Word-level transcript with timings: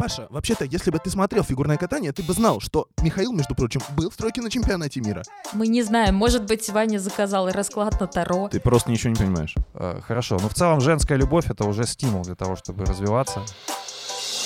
Паша, 0.00 0.28
вообще-то, 0.30 0.64
если 0.64 0.90
бы 0.90 0.98
ты 0.98 1.10
смотрел 1.10 1.42
фигурное 1.44 1.76
катание, 1.76 2.10
ты 2.12 2.22
бы 2.22 2.32
знал, 2.32 2.58
что 2.60 2.88
Михаил, 3.02 3.32
между 3.32 3.54
прочим, 3.54 3.82
был 3.94 4.08
в 4.08 4.14
стройке 4.14 4.40
на 4.40 4.50
чемпионате 4.50 5.02
мира. 5.02 5.22
Мы 5.52 5.68
не 5.68 5.82
знаем, 5.82 6.14
может 6.14 6.46
быть, 6.46 6.70
Ваня 6.70 6.98
заказал 6.98 7.50
расклад 7.50 8.00
на 8.00 8.06
Таро. 8.06 8.48
Ты 8.48 8.60
просто 8.60 8.90
ничего 8.90 9.10
не 9.10 9.16
понимаешь. 9.16 9.54
Э, 9.74 10.00
Хорошо, 10.00 10.38
но 10.40 10.48
в 10.48 10.54
целом 10.54 10.80
женская 10.80 11.18
любовь 11.18 11.50
это 11.50 11.64
уже 11.66 11.84
стимул 11.84 12.22
для 12.22 12.34
того, 12.34 12.56
чтобы 12.56 12.86
развиваться. 12.86 13.42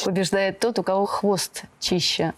Побеждает 0.05 0.59
тот, 0.59 0.80
у 0.80 0.82
кого 0.82 1.07
хвост 1.07 1.62
чище. 1.79 2.34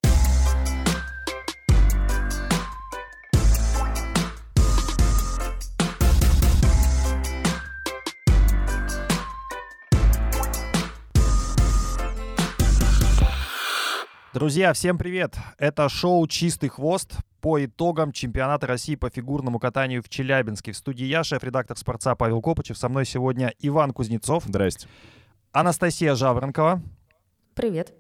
Друзья, 14.37 14.75
всем 14.75 14.99
привет! 14.99 15.35
Это 15.57 15.89
шоу 15.89 16.27
«Чистый 16.27 16.69
хвост» 16.69 17.17
по 17.41 17.65
итогам 17.65 18.13
чемпионата 18.13 18.67
России 18.67 18.95
по 18.95 19.09
фигурному 19.09 19.59
катанию 19.59 20.03
в 20.03 20.11
Челябинске. 20.11 20.73
В 20.73 20.77
студии 20.77 21.07
я, 21.07 21.25
шеф-редактор 21.25 21.75
«Спорца» 21.79 22.15
Павел 22.15 22.43
Копычев. 22.43 22.77
Со 22.77 22.91
мной 22.91 23.07
сегодня 23.07 23.55
Иван 23.61 23.93
Кузнецов, 23.93 24.45
Здрасте. 24.45 24.89
Анастасия 25.53 26.15
Жаворонкова 26.15 26.83
Привет. 27.55 27.95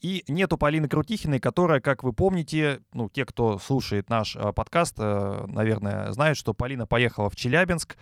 и 0.00 0.22
нету 0.28 0.56
Полины 0.58 0.88
Крутихиной, 0.88 1.40
которая, 1.40 1.80
как 1.80 2.04
вы 2.04 2.12
помните, 2.12 2.78
ну, 2.92 3.08
те, 3.08 3.24
кто 3.24 3.58
слушает 3.58 4.08
наш 4.08 4.36
э, 4.36 4.52
подкаст, 4.52 4.94
э, 4.98 5.44
наверное, 5.48 6.12
знают, 6.12 6.38
что 6.38 6.54
Полина 6.54 6.86
поехала 6.86 7.30
в 7.30 7.34
Челябинск, 7.34 7.96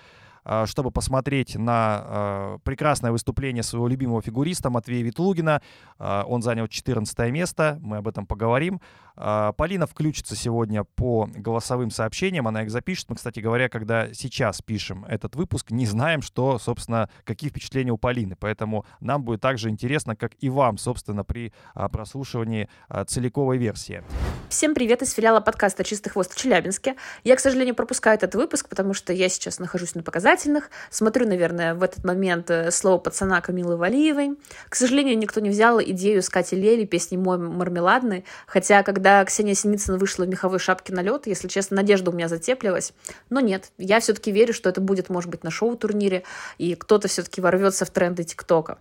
чтобы 0.67 0.91
посмотреть 0.91 1.57
на 1.57 2.05
э, 2.05 2.59
прекрасное 2.65 3.13
выступление 3.13 3.63
своего 3.63 3.89
любимого 3.89 4.23
фигуриста 4.23 4.71
Матвея 4.71 5.03
Ветлугина. 5.05 5.63
Э, 5.99 6.23
он 6.27 6.43
занял 6.43 6.67
14 6.67 7.31
место, 7.31 7.79
мы 7.81 7.99
об 7.99 8.09
этом 8.09 8.27
поговорим. 8.27 8.81
Полина 9.15 9.87
включится 9.87 10.35
сегодня 10.35 10.85
по 10.85 11.29
голосовым 11.35 11.91
сообщениям, 11.91 12.49
она 12.49 12.63
их 12.63 12.71
запишет. 12.71 13.11
Мы, 13.11 13.17
кстати 13.17 13.41
говоря, 13.41 13.69
когда 13.69 14.11
сейчас 14.15 14.63
пишем 14.63 15.05
этот 15.05 15.37
выпуск, 15.37 15.71
не 15.71 15.85
знаем, 15.85 16.23
что, 16.23 16.59
собственно, 16.59 17.11
какие 17.25 17.51
впечатления 17.51 17.93
у 17.93 17.99
Полины. 17.99 18.37
Поэтому 18.41 18.87
нам 19.01 19.23
будет 19.23 19.43
также 19.43 19.69
интересно, 19.69 20.17
как 20.17 20.33
и 20.41 20.49
вам, 20.49 20.79
собственно, 20.79 21.25
при 21.25 21.53
а, 21.75 21.91
прослушивании 21.91 22.71
а, 22.89 23.05
целиковой 23.05 23.59
версии. 23.59 24.03
Всем 24.49 24.75
привет 24.75 25.03
из 25.03 25.13
филиала 25.13 25.41
подкаста 25.41 25.85
«Чистый 25.85 26.11
хвост» 26.11 26.33
в 26.33 26.37
Челябинске. 26.37 26.97
Я, 27.25 27.37
к 27.37 27.41
сожалению, 27.41 27.75
пропускаю 27.75 28.17
этот 28.17 28.35
выпуск, 28.35 28.69
потому 28.69 28.95
что 28.95 29.13
я 29.13 29.29
сейчас 29.29 29.59
нахожусь 29.59 29.95
на 29.95 30.03
показательных. 30.33 30.71
Смотрю, 30.91 31.27
наверное, 31.29 31.75
в 31.75 31.83
этот 31.83 32.05
момент 32.05 32.51
э, 32.51 32.71
слово 32.71 32.99
пацана 32.99 33.41
Камилы 33.41 33.77
Валиевой. 33.77 34.39
К 34.69 34.75
сожалению, 34.75 35.19
никто 35.19 35.41
не 35.41 35.51
взял 35.51 35.81
идею 35.81 36.23
с 36.23 36.31
Кати 36.31 36.57
Лели 36.57 36.85
песни 36.85 37.19
«Мой 37.19 37.37
мармеладный». 37.37 38.25
Хотя, 38.47 38.83
когда 38.83 39.23
Ксения 39.25 39.55
Синицына 39.55 39.99
вышла 39.99 40.25
в 40.25 40.29
меховой 40.29 40.59
шапке 40.59 40.95
на 40.95 41.03
лед, 41.03 41.27
если 41.27 41.49
честно, 41.49 41.77
надежда 41.77 42.11
у 42.11 42.15
меня 42.15 42.29
затеплилась. 42.29 42.95
Но 43.29 43.41
нет, 43.41 43.73
я 43.77 44.01
все-таки 44.01 44.33
верю, 44.33 44.55
что 44.55 44.71
это 44.71 44.81
будет, 44.81 45.11
может 45.11 45.31
быть, 45.31 45.45
на 45.45 45.51
шоу-турнире, 45.51 46.23
и 46.57 46.75
кто-то 46.77 47.09
все-таки 47.09 47.43
ворвется 47.43 47.85
в 47.85 47.91
тренды 47.91 48.25
ТикТока. 48.25 48.79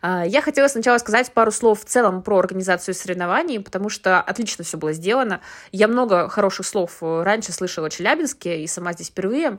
А, 0.00 0.24
Я 0.26 0.40
хотела 0.40 0.68
сначала 0.68 0.96
сказать 0.98 1.30
пару 1.32 1.50
слов 1.50 1.82
в 1.82 1.84
целом 1.84 2.22
про 2.22 2.38
организацию 2.38 2.94
соревнований, 2.94 3.60
потому 3.60 3.90
что 3.90 4.20
отлично 4.20 4.64
все 4.64 4.78
было 4.78 4.94
сделано. 4.94 5.40
Я 5.70 5.86
много 5.88 6.28
хороших 6.28 6.64
слов 6.66 6.98
э, 7.02 7.22
раньше 7.22 7.52
слышала 7.52 7.88
о 7.88 7.90
Челябинске, 7.90 8.62
и 8.62 8.66
сама 8.66 8.94
здесь 8.94 9.08
впервые. 9.08 9.58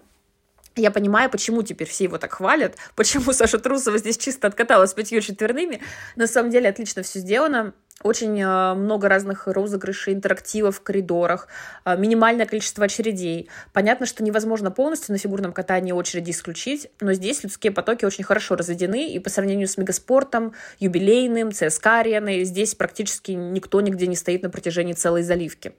Я 0.75 0.91
понимаю, 0.91 1.29
почему 1.29 1.63
теперь 1.63 1.87
все 1.87 2.03
его 2.03 2.17
так 2.17 2.33
хвалят, 2.33 2.75
почему 2.95 3.31
Саша 3.31 3.59
Трусова 3.59 3.97
здесь 3.97 4.17
чисто 4.17 4.47
откаталась 4.47 4.93
пятью 4.93 5.21
четверными. 5.21 5.81
На 6.15 6.27
самом 6.27 6.49
деле 6.49 6.69
отлично 6.69 7.01
все 7.01 7.19
сделано. 7.19 7.73
Очень 8.03 8.39
э, 8.41 8.73
много 8.73 9.07
разных 9.07 9.47
розыгрышей, 9.47 10.13
интерактивов 10.13 10.77
в 10.77 10.81
коридорах, 10.81 11.47
э, 11.85 11.97
минимальное 11.97 12.45
количество 12.45 12.85
очередей. 12.85 13.49
Понятно, 13.71 14.05
что 14.05 14.21
невозможно 14.21 14.69
полностью 14.69 15.13
на 15.13 15.17
фигурном 15.17 15.53
катании 15.53 15.93
очереди 15.93 16.31
исключить, 16.31 16.89
но 16.99 17.13
здесь 17.13 17.43
людские 17.43 17.71
потоки 17.71 18.03
очень 18.03 18.25
хорошо 18.25 18.57
разведены, 18.57 19.13
и 19.13 19.17
по 19.19 19.29
сравнению 19.29 19.69
с 19.69 19.77
мегаспортом, 19.77 20.53
юбилейным, 20.79 21.53
ЦСКА 21.53 21.99
ареной, 21.99 22.43
здесь 22.43 22.75
практически 22.75 23.31
никто 23.31 23.79
нигде 23.79 24.07
не 24.07 24.17
стоит 24.17 24.43
на 24.43 24.49
протяжении 24.49 24.93
целой 24.93 25.23
заливки. 25.23 25.73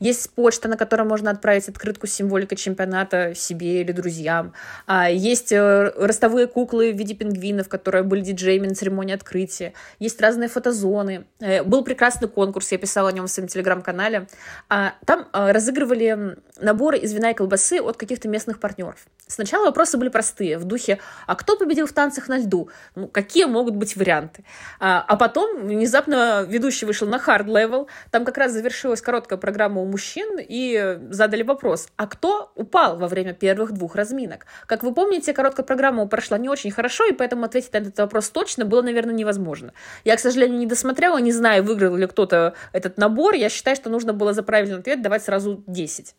Есть 0.00 0.30
почта, 0.30 0.68
на 0.68 0.76
которой 0.76 1.02
можно 1.02 1.30
отправить 1.30 1.68
открытку 1.68 2.06
с 2.06 2.12
символикой 2.12 2.56
чемпионата 2.56 3.34
себе 3.34 3.80
или 3.82 3.92
друзьям. 3.92 4.52
А, 4.86 5.10
Есть 5.10 5.52
э, 5.52 5.92
ростовые 5.96 6.46
куклы 6.46 6.92
в 6.92 6.96
виде 6.96 7.14
пингвинов, 7.14 7.68
которые 7.68 8.02
были 8.02 8.20
диджеями 8.20 8.66
на 8.66 8.74
церемонии 8.74 9.14
открытия. 9.14 9.72
Есть 9.98 10.20
разные 10.20 10.48
фотозоны. 10.48 11.24
Э, 11.40 11.62
Был 11.62 11.84
прекрасный 11.84 12.28
конкурс, 12.28 12.72
я 12.72 12.78
писала 12.78 13.08
о 13.08 13.12
нем 13.12 13.26
в 13.26 13.30
своем 13.30 13.48
телеграм-канале. 13.48 14.26
А, 14.68 14.94
Там 15.06 15.28
э, 15.32 15.52
разыгрывали 15.52 16.36
наборы 16.60 16.98
из 16.98 17.12
вина 17.12 17.30
и 17.30 17.34
колбасы 17.34 17.80
от 17.80 17.96
каких-то 17.96 18.28
местных 18.28 18.60
партнеров. 18.60 19.06
Сначала 19.26 19.66
вопросы 19.66 19.96
были 19.96 20.10
простые, 20.10 20.58
в 20.58 20.64
духе 20.64 20.98
«А 21.26 21.34
кто 21.36 21.56
победил 21.56 21.86
в 21.86 21.92
танцах 21.92 22.28
на 22.28 22.38
льду?» 22.38 22.68
Ну, 22.94 23.08
какие 23.08 23.46
могут 23.46 23.74
быть 23.76 23.96
варианты? 23.96 24.44
А, 24.78 25.02
а 25.06 25.16
потом 25.16 25.66
внезапно 25.66 26.44
ведущий 26.46 26.84
вышел 26.84 27.08
на 27.08 27.16
hard 27.16 27.46
level, 27.46 27.86
там 28.10 28.24
как 28.24 28.36
раз 28.36 28.52
завершилась 28.52 29.00
короткая 29.00 29.38
программа 29.38 29.61
у 29.68 29.84
мужчин, 29.84 30.38
и 30.38 30.98
задали 31.10 31.42
вопрос, 31.42 31.88
а 31.96 32.06
кто 32.06 32.52
упал 32.56 32.96
во 32.96 33.08
время 33.08 33.32
первых 33.34 33.72
двух 33.72 33.94
разминок? 33.94 34.46
Как 34.66 34.82
вы 34.82 34.92
помните, 34.94 35.32
короткая 35.32 35.64
программа 35.64 36.06
прошла 36.06 36.38
не 36.38 36.48
очень 36.48 36.70
хорошо, 36.70 37.04
и 37.06 37.12
поэтому 37.12 37.44
ответить 37.44 37.72
на 37.72 37.78
этот 37.78 37.98
вопрос 37.98 38.30
точно 38.30 38.64
было, 38.64 38.82
наверное, 38.82 39.14
невозможно. 39.14 39.72
Я, 40.04 40.16
к 40.16 40.20
сожалению, 40.20 40.58
не 40.58 40.66
досмотрела, 40.66 41.18
не 41.18 41.32
знаю, 41.32 41.62
выиграл 41.62 41.96
ли 41.96 42.06
кто-то 42.06 42.54
этот 42.72 42.98
набор. 42.98 43.34
Я 43.34 43.48
считаю, 43.48 43.76
что 43.76 43.90
нужно 43.90 44.12
было 44.12 44.32
за 44.32 44.42
правильный 44.42 44.78
ответ 44.78 45.02
давать 45.02 45.24
сразу 45.24 45.62
10. 45.66 46.14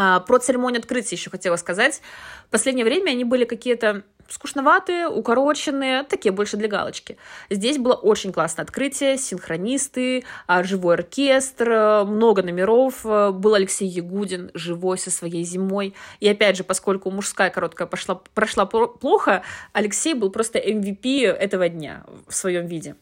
А, 0.00 0.20
про 0.20 0.38
церемонию 0.38 0.78
открытия 0.78 1.16
еще 1.16 1.28
хотела 1.28 1.56
сказать. 1.56 2.02
В 2.46 2.50
последнее 2.50 2.84
время 2.84 3.10
они 3.10 3.24
были 3.24 3.44
какие-то 3.44 4.04
скучноватые, 4.28 5.08
укороченные, 5.08 6.04
такие 6.04 6.30
больше 6.30 6.56
для 6.56 6.68
галочки. 6.68 7.16
Здесь 7.50 7.78
было 7.78 7.94
очень 7.94 8.32
классное 8.32 8.62
открытие, 8.62 9.18
синхронисты, 9.18 10.24
а, 10.46 10.62
живой 10.62 10.94
оркестр, 10.94 11.70
э, 11.70 12.04
много 12.04 12.44
номеров. 12.44 13.02
Был 13.02 13.54
Алексей 13.54 13.88
Ягудин, 13.88 14.52
живой 14.54 14.98
со 14.98 15.10
своей 15.10 15.42
зимой. 15.42 15.94
И 16.20 16.28
опять 16.28 16.56
же, 16.56 16.62
поскольку 16.62 17.10
мужская 17.10 17.50
короткая 17.50 17.88
пошла, 17.88 18.20
прошла 18.34 18.66
про- 18.66 18.86
плохо, 18.86 19.42
Алексей 19.72 20.14
был 20.14 20.30
просто 20.30 20.60
MVP 20.60 21.24
этого 21.26 21.68
дня 21.68 22.04
в 22.28 22.34
своем 22.34 22.66
виде. 22.66 22.94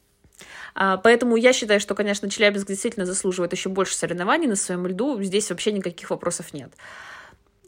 А, 0.75 0.97
Поэтому 0.99 1.37
я 1.37 1.53
считаю, 1.53 1.81
что, 1.81 1.95
конечно, 1.95 2.29
Челябинск 2.31 2.67
действительно 2.67 3.07
заслуживает 3.07 3.53
еще 3.53 3.69
больше 3.69 3.95
соревнований 3.95 4.47
на 4.47 4.57
своем 4.57 4.87
льду. 4.87 5.23
Здесь 5.23 5.51
вообще 5.51 5.73
никаких 5.73 6.11
вопросов 6.11 6.53
нет. 6.53 6.73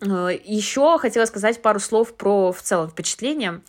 Э, 0.01 0.31
Еще 0.45 0.99
хотела 0.99 1.25
сказать 1.25 1.62
пару 1.62 1.81
слов 1.81 2.15
про 2.15 2.53
в 2.53 2.62
целом 2.62 2.91
впечатление. 2.91 3.62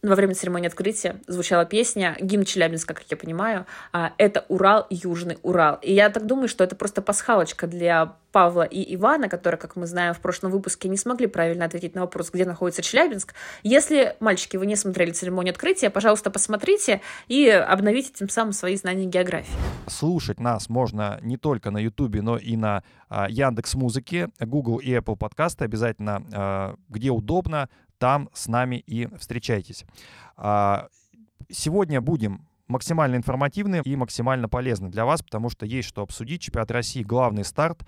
Во 0.00 0.14
время 0.14 0.34
церемонии 0.34 0.68
открытия 0.68 1.20
звучала 1.26 1.64
песня 1.64 2.16
гимн 2.20 2.44
Челябинска, 2.44 2.94
как 2.94 3.04
я 3.10 3.16
понимаю. 3.16 3.66
а, 3.92 4.12
Это 4.16 4.44
Урал, 4.48 4.86
Южный 4.90 5.38
Урал. 5.42 5.80
И 5.82 5.92
я 5.92 6.08
так 6.08 6.24
думаю, 6.24 6.46
что 6.46 6.62
это 6.62 6.76
просто 6.76 7.02
пасхалочка 7.02 7.66
для 7.66 8.14
Павла 8.30 8.62
и 8.62 8.94
Ивана, 8.94 9.28
которые, 9.28 9.58
как 9.58 9.74
мы 9.74 9.86
знаем, 9.88 10.14
в 10.14 10.20
прошлом 10.20 10.52
выпуске 10.52 10.88
не 10.88 10.96
смогли 10.96 11.26
правильно 11.26 11.64
ответить 11.64 11.96
на 11.96 12.02
вопрос, 12.02 12.30
где 12.30 12.44
находится 12.44 12.80
Челябинск. 12.80 13.34
Если, 13.64 14.14
мальчики, 14.20 14.56
вы 14.56 14.66
не 14.66 14.76
смотрели 14.76 15.10
церемонию 15.10 15.50
открытия, 15.50 15.90
пожалуйста, 15.90 16.30
посмотрите 16.30 17.00
и 17.26 17.48
обновите 17.48 18.12
тем 18.14 18.28
самым 18.28 18.52
свои 18.52 18.76
знания 18.76 19.06
географии. 19.06 19.50
Слушать 19.88 20.38
нас 20.38 20.68
можно 20.68 21.18
не 21.22 21.38
только 21.38 21.72
на 21.72 21.78
Ютубе, 21.78 22.22
но 22.22 22.36
и 22.36 22.56
на 22.56 22.84
Яндекс 23.10 23.74
Музыке, 23.74 24.28
Google 24.38 24.76
и 24.76 24.90
Apple 24.92 25.16
подкасты. 25.16 25.64
Обязательно, 25.64 26.22
а, 26.32 26.74
где 26.88 27.10
удобно, 27.10 27.68
там 27.98 28.30
с 28.32 28.48
нами 28.48 28.76
и 28.76 29.08
встречайтесь. 29.16 29.84
А, 30.36 30.88
Сегодня 31.50 32.02
будем 32.02 32.46
максимально 32.66 33.16
информативны 33.16 33.80
и 33.82 33.96
максимально 33.96 34.48
полезны 34.48 34.90
для 34.90 35.06
вас, 35.06 35.22
потому 35.22 35.48
что 35.48 35.64
есть 35.64 35.88
что 35.88 36.02
обсудить. 36.02 36.42
Чемпионат 36.42 36.70
России— 36.70 37.02
главный 37.04 37.44
старт. 37.44 37.86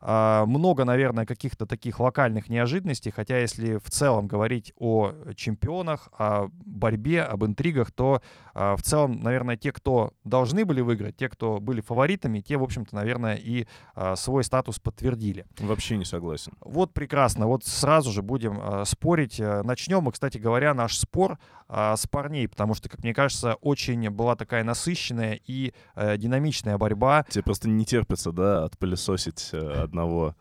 А, 0.00 0.46
Много, 0.46 0.84
наверное, 0.84 1.26
каких-то 1.26 1.66
таких 1.66 2.00
локальных 2.00 2.48
неожиданностей, 2.48 3.10
хотя 3.10 3.38
если 3.38 3.76
в 3.76 3.90
целом 3.90 4.26
говорить 4.26 4.72
о 4.78 5.12
чемпионах, 5.36 6.08
о 6.16 6.48
борьбе, 6.64 7.22
об 7.22 7.44
интригах, 7.44 7.92
то 7.92 8.22
а, 8.54 8.76
в 8.76 8.82
целом, 8.82 9.20
наверное, 9.20 9.56
те, 9.56 9.72
кто 9.72 10.12
должны 10.24 10.64
были 10.64 10.80
выиграть, 10.80 11.16
те, 11.16 11.28
кто 11.28 11.60
были 11.60 11.80
фаворитами, 11.80 12.40
те, 12.40 12.56
в 12.56 12.62
общем-то, 12.62 12.94
наверное, 12.94 13.34
и 13.34 13.66
а, 13.94 14.16
свой 14.16 14.44
статус 14.44 14.78
подтвердили. 14.78 15.44
Вообще 15.58 15.96
не 15.96 16.04
согласен. 16.04 16.52
Вот 16.60 16.94
прекрасно. 16.94 17.46
Вот 17.46 17.64
сразу 17.64 18.10
же 18.10 18.22
будем 18.22 18.84
спорить. 18.86 19.38
Э, 19.38 19.62
Начнем 19.62 20.02
мы, 20.02 20.12
кстати 20.12 20.38
говоря, 20.38 20.74
наш 20.74 20.96
спор 20.96 21.38
э, 21.70 21.94
с 21.96 22.06
парней, 22.06 22.48
потому 22.48 22.74
что, 22.74 22.88
как 22.88 23.02
мне 23.02 23.14
кажется, 23.14 23.54
очень 23.54 24.10
была 24.10 24.36
такая 24.36 24.64
насыщенная 24.64 25.40
и 25.46 25.72
э, 25.94 26.16
динамичная 26.16 26.76
борьба. 26.76 27.24
Тебе 27.28 27.44
просто 27.44 27.68
не 27.68 27.84
терпится, 27.84 28.32
да, 28.32 28.64
отпылесосить 28.64 29.50
э, 29.52 29.82
одного 29.82 30.34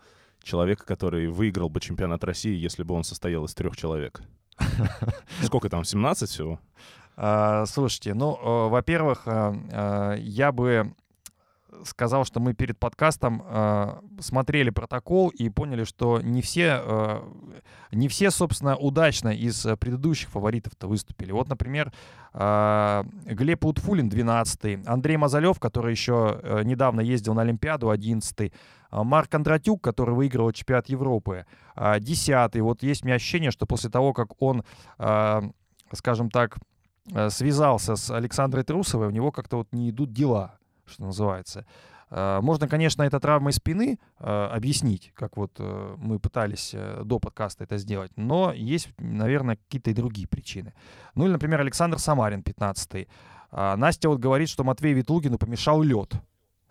человека, 0.44 0.86
который 0.86 1.28
выиграл 1.28 1.70
бы 1.70 1.80
чемпионат 1.80 2.24
России, 2.24 2.56
если 2.56 2.84
бы 2.84 2.96
он 2.96 3.04
состоял 3.04 3.46
из 3.46 3.54
трех 3.54 3.78
человек. 3.78 4.22
Сколько 5.44 5.70
там, 5.70 5.84
17 5.84 6.30
всего? 6.30 6.60
А, 7.16 7.66
Слушайте, 7.66 8.14
ну, 8.14 8.70
во-первых, 8.70 9.24
э, 9.26 10.16
я 10.20 10.52
бы 10.52 10.94
сказал, 11.86 12.26
что 12.26 12.40
мы 12.40 12.54
перед 12.54 12.78
подкастом 12.78 13.44
э, 13.46 14.00
смотрели 14.20 14.70
протокол 14.70 15.30
и 15.30 15.50
поняли, 15.50 15.84
что 15.84 16.22
не 16.22 16.42
все, 16.42 16.82
э, 16.84 17.22
не 17.92 18.08
все, 18.08 18.32
собственно, 18.32 18.76
удачно 18.76 19.30
из 19.30 19.66
э, 19.66 19.78
предыдущих 19.78 20.30
фаворитов-то 20.30 20.88
выступили. 20.88 21.32
Вот, 21.32 21.48
например, 21.48 21.92
э, 22.34 23.04
Глеб 23.26 23.66
Утфулин 23.66 24.10
12 24.10 24.88
Андрей 24.88 25.18
Мазалев, 25.18 25.60
который 25.60 25.92
еще 25.92 26.40
э, 26.42 26.64
недавно 26.64 27.02
ездил 27.02 27.34
на 27.34 27.42
Олимпиаду 27.42 27.90
11 27.90 28.52
а 28.92 29.04
Марк 29.04 29.30
Кондратюк, 29.30 29.84
который 29.84 30.16
выиграл 30.16 30.52
чемпионат 30.52 30.90
Европы, 30.90 31.46
э, 31.76 32.00
10 32.00 32.62
Вот 32.62 32.84
есть 32.84 33.04
у 33.04 33.06
меня 33.06 33.16
ощущение, 33.16 33.52
что 33.52 33.66
после 33.66 33.90
того, 33.90 34.14
как 34.14 34.42
он, 34.42 34.64
э, 34.98 35.42
скажем 35.94 36.30
так, 36.30 36.58
э, 37.14 37.30
связался 37.30 37.96
с 37.96 38.10
Александрой 38.10 38.64
Трусовой, 38.64 39.08
у 39.08 39.12
него 39.12 39.32
как-то 39.32 39.58
вот 39.58 39.68
не 39.72 39.90
идут 39.90 40.12
дела 40.12 40.59
что 40.90 41.04
называется. 41.04 41.66
Э, 42.10 42.40
Можно, 42.42 42.68
конечно, 42.68 43.04
это 43.04 43.20
травмой 43.20 43.54
спины 43.54 44.00
э, 44.20 44.50
объяснить, 44.52 45.12
как 45.16 45.38
вот 45.38 45.52
э, 45.60 45.96
мы 45.98 46.20
пытались 46.20 46.72
э, 46.74 47.02
до 47.04 47.20
подкаста 47.20 47.64
это 47.64 47.78
сделать, 47.78 48.12
но 48.16 48.52
есть, 48.54 48.90
наверное, 48.98 49.58
какие-то 49.58 49.92
и 49.92 49.94
другие 49.94 50.28
причины. 50.28 50.74
Ну 51.16 51.26
или, 51.26 51.32
например, 51.32 51.62
Александр 51.62 52.00
Самарин, 52.00 52.42
15-й. 52.42 53.08
А 53.52 53.76
Настя 53.78 54.10
вот 54.10 54.20
говорит, 54.20 54.50
что 54.50 54.64
Матвею 54.64 54.96
Ветлугину 54.96 55.38
помешал 55.38 55.82
лед, 55.82 56.14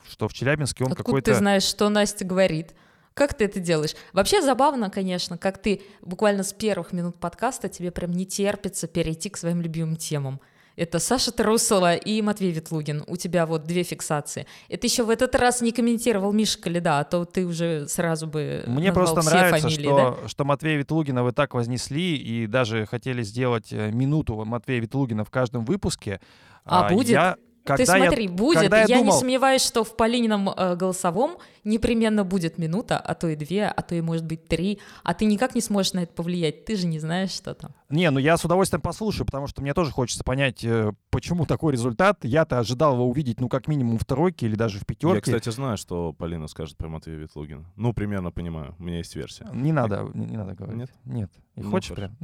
что 0.08 0.28
в 0.28 0.32
Челябинске 0.32 0.84
он 0.84 0.92
Откуда 0.92 1.04
какой-то... 1.04 1.32
ты 1.32 1.38
знаешь, 1.38 1.64
что 1.64 1.88
Настя 1.88 2.24
говорит? 2.24 2.74
Как 3.14 3.34
ты 3.34 3.46
это 3.46 3.58
делаешь? 3.58 3.96
Вообще 4.12 4.40
забавно, 4.42 4.90
конечно, 4.90 5.36
как 5.36 5.58
ты 5.60 5.82
буквально 6.02 6.44
с 6.44 6.52
первых 6.52 6.92
минут 6.92 7.16
подкаста 7.18 7.68
тебе 7.68 7.90
прям 7.90 8.12
не 8.12 8.26
терпится 8.26 8.86
перейти 8.86 9.28
к 9.28 9.36
своим 9.36 9.60
любимым 9.60 9.96
темам. 9.96 10.40
Это 10.78 11.00
Саша 11.00 11.32
Трусова 11.32 11.96
и 11.96 12.22
Матвей 12.22 12.52
Ветлугин. 12.52 13.02
У 13.08 13.16
тебя 13.16 13.46
вот 13.46 13.64
две 13.64 13.82
фиксации. 13.82 14.46
Это 14.68 14.86
еще 14.86 15.02
в 15.02 15.10
этот 15.10 15.34
раз 15.34 15.60
не 15.60 15.72
комментировал 15.72 16.32
Миша 16.32 16.60
Каледа, 16.60 17.00
а 17.00 17.04
то 17.04 17.24
ты 17.24 17.44
уже 17.46 17.88
сразу 17.88 18.28
бы 18.28 18.62
Мне 18.68 18.92
просто 18.92 19.20
все 19.20 19.30
нравится, 19.30 19.68
фамилии, 19.68 19.82
что, 19.82 20.18
что 20.28 20.44
Матвея 20.44 20.78
Ветлугина 20.78 21.24
вы 21.24 21.32
так 21.32 21.54
вознесли 21.54 22.16
и 22.16 22.46
даже 22.46 22.86
хотели 22.86 23.22
сделать 23.22 23.72
э, 23.72 23.90
минуту 23.90 24.36
Матвея 24.44 24.80
Ветлугина 24.80 25.24
в 25.24 25.30
каждом 25.30 25.64
выпуске. 25.64 26.20
А 26.64 26.88
будет? 26.88 27.08
Я, 27.08 27.36
Ты 27.64 27.76
когда 27.76 27.96
я- 27.96 28.04
смотри, 28.06 28.28
будет. 28.28 28.60
когда 28.60 28.78
Я, 28.80 28.86
я 28.88 28.96
не 28.96 29.02
думал- 29.04 29.18
сомневаюсь, 29.18 29.62
что 29.62 29.84
в 29.84 29.94
Полинином 29.96 30.48
э, 30.48 30.74
голосовом 30.76 31.36
непременно 31.64 32.24
будет 32.24 32.56
минута, 32.56 32.96
а 32.98 33.14
то 33.14 33.28
и 33.28 33.36
две, 33.36 33.66
а 33.66 33.82
то 33.82 33.94
и, 33.94 34.00
может 34.00 34.24
быть, 34.24 34.48
три. 34.48 34.78
А 35.04 35.12
ты 35.12 35.26
никак 35.26 35.54
не 35.54 35.60
сможешь 35.60 35.92
на 35.92 36.00
это 36.04 36.14
повлиять. 36.14 36.64
Ты 36.64 36.76
же 36.76 36.86
не 36.86 36.98
знаешь, 36.98 37.30
что 37.30 37.54
там. 37.54 37.72
Не, 37.90 38.10
ну 38.10 38.18
я 38.18 38.36
с 38.38 38.44
удовольствием 38.44 38.80
послушаю, 38.80 39.26
потому 39.26 39.46
что 39.48 39.60
мне 39.60 39.74
тоже 39.74 39.90
хочется 39.90 40.24
понять, 40.24 40.64
э, 40.64 40.92
почему 41.10 41.44
такой 41.44 41.72
результат. 41.72 42.24
Я-то 42.24 42.58
ожидал 42.58 42.94
его 42.94 43.06
увидеть, 43.06 43.40
ну, 43.40 43.48
как 43.50 43.68
минимум 43.68 43.98
в 43.98 44.04
тройке 44.06 44.46
или 44.46 44.54
даже 44.56 44.78
в 44.78 44.82
Я, 44.82 44.86
пятерке. 44.86 45.20
кстати, 45.20 45.50
знаю, 45.54 45.76
что 45.76 46.12
Полина 46.14 46.48
скажет 46.48 46.76
про 46.78 46.88
Матвея 46.88 47.18
Ветлугина. 47.18 47.64
Ну, 47.76 47.92
примерно 47.92 48.30
понимаю. 48.30 48.74
У 48.78 48.84
меня 48.84 48.98
есть 48.98 49.14
версия. 49.14 49.46
Не 49.52 49.72
надо, 49.72 50.08
не, 50.14 50.24
не 50.26 50.36
надо 50.38 50.54
говорить. 50.54 50.78
Нет? 50.78 50.90
Нет. 51.04 51.30
И 51.56 51.60
Ну, 51.60 51.70
хочешь 51.70 51.94
прям? 51.94 52.16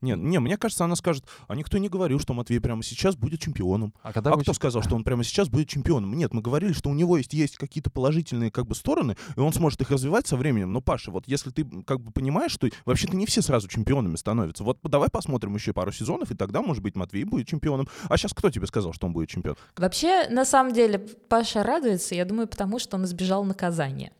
Нет, 0.00 0.18
не, 0.18 0.40
мне 0.40 0.56
кажется, 0.56 0.84
она 0.84 0.96
скажет, 0.96 1.24
а 1.46 1.54
никто 1.54 1.76
не 1.78 1.88
говорил, 1.88 2.18
что 2.18 2.32
Матвей 2.32 2.60
прямо 2.60 2.82
сейчас 2.82 3.16
будет 3.16 3.40
чемпионом. 3.40 3.92
А 4.02 4.12
когда 4.12 4.32
а 4.32 4.36
вы 4.36 4.42
кто 4.42 4.54
сказал, 4.54 4.82
что 4.82 4.96
он 4.96 5.04
прямо 5.04 5.24
сейчас 5.24 5.48
будет 5.48 5.68
чемпионом? 5.68 6.14
Нет, 6.14 6.32
мы 6.32 6.40
говорили, 6.40 6.72
что 6.72 6.88
у 6.88 6.94
него 6.94 7.18
есть, 7.18 7.34
есть 7.34 7.56
какие-то 7.56 7.90
положительные 7.90 8.50
как 8.50 8.66
бы 8.66 8.74
стороны, 8.74 9.16
и 9.36 9.40
он 9.40 9.52
сможет 9.52 9.80
их 9.82 9.90
развивать 9.90 10.26
со 10.26 10.36
временем. 10.36 10.72
Но, 10.72 10.80
Паша, 10.80 11.10
вот 11.10 11.24
если 11.26 11.50
ты 11.50 11.66
как 11.84 12.00
бы 12.00 12.12
понимаешь, 12.12 12.52
что 12.52 12.68
вообще-то 12.86 13.14
не 13.16 13.26
все 13.26 13.42
сразу 13.42 13.68
чемпионами 13.68 14.16
становятся. 14.16 14.64
Вот 14.64 14.78
давай 14.82 15.10
посмотрим 15.10 15.54
еще 15.54 15.72
пару 15.72 15.92
сезонов, 15.92 16.30
и 16.30 16.34
тогда, 16.34 16.62
может 16.62 16.82
быть, 16.82 16.96
Матвей 16.96 17.24
будет 17.24 17.46
чемпионом. 17.46 17.88
А 18.08 18.16
сейчас 18.16 18.32
кто 18.32 18.50
тебе 18.50 18.66
сказал, 18.66 18.92
что 18.92 19.06
он 19.06 19.12
будет 19.12 19.28
чемпион? 19.28 19.56
Вообще, 19.76 20.28
на 20.28 20.44
самом 20.44 20.72
деле, 20.72 20.98
Паша 20.98 21.62
радуется, 21.62 22.14
я 22.14 22.24
думаю, 22.24 22.48
потому 22.48 22.78
что 22.78 22.96
он 22.96 23.04
избежал 23.04 23.44
наказания. 23.44 24.12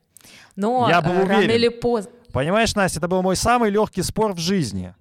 Но 0.56 0.88
Я 0.88 1.00
был 1.00 1.12
э, 1.12 1.21
рано 1.23 1.38
уверен. 1.38 1.55
или 1.55 1.69
поздно... 1.69 2.11
Понимаешь, 2.33 2.75
Настя, 2.75 2.99
это 2.99 3.09
был 3.09 3.23
мой 3.23 3.37
самый 3.37 3.71
легкий 3.71 4.03
спор 4.03 4.35
в 4.35 4.38
жизни. 4.38 4.94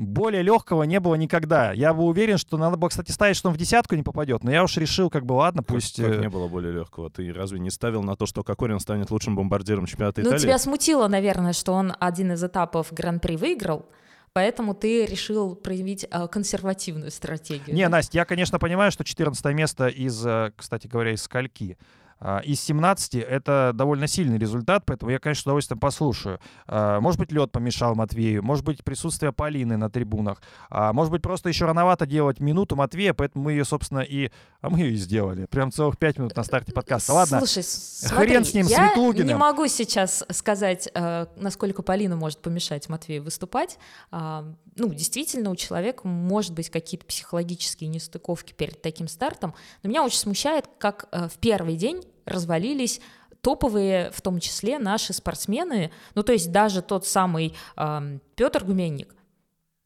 Более 0.00 0.40
легкого 0.42 0.84
не 0.84 0.98
было 0.98 1.14
никогда. 1.14 1.72
Я 1.72 1.92
был 1.92 2.06
уверен, 2.08 2.38
что 2.38 2.56
надо 2.56 2.76
было, 2.78 2.88
кстати, 2.88 3.10
ставить, 3.10 3.36
что 3.36 3.48
он 3.50 3.54
в 3.54 3.58
десятку 3.58 3.94
не 3.96 4.02
попадет. 4.02 4.42
Но 4.42 4.50
я 4.50 4.64
уж 4.64 4.76
решил, 4.78 5.10
как 5.10 5.26
бы, 5.26 5.34
ладно, 5.34 5.62
Как- 5.62 5.74
пусть... 5.74 5.96
Как, 6.02 6.16
э, 6.16 6.20
не 6.20 6.30
было 6.30 6.48
более 6.48 6.72
легкого. 6.72 7.10
Ты 7.10 7.30
разве 7.32 7.58
не 7.58 7.70
ставил 7.70 8.02
на 8.02 8.16
то, 8.16 8.24
что 8.24 8.42
Кокорин 8.42 8.80
станет 8.80 9.10
лучшим 9.10 9.36
бомбардиром 9.36 9.84
чемпионата 9.84 10.22
Ну, 10.22 10.28
Италии? 10.28 10.42
тебя 10.42 10.58
смутило, 10.58 11.06
наверное, 11.06 11.52
что 11.52 11.72
он 11.72 11.92
один 12.00 12.32
из 12.32 12.42
этапов 12.42 12.92
Гран-при 12.92 13.36
выиграл, 13.36 13.84
поэтому 14.32 14.74
ты 14.74 15.04
решил 15.04 15.54
проявить 15.54 16.06
э, 16.10 16.28
консервативную 16.28 17.10
стратегию. 17.10 17.76
Не, 17.76 17.82
да? 17.84 17.90
Настя, 17.90 18.18
я, 18.18 18.24
конечно, 18.24 18.58
понимаю, 18.58 18.90
что 18.92 19.04
14 19.04 19.44
место 19.54 19.88
из, 19.88 20.24
э, 20.24 20.52
кстати 20.56 20.86
говоря, 20.86 21.12
из 21.12 21.22
скольки? 21.22 21.76
А, 22.20 22.38
Из 22.40 22.60
17 22.60 23.14
это 23.14 23.72
довольно 23.74 24.06
сильный 24.06 24.38
результат, 24.38 24.84
поэтому 24.86 25.10
я, 25.10 25.18
конечно, 25.18 25.40
с 25.40 25.46
удовольствием 25.46 25.80
послушаю. 25.80 26.38
А, 26.66 27.00
Может 27.00 27.18
быть, 27.18 27.32
лед 27.32 27.50
помешал 27.50 27.94
Матвею, 27.94 28.42
может 28.42 28.64
быть, 28.64 28.84
присутствие 28.84 29.32
Полины 29.32 29.76
на 29.76 29.90
трибунах, 29.90 30.42
а 30.68 30.92
может 30.92 31.10
быть, 31.10 31.22
просто 31.22 31.48
еще 31.48 31.64
рановато 31.64 32.06
делать 32.06 32.40
минуту 32.40 32.76
Матвея, 32.76 33.14
поэтому 33.14 33.44
мы 33.44 33.52
ее, 33.52 33.64
собственно, 33.64 34.00
и... 34.00 34.30
А 34.60 34.68
мы 34.68 34.80
ее 34.80 34.92
и 34.92 34.96
сделали. 34.96 35.46
Прям 35.46 35.72
целых 35.72 35.98
5 35.98 36.18
минут 36.18 36.36
на 36.36 36.44
старте 36.44 36.72
подкаста. 36.72 37.14
Ладно, 37.14 37.38
Слушай, 37.38 37.62
смотри, 37.62 38.28
хрен 38.28 38.44
с 38.44 38.52
ним, 38.52 38.66
я 38.66 38.88
Ветлугиным. 38.90 39.28
не 39.28 39.34
могу 39.34 39.66
сейчас 39.68 40.22
сказать, 40.30 40.90
э, 40.94 41.26
насколько 41.36 41.82
Полина 41.82 42.14
может 42.16 42.40
помешать 42.40 42.88
Матвею 42.90 43.22
выступать. 43.22 43.78
Ну, 44.76 44.94
действительно, 44.94 45.50
у 45.50 45.56
человека 45.56 46.06
может 46.06 46.52
быть 46.52 46.70
какие-то 46.70 47.04
психологические 47.06 47.88
нестыковки 47.88 48.52
перед 48.52 48.80
таким 48.80 49.08
стартом, 49.08 49.54
но 49.82 49.90
меня 49.90 50.04
очень 50.04 50.18
смущает, 50.18 50.66
как 50.78 51.08
э, 51.12 51.28
в 51.28 51.38
первый 51.38 51.76
день 51.76 52.02
развалились 52.30 53.00
топовые, 53.40 54.10
в 54.12 54.20
том 54.20 54.38
числе 54.38 54.78
наши 54.78 55.12
спортсмены, 55.12 55.90
ну 56.14 56.22
то 56.22 56.32
есть 56.32 56.52
даже 56.52 56.82
тот 56.82 57.06
самый 57.06 57.54
Петр 58.36 58.64
Гуменник, 58.64 59.14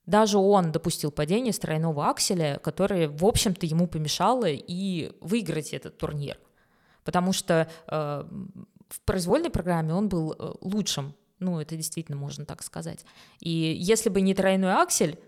даже 0.06 0.38
он 0.38 0.70
допустил 0.70 1.10
падение 1.10 1.52
с 1.52 1.58
тройного 1.58 2.08
акселя, 2.08 2.58
которое, 2.62 3.08
в 3.08 3.24
общем-то, 3.24 3.64
ему 3.64 3.86
помешало 3.86 4.46
и 4.46 5.12
выиграть 5.20 5.72
этот 5.72 5.96
турнир. 5.96 6.38
Потому 7.04 7.32
что 7.32 7.70
э, 7.86 8.24
в 8.88 9.00
произвольной 9.02 9.50
программе 9.50 9.94
он 9.94 10.08
был 10.08 10.32
э, 10.32 10.52
лучшим. 10.60 11.14
Ну, 11.38 11.58
это 11.58 11.76
действительно 11.76 12.16
можно 12.16 12.44
так 12.44 12.62
сказать. 12.62 13.04
И 13.40 13.50
если 13.50 14.10
бы 14.10 14.20
не 14.20 14.34
тройной 14.34 14.74
аксель 14.74 15.18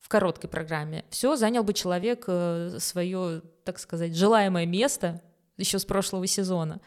в 0.00 0.08
короткой 0.08 0.50
программе, 0.50 1.04
все, 1.10 1.36
занял 1.36 1.64
бы 1.64 1.72
человек 1.72 2.24
э, 2.26 2.76
свое, 2.80 3.42
так 3.64 3.78
сказать, 3.78 4.14
желаемое 4.14 4.66
место 4.66 5.22
еще 5.58 5.78
с 5.78 5.84
прошлого 5.84 6.26
сезона. 6.26 6.80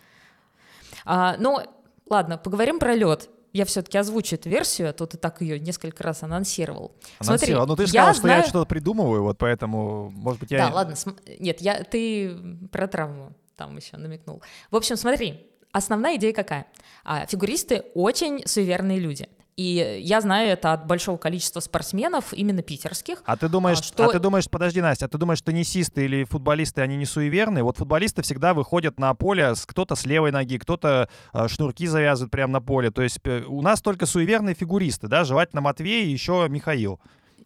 А, 1.06 1.38
но, 1.38 1.64
ладно, 2.10 2.38
поговорим 2.38 2.80
про 2.80 2.96
лед. 2.96 3.30
Я 3.54 3.66
все-таки 3.66 3.98
озвучу 3.98 4.36
эту 4.36 4.50
версию, 4.50 4.90
а 4.90 4.94
то 4.94 5.06
ты 5.06 5.18
так 5.18 5.42
ее 5.42 5.60
несколько 5.60 6.04
раз 6.04 6.24
анонсировал. 6.24 6.96
Смотри, 7.20 7.54
анонсировал. 7.54 7.68
Ну, 7.68 7.76
ты 7.76 7.86
же 7.86 7.90
сказал, 7.90 8.14
что 8.14 8.28
я 8.30 8.44
что-то 8.44 8.66
придумываю, 8.66 9.24
вот 9.24 9.38
поэтому, 9.38 10.10
может 10.10 10.40
быть, 10.40 10.52
я... 10.52 10.70
Да, 10.70 10.74
ладно, 10.74 10.96
см- 10.96 11.22
нет, 11.40 11.60
я, 11.60 11.84
ты 11.84 12.34
про 12.72 12.88
травму 12.88 13.34
там 13.58 13.76
еще 13.76 13.98
намекнул. 13.98 14.42
В 14.72 14.76
общем, 14.78 14.96
смотри, 14.96 15.48
основная 15.74 16.16
идея 16.16 16.34
какая? 16.34 16.66
А, 17.04 17.26
фигуристы 17.26 17.84
очень 17.94 18.48
суеверные 18.48 19.00
люди. 19.00 19.28
И 19.62 20.02
я 20.04 20.22
знаю 20.22 20.50
это 20.50 20.74
от 20.74 20.88
большого 20.88 21.18
количества 21.18 21.60
спортсменов, 21.60 22.34
именно 22.34 22.64
питерских. 22.64 23.22
А 23.26 23.38
ты 23.38 23.48
думаешь, 23.48 23.80
А 23.80 23.84
что- 23.84 24.06
а 24.06 24.12
ты 24.12 24.20
думаешь, 24.20 24.50
подожди, 24.50 24.82
Настя, 24.82 25.06
а 25.06 25.08
ты 25.08 25.20
думаешь, 25.20 25.42
теннисисты 25.42 26.06
или 26.06 26.24
футболисты, 26.24 26.82
они 26.82 26.98
не 26.98 27.06
суеверные? 27.06 27.64
Вот 27.64 27.78
футболисты 27.78 28.24
всегда 28.24 28.56
выходят 28.56 29.00
на 29.00 29.14
поле, 29.14 29.54
кто-то 29.68 29.96
с 29.96 30.06
левой 30.06 30.32
ноги, 30.32 30.58
кто-то 30.58 31.10
э, 31.34 31.48
шнурки 31.48 31.86
завязывает 31.86 32.32
прямо 32.32 32.54
на 32.54 32.62
поле. 32.62 32.90
То 32.90 33.04
есть 33.04 33.20
э, 33.26 33.44
у 33.48 33.62
нас 33.62 33.82
только 33.82 34.08
суеверные 34.08 34.56
фигуристы, 34.56 35.08
да, 35.08 35.24
желательно 35.24 35.62
Матвей 35.62 36.06
и 36.06 36.10
еще 36.12 36.48
Михаил. 36.50 37.00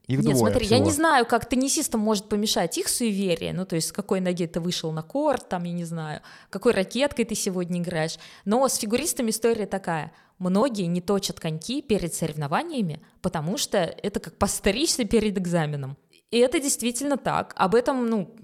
Их 0.07 0.19
Нет, 0.19 0.35
двое 0.35 0.37
смотри, 0.37 0.67
я 0.67 0.75
всего. 0.75 0.85
не 0.85 0.91
знаю, 0.91 1.25
как 1.25 1.47
теннисистам 1.47 1.99
может 1.99 2.29
помешать 2.29 2.77
их 2.77 2.87
суеверие, 2.87 3.53
ну, 3.53 3.65
то 3.65 3.75
есть 3.75 3.89
с 3.89 3.91
какой 3.91 4.19
ноги 4.19 4.45
ты 4.45 4.59
вышел 4.59 4.91
на 4.91 5.01
корт, 5.01 5.49
там, 5.49 5.63
я 5.63 5.73
не 5.73 5.85
знаю, 5.85 6.21
какой 6.49 6.73
ракеткой 6.73 7.25
ты 7.25 7.33
сегодня 7.33 7.81
играешь. 7.81 8.17
Но 8.45 8.67
с 8.67 8.75
фигуристами 8.75 9.31
история 9.31 9.65
такая. 9.65 10.11
Многие 10.37 10.83
не 10.83 11.01
точат 11.01 11.39
коньки 11.39 11.81
перед 11.81 12.13
соревнованиями, 12.13 13.01
потому 13.21 13.57
что 13.57 13.77
это 13.77 14.19
как 14.19 14.37
постричься 14.37 15.05
перед 15.05 15.37
экзаменом. 15.37 15.97
И 16.29 16.37
это 16.37 16.59
действительно 16.59 17.17
так. 17.17 17.53
Об 17.55 17.73
этом, 17.73 18.07
ну, 18.07 18.35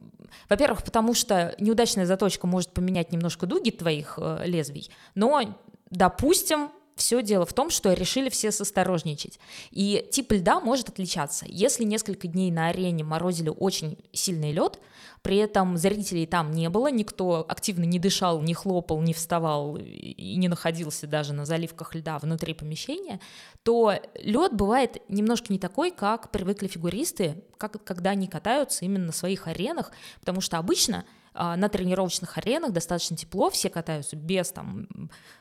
во-первых, 0.50 0.84
потому 0.84 1.14
что 1.14 1.54
неудачная 1.60 2.06
заточка 2.06 2.48
может 2.48 2.72
поменять 2.72 3.12
немножко 3.12 3.46
дуги 3.46 3.72
твоих 3.72 4.18
э, 4.18 4.44
лезвий, 4.46 4.90
но, 5.16 5.60
допустим, 5.90 6.70
Все 7.02 7.24
дело 7.24 7.48
в 7.48 7.54
том, 7.54 7.72
что 7.72 7.94
решили 7.94 8.30
все 8.30 8.52
состорожничать. 8.52 9.40
И 9.72 10.08
тип 10.12 10.32
льда 10.34 10.60
может 10.60 10.90
отличаться. 10.90 11.48
Если 11.50 11.84
несколько 11.84 12.28
дней 12.28 12.52
на 12.52 12.68
арене 12.68 13.04
морозили 13.04 13.50
очень 13.50 13.98
сильный 14.14 14.52
лед, 14.52 14.80
при 15.24 15.38
этом 15.38 15.78
зрителей 15.78 16.28
там 16.28 16.52
не 16.52 16.70
было, 16.70 16.92
никто 16.92 17.44
активно 17.50 17.86
не 17.86 17.98
дышал, 17.98 18.40
не 18.44 18.54
хлопал, 18.54 19.02
не 19.02 19.16
вставал 19.16 19.78
и 19.78 20.36
не 20.36 20.48
находился 20.48 21.08
даже 21.08 21.34
на 21.34 21.44
заливках 21.44 21.96
льда 21.96 22.20
внутри 22.20 22.54
помещения, 22.54 23.20
то 23.64 23.96
лед 24.22 24.54
бывает 24.54 25.02
немножко 25.10 25.52
не 25.52 25.58
такой, 25.58 25.90
как 25.90 26.30
привыкли 26.30 26.68
фигуристы, 26.68 27.44
как, 27.58 27.84
когда 27.84 28.12
они 28.12 28.28
катаются 28.28 28.86
именно 28.86 29.08
на 29.08 29.12
своих 29.12 29.48
аренах, 29.48 29.92
потому 30.20 30.40
что 30.40 30.60
обычно 30.60 31.04
на 31.34 31.70
тренировочных 31.70 32.38
аренах 32.38 32.72
достаточно 32.72 33.16
тепло, 33.16 33.50
все 33.50 33.70
катаются 33.70 34.16
без 34.16 34.52
там 34.52 34.88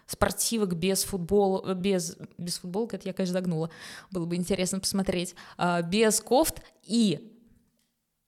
спортивок, 0.07 0.75
без 0.75 1.05
футбола, 1.05 1.75
без, 1.75 2.17
без 2.39 2.59
футболки, 2.59 2.95
это 2.95 3.09
я, 3.09 3.13
конечно, 3.13 3.33
загнула, 3.33 3.71
было 4.11 4.27
бы 4.27 4.37
интересно 4.37 4.81
посмотреть, 4.81 5.35
а, 5.57 5.83
без 5.83 6.21
кофт, 6.21 6.63
и 6.85 7.27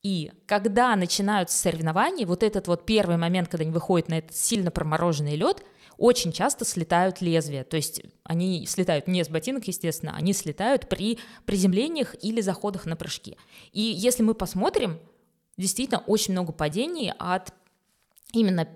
и 0.02 0.32
когда 0.46 0.96
начинаются 0.96 1.56
соревнования, 1.56 2.26
вот 2.26 2.42
этот 2.42 2.66
вот 2.66 2.84
первый 2.84 3.16
момент, 3.16 3.48
когда 3.48 3.62
они 3.62 3.72
выходят 3.72 4.08
на 4.08 4.18
этот 4.18 4.34
сильно 4.34 4.72
промороженный 4.72 5.36
лед, 5.36 5.64
очень 5.96 6.32
часто 6.32 6.64
слетают 6.64 7.20
лезвия. 7.20 7.62
То 7.62 7.76
есть 7.76 8.02
они 8.24 8.66
слетают 8.66 9.06
не 9.06 9.22
с 9.24 9.28
ботинок, 9.28 9.68
естественно, 9.68 10.16
они 10.16 10.32
слетают 10.32 10.88
при 10.88 11.20
приземлениях 11.46 12.16
или 12.20 12.40
заходах 12.40 12.86
на 12.86 12.96
прыжки. 12.96 13.36
И 13.70 13.80
если 13.80 14.24
мы 14.24 14.34
посмотрим, 14.34 14.98
действительно 15.56 16.02
очень 16.06 16.32
много 16.32 16.52
падений 16.52 17.12
от 17.18 17.52
именно 18.32 18.68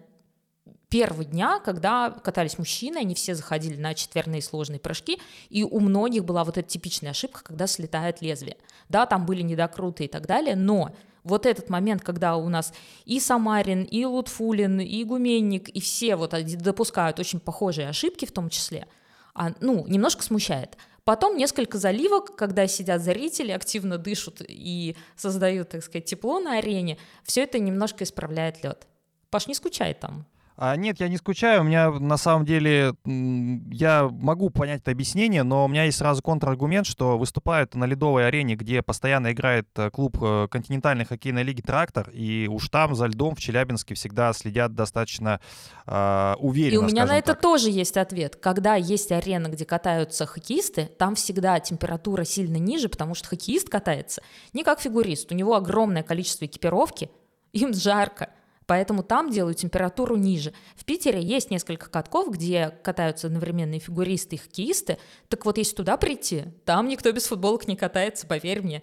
первого 0.88 1.25
дня, 1.25 1.61
когда 1.61 2.11
катались 2.11 2.59
мужчины, 2.59 2.99
они 2.99 3.14
все 3.14 3.35
заходили 3.35 3.76
на 3.76 3.95
четверные 3.95 4.40
сложные 4.40 4.78
прыжки, 4.78 5.18
и 5.49 5.64
у 5.64 5.80
многих 5.80 6.25
была 6.25 6.45
вот 6.45 6.59
эта 6.59 6.68
типичная 6.68 7.11
ошибка, 7.11 7.42
когда 7.42 7.66
слетает 7.66 8.23
лезвие. 8.23 8.56
Да, 8.88 9.06
там 9.06 9.26
были 9.26 9.42
недокруты 9.42 10.04
и 10.04 10.09
так 10.09 10.26
далее, 10.26 10.54
но 10.54 10.95
вот 11.25 11.45
этот 11.45 11.68
момент, 11.68 12.02
когда 12.02 12.37
у 12.37 12.49
нас 12.49 12.73
и 13.04 13.18
Самарин, 13.18 13.83
и 13.83 14.04
Лутфулин, 14.04 14.80
и 14.80 15.02
Гуменник, 15.02 15.68
и 15.68 15.80
все 15.80 16.14
вот 16.14 16.35
допускают 16.59 17.18
очень 17.18 17.40
похожие 17.40 17.88
ошибки 17.88 18.25
в 18.25 18.33
том 18.33 18.49
числе, 18.49 18.87
а, 19.35 19.52
ну, 19.61 19.87
немножко 19.88 20.23
смущает. 20.23 20.76
Потом 21.06 21.36
несколько 21.36 21.78
заливок, 21.78 22.34
когда 22.34 22.66
сидят 22.66 23.00
зрители, 23.00 23.52
активно 23.52 23.96
дышат 23.96 24.42
и 24.48 24.96
создают, 25.14 25.68
так 25.68 25.84
сказать, 25.84 26.06
тепло 26.06 26.40
на 26.40 26.58
арене, 26.58 26.98
все 27.22 27.44
это 27.44 27.60
немножко 27.60 28.02
исправляет 28.02 28.64
лед. 28.64 28.88
Паш 29.30 29.46
не 29.46 29.54
скучает 29.54 30.00
там. 30.00 30.26
А, 30.58 30.75
нет, 30.76 31.00
я 31.00 31.08
не 31.08 31.18
скучаю. 31.18 31.60
У 31.60 31.64
меня 31.64 31.90
на 31.90 32.16
самом 32.16 32.46
деле 32.46 32.94
я 33.04 34.08
могу 34.10 34.48
понять 34.48 34.80
это 34.80 34.90
объяснение, 34.90 35.42
но 35.42 35.66
у 35.66 35.68
меня 35.68 35.84
есть 35.84 35.98
сразу 35.98 36.22
контраргумент, 36.22 36.86
что 36.86 37.18
выступают 37.18 37.75
на 37.75 37.84
ледовой 37.84 38.26
арене, 38.26 38.56
где 38.56 38.80
постоянно 38.82 39.32
играет 39.32 39.68
э, 39.76 39.90
клуб 39.90 40.16
э, 40.22 40.48
континентальной 40.50 41.04
хоккейной 41.04 41.42
лиги 41.42 41.60
Трактор, 41.60 42.08
и 42.10 42.48
уж 42.50 42.70
там 42.70 42.94
за 42.94 43.06
льдом 43.06 43.34
в 43.34 43.38
Челябинске 43.38 43.94
всегда 43.94 44.32
следят 44.32 44.75
достаточно 44.75 45.40
э, 45.86 46.34
уверенно. 46.38 46.75
И 46.75 46.78
у 46.78 46.88
меня 46.88 47.04
на 47.04 47.18
это 47.18 47.34
так. 47.34 47.42
тоже 47.42 47.70
есть 47.70 47.98
ответ. 47.98 48.36
Когда 48.36 48.76
есть 48.76 49.12
арена, 49.12 49.48
где 49.48 49.66
катаются 49.66 50.25
хоккеисты, 50.25 50.86
там 50.86 51.16
всегда 51.16 51.60
температура 51.60 52.25
сильно 52.25 52.56
ниже, 52.56 52.88
потому 52.88 53.14
что 53.14 53.28
хоккеист 53.28 53.68
катается 53.68 54.22
не 54.54 54.64
как 54.64 54.80
фигурист, 54.80 55.30
у 55.32 55.34
него 55.34 55.54
огромное 55.54 56.02
количество 56.02 56.46
экипировки, 56.46 57.10
им 57.52 57.75
жарко. 57.75 58.30
Поэтому 58.66 59.02
там 59.02 59.30
делают 59.30 59.58
температуру 59.58 60.16
ниже. 60.16 60.52
В 60.75 60.85
Питере 60.85 61.23
есть 61.23 61.50
несколько 61.50 61.88
катков, 61.88 62.30
где 62.30 62.70
катаются 62.82 63.28
одновременные 63.28 63.80
фигуристы 63.80 64.37
и 64.37 64.38
хоккеисты. 64.38 64.99
Так 65.28 65.44
вот, 65.44 65.58
если 65.58 65.76
туда 65.76 65.96
прийти, 65.96 66.44
там 66.64 66.88
никто 66.88 67.11
без 67.12 67.26
футболок 67.26 67.68
не 67.68 67.76
катается, 67.76 68.26
поверь 68.26 68.62
мне. 68.62 68.82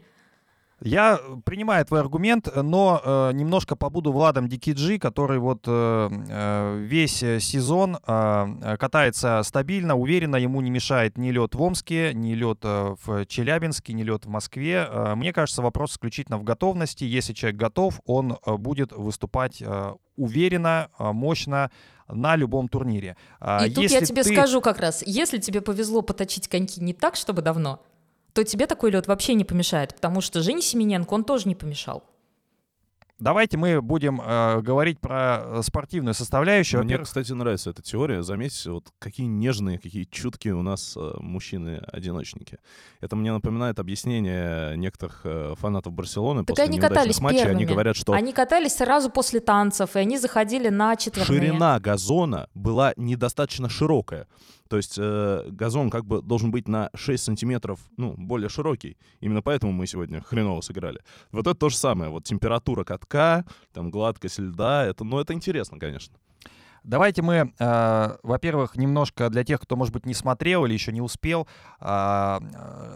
Я 0.86 1.18
принимаю 1.46 1.86
твой 1.86 2.02
аргумент, 2.02 2.50
но 2.54 3.02
э, 3.04 3.32
немножко 3.34 3.78
побуду 3.78 4.12
Владом 4.12 4.50
Дикиджи, 4.50 5.00
который 5.00 5.40
вот 5.40 5.64
э, 5.66 6.10
э 6.30 6.78
весь 6.84 7.20
сезон 7.20 7.98
э, 8.06 8.78
катается 8.78 9.42
стабильно, 9.44 9.96
уверенно, 9.96 10.36
ему 10.36 10.60
не 10.60 10.70
мешает 10.70 11.18
ни 11.18 11.32
лед 11.32 11.56
в 11.56 11.62
Омске, 11.62 12.14
ни 12.14 12.34
лед 12.34 12.60
э, 12.64 12.96
в 13.06 13.26
Челябинске, 13.28 13.94
ни 13.94 14.04
лед 14.04 14.26
в 14.26 14.30
Москве. 14.30 14.86
Э, 14.90 15.16
мне 15.16 15.32
кажется, 15.32 15.62
вопрос 15.62 15.94
исключительно 15.94 16.38
в 16.38 16.44
готовности. 16.44 17.06
Если 17.06 17.32
человек 17.32 17.58
готов, 17.58 18.02
он 18.06 18.38
э, 18.46 18.58
будет 18.58 18.92
выступать 18.92 19.62
э, 19.62 19.94
уверенно, 20.18 20.90
э, 21.00 21.12
мощно, 21.14 21.72
на 22.10 22.36
любом 22.36 22.68
турнире. 22.68 23.16
И 23.66 23.72
тут 23.72 23.86
я 23.86 24.02
тебе 24.02 24.24
ты... 24.24 24.34
скажу 24.34 24.60
как 24.60 24.80
раз, 24.80 25.02
если 25.06 25.38
тебе 25.38 25.62
повезло 25.62 26.02
поточить 26.02 26.50
коньки 26.50 26.82
не 26.82 26.94
так, 26.94 27.16
чтобы 27.16 27.42
давно, 27.42 27.80
то 28.34 28.44
тебе 28.44 28.68
такой 28.68 28.92
лед 28.92 29.08
вообще 29.08 29.34
не 29.34 29.46
помешает, 29.46 29.96
потому 29.96 30.22
что 30.22 30.42
Женя 30.42 30.62
Семененко, 30.62 31.14
он 31.14 31.24
тоже 31.24 31.48
не 31.48 31.56
помешал. 31.56 32.04
Давайте 33.20 33.56
мы 33.58 33.82
будем 33.82 34.20
э, 34.20 34.60
говорить 34.62 35.00
про 35.00 35.42
э, 35.46 35.62
спортивную 35.64 36.14
составляющую. 36.14 36.84
Мне, 36.84 36.98
кстати, 36.98 37.32
нравится 37.32 37.70
эта 37.70 37.82
теория. 37.82 38.22
Заметьте, 38.22 38.72
вот 38.72 38.92
какие 39.00 39.28
нежные, 39.28 39.80
какие 39.80 40.04
чуткие 40.04 40.56
у 40.56 40.62
нас 40.62 40.98
э, 40.98 41.14
мужчины-одиночники. 41.20 42.58
Это 43.00 43.16
мне 43.16 43.32
напоминает 43.32 43.80
объяснение 43.80 44.76
некоторых 44.76 45.22
э, 45.24 45.54
фанатов 45.58 45.94
Барселоны 45.94 46.42
так 46.42 46.50
после 46.50 46.66
они 46.66 46.80
катались 46.80 47.22
матчей. 47.22 47.44
Первыми. 47.44 47.56
Они 47.56 47.66
говорят, 47.66 47.96
что... 47.96 48.12
Они 48.12 48.34
катались 48.34 48.74
сразу 48.74 49.10
после 49.10 49.40
танцев, 49.40 49.96
и 49.96 50.00
они 50.00 50.18
заходили 50.18 50.68
на 50.68 50.96
четверные. 50.98 51.28
Ширина 51.28 51.80
газона 51.80 52.50
была 52.56 52.94
недостаточно 52.98 53.70
широкая. 53.70 54.28
То 54.74 54.78
есть 54.78 54.96
э, 54.98 55.50
газон 55.52 55.92
как 55.92 56.04
бы 56.04 56.24
должен 56.24 56.50
быть 56.50 56.68
на 56.68 56.90
6 56.96 57.24
сантиметров, 57.24 57.80
ну, 57.96 58.16
более 58.18 58.50
широкий. 58.50 58.98
Именно 59.20 59.44
поэтому 59.44 59.72
мы 59.72 59.86
сегодня 59.86 60.20
хреново 60.20 60.62
сыграли. 60.62 61.00
Вот 61.32 61.46
это 61.46 61.54
то 61.54 61.70
же 61.70 61.78
самое. 61.78 62.10
Вот 62.10 62.24
температура 62.24 62.84
катка, 62.84 63.46
там 63.72 63.92
гладкость 63.92 64.40
льда, 64.40 64.84
это, 64.84 65.04
ну, 65.04 65.20
это 65.20 65.36
интересно, 65.36 65.78
конечно. 65.78 66.16
Давайте 66.84 67.22
мы, 67.22 67.54
э, 67.58 68.18
во-первых, 68.24 68.76
немножко 68.76 69.30
для 69.30 69.46
тех, 69.46 69.62
кто, 69.62 69.78
может 69.78 69.94
быть, 69.94 70.06
не 70.06 70.14
смотрел 70.14 70.66
или 70.66 70.74
еще 70.74 70.92
не 70.92 71.02
успел, 71.02 71.48
э, 71.80 72.40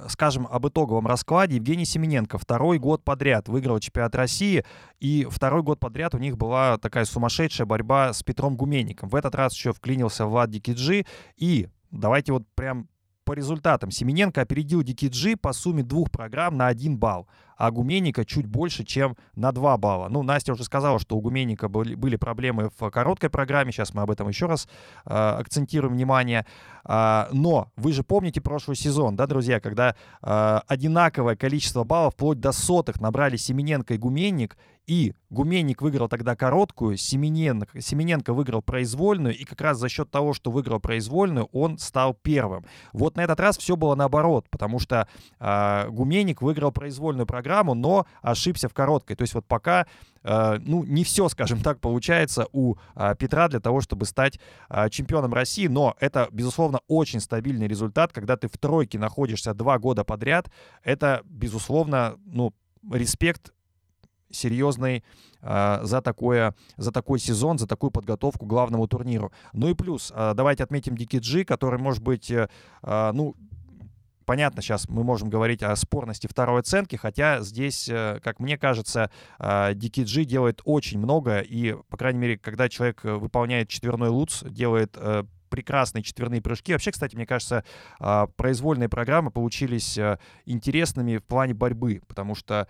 скажем 0.10 0.48
об 0.52 0.68
итоговом 0.68 1.08
раскладе. 1.08 1.56
Евгений 1.56 1.86
Семененко 1.86 2.38
второй 2.38 2.80
год 2.80 3.06
подряд 3.06 3.48
выиграл 3.48 3.80
чемпионат 3.80 4.14
России, 4.16 4.66
и 5.00 5.26
второй 5.30 5.64
год 5.64 5.80
подряд 5.80 6.16
у 6.16 6.18
них 6.18 6.38
была 6.38 6.78
такая 6.78 7.06
сумасшедшая 7.06 7.66
борьба 7.66 8.12
с 8.12 8.24
Петром 8.24 8.58
Гуменником. 8.58 9.08
В 9.08 9.16
этот 9.16 9.36
раз 9.36 9.54
еще 9.54 9.72
вклинился 9.72 10.26
Влад 10.26 10.50
Дикиджи, 10.50 11.06
и 11.38 11.70
давайте 11.92 12.34
вот 12.34 12.44
прям 12.56 12.90
по 13.24 13.34
результатам. 13.34 13.92
Семененко 13.92 14.42
опередил 14.42 14.84
Дикиджи 14.84 15.36
по 15.36 15.54
сумме 15.54 15.84
двух 15.84 16.12
программ 16.12 16.58
на 16.58 16.68
один 16.68 16.98
балл 16.98 17.28
а 17.58 17.72
Гуменника 17.72 18.24
чуть 18.24 18.46
больше, 18.46 18.84
чем 18.84 19.18
на 19.36 19.52
2 19.52 19.78
балла. 19.78 20.08
Ну, 20.10 20.24
Настя 20.24 20.54
уже 20.54 20.64
сказала, 20.64 21.00
что 21.00 21.18
у 21.18 21.22
Гуменника 21.22 21.68
были, 21.68 22.16
проблемы 22.16 22.72
в 22.80 22.90
короткой 22.90 23.30
программе, 23.30 23.72
сейчас 23.72 23.94
мы 23.94 24.04
об 24.04 24.12
этом 24.12 24.28
еще 24.30 24.46
раз 24.46 24.68
э, 25.06 25.10
акцентируем 25.14 25.94
внимание. 25.94 26.46
Э, 26.86 27.26
но 27.32 27.72
вы 27.76 27.94
же 27.94 28.04
помните 28.04 28.42
прошлый 28.42 28.78
сезон, 28.78 29.16
да, 29.16 29.28
друзья, 29.28 29.60
когда 29.60 29.96
э, 30.22 30.60
одинаковое 30.68 31.36
количество 31.36 31.84
баллов, 31.84 32.14
вплоть 32.14 32.40
до 32.40 32.52
сотых, 32.52 33.02
набрали 33.02 33.38
Семененко 33.38 33.96
и 33.96 33.98
Гуменник, 33.98 34.58
и 34.88 35.14
Гуменник 35.30 35.82
выиграл 35.82 36.08
тогда 36.08 36.38
короткую, 36.38 36.96
Семененко, 36.96 37.82
Семененко 37.82 38.34
выиграл 38.34 38.62
произвольную, 38.62 39.38
и 39.38 39.44
как 39.44 39.60
раз 39.60 39.78
за 39.78 39.90
счет 39.90 40.10
того, 40.10 40.34
что 40.34 40.50
выиграл 40.50 40.80
произвольную, 40.80 41.50
он 41.52 41.78
стал 41.78 42.14
первым. 42.14 42.66
Вот 42.94 43.18
на 43.18 43.22
этот 43.22 43.40
раз 43.42 43.58
все 43.58 43.76
было 43.76 43.96
наоборот, 43.96 44.48
потому 44.50 44.80
что 44.80 45.10
э, 45.40 45.90
Гуменник 45.90 46.42
выиграл 46.42 46.72
произвольную 46.72 47.28
программу, 47.28 47.47
программу, 47.48 47.74
но 47.74 48.06
ошибся 48.22 48.68
в 48.68 48.74
короткой. 48.74 49.16
То 49.16 49.24
есть 49.24 49.34
вот 49.34 49.46
пока 49.46 49.86
Uh, 50.24 50.62
ну, 50.66 50.84
не 50.84 51.06
все, 51.06 51.30
скажем 51.30 51.62
так, 51.62 51.80
получается 51.80 52.48
у 52.52 52.76
uh, 52.96 53.16
Петра 53.16 53.48
для 53.48 53.62
того, 53.62 53.80
чтобы 53.80 54.06
стать 54.06 54.40
uh, 54.70 54.90
чемпионом 54.90 55.34
России, 55.34 55.68
но 55.68 55.96
это, 56.02 56.28
безусловно, 56.32 56.82
очень 56.90 57.22
стабильный 57.22 57.66
результат, 57.66 58.12
когда 58.12 58.36
ты 58.36 58.50
в 58.50 58.58
тройке 58.58 59.00
находишься 59.00 59.54
два 59.54 59.80
года 59.80 60.04
подряд, 60.04 60.52
это, 60.84 61.22
безусловно, 61.24 62.18
ну, 62.26 62.54
респект 62.92 63.54
серьезный 64.30 65.04
э, 65.42 65.80
за, 65.84 66.02
такое, 66.02 66.54
за 66.78 66.92
такой 66.92 67.20
сезон, 67.20 67.58
за 67.58 67.68
такую 67.68 67.92
подготовку 67.92 68.46
к 68.46 68.50
главному 68.50 68.88
турниру. 68.88 69.32
Ну 69.54 69.70
и 69.70 69.74
плюс, 69.74 70.12
э, 70.14 70.34
давайте 70.36 70.64
отметим 70.64 70.98
Дики 70.98 71.18
Джи, 71.18 71.46
который, 71.46 71.80
может 71.80 72.04
быть, 72.04 72.32
э, 72.32 72.48
ну, 72.82 73.36
понятно, 74.28 74.62
сейчас 74.62 74.90
мы 74.90 75.04
можем 75.04 75.30
говорить 75.30 75.64
о 75.64 75.76
спорности 75.76 76.28
второй 76.28 76.60
оценки, 76.60 76.98
хотя 76.98 77.42
здесь, 77.42 77.88
э, 77.90 78.20
как 78.22 78.40
мне 78.40 78.58
кажется, 78.58 79.10
DKG 79.40 80.26
делает 80.26 80.62
очень 80.66 81.00
много, 81.00 81.40
и, 81.40 81.76
по 81.90 81.98
крайней 81.98 82.20
мере, 82.20 82.38
когда 82.38 82.68
человек 82.70 83.04
э, 83.06 83.14
выполняет 83.16 83.70
четверной 83.70 84.10
луц, 84.10 84.44
делает 84.44 84.96
э, 84.98 85.24
прекрасные 85.50 86.04
четверные 86.04 86.42
прыжки. 86.42 86.74
Вообще, 86.74 86.92
кстати, 86.92 87.16
мне 87.16 87.26
кажется, 87.26 87.64
произвольные 88.36 88.90
программы 88.90 89.32
получились 89.32 89.98
э, 89.98 90.20
интересными 90.46 91.18
в 91.18 91.24
плане 91.24 91.54
борьбы, 91.54 92.02
потому 92.06 92.36
что 92.36 92.68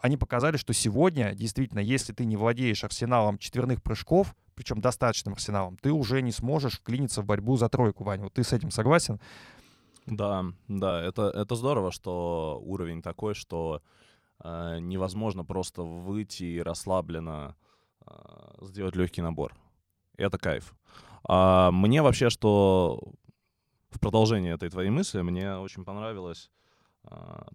они 0.00 0.18
показали, 0.18 0.58
что 0.58 0.74
сегодня, 0.74 1.32
действительно, 1.34 1.80
если 1.80 2.12
ты 2.12 2.26
не 2.26 2.36
владеешь 2.36 2.84
арсеналом 2.84 3.38
четверных 3.38 3.82
прыжков, 3.82 4.34
причем 4.54 4.82
достаточным 4.82 5.32
арсеналом, 5.32 5.78
ты 5.78 5.90
уже 5.90 6.20
не 6.20 6.32
сможешь 6.32 6.74
вклиниться 6.74 7.22
в 7.22 7.24
борьбу 7.24 7.56
за 7.56 7.70
тройку, 7.70 8.04
Ваня. 8.04 8.24
Вот 8.24 8.34
ты 8.34 8.44
с 8.44 8.52
этим 8.52 8.70
согласен? 8.70 9.18
Да, 10.10 10.44
да, 10.66 11.00
это, 11.02 11.30
это 11.30 11.54
здорово, 11.54 11.92
что 11.92 12.60
уровень 12.64 13.00
такой, 13.00 13.34
что 13.34 13.80
э, 14.42 14.78
невозможно 14.80 15.44
просто 15.44 15.82
выйти 15.82 16.42
и 16.42 16.60
расслабленно 16.60 17.56
э, 18.06 18.12
сделать 18.62 18.96
легкий 18.96 19.22
набор. 19.22 19.54
Это 20.16 20.36
кайф. 20.36 20.74
А 21.22 21.70
мне 21.70 22.02
вообще, 22.02 22.28
что 22.28 23.00
в 23.90 24.00
продолжение 24.00 24.54
этой 24.54 24.68
твоей 24.68 24.90
мысли, 24.90 25.22
мне 25.22 25.56
очень 25.56 25.84
понравилось 25.84 26.50
а, 27.04 27.46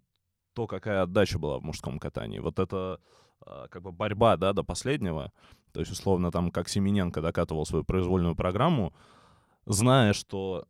то, 0.53 0.67
какая 0.67 1.03
отдача 1.03 1.39
была 1.39 1.59
в 1.59 1.63
мужском 1.63 2.00
катании. 2.00 2.39
Вот 2.39 2.59
это 2.59 3.00
а, 3.41 3.67
как 3.67 3.81
бы 3.81 3.91
борьба, 3.91 4.38
да, 4.38 4.53
до 4.53 4.63
последнего. 4.63 5.31
То 5.74 5.79
есть, 5.81 5.91
условно, 5.91 6.31
там, 6.31 6.51
как 6.51 6.69
Семененко 6.69 7.21
докатывал 7.21 7.65
свою 7.65 7.83
произвольную 7.83 8.35
программу, 8.35 8.93
зная, 9.65 10.13
что 10.13 10.67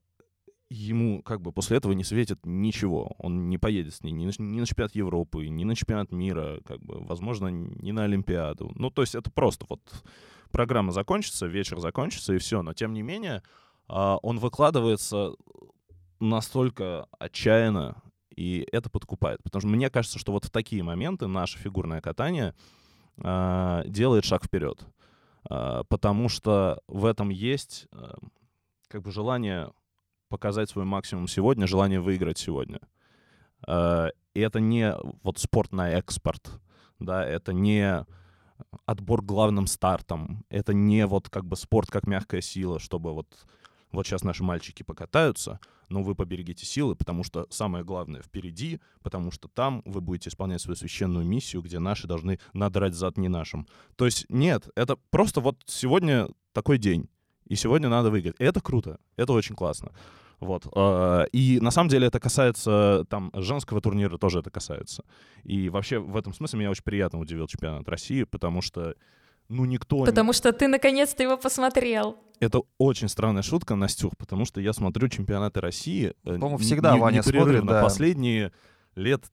ему 0.69 1.21
как 1.21 1.41
бы 1.41 1.51
после 1.51 1.77
этого 1.77 1.93
не 1.93 2.03
светит 2.03 2.39
ничего. 2.43 3.15
Он 3.19 3.49
не 3.49 3.57
поедет 3.57 3.93
с 3.93 4.03
ней 4.03 4.11
ни 4.11 4.25
на, 4.25 4.31
ни 4.37 4.59
на 4.59 4.65
чемпионат 4.65 4.95
Европы, 4.95 5.47
ни 5.47 5.63
на 5.63 5.75
чемпионат 5.75 6.11
мира, 6.11 6.59
как 6.65 6.81
бы, 6.81 7.03
возможно, 7.05 7.47
ни 7.47 7.91
на 7.91 8.03
Олимпиаду. 8.03 8.71
Ну, 8.75 8.89
то 8.89 9.01
есть 9.01 9.15
это 9.15 9.29
просто 9.31 9.65
вот 9.69 9.81
программа 10.51 10.91
закончится, 10.91 11.45
вечер 11.45 11.79
закончится, 11.79 12.33
и 12.33 12.39
все. 12.39 12.61
Но 12.61 12.73
тем 12.73 12.93
не 12.93 13.03
менее, 13.03 13.43
а, 13.87 14.17
он 14.17 14.39
выкладывается 14.39 15.33
настолько 16.19 17.07
отчаянно, 17.19 18.01
и 18.35 18.67
это 18.71 18.89
подкупает. 18.89 19.43
Потому 19.43 19.61
что 19.61 19.69
мне 19.69 19.89
кажется, 19.89 20.19
что 20.19 20.31
вот 20.31 20.45
в 20.45 20.49
такие 20.49 20.83
моменты 20.83 21.27
наше 21.27 21.57
фигурное 21.57 22.01
катание 22.01 22.53
э, 23.17 23.83
делает 23.85 24.25
шаг 24.25 24.45
вперед. 24.45 24.85
А, 25.49 25.83
потому 25.85 26.29
что 26.29 26.81
в 26.87 27.05
этом 27.05 27.29
есть 27.29 27.87
как 28.87 29.01
бы 29.01 29.11
желание 29.11 29.71
показать 30.35 30.69
свой 30.69 30.83
максимум 30.83 31.29
сегодня, 31.29 31.65
желание 31.65 32.01
выиграть 32.01 32.37
сегодня. 32.37 32.81
Э, 33.65 34.09
и 34.33 34.41
это 34.41 34.59
не 34.59 34.93
вот 35.23 35.39
спорт 35.39 35.71
на 35.71 35.91
экспорт, 35.91 36.59
да, 36.99 37.25
это 37.25 37.53
не 37.53 38.05
отбор 38.85 39.21
главным 39.21 39.65
стартом. 39.65 40.45
Это 40.49 40.73
не 40.73 41.05
вот 41.07 41.29
как 41.29 41.45
бы 41.45 41.55
спорт 41.55 41.89
как 41.89 42.05
мягкая 42.05 42.41
сила, 42.41 42.79
чтобы 42.79 43.13
вот, 43.13 43.27
вот 43.91 44.05
сейчас 44.05 44.23
наши 44.23 44.43
мальчики 44.43 44.83
покатаются, 44.83 45.59
но 45.87 46.03
вы 46.03 46.15
поберегите 46.15 46.65
силы, 46.65 46.95
потому 46.95 47.23
что 47.23 47.47
самое 47.49 47.85
главное 47.85 48.21
впереди, 48.21 48.81
потому 49.03 49.31
что 49.31 49.47
там 49.47 49.81
вы 49.85 50.01
будете 50.01 50.29
исполнять 50.29 50.61
свою 50.61 50.75
священную 50.75 51.25
миссию, 51.25 51.61
где 51.61 51.79
наши 51.79 52.07
должны 52.07 52.39
надрать 52.51 52.93
зад 52.93 53.17
не 53.17 53.29
нашим. 53.29 53.67
То 53.95 54.05
есть 54.05 54.25
нет, 54.29 54.67
это 54.75 54.97
просто 55.11 55.39
вот 55.39 55.61
сегодня 55.65 56.27
такой 56.51 56.77
день, 56.77 57.09
и 57.47 57.55
сегодня 57.55 57.89
надо 57.89 58.09
выиграть. 58.09 58.35
И 58.39 58.43
это 58.43 58.61
круто, 58.61 58.99
это 59.15 59.33
очень 59.33 59.55
классно. 59.55 59.91
Вот. 60.39 60.67
А, 60.75 61.23
и 61.31 61.59
на 61.61 61.71
самом 61.71 61.89
деле 61.89 62.07
это 62.07 62.19
касается 62.19 63.05
там 63.09 63.31
женского 63.33 63.81
турнира 63.81 64.17
тоже 64.17 64.39
это 64.39 64.49
касается. 64.49 65.03
И 65.43 65.69
вообще 65.69 65.99
в 65.99 66.15
этом 66.15 66.33
смысле 66.33 66.59
меня 66.59 66.71
очень 66.71 66.83
приятно 66.83 67.19
удивил 67.19 67.47
чемпионат 67.47 67.87
России, 67.89 68.23
потому 68.23 68.61
что 68.61 68.95
ну 69.47 69.65
никто... 69.65 70.03
Потому 70.03 70.33
что 70.33 70.51
ты 70.53 70.67
наконец-то 70.67 71.21
его 71.23 71.37
посмотрел. 71.37 72.17
Это 72.39 72.61
очень 72.77 73.07
странная 73.07 73.43
шутка, 73.43 73.75
Настюх, 73.75 74.17
потому 74.17 74.45
что 74.45 74.59
я 74.59 74.73
смотрю 74.73 75.07
чемпионаты 75.07 75.61
России. 75.61 76.13
Э, 76.23 76.37
По-моему, 76.37 76.57
всегда 76.57 76.97
Ваня 76.97 77.21
смотрит, 77.23 77.65
да. 77.65 77.81
Последние 77.83 78.51
лет 78.95 79.23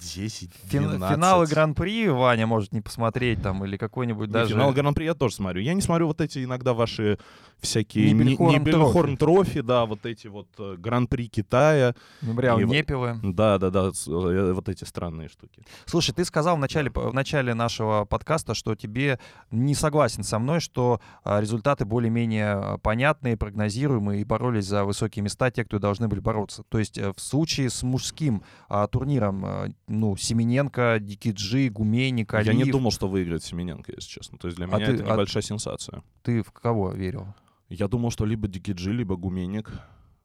10, 0.00 0.50
12. 0.70 1.10
Финалы 1.10 1.46
Гран-при 1.46 2.08
Ваня 2.08 2.46
может 2.46 2.72
не 2.72 2.80
посмотреть 2.80 3.42
там, 3.42 3.64
или 3.64 3.76
какой-нибудь 3.76 4.30
даже... 4.30 4.54
Финал 4.54 4.72
Гран-при 4.72 5.04
я 5.04 5.14
тоже 5.14 5.34
смотрю. 5.34 5.60
Я 5.62 5.74
не 5.74 5.80
смотрю 5.80 6.06
вот 6.06 6.20
эти 6.20 6.44
иногда 6.44 6.74
ваши 6.74 7.18
всякие... 7.60 8.12
Нибельхорн 8.12 9.16
трофи, 9.16 9.60
да, 9.60 9.86
вот 9.86 10.04
эти 10.06 10.26
вот 10.26 10.48
э, 10.58 10.76
Гран-при 10.78 11.28
Китая. 11.28 11.94
Мемориал 12.22 12.60
Непилы. 12.60 13.18
Да, 13.22 13.58
да, 13.58 13.70
да, 13.70 13.86
э, 13.88 14.52
вот 14.52 14.68
эти 14.68 14.84
странные 14.84 15.28
штуки. 15.28 15.62
Слушай, 15.86 16.12
ты 16.12 16.24
сказал 16.24 16.56
в 16.56 16.60
начале, 16.60 16.90
в 16.90 17.14
начале 17.14 17.54
нашего 17.54 18.04
подкаста, 18.04 18.54
что 18.54 18.74
тебе 18.74 19.18
не 19.50 19.74
согласен 19.74 20.22
со 20.22 20.38
мной, 20.38 20.60
что 20.60 21.00
а, 21.24 21.40
результаты 21.40 21.84
более-менее 21.84 22.78
понятные, 22.82 23.36
прогнозируемые 23.36 24.20
и 24.20 24.24
боролись 24.24 24.66
за 24.66 24.84
высокие 24.84 25.22
места 25.22 25.50
те, 25.50 25.64
кто 25.64 25.78
должны 25.78 26.08
были 26.08 26.20
бороться. 26.20 26.62
То 26.68 26.78
есть 26.78 26.98
э, 26.98 27.12
в 27.12 27.20
случае 27.20 27.70
с 27.70 27.82
мужским 27.82 28.42
а, 28.68 28.86
турниром 28.86 29.74
ну, 29.88 30.16
Семененко, 30.16 30.98
Дикиджи, 31.00 31.68
Гуменник, 31.68 32.34
Алиев. 32.34 32.54
Я 32.54 32.64
не 32.64 32.70
думал, 32.70 32.90
что 32.90 33.08
выиграет 33.08 33.44
Семененко, 33.44 33.92
если 33.92 34.08
честно. 34.08 34.38
То 34.38 34.48
есть 34.48 34.56
для 34.56 34.66
а 34.66 34.76
меня 34.76 34.86
ты, 34.86 34.92
это 34.92 35.04
небольшая 35.04 35.42
а 35.42 35.46
сенсация. 35.46 36.02
Ты 36.22 36.42
в 36.42 36.50
кого 36.52 36.92
верил? 36.92 37.26
Я 37.68 37.88
думал, 37.88 38.10
что 38.10 38.24
либо 38.24 38.48
Дикиджи, 38.48 38.92
либо 38.92 39.16
Гуменник. 39.16 39.72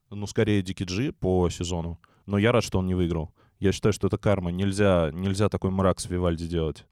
Ну, 0.10 0.28
скорее 0.28 0.62
Дикиджи 0.62 1.12
по 1.12 1.50
сезону. 1.50 2.00
Но 2.26 2.38
я 2.38 2.52
рад, 2.52 2.64
что 2.64 2.80
он 2.80 2.88
не 2.88 2.96
выиграл. 2.96 3.34
Я 3.60 3.72
считаю, 3.72 3.94
что 3.94 4.08
это 4.08 4.18
карма. 4.18 4.52
Нельзя, 4.52 5.12
нельзя 5.14 5.50
такой 5.50 5.72
мрак 5.72 6.00
с 6.00 6.10
Вивальди 6.10 6.48
делать. 6.48 6.86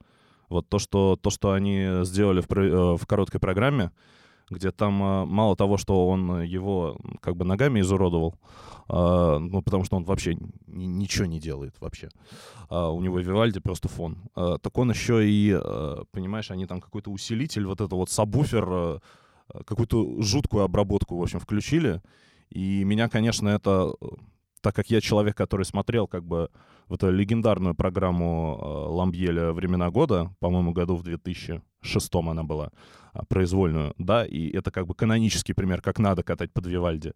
Вот 0.48 0.67
то, 0.70 0.80
что, 0.80 1.15
то, 1.15 1.30
что 1.30 1.52
они 1.52 2.04
сделали 2.04 2.41
в, 2.41 2.52
э, 2.52 2.98
в 2.98 3.06
короткой 3.06 3.39
программе, 3.39 3.91
где 4.50 4.72
там 4.72 5.02
э, 5.02 5.26
мало 5.26 5.56
того, 5.56 5.78
что 5.78 6.08
он 6.08 6.42
его 6.42 6.98
как 7.22 7.36
бы 7.36 7.46
ногами 7.46 7.80
изуродовал, 7.82 8.36
э, 8.90 9.38
ну, 9.40 9.62
потому 9.62 9.84
что 9.84 9.98
он 9.98 10.04
вообще 10.04 10.38
ничего 10.68 11.26
не 11.26 11.40
делает 11.40 11.76
вообще. 11.80 12.10
А 12.70 12.90
у 12.90 13.02
него 13.02 13.20
Вивальди 13.20 13.60
просто 13.60 13.88
фон. 13.88 14.18
А, 14.36 14.58
так 14.58 14.78
он 14.78 14.92
еще 14.92 15.28
и, 15.28 15.52
э, 15.54 16.04
понимаешь, 16.12 16.52
они 16.52 16.66
там 16.66 16.82
какой-то 16.82 17.12
усилитель, 17.12 17.66
вот 17.66 17.82
это 17.82 17.96
вот 17.96 18.10
сабвуфер, 18.10 19.02
какую-то 19.66 20.22
жуткую 20.22 20.64
обработку, 20.64 21.18
в 21.18 21.24
общем, 21.24 21.40
включили. 21.40 22.02
И 22.50 22.84
меня, 22.84 23.10
конечно, 23.10 23.50
это 23.50 23.94
так 24.62 24.76
как 24.76 24.90
я 24.90 25.02
человек, 25.02 25.36
который 25.36 25.66
смотрел 25.66 26.08
как 26.08 26.24
бы 26.24 26.50
в 26.88 26.96
эту 26.96 27.12
легендарную 27.12 27.76
программу 27.76 28.58
э, 28.60 28.66
Ламбьеля 28.92 29.52
«Времена 29.52 29.90
года», 29.90 30.34
по-моему, 30.40 30.74
году 30.74 30.96
в 30.96 31.04
2006 31.82 32.15
она 32.15 32.44
была, 32.44 32.72
э, 33.13 33.20
произвольную, 33.28 33.94
да, 33.98 34.26
и 34.26 34.50
это 34.50 34.72
как 34.72 34.88
бы 34.88 34.94
канонический 34.94 35.54
пример, 35.54 35.82
как 35.82 36.00
надо 36.00 36.24
катать 36.24 36.52
под 36.52 36.68
Вивальди. 36.68 37.13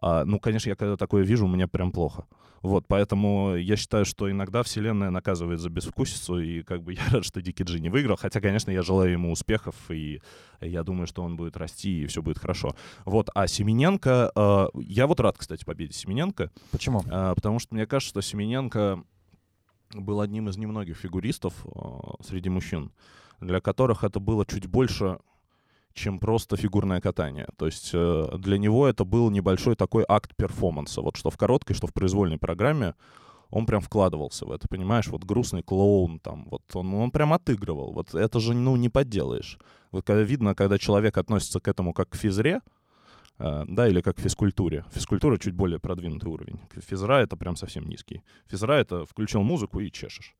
А, 0.00 0.24
ну, 0.24 0.38
конечно, 0.38 0.68
я 0.68 0.76
когда 0.76 0.96
такое 0.96 1.24
вижу, 1.24 1.46
мне 1.46 1.66
прям 1.66 1.90
плохо. 1.92 2.26
Вот, 2.62 2.86
поэтому 2.88 3.54
я 3.54 3.76
считаю, 3.76 4.04
что 4.04 4.30
иногда 4.30 4.62
вселенная 4.62 5.10
наказывает 5.10 5.60
за 5.60 5.70
безвкусицу, 5.70 6.40
и 6.40 6.62
как 6.62 6.82
бы 6.82 6.92
я 6.94 7.02
рад, 7.10 7.24
что 7.24 7.40
Дикий 7.40 7.64
Джи 7.64 7.80
не 7.80 7.90
выиграл, 7.90 8.16
хотя, 8.16 8.40
конечно, 8.40 8.70
я 8.70 8.82
желаю 8.82 9.12
ему 9.12 9.30
успехов, 9.30 9.74
и 9.90 10.20
я 10.60 10.82
думаю, 10.82 11.06
что 11.06 11.22
он 11.22 11.36
будет 11.36 11.56
расти, 11.56 12.02
и 12.02 12.06
все 12.06 12.22
будет 12.22 12.38
хорошо. 12.38 12.74
Вот, 13.04 13.30
а 13.34 13.46
Семененко, 13.46 14.32
э, 14.34 14.66
я 14.80 15.06
вот 15.06 15.20
рад, 15.20 15.38
кстати, 15.38 15.64
победе 15.64 15.92
Семененко. 15.92 16.50
Почему? 16.70 17.02
Э, 17.06 17.34
потому 17.34 17.58
что 17.58 17.74
мне 17.74 17.86
кажется, 17.86 18.10
что 18.10 18.20
Семененко 18.20 19.02
был 19.94 20.20
одним 20.20 20.48
из 20.48 20.56
немногих 20.56 20.96
фигуристов 20.96 21.54
э, 21.64 22.24
среди 22.24 22.48
мужчин, 22.48 22.90
для 23.40 23.60
которых 23.60 24.04
это 24.04 24.20
было 24.20 24.46
чуть 24.46 24.66
больше 24.66 25.18
чем 25.96 26.18
просто 26.18 26.56
фигурное 26.56 27.00
катание. 27.00 27.48
То 27.56 27.66
есть 27.66 27.90
э, 27.92 28.28
для 28.38 28.58
него 28.58 28.86
это 28.86 29.04
был 29.04 29.30
небольшой 29.30 29.76
такой 29.76 30.04
акт 30.06 30.36
перформанса. 30.36 31.00
Вот 31.00 31.16
что 31.16 31.30
в 31.30 31.38
короткой, 31.38 31.74
что 31.74 31.86
в 31.86 31.94
произвольной 31.94 32.38
программе 32.38 32.94
он 33.50 33.64
прям 33.66 33.80
вкладывался 33.80 34.44
в 34.44 34.52
это, 34.52 34.68
понимаешь? 34.68 35.06
Вот 35.08 35.24
грустный 35.24 35.62
клоун 35.62 36.20
там, 36.20 36.46
вот 36.50 36.62
он, 36.74 36.92
он 36.94 37.10
прям 37.10 37.32
отыгрывал. 37.32 37.92
Вот 37.92 38.14
это 38.14 38.40
же, 38.40 38.54
ну, 38.54 38.76
не 38.76 38.90
подделаешь. 38.90 39.58
Вот 39.90 40.04
когда 40.04 40.22
видно, 40.22 40.54
когда 40.54 40.78
человек 40.78 41.16
относится 41.16 41.60
к 41.60 41.68
этому 41.68 41.92
как 41.92 42.10
к 42.10 42.16
физре, 42.16 42.60
Uh, 43.38 43.66
да, 43.68 43.86
или 43.86 44.00
как 44.00 44.16
к 44.16 44.20
физкультуре. 44.20 44.86
Физкультура 44.92 45.36
чуть 45.36 45.52
более 45.52 45.78
продвинутый 45.78 46.30
уровень. 46.30 46.58
Физра— 46.88 47.16
это 47.20 47.36
прям 47.36 47.54
совсем 47.54 47.86
низкий. 47.86 48.22
Физра— 48.46 48.72
это 48.76 49.04
включил 49.04 49.42
музыку 49.42 49.78
и 49.78 49.92
чешешь. 49.92 50.34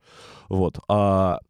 Вот. 0.48 0.78
А 0.88 1.40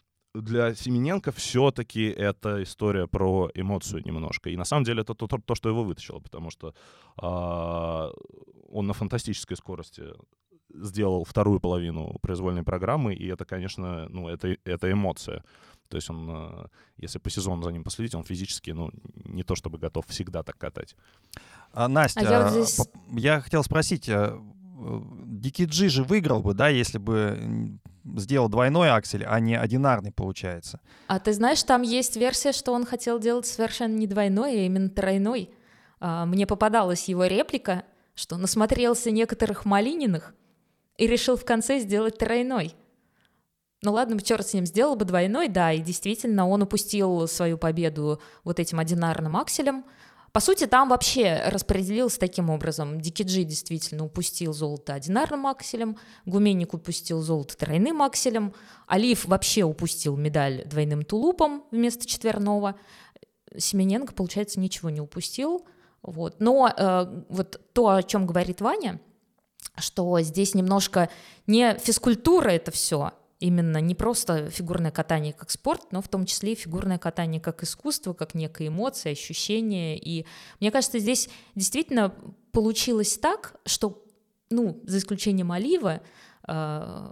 для 0.42 0.75
Семененко 0.75 1.33
все-таки 1.33 2.05
это 2.05 2.62
история 2.62 3.07
про 3.07 3.51
эмоцию 3.55 4.03
немножко. 4.05 4.51
И 4.51 4.57
на 4.57 4.64
самом 4.64 4.85
деле 4.85 5.03
это 5.03 5.14
то, 5.14 5.27
то, 5.27 5.38
то 5.38 5.55
что 5.55 5.68
его 5.68 5.85
вытащило, 5.85 6.20
потому 6.20 6.51
что 6.51 6.75
э, 7.20 8.11
он 8.72 8.87
на 8.87 8.92
фантастической 8.92 9.57
скорости 9.57 10.05
сделал 10.75 11.25
вторую 11.25 11.61
половину 11.61 12.18
произвольной 12.20 12.62
программы, 12.62 13.14
и 13.14 13.27
это, 13.27 13.44
конечно, 13.44 14.09
ну, 14.09 14.29
это, 14.29 14.57
это 14.64 14.90
эмоция. 14.90 15.42
То 15.88 15.96
есть 15.96 16.11
он, 16.11 16.29
э, 16.29 16.66
если 16.99 17.18
по 17.18 17.31
сезону 17.31 17.62
за 17.62 17.70
ним 17.70 17.85
последить, 17.85 18.14
он 18.14 18.25
физически, 18.25 18.70
ну, 18.72 18.90
не 19.25 19.42
то 19.42 19.55
чтобы 19.55 19.79
готов 19.79 20.07
всегда 20.07 20.42
так 20.42 20.59
катать. 20.59 20.96
А, 21.72 21.88
Настя, 21.88 22.20
а 22.20 22.25
я, 22.25 22.42
вот 22.42 22.53
здесь... 22.53 22.87
я 23.12 23.40
хотел 23.40 23.62
спросить, 23.62 24.09
э, 24.09 24.38
Дикий 25.27 25.64
Джи 25.64 25.88
же 25.88 26.05
выиграл 26.05 26.42
бы, 26.42 26.55
да, 26.55 26.68
если 26.68 26.99
бы 26.99 27.79
сделал 28.16 28.49
двойной 28.49 28.90
аксель, 28.90 29.25
а 29.25 29.38
не 29.40 29.59
одинарный 29.59 30.12
получается. 30.12 30.81
А 31.09 31.19
ты 31.19 31.33
знаешь, 31.33 31.62
там 31.62 31.83
есть 31.83 32.16
версия, 32.16 32.53
что 32.53 32.73
он 32.73 32.87
хотел 32.87 33.19
делать 33.19 33.47
совершенно 33.47 33.95
не 33.95 34.07
двойной, 34.07 34.53
а 34.53 34.66
именно 34.66 34.88
тройной. 34.88 35.51
а, 36.01 36.27
мне 36.27 36.47
попадалась 36.47 37.09
его 37.09 37.27
реплика, 37.27 37.85
что 38.14 38.37
насмотрелся 38.37 39.11
некоторых 39.11 39.64
Малининых 39.64 40.35
и 40.97 41.07
решил 41.07 41.37
в 41.37 41.45
конце 41.45 41.79
сделать 41.81 42.19
тройной. 42.19 42.75
Ну 43.83 43.92
ладно, 43.92 44.21
черт 44.21 44.47
с 44.47 44.55
ним, 44.55 44.66
сделал 44.66 44.97
бы 44.97 45.05
двойной, 45.05 45.49
да, 45.49 45.73
и 45.73 45.81
действительно 45.81 46.49
он 46.49 46.62
упустил 46.62 47.29
свою 47.29 47.59
победу 47.59 48.21
вот 48.42 48.59
этим 48.59 48.79
одинарным 48.79 49.37
акселем. 49.37 49.85
По 50.37 50.40
сути, 50.40 50.66
там 50.66 50.90
вообще 50.90 51.44
распределился 51.46 52.20
таким 52.20 52.51
образом. 52.51 53.01
Дикиджи 53.01 53.42
действительно 53.44 54.05
упустил 54.05 54.53
золото 54.53 54.92
одинарным 54.92 55.46
акселем, 55.46 55.96
Гуменник 56.27 56.75
упустил 56.75 57.22
золото 57.22 57.57
тройным 57.57 58.03
акселем, 58.03 58.53
Алиф 58.87 59.25
вообще 59.25 59.62
упустил 59.62 60.14
медаль 60.14 60.64
двойным 60.66 61.05
тулупом 61.07 61.64
вместо 61.70 62.07
четверного. 62.07 62.79
Семененко, 63.57 64.12
получается, 64.12 64.61
ничего 64.61 64.90
не 64.90 65.01
упустил. 65.01 65.66
Вот. 66.03 66.38
Но 66.38 66.68
э, 66.68 67.22
вот 67.31 67.59
то, 67.72 67.88
о 67.88 68.03
чем 68.03 68.27
говорит 68.27 68.61
Ваня, 68.61 69.01
что 69.79 70.20
здесь 70.20 70.55
немножко 70.55 71.09
не 71.46 71.79
физкультура 71.79 72.51
это 72.51 72.70
все, 72.70 73.12
именно 73.38 73.79
не 73.79 73.94
просто 73.94 74.51
фигурное 74.51 74.90
катание 74.90 75.33
как 75.33 75.51
спорт, 75.51 75.92
но 75.92 76.01
в 76.01 76.09
том 76.09 76.25
числе 76.25 76.53
и 76.53 76.57
фигурное 76.57 76.99
катание 76.99 77.40
как 77.40 77.62
искусство, 77.62 78.14
как 78.14 78.35
некая 78.35 78.68
эмоция, 78.68 79.12
ощущение. 79.12 79.99
И 79.99 80.27
мне 80.61 80.70
кажется, 80.70 80.99
здесь 80.99 81.29
действительно 81.55 82.14
получилось 82.53 83.18
так, 83.18 83.57
что, 83.66 84.03
ну, 84.51 84.81
за 84.85 84.99
исключением 84.99 85.53
Олива, 85.53 86.01
э, 86.49 87.11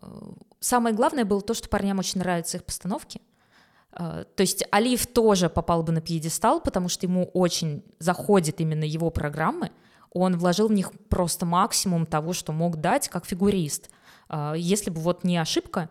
самое 0.60 0.94
главное 0.94 1.26
было 1.26 1.42
то, 1.42 1.52
что 1.52 1.68
парням 1.68 1.98
очень 1.98 2.20
нравятся 2.20 2.56
их 2.56 2.64
постановки. 2.64 3.20
Э, 3.92 4.24
то 4.34 4.40
есть 4.40 4.64
Олив 4.70 5.06
тоже 5.06 5.50
попал 5.50 5.82
бы 5.82 5.92
на 5.92 6.00
пьедестал, 6.00 6.60
потому 6.60 6.88
что 6.88 7.06
ему 7.06 7.24
очень 7.34 7.84
заходит 7.98 8.60
именно 8.60 8.84
его 8.84 9.10
программы. 9.10 9.70
Он 10.10 10.38
вложил 10.38 10.68
в 10.68 10.72
них 10.72 10.92
просто 11.10 11.44
максимум 11.44 12.06
того, 12.06 12.32
что 12.32 12.52
мог 12.52 12.76
дать 12.76 13.08
как 13.10 13.26
фигурист. 13.26 13.90
Э, 14.30 14.54
если 14.56 14.88
бы 14.88 15.00
вот 15.00 15.22
не 15.22 15.36
ошибка, 15.36 15.90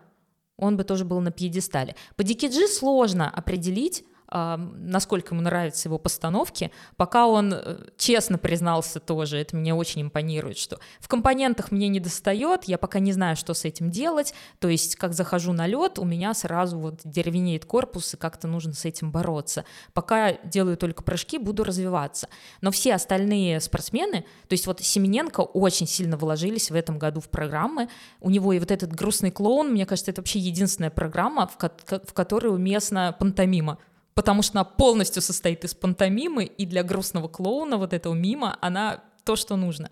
он 0.56 0.76
бы 0.76 0.84
тоже 0.84 1.04
был 1.04 1.20
на 1.20 1.30
пьедестале. 1.30 1.96
По 2.16 2.22
Дикиджи 2.22 2.68
сложно 2.68 3.30
определить, 3.30 4.04
насколько 4.34 5.32
ему 5.32 5.42
нравятся 5.42 5.88
его 5.88 5.96
постановки, 5.96 6.72
пока 6.96 7.28
он 7.28 7.52
э, 7.54 7.78
честно 7.96 8.36
признался 8.36 8.98
тоже, 8.98 9.38
это 9.38 9.54
меня 9.54 9.76
очень 9.76 10.02
импонирует, 10.02 10.58
что 10.58 10.80
в 10.98 11.06
компонентах 11.06 11.70
мне 11.70 11.86
не 11.86 12.00
достает, 12.00 12.64
я 12.64 12.76
пока 12.76 12.98
не 12.98 13.12
знаю, 13.12 13.36
что 13.36 13.54
с 13.54 13.64
этим 13.64 13.92
делать, 13.92 14.34
то 14.58 14.68
есть 14.68 14.96
как 14.96 15.14
захожу 15.14 15.52
на 15.52 15.68
лед, 15.68 16.00
у 16.00 16.04
меня 16.04 16.34
сразу 16.34 16.80
вот 16.80 17.00
деревенеет 17.04 17.64
корпус, 17.64 18.14
и 18.14 18.16
как-то 18.16 18.48
нужно 18.48 18.72
с 18.72 18.84
этим 18.84 19.12
бороться. 19.12 19.64
Пока 19.92 20.32
делаю 20.32 20.76
только 20.76 21.04
прыжки, 21.04 21.38
буду 21.38 21.62
развиваться. 21.62 22.28
Но 22.60 22.72
все 22.72 22.94
остальные 22.94 23.60
спортсмены, 23.60 24.22
то 24.48 24.52
есть 24.54 24.66
вот 24.66 24.80
Семененко 24.80 25.42
очень 25.42 25.86
сильно 25.86 26.16
вложились 26.16 26.72
в 26.72 26.74
этом 26.74 26.98
году 26.98 27.20
в 27.20 27.28
программы, 27.28 27.88
у 28.20 28.30
него 28.30 28.52
и 28.52 28.58
вот 28.58 28.72
этот 28.72 28.92
грустный 28.92 29.30
клоун, 29.30 29.70
мне 29.70 29.86
кажется, 29.86 30.10
это 30.10 30.22
вообще 30.22 30.40
единственная 30.40 30.90
программа, 30.90 31.46
в, 31.46 31.56
ко- 31.56 31.70
в 32.04 32.12
которой 32.12 32.48
уместна 32.48 33.14
пантомима 33.16 33.78
потому 34.14 34.42
что 34.42 34.58
она 34.58 34.64
полностью 34.64 35.22
состоит 35.22 35.64
из 35.64 35.74
пантомимы, 35.74 36.44
и 36.44 36.66
для 36.66 36.82
грустного 36.82 37.28
клоуна 37.28 37.76
вот 37.76 37.92
этого 37.92 38.14
мима 38.14 38.56
она 38.60 39.02
то, 39.24 39.36
что 39.36 39.56
нужно. 39.56 39.90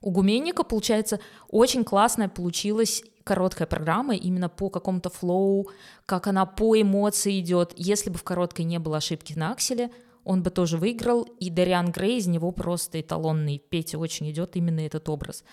У 0.00 0.10
Гуменника, 0.10 0.62
получается, 0.62 1.18
очень 1.48 1.84
классная 1.84 2.28
получилась 2.28 3.02
короткая 3.24 3.66
программа 3.66 4.14
именно 4.14 4.48
по 4.48 4.70
какому-то 4.70 5.10
флоу, 5.10 5.68
как 6.06 6.26
она 6.28 6.46
по 6.46 6.80
эмоции 6.80 7.40
идет. 7.40 7.74
Если 7.76 8.08
бы 8.08 8.16
в 8.16 8.22
короткой 8.22 8.64
не 8.64 8.78
было 8.78 8.98
ошибки 8.98 9.34
на 9.34 9.52
акселе, 9.52 9.90
он 10.24 10.42
бы 10.42 10.50
тоже 10.50 10.78
выиграл, 10.78 11.22
и 11.22 11.50
Дариан 11.50 11.90
Грей 11.90 12.18
из 12.18 12.26
него 12.26 12.52
просто 12.52 13.00
эталонный. 13.00 13.58
Петя 13.58 13.98
очень 13.98 14.30
идет 14.30 14.56
именно 14.56 14.80
этот 14.80 15.08
образ. 15.08 15.44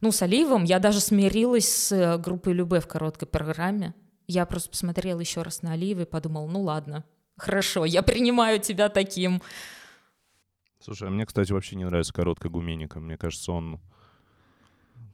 Ну, 0.00 0.10
с 0.10 0.22
Оливом 0.22 0.64
я 0.64 0.78
даже 0.78 1.00
смирилась 1.00 1.68
с 1.68 1.92
э, 1.92 2.18
группой 2.18 2.54
Любе 2.54 2.80
в 2.80 2.88
короткой 2.88 3.28
программе. 3.28 3.94
Я 4.26 4.46
просто 4.46 4.70
посмотрела 4.70 5.20
еще 5.20 5.42
раз 5.42 5.62
на 5.62 5.72
Оливы 5.72 6.02
и 6.02 6.06
подумала, 6.06 6.46
ну 6.46 6.62
ладно, 6.62 7.04
хорошо, 7.36 7.84
я 7.84 8.02
принимаю 8.02 8.60
тебя 8.60 8.88
таким. 8.88 9.42
Слушай, 10.80 11.08
а 11.08 11.10
мне, 11.10 11.26
кстати, 11.26 11.52
вообще 11.52 11.76
не 11.76 11.84
нравится 11.84 12.12
короткая 12.12 12.50
гуменика. 12.50 13.00
Мне 13.00 13.16
кажется, 13.16 13.52
он... 13.52 13.80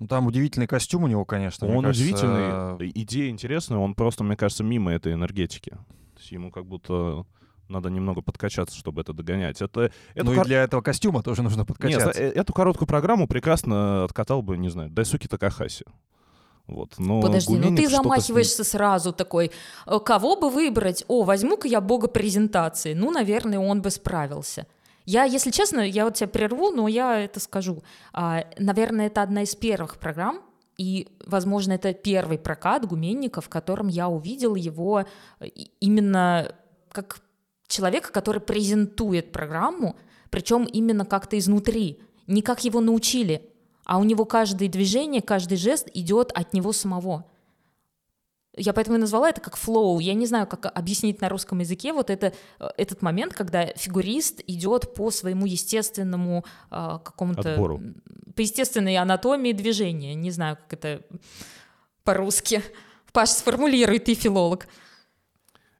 Ну, 0.01 0.07
там 0.07 0.27
удивительный 0.27 0.67
костюм 0.67 1.05
у 1.05 1.07
него, 1.09 1.25
конечно. 1.25 1.67
Он 1.67 1.85
кажется, 1.85 2.05
удивительный. 2.05 2.93
Идея 2.95 3.31
интересная, 3.31 3.79
он 3.79 3.95
просто, 3.95 4.25
мне 4.25 4.37
кажется, 4.37 4.65
мимо 4.65 4.93
этой 4.93 5.13
энергетики. 5.13 5.71
То 5.71 6.21
есть 6.21 6.33
ему 6.33 6.51
как 6.51 6.67
будто 6.67 7.27
надо 7.69 7.91
немного 7.91 8.23
подкачаться, 8.23 8.77
чтобы 8.79 9.03
это 9.03 9.13
догонять. 9.13 9.61
Это, 9.61 9.93
это 10.15 10.25
ну 10.25 10.35
кор... 10.35 10.45
и 10.45 10.47
для 10.47 10.63
этого 10.63 10.81
костюма 10.81 11.23
тоже 11.23 11.43
нужно 11.43 11.65
подкачаться. 11.65 12.07
Нет, 12.07 12.17
э, 12.17 12.41
эту 12.41 12.53
короткую 12.53 12.89
программу 12.89 13.29
прекрасно 13.29 14.05
откатал 14.05 14.43
бы, 14.43 14.57
не 14.57 14.69
знаю, 14.69 14.91
Дайсуки 14.91 15.27
Такахаси. 15.27 15.85
Вот, 16.69 16.99
но 16.99 17.23
Подожди, 17.23 17.57
ну 17.57 17.75
ты 17.75 17.89
замахиваешься 17.89 18.63
сразу 18.63 19.13
такой, 19.13 19.51
«Э, 19.87 19.99
кого 19.99 20.37
бы 20.37 20.51
выбрать? 20.51 21.05
О, 21.09 21.25
возьму-ка 21.25 21.67
я 21.67 21.81
бога 21.81 22.09
презентации. 22.09 22.93
Ну, 22.93 23.11
наверное, 23.11 23.59
он 23.59 23.81
бы 23.81 23.91
справился. 23.91 24.67
Я, 25.07 25.25
если 25.25 25.51
честно, 25.51 25.81
я 25.81 26.05
вот 26.05 26.17
тебя 26.17 26.29
прерву, 26.29 26.71
но 26.71 26.87
я 26.87 27.21
это 27.21 27.41
скажу. 27.41 27.83
А, 28.13 28.45
наверное, 28.59 29.07
это 29.07 29.23
одна 29.23 29.43
из 29.43 29.55
первых 29.57 29.97
программ, 29.97 30.43
и, 30.77 31.09
возможно, 31.25 31.73
это 31.73 31.95
первый 31.95 32.39
прокат 32.39 32.87
Гуменника, 32.87 33.41
в 33.41 33.49
котором 33.49 33.89
я 33.89 34.09
увидел 34.09 34.55
его 34.55 35.07
именно 35.81 36.55
как 36.93 37.21
человека, 37.67 38.13
который 38.13 38.43
презентует 38.43 39.33
программу, 39.33 39.97
причем 40.29 40.65
именно 40.65 41.07
как-то 41.07 41.39
изнутри, 41.39 42.01
не 42.27 42.43
как 42.43 42.65
его 42.65 42.81
научили, 42.81 43.51
а 43.88 43.96
у 43.96 44.05
него 44.05 44.27
каждое 44.27 44.68
движение, 44.68 45.22
каждый 45.22 45.57
жест 45.57 45.88
идет 45.94 46.31
от 46.33 46.53
него 46.53 46.72
самого. 46.72 47.24
Я 48.55 48.74
поэтому 48.74 48.98
и 48.98 49.01
назвала 49.01 49.31
это 49.31 49.40
как 49.40 49.57
флоу. 49.57 49.98
Я 49.98 50.12
не 50.12 50.27
знаю, 50.27 50.46
как 50.46 50.66
объяснить 50.66 51.22
на 51.22 51.31
русском 51.31 51.61
языке 51.61 51.94
вот 51.94 52.11
это, 52.11 52.35
э, 52.61 52.68
этот 52.77 53.01
момент, 53.01 53.33
когда 53.33 53.66
фигурист 53.66 54.42
идет 54.46 54.94
по 54.94 55.11
своему 55.11 55.46
естественному 55.46 56.44
э, 56.70 56.98
какому-то... 57.03 57.53
Отбору. 57.55 57.81
По 58.35 58.42
естественной 58.42 58.96
анатомии 58.96 59.53
движения. 59.53 60.14
Не 60.14 60.33
знаю, 60.33 60.57
как 60.57 60.74
это 60.74 61.03
по-русски. 62.05 62.62
Паш, 63.12 63.31
сформулируй, 63.31 64.01
ты 64.01 64.12
филолог. 64.12 64.68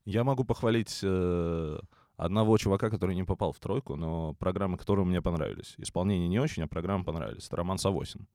Я 0.07 0.25
могу 0.25 0.45
похвалить 0.45 1.01
э, 1.03 1.79
одного 2.19 2.59
чувака, 2.59 2.91
который 2.91 3.15
не 3.15 3.25
попал 3.25 3.53
в 3.53 3.61
тройку, 3.61 3.97
но 3.97 4.35
программы, 4.35 4.77
которые 4.77 5.07
мне 5.07 5.23
понравились. 5.23 5.75
Исполнение 5.79 6.29
не 6.29 6.41
очень, 6.41 6.65
а 6.65 6.67
программы 6.67 7.05
понравились. 7.05 7.47
Это 7.47 7.57
Роман 7.57 7.79
Савосин. 7.79 8.27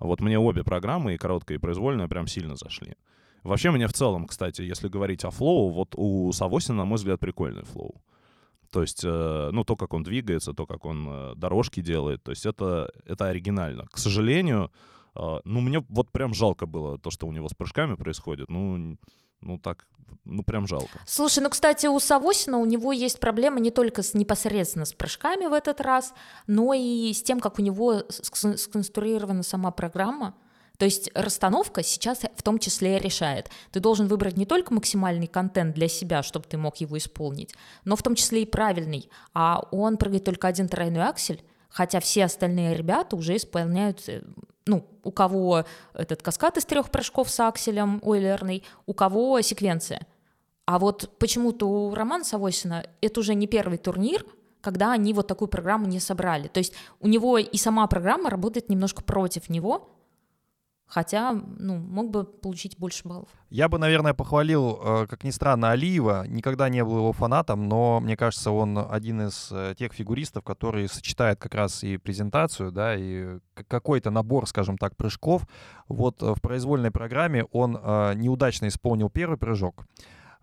Вот 0.00 0.20
мне 0.20 0.38
обе 0.38 0.64
программы, 0.64 1.14
и 1.14 1.16
короткая, 1.16 1.56
и 1.56 1.60
произвольная, 1.60 2.08
прям 2.08 2.26
сильно 2.26 2.56
зашли. 2.56 2.96
Вообще 3.44 3.70
мне 3.70 3.86
в 3.86 3.92
целом, 3.92 4.26
кстати, 4.26 4.62
если 4.62 4.88
говорить 4.88 5.24
о 5.24 5.30
flow, 5.30 5.70
вот 5.70 5.94
у 5.96 6.32
Савосина, 6.32 6.78
на 6.78 6.84
мой 6.84 6.96
взгляд, 6.96 7.20
прикольный 7.20 7.62
flow. 7.62 8.02
То 8.70 8.82
есть, 8.82 9.04
э, 9.04 9.50
ну, 9.52 9.62
то, 9.62 9.76
как 9.76 9.94
он 9.94 10.02
двигается, 10.02 10.52
то, 10.52 10.66
как 10.66 10.84
он 10.84 11.06
э, 11.08 11.34
дорожки 11.36 11.80
делает, 11.80 12.24
то 12.24 12.32
есть 12.32 12.44
это, 12.44 12.90
это 13.06 13.28
оригинально. 13.28 13.86
К 13.86 13.98
сожалению, 13.98 14.72
э, 15.14 15.40
ну, 15.44 15.60
мне 15.60 15.84
вот 15.88 16.10
прям 16.10 16.34
жалко 16.34 16.66
было 16.66 16.98
то, 16.98 17.10
что 17.10 17.28
у 17.28 17.32
него 17.32 17.48
с 17.48 17.54
прыжками 17.54 17.94
происходит. 17.94 18.50
Ну, 18.50 18.98
ну 19.44 19.58
так, 19.58 19.86
ну 20.24 20.42
прям 20.42 20.66
жалко. 20.66 20.98
Слушай, 21.06 21.42
ну, 21.42 21.50
кстати, 21.50 21.86
у 21.86 22.00
Савосина 22.00 22.58
у 22.58 22.64
него 22.64 22.92
есть 22.92 23.20
проблема 23.20 23.60
не 23.60 23.70
только 23.70 24.02
с 24.02 24.14
непосредственно 24.14 24.86
с 24.86 24.92
прыжками 24.92 25.46
в 25.46 25.52
этот 25.52 25.80
раз, 25.80 26.14
но 26.46 26.72
и 26.74 27.12
с 27.12 27.22
тем, 27.22 27.40
как 27.40 27.58
у 27.58 27.62
него 27.62 28.02
сконструирована 28.08 29.42
сама 29.42 29.70
программа. 29.70 30.34
То 30.78 30.86
есть 30.86 31.10
расстановка 31.14 31.84
сейчас 31.84 32.22
в 32.34 32.42
том 32.42 32.58
числе 32.58 32.98
решает. 32.98 33.50
Ты 33.70 33.78
должен 33.78 34.08
выбрать 34.08 34.36
не 34.36 34.44
только 34.44 34.74
максимальный 34.74 35.28
контент 35.28 35.74
для 35.74 35.86
себя, 35.86 36.24
чтобы 36.24 36.46
ты 36.46 36.56
мог 36.56 36.76
его 36.78 36.98
исполнить, 36.98 37.54
но 37.84 37.94
в 37.94 38.02
том 38.02 38.16
числе 38.16 38.42
и 38.42 38.46
правильный. 38.46 39.08
А 39.34 39.68
он 39.70 39.98
прыгает 39.98 40.24
только 40.24 40.48
один 40.48 40.68
тройной 40.68 41.02
аксель, 41.02 41.44
хотя 41.74 41.98
все 41.98 42.24
остальные 42.24 42.76
ребята 42.76 43.16
уже 43.16 43.34
исполняют 43.34 44.08
э, 44.08 44.22
ну, 44.64 44.86
у 45.02 45.10
кого 45.10 45.64
этот 45.92 46.22
каскад 46.22 46.56
из 46.56 46.64
трех 46.64 46.88
прыжков 46.90 47.28
с 47.28 47.40
акселем 47.40 48.00
ойлерный, 48.02 48.62
у 48.86 48.94
кого 48.94 49.40
секвенция. 49.40 50.06
А 50.66 50.78
вот 50.78 51.10
почему-то 51.18 51.68
у 51.68 51.92
Романа 51.92 52.22
Савосина 52.22 52.86
это 53.00 53.20
уже 53.20 53.34
не 53.34 53.48
первый 53.48 53.76
турнир, 53.76 54.24
когда 54.60 54.92
они 54.92 55.12
вот 55.12 55.26
такую 55.26 55.48
программу 55.48 55.86
не 55.86 55.98
собрали. 55.98 56.46
То 56.46 56.58
есть 56.58 56.74
у 57.00 57.08
него 57.08 57.38
и 57.38 57.56
сама 57.56 57.86
программа 57.88 58.30
работает 58.30 58.68
немножко 58.70 59.02
против 59.02 59.50
него, 59.50 59.90
Хотя, 60.86 61.32
ну, 61.32 61.76
мог 61.76 62.10
бы 62.10 62.24
получить 62.24 62.78
больше 62.78 63.08
баллов. 63.08 63.28
Я 63.50 63.68
бы, 63.68 63.78
наверное, 63.78 64.14
похвалил, 64.14 64.80
э, 64.82 65.06
как 65.08 65.24
ни 65.24 65.30
странно, 65.30 65.70
Алиева. 65.70 66.26
Никогда 66.28 66.68
не 66.68 66.84
был 66.84 66.98
его 66.98 67.12
фанатом, 67.12 67.68
но 67.68 68.00
мне 68.00 68.16
кажется, 68.16 68.50
он 68.50 68.78
один 68.78 69.22
из 69.22 69.48
э, 69.50 69.74
тех 69.78 69.92
фигуристов, 69.92 70.44
который 70.44 70.88
сочетает 70.88 71.40
как 71.40 71.54
раз 71.54 71.82
и 71.82 71.96
презентацию, 71.96 72.70
да, 72.70 72.94
и 72.96 73.38
какой-то 73.68 74.10
набор, 74.10 74.46
скажем 74.46 74.78
так, 74.78 74.96
прыжков. 74.96 75.42
Вот 75.88 76.22
э, 76.22 76.34
в 76.34 76.40
произвольной 76.40 76.90
программе 76.90 77.44
он 77.50 77.72
неудачно 77.72 78.68
исполнил 78.68 79.08
первый 79.08 79.38
прыжок. 79.38 79.86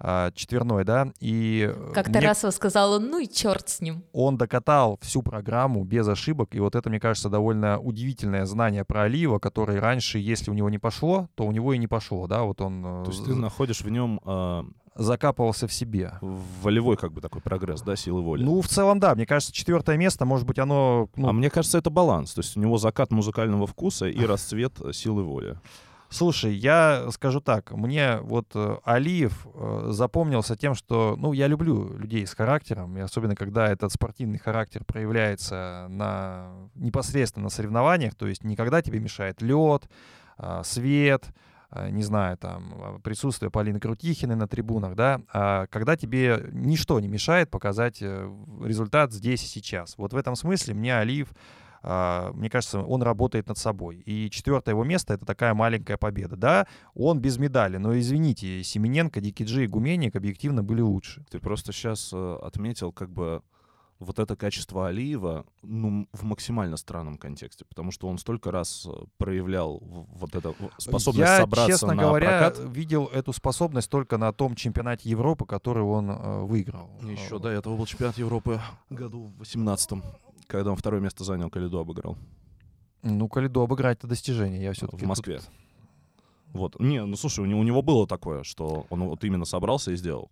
А, 0.03 0.31
четверной, 0.31 0.83
да, 0.83 1.11
и... 1.19 1.73
Как 1.93 2.07
мне- 2.07 2.19
Тарасова 2.19 2.51
сказала, 2.51 2.97
ну 2.97 3.19
и 3.19 3.27
черт 3.27 3.69
с 3.69 3.81
ним. 3.81 4.03
он 4.13 4.35
докатал 4.35 4.97
всю 5.01 5.21
программу 5.21 5.83
без 5.83 6.07
ошибок, 6.07 6.55
и 6.55 6.59
вот 6.59 6.75
это, 6.75 6.89
мне 6.89 6.99
кажется, 6.99 7.29
довольно 7.29 7.79
удивительное 7.79 8.45
знание 8.45 8.83
про 8.83 9.03
Алиева, 9.03 9.37
который 9.37 9.79
раньше, 9.79 10.17
если 10.17 10.49
у 10.49 10.55
него 10.55 10.69
не 10.71 10.79
пошло, 10.79 11.29
то 11.35 11.45
у 11.45 11.51
него 11.51 11.73
и 11.73 11.77
не 11.77 11.87
пошло, 11.87 12.25
да, 12.25 12.41
вот 12.43 12.61
он 12.61 12.83
э, 12.83 13.03
То 13.05 13.11
есть 13.11 13.25
ты 13.25 13.35
находишь 13.35 13.81
в 13.81 13.89
нем 13.89 14.19
а, 14.25 14.65
закапывался 14.95 15.67
в 15.67 15.73
себе. 15.73 16.13
волевой 16.21 16.97
как 16.97 17.13
бы 17.13 17.21
такой 17.21 17.41
прогресс, 17.41 17.81
да, 17.81 17.95
силы 17.95 18.21
воли. 18.21 18.43
Ну, 18.43 18.61
в 18.61 18.67
целом, 18.67 18.99
да, 18.99 19.13
мне 19.15 19.25
кажется, 19.25 19.53
четвертое 19.53 19.97
место, 19.97 20.25
может 20.25 20.47
быть, 20.47 20.59
оно... 20.59 21.09
ну, 21.15 21.29
а 21.29 21.33
мне 21.33 21.49
кажется, 21.49 21.77
это 21.77 21.89
баланс. 21.89 22.33
То 22.33 22.41
есть 22.41 22.57
у 22.57 22.59
него 22.59 22.77
закат 22.77 23.11
музыкального 23.11 23.67
вкуса 23.67 24.07
и 24.07 24.25
расцвет 24.25 24.73
силы 24.93 25.23
воли. 25.23 25.59
Слушай, 26.11 26.53
я 26.55 27.09
скажу 27.11 27.39
так, 27.39 27.71
мне 27.71 28.17
вот 28.17 28.47
э, 28.53 28.77
Алиев 28.83 29.47
э, 29.53 29.87
запомнился 29.91 30.57
тем, 30.57 30.75
что, 30.75 31.15
ну, 31.17 31.31
я 31.31 31.47
люблю 31.47 31.97
людей 31.97 32.27
с 32.27 32.35
характером, 32.35 32.97
и 32.97 32.99
особенно 32.99 33.33
когда 33.33 33.71
этот 33.71 33.93
спортивный 33.93 34.37
характер 34.37 34.83
проявляется 34.83 35.87
на 35.89 36.51
непосредственно 36.75 37.45
на 37.45 37.49
соревнованиях, 37.49 38.15
то 38.15 38.27
есть 38.27 38.43
не 38.43 38.57
когда 38.57 38.81
тебе 38.81 38.99
мешает 38.99 39.41
лед, 39.41 39.89
свет, 40.63 41.31
а, 41.73 41.89
не 41.89 42.03
знаю, 42.03 42.37
там, 42.37 42.73
а, 42.75 42.99
присутствие 42.99 43.49
Полины 43.49 43.79
Крутихиной 43.79 44.35
на 44.35 44.45
трибунах, 44.45 44.93
да, 44.95 45.21
а 45.31 45.67
когда 45.67 45.95
тебе 45.95 46.49
ничто 46.51 46.99
не 46.99 47.07
мешает 47.07 47.49
показать 47.49 47.99
э, 48.01 48.29
результат 48.61 49.13
здесь 49.13 49.41
и 49.43 49.47
сейчас. 49.47 49.97
Вот 49.97 50.11
в 50.11 50.17
этом 50.17 50.35
смысле 50.35 50.73
мне 50.73 50.97
Алиев 50.97 51.29
а, 51.29 51.35
мне 51.83 52.49
кажется, 52.49 52.81
он 52.81 53.01
работает 53.01 53.47
над 53.47 53.57
собой. 53.57 53.97
И 54.05 54.29
четвертое 54.29 54.71
его 54.71 54.83
место— 54.83 55.13
это 55.15 55.25
такая 55.25 55.53
маленькая 55.53 55.97
победа. 55.97 56.35
Да, 56.35 56.67
он 56.93 57.19
без 57.19 57.37
медали, 57.37 57.77
но, 57.77 57.97
извините, 57.97 58.63
Семененко, 58.63 59.21
Дикиджи 59.21 59.63
и 59.63 59.67
Гуменник 59.67 60.15
объективно 60.15 60.63
были 60.63 60.81
лучше. 60.81 61.25
Ты 61.29 61.39
просто 61.39 61.71
сейчас 61.71 62.13
отметил 62.13 62.91
как 62.91 63.09
бы 63.09 63.41
вот 64.01 64.19
это 64.19 64.35
качество 64.35 64.87
Алиева 64.87 65.45
ну, 65.61 66.07
в 66.11 66.23
максимально 66.23 66.75
странном 66.77 67.17
контексте, 67.17 67.65
потому 67.65 67.91
что 67.91 68.07
он 68.07 68.17
столько 68.17 68.51
раз 68.51 68.87
э, 68.87 68.91
проявлял 69.17 69.79
вот 69.81 70.35
эту 70.35 70.55
способность 70.77 71.29
Я, 71.29 71.37
собраться 71.37 71.71
честно 71.71 71.93
на 71.93 72.03
говоря, 72.03 72.49
прокат. 72.49 72.75
видел 72.75 73.05
эту 73.05 73.31
способность 73.31 73.89
только 73.89 74.17
на 74.17 74.33
том 74.33 74.55
чемпионате 74.55 75.07
Европы, 75.09 75.45
который 75.45 75.83
он 75.83 76.09
э, 76.09 76.39
выиграл. 76.41 76.89
Еще 77.03 77.37
Э, 77.37 77.39
до 77.39 77.49
этого 77.49 77.77
был 77.77 77.85
чемпионат 77.85 78.17
Европы 78.17 78.59
году 78.89 79.25
в 79.25 79.37
18 79.39 79.91
когда 80.51 80.71
он 80.71 80.75
второе 80.75 80.99
место 80.99 81.23
занял, 81.23 81.49
Калиду 81.49 81.79
обыграл 81.79 82.17
Ну, 83.03 83.29
Калиду 83.29 83.61
обыграть 83.61 83.99
это 83.99 84.07
достижение. 84.07 84.61
Я 84.61 84.73
все-таки 84.73 85.05
в 85.05 85.07
Москве. 85.07 85.39
Вот. 86.51 86.77
Не, 86.79 87.05
ну 87.05 87.15
слушай, 87.15 87.39
у 87.39 87.45
него, 87.45 87.59
у 87.61 87.63
него 87.63 87.81
было 87.81 88.05
такое, 88.05 88.43
что 88.43 88.85
он 88.89 89.03
вот 89.03 89.23
именно 89.23 89.45
собрался 89.45 89.91
и 89.91 89.95
сделал. 89.95 90.29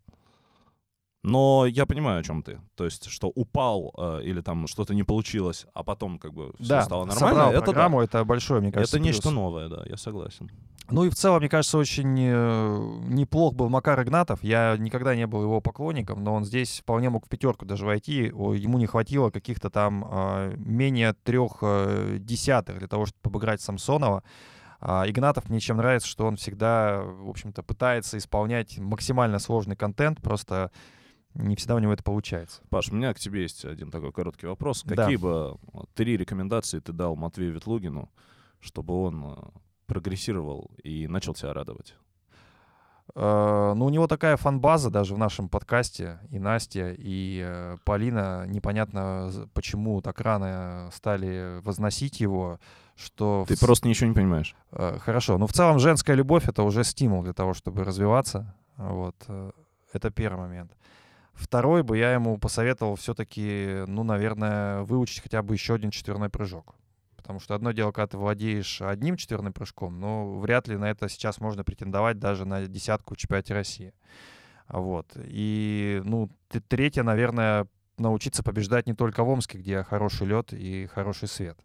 Но 1.21 1.65
я 1.65 1.85
понимаю, 1.85 2.21
о 2.21 2.23
чем 2.23 2.43
ты. 2.43 2.61
То 2.75 2.85
есть, 2.85 3.09
что 3.09 3.27
упал 3.27 3.93
э, 3.97 4.21
или 4.23 4.39
там 4.39 4.67
что-то 4.67 4.95
не 4.95 5.03
получилось, 5.03 5.65
а 5.73 5.83
потом 5.83 6.17
как 6.17 6.33
бы 6.33 6.53
все 6.59 6.69
да, 6.69 6.83
стало 6.83 7.09
собрал 7.09 7.29
нормально. 7.29 7.51
Это 7.51 7.59
да. 7.59 7.65
программу, 7.65 8.01
это 8.01 8.23
большое, 8.23 8.61
мне 8.61 8.71
кажется, 8.71 8.97
Это 8.97 9.03
нечто 9.03 9.23
плюс. 9.23 9.33
новое, 9.33 9.67
да, 9.67 9.83
я 9.85 9.97
согласен. 9.97 10.49
Ну 10.91 11.03
и 11.03 11.09
в 11.09 11.15
целом, 11.15 11.39
мне 11.39 11.49
кажется, 11.49 11.77
очень 11.77 12.17
э, 12.17 12.99
неплох 13.09 13.53
был 13.53 13.69
Макар 13.69 14.01
Игнатов. 14.01 14.43
Я 14.43 14.75
никогда 14.77 15.13
не 15.15 15.27
был 15.27 15.43
его 15.43 15.61
поклонником, 15.61 16.23
но 16.23 16.33
он 16.33 16.45
здесь 16.45 16.79
вполне 16.79 17.09
мог 17.09 17.25
в 17.25 17.29
пятерку 17.29 17.65
даже 17.65 17.85
войти. 17.85 18.23
Ему 18.23 18.77
не 18.77 18.87
хватило 18.87 19.29
каких-то 19.29 19.69
там 19.69 20.07
э, 20.09 20.55
менее 20.57 21.13
трех 21.23 21.57
э, 21.61 22.17
десятых 22.19 22.79
для 22.79 22.87
того, 22.87 23.05
чтобы 23.05 23.19
обыграть 23.23 23.61
Самсонова. 23.61 24.23
А 24.81 25.03
Игнатов 25.07 25.49
мне 25.49 25.59
чем 25.59 25.77
нравится, 25.77 26.07
что 26.07 26.25
он 26.25 26.37
всегда, 26.37 27.01
в 27.03 27.29
общем-то, 27.29 27.61
пытается 27.61 28.17
исполнять 28.17 28.79
максимально 28.79 29.37
сложный 29.39 29.75
контент, 29.75 30.21
просто 30.21 30.71
не 31.33 31.55
всегда 31.55 31.75
у 31.75 31.79
него 31.79 31.93
это 31.93 32.03
получается. 32.03 32.61
Паш, 32.69 32.89
у 32.89 32.95
меня 32.95 33.13
к 33.13 33.19
тебе 33.19 33.43
есть 33.43 33.65
один 33.65 33.91
такой 33.91 34.11
короткий 34.11 34.47
вопрос. 34.47 34.83
Да. 34.83 34.95
Какие 34.95 35.17
бы 35.17 35.57
вот, 35.71 35.89
три 35.93 36.17
рекомендации 36.17 36.79
ты 36.79 36.91
дал 36.91 37.15
Матвею 37.15 37.53
Ветлугину, 37.53 38.09
чтобы 38.59 38.93
он 38.93 39.23
э, 39.25 39.35
прогрессировал 39.85 40.71
и 40.83 41.07
начал 41.07 41.33
тебя 41.33 41.53
радовать? 41.53 41.95
Э, 43.15 43.73
Ну, 43.75 43.85
у 43.85 43.89
него 43.89 44.07
такая 44.07 44.37
фан-база 44.37 44.89
даже 44.89 45.15
в 45.15 45.17
нашем 45.17 45.49
подкасте. 45.49 46.19
И 46.31 46.39
Настя, 46.39 46.95
и 46.97 47.43
э, 47.45 47.77
Полина, 47.83 48.45
непонятно, 48.47 49.31
почему 49.53 50.01
так 50.01 50.19
рано 50.21 50.89
стали 50.93 51.61
возносить 51.63 52.19
его, 52.19 52.59
что... 52.95 53.45
Ты 53.47 53.55
в 53.55 53.59
просто 53.59 53.87
ничего 53.87 54.09
не 54.09 54.15
понимаешь. 54.15 54.55
Э, 54.71 54.97
Хорошо. 54.99 55.37
Но 55.37 55.47
в 55.47 55.53
целом 55.53 55.79
женская 55.79 56.15
любовь— 56.15 56.47
это 56.49 56.63
уже 56.63 56.83
стимул 56.83 57.23
для 57.23 57.33
того, 57.33 57.53
чтобы 57.53 57.83
развиваться. 57.83 58.55
Вот. 58.77 59.15
э, 59.27 59.51
Это 59.93 60.11
первый 60.11 60.39
момент. 60.39 60.71
Второй 61.39 61.83
бы 61.83 61.97
я 61.97 62.13
ему 62.13 62.37
посоветовал 62.37 62.95
все-таки, 62.97 63.85
ну, 63.87 64.03
наверное, 64.03 64.81
выучить 64.81 65.23
хотя 65.23 65.41
бы 65.41 65.53
еще 65.53 65.75
один 65.75 65.89
четверной 65.89 66.29
прыжок. 66.29 66.75
Потому 67.15 67.39
что 67.39 67.55
одно 67.55 67.71
дело, 67.71 67.93
когда 67.93 68.07
ты 68.07 68.17
владеешь 68.17 68.81
одним 68.81 69.15
четверным 69.15 69.53
прыжком, 69.53 69.99
но 69.99 70.37
вряд 70.39 70.67
ли 70.67 70.75
на 70.75 70.89
это 70.89 71.07
сейчас 71.07 71.39
можно 71.39 71.63
претендовать 71.63 72.19
даже 72.19 72.43
на 72.45 72.67
десятку 72.67 73.13
в 73.13 73.17
чемпионате 73.17 73.53
России. 73.53 73.93
Вот. 74.67 75.07
И, 75.15 76.01
ну, 76.03 76.29
третье, 76.67 77.03
наверное, 77.03 77.67
научиться 77.97 78.43
побеждать 78.43 78.85
не 78.87 78.93
только 78.93 79.23
в 79.23 79.29
Омске, 79.29 79.59
где 79.59 79.83
хороший 79.83 80.27
лед 80.27 80.51
и 80.51 80.87
хороший 80.87 81.29
свет. 81.29 81.57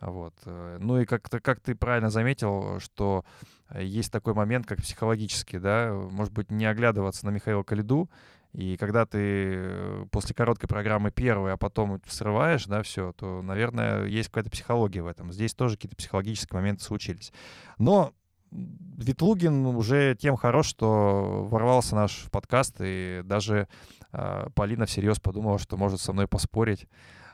Вот. 0.00 0.34
э, 0.46 0.78
Ну 0.80 1.00
и 1.00 1.04
как, 1.04 1.22
как 1.22 1.60
ты 1.60 1.76
правильно 1.76 2.10
заметил, 2.10 2.80
что 2.80 3.24
есть 3.72 4.10
такой 4.10 4.34
момент, 4.34 4.66
как 4.66 4.78
психологический, 4.78 5.58
да, 5.58 5.92
может 5.92 6.32
быть, 6.32 6.50
не 6.50 6.66
оглядываться 6.66 7.24
на 7.24 7.30
Михаила 7.30 7.62
Калиду, 7.62 8.10
и 8.56 8.78
когда 8.78 9.04
ты 9.04 9.18
э, 9.20 10.06
после 10.10 10.34
короткой 10.34 10.66
программы 10.66 11.10
первый, 11.10 11.52
а 11.52 11.58
потом 11.58 12.00
срываешь, 12.08 12.64
да, 12.64 12.82
все, 12.82 13.12
то, 13.12 13.42
наверное, 13.42 14.06
есть 14.06 14.30
какая-то 14.30 14.48
психология 14.48 15.02
в 15.02 15.06
этом. 15.08 15.30
Здесь 15.30 15.52
тоже 15.52 15.76
какие-то 15.76 15.96
психологические 15.96 16.58
моменты 16.58 16.82
случились. 16.82 17.34
Но 17.76 18.14
м, 18.50 18.78
Ветлугин 18.96 19.66
уже 19.66 20.16
тем 20.18 20.36
хорош, 20.36 20.68
что 20.68 21.46
ворвался 21.50 21.96
наш 21.96 22.16
в 22.24 22.30
подкаст, 22.30 22.76
и 22.80 23.20
даже 23.26 23.68
э, 24.12 24.46
Полина 24.54 24.86
всерьез 24.86 25.20
подумала, 25.20 25.58
что 25.58 25.76
может 25.76 26.00
со 26.00 26.14
мной 26.14 26.26
поспорить 26.26 26.88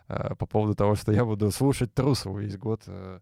э, 0.09 0.35
по 0.35 0.47
поводу 0.47 0.75
того, 0.75 0.97
что 0.97 1.13
я 1.13 1.25
буду 1.25 1.53
слушать 1.53 1.95
Трусову 1.95 2.39
весь 2.39 2.57
год 2.57 2.83
э, 2.89 3.21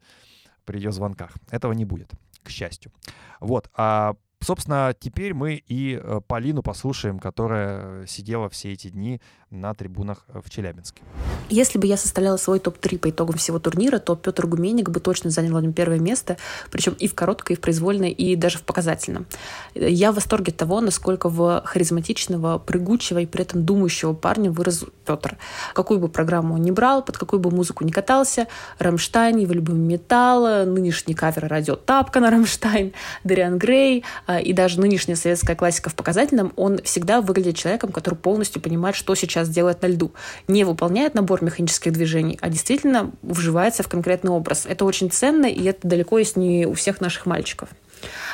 при 0.65 0.79
ее 0.79 0.91
звонках. 0.91 1.33
Этого 1.51 1.75
не 1.75 1.85
будет, 1.85 2.13
к 2.43 2.49
счастью. 2.49 2.93
Вот. 3.41 3.69
А, 3.75 4.15
собственно, 4.43 4.95
теперь 4.99 5.35
мы 5.35 5.63
и 5.67 6.01
э, 6.03 6.21
Полину 6.27 6.63
послушаем, 6.63 7.19
которая 7.19 8.07
сидела 8.07 8.49
все 8.49 8.73
эти 8.73 8.89
дни 8.89 9.21
на 9.51 9.75
трибунах 9.75 10.25
э, 10.29 10.41
в 10.43 10.49
Челябинске. 10.49 11.03
Если 11.49 11.79
бы 11.79 11.87
я 11.87 11.97
составляла 11.97 12.37
свой 12.37 12.61
топ-3 12.61 12.99
по 12.99 13.11
итогам 13.11 13.37
всего 13.37 13.59
турнира, 13.59 13.99
то 13.99 14.15
Петр 14.15 14.47
Гуменник 14.47 14.89
бы 14.89 15.01
точно 15.01 15.31
занял 15.31 15.55
на 15.55 15.63
нем 15.63 15.73
первое 15.73 15.99
место, 15.99 16.37
причем 16.71 16.93
и 16.95 17.09
в 17.09 17.15
короткой, 17.15 17.57
и 17.57 17.59
в 17.59 17.61
произвольной, 17.61 18.11
и 18.11 18.37
даже 18.37 18.59
в 18.59 18.63
показательном. 18.63 19.27
Я 19.75 20.13
в 20.13 20.15
восторге 20.15 20.53
от 20.53 20.57
того, 20.57 20.81
насколько 20.81 21.29
в 21.29 21.63
харизматичного, 21.65 22.59
прыгучего 22.59 23.19
и 23.19 23.27
при 23.27 23.43
этом 23.43 23.65
думающего 23.65 24.15
парня 24.15 24.51
вырос 24.51 24.85
Петр. 25.05 25.37
Какую 25.75 25.99
бы 25.99 26.09
программу 26.09 26.55
он 26.55 26.63
ни 26.63 26.71
брал, 26.71 27.03
под 27.03 27.19
какую 27.19 27.41
бы 27.41 27.51
музыку 27.51 27.85
ни 27.85 27.91
катался, 27.91 28.47
Рамштайн, 28.79 29.37
его 29.39 29.53
любимый 29.53 29.81
металл, 29.81 30.65
нынешний 30.67 31.15
кавер 31.15 31.49
Радио 31.49 31.75
Тапок 31.75 32.21
на 32.21 32.31
Рамштайн, 32.31 32.93
Дориан 33.25 33.59
Грей 33.59 34.05
и 34.39 34.53
даже 34.53 34.81
нынешняя 34.81 35.17
советская 35.17 35.57
классика 35.57 35.91
в 35.91 35.95
показательном, 35.95 36.53
он 36.57 36.79
всегда 36.83 37.21
выглядит 37.21 37.57
человеком, 37.57 37.91
который 37.91 38.15
полностью 38.15 38.63
понимает, 38.63 38.95
что 38.95 39.15
сейчас 39.15 39.49
делает 39.49 39.83
на 39.83 39.87
льду. 39.87 40.13
Не 40.47 40.65
выполняет 40.65 41.15
набор 41.15 41.43
механических 41.43 41.93
движений, 41.93 42.39
а 42.41 42.49
действительно 42.49 43.11
вживается 43.23 43.83
в 43.83 43.89
конкретный 43.89 44.31
образ. 44.31 44.67
Это 44.67 44.85
очень 44.85 45.11
ценно, 45.11 45.47
и 45.47 45.65
это 45.65 45.89
далеко 45.89 46.19
есть 46.19 46.37
не 46.37 46.67
у 46.67 46.75
всех 46.75 47.01
наших 47.01 47.27
мальчиков. 47.27 47.71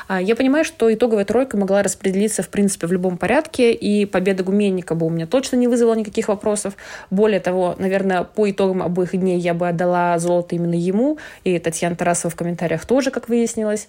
А, 0.08 0.20
Я 0.20 0.36
понимаю, 0.36 0.64
что 0.64 0.92
итоговая 0.92 1.24
тройка 1.24 1.56
могла 1.56 1.82
распределиться, 1.82 2.42
в 2.42 2.48
принципе, 2.48 2.86
в 2.86 2.92
любом 2.92 3.18
порядке, 3.18 3.72
и 3.72 4.06
победа 4.06 4.44
Гуменника 4.44 4.94
бы 4.94 5.06
у 5.06 5.10
меня 5.10 5.26
точно 5.26 5.56
не 5.56 5.68
вызвала 5.68 5.94
никаких 5.94 6.28
вопросов. 6.28 6.74
Более 7.10 7.40
того, 7.40 7.74
наверное, 7.78 8.24
по 8.24 8.50
итогам 8.50 8.82
обоих 8.82 9.16
дней 9.16 9.38
я 9.38 9.54
бы 9.54 9.68
отдала 9.68 10.18
золото 10.18 10.54
именно 10.54 10.74
ему, 10.74 11.18
и 11.44 11.58
Татьяна 11.58 11.96
Тарасова 11.96 12.30
в 12.30 12.36
комментариях 12.36 12.86
тоже, 12.86 13.10
как 13.10 13.28
выяснилось. 13.28 13.88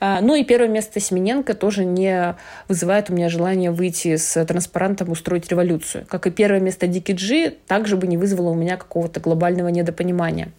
А, 0.00 0.20
Ну 0.20 0.34
и 0.34 0.44
первое 0.44 0.68
место 0.68 1.00
Семененко 1.00 1.54
тоже 1.54 1.84
не 1.84 2.36
вызывает 2.68 3.10
у 3.10 3.14
меня 3.14 3.28
желания 3.28 3.70
выйти 3.70 4.16
с 4.16 4.44
транспарантом 4.44 5.10
устроить 5.10 5.48
революцию. 5.48 6.06
Как 6.08 6.26
и 6.26 6.30
первое 6.30 6.60
место 6.60 6.86
Дики 6.86 7.12
Джи, 7.12 7.54
также 7.66 7.96
бы 7.96 8.06
не 8.06 8.16
вызвало 8.16 8.50
у 8.50 8.54
меня 8.54 8.76
какого-то 8.76 9.20
глобального 9.20 9.68
недопонимания. 9.68 10.50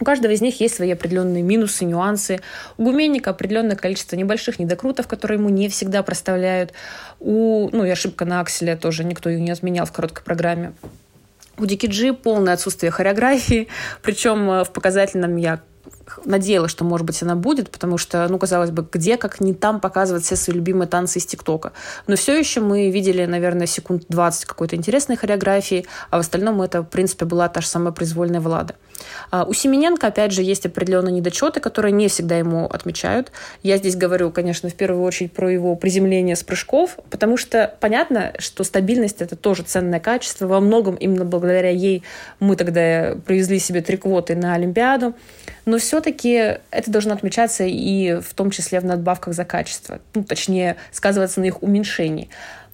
У 0.00 0.04
каждого 0.04 0.32
из 0.32 0.40
них 0.40 0.60
есть 0.60 0.74
свои 0.74 0.90
определенные 0.90 1.42
минусы, 1.42 1.84
нюансы. 1.84 2.40
У 2.78 2.84
Гуменника 2.84 3.30
определенное 3.30 3.76
количество 3.76 4.16
небольших 4.16 4.58
недокрутов, 4.58 5.06
которые 5.06 5.38
ему 5.38 5.50
не 5.50 5.68
всегда 5.68 6.02
проставляют. 6.02 6.72
У, 7.20 7.68
ну 7.70 7.84
и 7.84 7.90
ошибка 7.90 8.24
на 8.24 8.40
акселе 8.40 8.76
тоже 8.76 9.04
никто 9.04 9.28
ее 9.28 9.40
не 9.40 9.50
отменял 9.50 9.84
в 9.84 9.92
короткой 9.92 10.24
программе. 10.24 10.72
У 11.58 11.66
Дикиджи 11.66 12.14
полное 12.14 12.54
отсутствие 12.54 12.90
хореографии, 12.90 13.68
причем 14.02 14.50
э, 14.50 14.64
в 14.64 14.70
показательном 14.70 15.36
я 15.36 15.60
надеялась, 16.24 16.70
что, 16.70 16.84
может 16.84 17.06
быть, 17.06 17.22
она 17.22 17.36
будет, 17.36 17.70
потому 17.70 17.98
что, 17.98 18.26
ну, 18.28 18.38
казалось 18.38 18.70
бы, 18.70 18.86
где, 18.90 19.16
как 19.16 19.40
не 19.40 19.54
там 19.54 19.80
показывать 19.80 20.24
все 20.24 20.36
свои 20.36 20.56
любимые 20.56 20.88
танцы 20.88 21.18
из 21.18 21.26
ТикТока. 21.26 21.72
Но 22.06 22.16
все 22.16 22.38
еще 22.38 22.60
мы 22.60 22.90
видели, 22.90 23.26
наверное, 23.26 23.66
секунд 23.66 24.04
20 24.08 24.46
какой-то 24.46 24.76
интересной 24.76 25.16
хореографии, 25.16 25.86
а 26.10 26.16
в 26.16 26.20
остальном 26.20 26.62
это, 26.62 26.82
в 26.82 26.86
принципе, 26.86 27.26
была 27.26 27.48
та 27.48 27.60
же 27.60 27.66
самая 27.66 27.92
произвольная 27.92 28.40
Влада. 28.40 28.74
А 29.30 29.44
у 29.44 29.52
Семененко, 29.52 30.06
опять 30.06 30.32
же, 30.32 30.42
есть 30.42 30.66
определенные 30.66 31.12
недочеты, 31.12 31.60
которые 31.60 31.92
не 31.92 32.08
всегда 32.08 32.36
ему 32.36 32.66
отмечают. 32.66 33.32
Я 33.62 33.76
здесь 33.76 33.96
говорю, 33.96 34.30
конечно, 34.30 34.68
в 34.68 34.74
первую 34.74 35.02
очередь 35.02 35.32
про 35.32 35.50
его 35.50 35.76
приземление 35.76 36.36
с 36.36 36.42
прыжков, 36.42 36.98
потому 37.10 37.36
что 37.36 37.74
понятно, 37.80 38.32
что 38.38 38.64
стабильность— 38.64 39.16
это 39.22 39.36
тоже 39.36 39.62
ценное 39.62 40.00
качество. 40.00 40.46
Во 40.46 40.60
многом 40.60 40.96
именно 40.96 41.24
благодаря 41.24 41.70
ей 41.70 42.02
мы 42.38 42.56
тогда 42.56 43.16
привезли 43.26 43.58
себе 43.58 43.80
три 43.80 43.96
квоты 43.96 44.34
на 44.36 44.54
Олимпиаду. 44.54 45.14
Но 45.66 45.78
все-таки 45.78 46.58
это 46.70 46.90
должно 46.90 47.12
отмечаться 47.12 47.64
и 47.64 48.20
в 48.20 48.34
том 48.34 48.50
числе 48.50 48.80
в 48.80 48.84
надбавках 48.84 49.34
за 49.34 49.44
качество. 49.44 50.00
Ну, 50.14 50.24
точнее, 50.24 50.76
сказываться 50.90 51.40
на 51.40 51.44
их 51.44 51.62
уменьшении. 51.62 52.28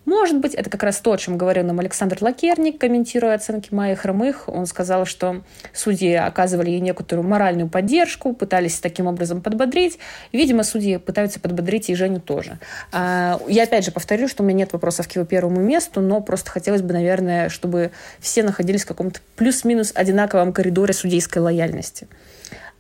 Может 0.07 0.39
быть, 0.39 0.55
это 0.55 0.71
как 0.71 0.85
раз 0.85 1.01
то, 1.01 1.13
о 1.13 1.19
чем 1.19 1.37
говорил 1.37 1.65
нам 1.65 1.81
Александр 1.81 2.19
Лакерник, 2.21 2.79
комментируя 2.79 3.35
оценки 3.35 3.75
Майи 3.75 3.97
Хромых. 3.97 4.49
Он 4.49 4.67
сказал, 4.67 5.05
что 5.05 5.43
судьи 5.75 6.15
оказывали 6.15 6.71
ей 6.71 6.81
некоторую 6.81 7.27
моральную 7.27 7.69
поддержку, 7.69 8.33
пытались 8.33 8.79
таким 8.79 9.09
образом 9.09 9.43
подбодрить. 9.43 9.99
Видимо, 10.33 10.63
судьи 10.63 10.99
пытаются 10.99 11.41
подбодрить 11.41 11.91
и 11.91 11.95
Женю 11.97 12.21
тоже. 12.21 12.61
А, 12.93 13.41
я 13.49 13.65
опять 13.65 13.85
же 13.85 13.91
повторю, 13.91 14.29
что 14.29 14.45
у 14.45 14.47
меня 14.47 14.59
нет 14.59 14.73
вопросов 14.73 15.09
к 15.09 15.13
его 15.13 15.25
первому 15.25 15.61
месту, 15.61 16.01
но 16.01 16.21
просто 16.21 16.53
хотелось 16.53 16.83
бы, 16.83 16.93
наверное, 16.93 17.49
чтобы 17.49 17.91
все 18.21 18.45
находились 18.45 18.85
в 18.85 18.87
каком-то 18.87 19.19
плюс-минус 19.35 19.91
одинаковом 19.93 20.53
коридоре 20.53 20.95
судейской 20.95 21.43
лояльности. 21.43 22.07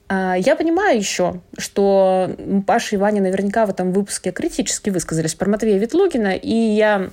А, 0.08 0.34
я 0.36 0.56
понимаю 0.56 0.98
еще, 0.98 1.40
что 1.58 2.30
Паша 2.66 2.96
и 2.96 2.98
Ваня 2.98 3.20
наверняка 3.20 3.66
в 3.66 3.70
этом 3.70 3.92
выпуске 3.92 4.30
критически 4.30 4.90
высказались 4.90 5.34
про 5.34 5.48
Матвея 5.48 5.78
Ветлугина, 5.78 6.36
и 6.36 6.54
я 6.54 7.10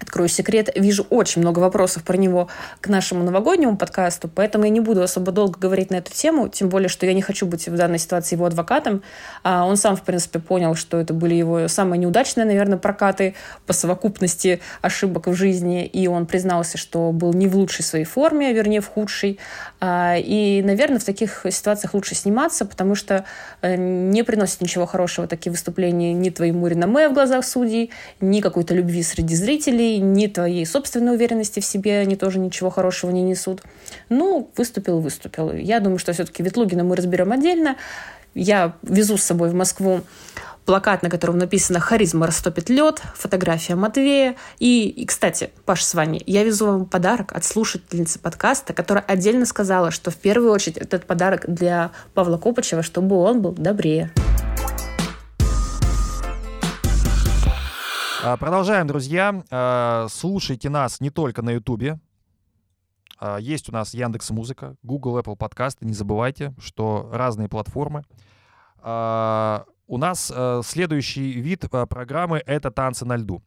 Открою 0.00 0.28
секрет, 0.28 0.70
вижу 0.76 1.06
очень 1.10 1.42
много 1.42 1.58
вопросов 1.58 2.04
про 2.04 2.16
него 2.16 2.48
к 2.80 2.88
нашему 2.88 3.24
новогоднему 3.24 3.76
подкасту, 3.76 4.28
поэтому 4.32 4.64
я 4.64 4.70
не 4.70 4.80
буду 4.80 5.02
особо 5.02 5.32
долго 5.32 5.58
говорить 5.58 5.90
на 5.90 5.96
эту 5.96 6.12
тему, 6.12 6.48
тем 6.48 6.68
более, 6.68 6.88
что 6.88 7.04
я 7.04 7.14
не 7.14 7.22
хочу 7.22 7.46
быть 7.46 7.68
в 7.68 7.74
данной 7.74 7.98
ситуации 7.98 8.36
его 8.36 8.46
адвокатом. 8.46 9.02
А 9.42 9.66
он 9.66 9.76
сам, 9.76 9.96
в 9.96 10.02
принципе, 10.02 10.38
понял, 10.38 10.76
что 10.76 10.98
это 10.98 11.12
были 11.14 11.34
его 11.34 11.66
самые 11.68 11.98
неудачные, 11.98 12.46
наверное, 12.46 12.78
прокаты 12.78 13.34
по 13.66 13.72
совокупности 13.72 14.60
ошибок 14.82 15.26
в 15.26 15.34
жизни, 15.34 15.84
и 15.84 16.06
он 16.06 16.26
признался, 16.26 16.78
что 16.78 17.10
был 17.10 17.32
не 17.32 17.48
в 17.48 17.56
лучшей 17.56 17.84
своей 17.84 18.04
форме, 18.04 18.48
а 18.48 18.52
вернее, 18.52 18.80
в 18.80 18.88
худшей. 18.88 19.38
А, 19.80 20.16
и, 20.16 20.62
наверное, 20.62 21.00
в 21.00 21.04
таких 21.04 21.44
ситуациях 21.50 21.94
лучше 21.94 22.14
сниматься, 22.14 22.64
потому 22.64 22.94
что 22.94 23.24
э, 23.62 23.76
не 23.76 24.22
приносит 24.22 24.60
ничего 24.60 24.86
хорошего 24.86 25.26
такие 25.26 25.50
выступления 25.50 26.12
ни 26.12 26.30
твоему 26.30 26.66
реноме 26.68 27.08
в 27.08 27.14
глазах 27.14 27.44
судей, 27.44 27.90
ни 28.20 28.40
какой-то 28.40 28.74
любви 28.74 29.02
среди 29.02 29.34
зрителей, 29.34 29.87
эмоций, 29.88 29.98
ни 29.98 30.26
твоей 30.26 30.66
собственной 30.66 31.14
уверенности 31.14 31.60
в 31.60 31.64
себе 31.64 32.00
они 32.00 32.16
тоже 32.16 32.38
ничего 32.38 32.70
хорошего 32.70 33.10
не 33.10 33.22
несут. 33.22 33.62
Ну, 34.08 34.50
выступил, 34.56 35.00
выступил. 35.00 35.52
Я 35.52 35.80
думаю, 35.80 35.98
что 35.98 36.12
все-таки 36.12 36.42
Ветлугина 36.42 36.84
мы 36.84 36.96
разберем 36.96 37.32
отдельно. 37.32 37.76
Я 38.34 38.74
везу 38.82 39.16
с 39.16 39.22
собой 39.22 39.50
в 39.50 39.54
Москву 39.54 40.00
плакат, 40.64 41.02
на 41.02 41.08
котором 41.08 41.38
написано 41.38 41.80
«Харизма 41.80 42.26
растопит 42.26 42.68
лед», 42.68 43.00
фотография 43.14 43.74
Матвея. 43.74 44.36
И, 44.58 44.88
и, 44.88 45.06
кстати, 45.06 45.50
Паш 45.64 45.82
с 45.82 45.94
вами, 45.94 46.22
я 46.26 46.44
везу 46.44 46.66
вам 46.66 46.84
подарок 46.84 47.32
от 47.32 47.44
слушательницы 47.44 48.18
подкаста, 48.18 48.74
которая 48.74 49.04
отдельно 49.08 49.46
сказала, 49.46 49.90
что 49.90 50.10
в 50.10 50.16
первую 50.16 50.52
очередь 50.52 50.76
этот 50.76 51.06
подарок 51.06 51.44
для 51.48 51.90
Павла 52.12 52.36
Копачева, 52.36 52.82
чтобы 52.82 53.16
он 53.16 53.40
был 53.40 53.52
добрее. 53.52 54.12
Продолжаем, 58.36 58.88
друзья. 58.88 59.44
А, 59.50 60.08
слушайте 60.10 60.68
нас 60.68 61.00
не 61.00 61.10
только 61.10 61.40
на 61.40 61.50
Ютубе. 61.50 62.00
А, 63.20 63.36
есть 63.38 63.68
у 63.68 63.72
нас 63.72 63.94
Яндекс 63.94 64.30
Музыка, 64.30 64.74
Google, 64.82 65.20
Apple 65.20 65.36
подкасты. 65.36 65.86
Не 65.86 65.92
забывайте, 65.92 66.52
что 66.58 67.08
разные 67.12 67.48
платформы. 67.48 68.04
У 68.80 69.96
нас 69.98 70.32
следующий 70.64 71.32
вид 71.32 71.64
программы— 71.70 72.42
это 72.46 72.70
танцы 72.70 73.04
на 73.04 73.16
льду. 73.16 73.42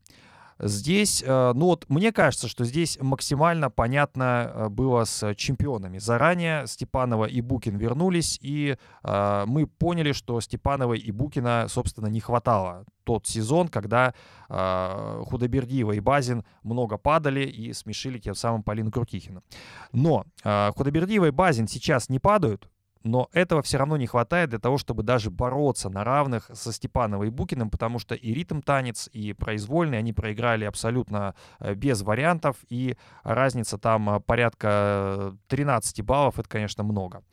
Здесь, 0.62 1.24
э, 1.26 1.54
ну 1.56 1.66
вот, 1.68 1.90
мне 1.90 2.12
кажется, 2.12 2.48
что 2.48 2.66
здесь 2.66 2.98
максимально 3.02 3.72
понятно 3.72 4.52
э, 4.54 4.70
было 4.70 5.06
с 5.06 5.34
чемпионами. 5.36 5.98
Заранее 5.98 6.68
Степанова 6.68 7.26
и 7.26 7.42
Букин 7.42 7.78
вернулись, 7.78 8.38
и 8.42 8.78
э, 9.04 9.44
мы 9.48 9.66
поняли, 9.66 10.12
что 10.12 10.40
Степанова 10.40 10.94
и 10.94 11.12
Букина, 11.12 11.66
собственно, 11.68 12.08
не 12.08 12.20
хватало 12.20 12.86
тот 13.04 13.28
сезон, 13.28 13.68
когда 13.68 14.14
э, 14.50 15.24
Худобердиева 15.26 15.94
и 15.94 16.00
Базин 16.00 16.44
много 16.64 16.98
падали 16.98 17.42
и 17.42 17.74
смешили 17.74 18.20
тем 18.20 18.36
самым 18.36 18.64
Полину 18.64 18.92
Крутихину. 18.92 19.44
Но 19.92 20.26
э, 20.44 20.72
Худобердиева 20.76 21.26
и 21.26 21.32
Базин 21.32 21.68
сейчас 21.68 22.10
не 22.10 22.20
падают, 22.20 22.70
но 23.04 23.30
этого 23.34 23.62
все 23.62 23.78
равно 23.78 23.98
не 23.98 24.08
хватает 24.08 24.50
для 24.50 24.60
того, 24.60 24.78
чтобы 24.78 25.04
даже 25.04 25.30
бороться 25.32 25.90
на 25.90 26.04
равных 26.04 26.50
со 26.54 26.72
Степановой 26.72 27.28
и 27.28 27.32
Букиным, 27.32 27.70
потому 27.70 28.00
что 28.00 28.16
и 28.16 28.34
ритм 28.34 28.62
танец, 28.62 29.10
и 29.12 29.34
произвольный 29.34 29.98
они 29.98 30.14
проиграли 30.14 30.66
абсолютно 30.66 31.36
э, 31.60 31.74
без 31.74 32.02
вариантов, 32.02 32.58
и 32.70 32.96
разница 33.24 33.78
там 33.78 34.10
э, 34.10 34.20
порядка 34.20 35.36
13 35.48 36.02
баллов, 36.02 36.40
это, 36.40 36.48
конечно, 36.48 36.84
много. 36.84 37.24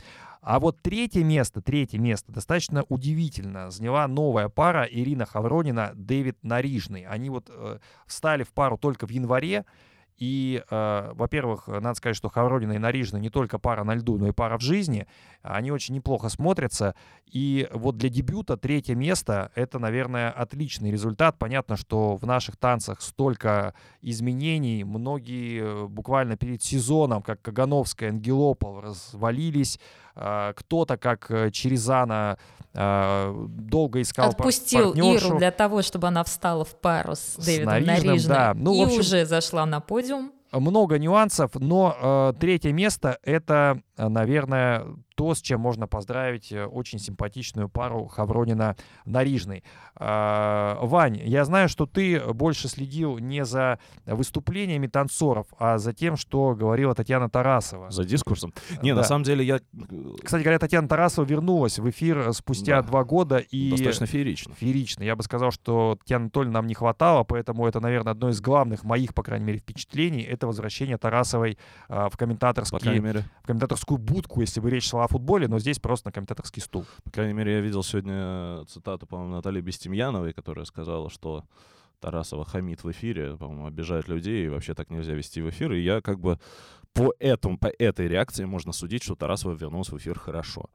А 0.41 0.61
вот 0.61 0.81
третье 0.81 1.25
место, 1.25 1.61
третье 1.61 1.99
место 1.99 2.33
достаточно 2.33 2.85
удивительно. 2.89 3.71
Заняла 3.71 4.07
новая 4.07 4.49
пара 4.49 4.85
Ирина 4.91 5.27
Хавронина, 5.27 5.93
Дэвид 5.95 6.39
Нарижный. 6.43 7.03
Они 7.03 7.29
вот 7.29 7.51
э, 7.51 7.79
встали 8.07 8.45
в 8.45 8.53
пару 8.53 8.79
только 8.79 9.07
в 9.07 9.11
январе, 9.11 9.65
и, 10.19 10.65
э, 10.69 11.13
во-первых, 11.15 11.69
надо 11.69 11.95
сказать, 11.95 12.17
что 12.17 12.29
Хавронина 12.29 12.73
и 12.73 12.79
Нарижна 12.79 13.19
не 13.19 13.31
только 13.31 13.59
пара 13.59 13.85
на 13.85 13.95
льду, 13.95 14.19
но 14.19 14.29
и 14.29 14.33
пара 14.33 14.59
в 14.59 14.63
жизни. 14.63 15.07
Они 15.43 15.71
очень 15.71 15.95
неплохо 15.95 16.29
смотрятся. 16.29 16.97
И 17.27 17.69
вот 17.73 17.97
для 17.97 18.09
дебюта 18.09 18.57
третье 18.57 18.97
место— 18.97 19.53
это, 19.55 19.79
наверное, 19.79 20.31
отличный 20.31 20.91
результат. 20.91 21.39
Понятно, 21.39 21.77
что 21.77 22.17
в 22.17 22.27
наших 22.27 22.57
танцах 22.57 23.01
столько 23.01 23.75
изменений. 24.03 24.83
Многие 24.83 25.63
э, 25.63 25.87
буквально 25.87 26.37
перед 26.37 26.63
сезоном, 26.63 27.23
как 27.23 27.41
Кагановская, 27.41 28.11
Ангелопол, 28.11 28.81
развалились. 28.81 29.79
Э, 30.19 30.53
кто-то, 30.57 30.97
как 30.97 31.31
э, 31.31 31.51
Черезана, 31.53 32.39
э, 32.75 33.47
долго 33.49 34.03
искал 34.03 34.31
Отпустил 34.31 34.93
партнершу. 34.93 35.29
Иру 35.29 35.39
для 35.39 35.53
того, 35.53 35.83
чтобы 35.83 36.09
она 36.09 36.25
встала 36.25 36.65
в 36.65 36.75
пару 36.81 37.15
с, 37.15 37.37
с 37.37 37.45
Дэвидом 37.45 37.67
Нарижным, 37.67 38.07
Нарижным 38.07 38.37
да. 38.37 38.53
ну, 38.55 38.75
и 38.75 38.85
общем, 38.85 39.01
уже 39.01 39.27
зашла 39.27 39.65
на 39.65 39.81
подиум. 39.81 40.33
Много 40.51 40.99
нюансов, 40.99 41.53
но 41.55 42.33
э, 42.35 42.41
третье 42.41 42.73
место— 42.73 43.19
это, 43.23 43.81
наверное, 43.97 44.87
то, 45.19 45.35
с 45.35 45.43
чем 45.43 45.61
можно 45.61 45.89
поздравить 45.89 46.53
э, 46.53 46.65
очень 46.65 47.01
симпатичную 47.01 47.69
пару 47.69 48.07
Хавронина-Нарижный. 48.07 49.65
А, 49.97 50.79
Вань, 50.81 51.21
я 51.25 51.45
знаю, 51.45 51.69
что 51.69 51.87
ты 51.87 52.21
больше 52.35 52.69
следил 52.69 53.19
не 53.19 53.45
за 53.45 53.81
выступлениями 54.07 54.87
танцоров, 54.87 55.49
а 55.59 55.79
за 55.79 55.93
тем, 55.93 56.17
что 56.17 56.55
говорила 56.55 56.95
Татьяна 56.95 57.29
Тарасова. 57.29 57.91
За 57.91 58.05
дискурсом. 58.05 58.55
Не, 58.81 58.93
да. 58.93 58.99
на 58.99 59.03
самом 59.03 59.25
деле 59.25 59.45
я... 59.45 59.57
Э, 59.57 59.61
Кстати 60.23 60.45
говоря, 60.45 60.61
Татьяна 60.61 60.87
Тарасова 60.87 61.27
вернулась 61.27 61.81
в 61.81 61.91
эфир 61.91 62.33
спустя 62.33 62.81
да. 62.81 62.87
два 62.87 63.03
года. 63.03 63.39
И... 63.39 63.73
Достаточно 63.73 64.07
феерично. 64.07 64.55
Феерично. 64.55 65.03
Я 65.03 65.17
бы 65.17 65.25
сказал, 65.25 65.51
что 65.51 65.99
Татьяны 65.99 66.27
Анатольевны 66.27 66.55
нам 66.55 66.69
не 66.69 66.75
хватало, 66.75 67.25
поэтому 67.25 67.67
это, 67.67 67.81
наверное, 67.81 68.13
одно 68.13 68.29
из 68.29 68.41
главных 68.41 68.85
моих, 68.85 69.15
по 69.15 69.25
крайней 69.25 69.47
мере, 69.47 69.59
впечатлений. 69.59 70.23
Это 70.23 70.47
возвращение 70.47 70.97
Тарасовой 70.97 71.59
в, 71.89 72.13
комментаторский, 72.17 73.01
в 73.01 73.47
комментаторскую 73.47 73.99
будку, 73.99 74.43
если 74.43 74.61
бы 74.61 74.71
речь 74.71 74.89
шла 74.89 75.08
футболе, 75.09 75.49
но 75.49 75.59
здесь 75.59 75.79
просто 75.79 76.09
на 76.09 76.13
комментаторский 76.13 76.63
стул. 76.63 76.85
По 77.05 77.11
крайней 77.11 77.35
мере, 77.35 77.55
я 77.55 77.61
видел 77.61 77.83
сегодня 77.83 78.15
э, 78.15 78.65
цитату, 78.69 79.07
по-моему, 79.07 79.35
Натальи 79.35 79.61
Бестемьяновой, 79.61 80.33
которая 80.33 80.65
сказала, 80.65 81.11
что 81.11 81.45
Тарасова 82.01 82.45
хамит 82.45 82.85
в 82.85 82.91
эфире, 82.91 83.37
по-моему, 83.37 83.67
обижает 83.67 84.09
людей, 84.09 84.47
и 84.47 84.49
вообще 84.49 84.75
так 84.75 84.91
нельзя 84.91 85.15
вести 85.15 85.43
в 85.43 85.49
эфир. 85.51 85.73
И 85.73 85.81
я 85.81 86.01
как 86.01 86.21
бы 86.21 86.39
по, 86.99 87.15
этому, 87.19 87.59
по 87.59 87.67
этой 87.67 88.09
реакции 88.09 88.45
можно 88.45 88.73
судить, 88.73 89.03
что 89.03 89.15
Тарасова 89.15 89.53
вернулась 89.53 89.89
в 89.91 89.97
эфир 89.97 90.19
хорошо. 90.19 90.71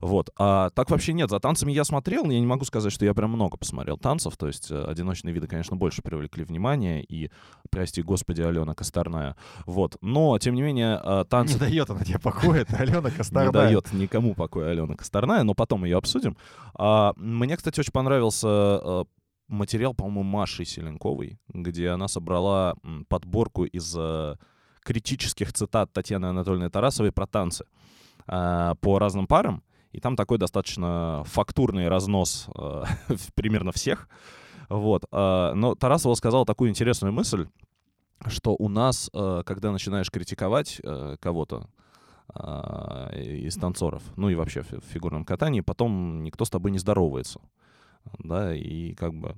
Вот. 0.00 0.30
А 0.38 0.70
так 0.70 0.90
вообще 0.90 1.12
нет. 1.12 1.30
За 1.30 1.38
танцами 1.38 1.72
я 1.72 1.84
смотрел, 1.84 2.24
я 2.30 2.40
не 2.40 2.46
могу 2.46 2.64
сказать, 2.64 2.92
что 2.92 3.04
я 3.04 3.14
прям 3.14 3.30
много 3.30 3.56
посмотрел 3.56 3.98
танцев. 3.98 4.36
То 4.36 4.46
есть 4.46 4.70
э, 4.70 4.84
одиночные 4.84 5.34
виды, 5.34 5.46
конечно, 5.46 5.76
больше 5.76 6.02
привлекли 6.02 6.44
внимание. 6.44 7.04
И, 7.04 7.30
прости 7.70 8.02
господи, 8.02 8.42
Алена 8.42 8.74
Косторная. 8.74 9.36
Вот. 9.66 9.96
Но, 10.00 10.38
тем 10.38 10.54
не 10.54 10.62
менее, 10.62 11.00
э, 11.02 11.24
танцы... 11.28 11.54
Не 11.54 11.60
дает 11.60 11.90
она 11.90 12.04
тебе 12.04 12.18
покоя, 12.18 12.66
Алена 12.70 13.10
Косторная. 13.10 13.46
Не 13.48 13.52
дает 13.52 13.92
никому 13.92 14.34
покоя 14.34 14.70
Алена 14.70 14.94
Косторная, 14.94 15.42
но 15.42 15.54
потом 15.54 15.84
ее 15.84 15.98
обсудим. 15.98 16.36
А, 16.74 17.12
мне, 17.16 17.56
кстати, 17.56 17.80
очень 17.80 17.92
понравился 17.92 18.48
э, 18.48 19.04
материал, 19.48 19.94
по-моему, 19.94 20.22
Маши 20.22 20.64
Селенковой, 20.64 21.38
где 21.48 21.90
она 21.90 22.08
собрала 22.08 22.76
подборку 23.08 23.64
из 23.64 23.96
критических 24.86 25.52
цитат 25.52 25.92
Татьяны 25.92 26.26
Анатольевны 26.26 26.70
Тарасовой 26.70 27.10
про 27.10 27.26
танцы 27.26 27.64
э, 28.28 28.74
по 28.80 28.98
разным 28.98 29.26
парам. 29.26 29.62
И 29.90 30.00
там 30.00 30.14
такой 30.14 30.38
достаточно 30.38 31.24
фактурный 31.26 31.88
разнос 31.88 32.48
э, 32.56 32.84
примерно 33.34 33.72
всех. 33.72 34.08
Вот. 34.68 35.04
Э, 35.10 35.52
но 35.54 35.74
Тарасова 35.74 36.14
сказал 36.14 36.44
такую 36.46 36.70
интересную 36.70 37.12
мысль, 37.12 37.48
что 38.28 38.54
у 38.58 38.68
нас, 38.70 39.10
когда 39.12 39.72
начинаешь 39.72 40.10
критиковать 40.10 40.80
кого-то, 41.20 41.68
из 43.14 43.56
танцоров, 43.56 44.02
ну 44.16 44.30
и 44.30 44.34
вообще 44.34 44.62
в 44.62 44.80
фигурном 44.90 45.24
катании, 45.24 45.60
потом 45.60 46.22
никто 46.22 46.46
с 46.46 46.50
тобой 46.50 46.70
не 46.70 46.78
здоровается, 46.78 47.40
да, 48.18 48.54
и 48.54 48.94
как 48.94 49.14
бы 49.14 49.36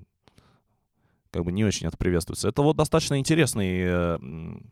как 1.31 1.45
бы 1.45 1.53
не 1.53 1.65
очень 1.65 1.87
это 1.87 1.97
приветствуется. 1.97 2.49
Это 2.49 2.63
вот 2.63 2.77
достаточно 2.77 3.19
интересный... 3.19 3.81
Э, 3.83 4.19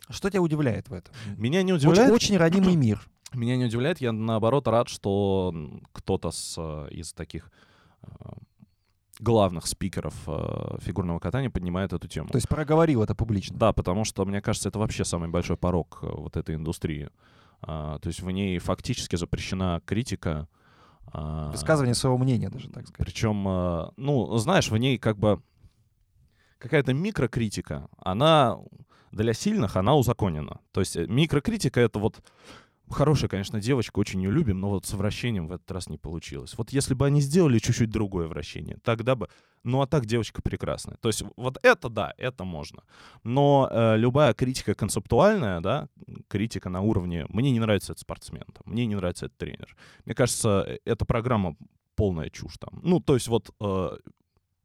Что 0.09 0.31
тебя 0.31 0.43
удивляет 0.43 0.89
в 0.89 0.93
этом? 0.93 1.15
Меня 1.37 1.63
не 1.63 1.73
удивляет... 1.73 2.11
Очень, 2.11 2.35
очень 2.35 2.37
родимый 2.39 2.77
мир. 2.77 3.01
Меня 3.35 3.57
не 3.57 3.67
удивляет, 3.67 4.01
я 4.01 4.13
наоборот 4.13 4.69
рад, 4.69 4.89
что 4.89 5.53
кто-то 5.93 6.31
с, 6.31 6.55
э, 6.57 6.89
из 6.91 7.13
таких 7.13 7.51
э, 8.03 8.07
главных 9.19 9.67
спикеров 9.67 10.15
э, 10.27 10.79
фигурного 10.81 11.19
катания 11.19 11.51
поднимает 11.51 11.93
эту 11.93 12.09
тему. 12.09 12.29
То 12.29 12.37
есть 12.37 12.49
проговорил 12.49 13.03
это 13.03 13.15
публично. 13.15 13.57
Да, 13.59 13.73
потому 13.73 14.05
что, 14.05 14.25
мне 14.25 14.41
кажется, 14.41 14.69
это 14.69 14.79
вообще 14.79 15.05
самый 15.05 15.29
большой 15.29 15.57
порог 15.57 15.99
вот 16.03 16.37
этой 16.37 16.55
индустрии. 16.55 17.11
А, 17.63 17.99
то 17.99 18.09
есть 18.09 18.21
в 18.21 18.31
ней 18.31 18.59
фактически 18.59 19.17
запрещена 19.17 19.83
критика. 19.85 20.49
А, 21.13 21.51
Высказывание 21.51 21.95
своего 21.95 22.19
мнения 22.19 22.49
даже, 22.49 22.71
так 22.71 22.87
сказать. 22.87 23.07
Причем, 23.07 23.43
ну, 23.97 24.37
знаешь, 24.39 24.71
в 24.71 24.77
ней 24.77 24.99
как 24.99 25.19
бы 25.19 25.43
какая-то 26.59 26.93
микрокритика, 26.93 27.89
она 27.99 28.59
для 29.13 29.33
сильных, 29.33 29.77
она 29.77 29.95
узаконена. 29.97 30.61
То 30.73 30.81
есть 30.81 30.97
э, 30.97 31.07
микрокритика— 31.07 31.81
это 31.83 31.99
вот 31.99 32.23
Хорошая, 32.89 33.29
конечно, 33.29 33.61
девочка, 33.61 33.99
очень 33.99 34.23
ее 34.23 34.31
любим, 34.31 34.61
но 34.61 34.71
вот 34.71 34.87
с 34.87 34.93
вращением 34.93 35.49
в 35.49 35.53
этот 35.53 35.69
раз 35.73 35.89
не 35.89 35.99
получилось. 35.99 36.55
Вот 36.57 36.71
если 36.71 36.95
бы 36.95 37.05
они 37.05 37.21
сделали 37.21 37.59
чуть-чуть 37.59 37.91
другое 37.91 38.29
вращение, 38.29 38.79
тогда 38.85 39.17
бы... 39.17 39.29
Ну, 39.65 39.81
а 39.81 39.89
так 39.89 40.07
девочка 40.07 40.41
прекрасная. 40.41 40.97
То 41.01 41.09
есть 41.09 41.25
вот 41.37 41.59
это, 41.65 41.89
да, 41.89 42.15
это 42.17 42.45
можно. 42.45 42.85
Но 43.25 43.69
э, 43.69 43.97
любая 43.97 44.33
критика 44.35 44.77
концептуальная, 44.77 45.61
да, 45.61 45.89
критика 46.29 46.69
на 46.69 46.81
уровне 46.81 47.27
«мне 47.29 47.51
не 47.51 47.59
нравится 47.59 47.93
этот 47.93 48.03
спортсмен», 48.03 48.45
там, 48.45 48.63
«мне 48.73 48.87
не 48.87 48.95
нравится 48.95 49.27
этот 49.27 49.39
тренер». 49.39 49.77
Мне 50.05 50.15
кажется, 50.15 50.65
э, 50.69 50.79
эта 50.85 51.05
программа 51.05 51.57
полная 51.97 52.31
чушь 52.31 52.59
там. 52.59 52.79
Ну, 52.85 53.01
то 53.01 53.15
есть 53.15 53.27
вот 53.27 53.51
э, 53.61 53.97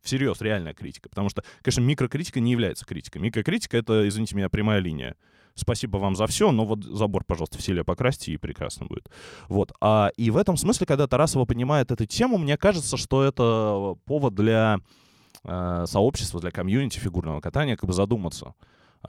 всерьез 0.01 0.41
реальная 0.41 0.73
критика. 0.73 1.09
Потому 1.09 1.29
что, 1.29 1.43
конечно, 1.61 1.81
микрокритика 1.81 2.39
не 2.39 2.51
является 2.51 2.85
критикой. 2.85 3.21
Микрокритика— 3.21 3.77
это, 3.79 4.07
извините 4.07 4.35
меня, 4.35 4.49
прямая 4.49 4.79
линия 4.79 5.15
спасибо 5.55 5.97
вам 5.97 6.15
за 6.15 6.27
все, 6.27 6.51
но 6.51 6.65
вот 6.65 6.83
забор, 6.83 7.23
пожалуйста, 7.23 7.57
в 7.57 7.61
селе 7.61 7.83
покрасьте, 7.83 8.31
и 8.31 8.37
прекрасно 8.37 8.85
будет. 8.85 9.09
Вот. 9.47 9.71
А, 9.81 10.11
и 10.17 10.31
в 10.31 10.37
этом 10.37 10.57
смысле, 10.57 10.85
когда 10.85 11.07
Тарасова 11.07 11.45
понимает 11.45 11.91
эту 11.91 12.05
тему, 12.05 12.37
мне 12.37 12.57
кажется, 12.57 12.97
что 12.97 13.23
это 13.23 13.95
повод 14.05 14.35
для 14.35 14.79
э, 15.43 15.85
сообщества, 15.87 16.39
для 16.39 16.51
комьюнити 16.51 16.99
фигурного 16.99 17.41
катания 17.41 17.75
как 17.75 17.87
бы 17.87 17.93
задуматься, 17.93 18.53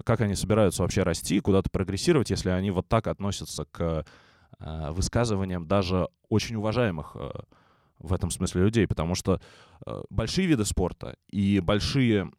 как 0.05 0.20
они 0.20 0.34
собираются 0.34 0.82
вообще 0.82 1.03
расти, 1.03 1.40
куда-то 1.40 1.70
прогрессировать, 1.70 2.30
если 2.30 2.51
они 2.51 2.70
вот 2.70 2.88
так 2.88 3.07
относятся 3.07 3.64
к 3.70 4.05
э, 4.59 4.90
высказываниям 4.90 5.66
даже 5.66 6.09
очень 6.28 6.57
уважаемых 6.57 7.12
э, 7.14 7.30
в 8.03 8.12
этом 8.12 8.30
смысле 8.30 8.62
людей, 8.62 8.86
потому 8.86 9.14
что 9.14 9.40
э, 9.86 10.03
большие 10.11 10.46
виды 10.46 10.64
спорта 10.64 11.16
и 11.28 11.61
большие 11.61 12.30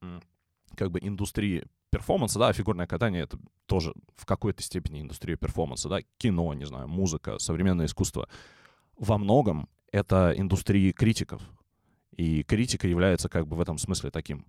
как 0.76 0.92
бы 0.92 1.00
индустрии 1.02 1.66
перформанса, 1.90 2.40
да, 2.40 2.52
фигурное 2.54 2.88
катание— 2.88 3.24
это 3.24 3.38
тоже 3.68 3.94
в 4.16 4.26
какой-то 4.26 4.64
степени 4.64 5.02
индустрия 5.02 5.38
перформанса, 5.38 5.90
да, 5.90 6.00
кино, 6.18 6.54
не 6.54 6.66
знаю, 6.66 6.88
музыка, 6.88 7.38
современное 7.38 7.86
искусство. 7.86 8.28
Во 8.98 9.18
многом 9.18 9.70
это 9.92 10.34
индустрии 10.36 10.92
критиков. 10.92 11.42
И 12.18 12.44
критика 12.44 12.88
является 12.88 13.30
как 13.30 13.48
бы 13.48 13.56
в 13.56 13.62
этом 13.62 13.78
смысле 13.78 14.12
таким 14.12 14.46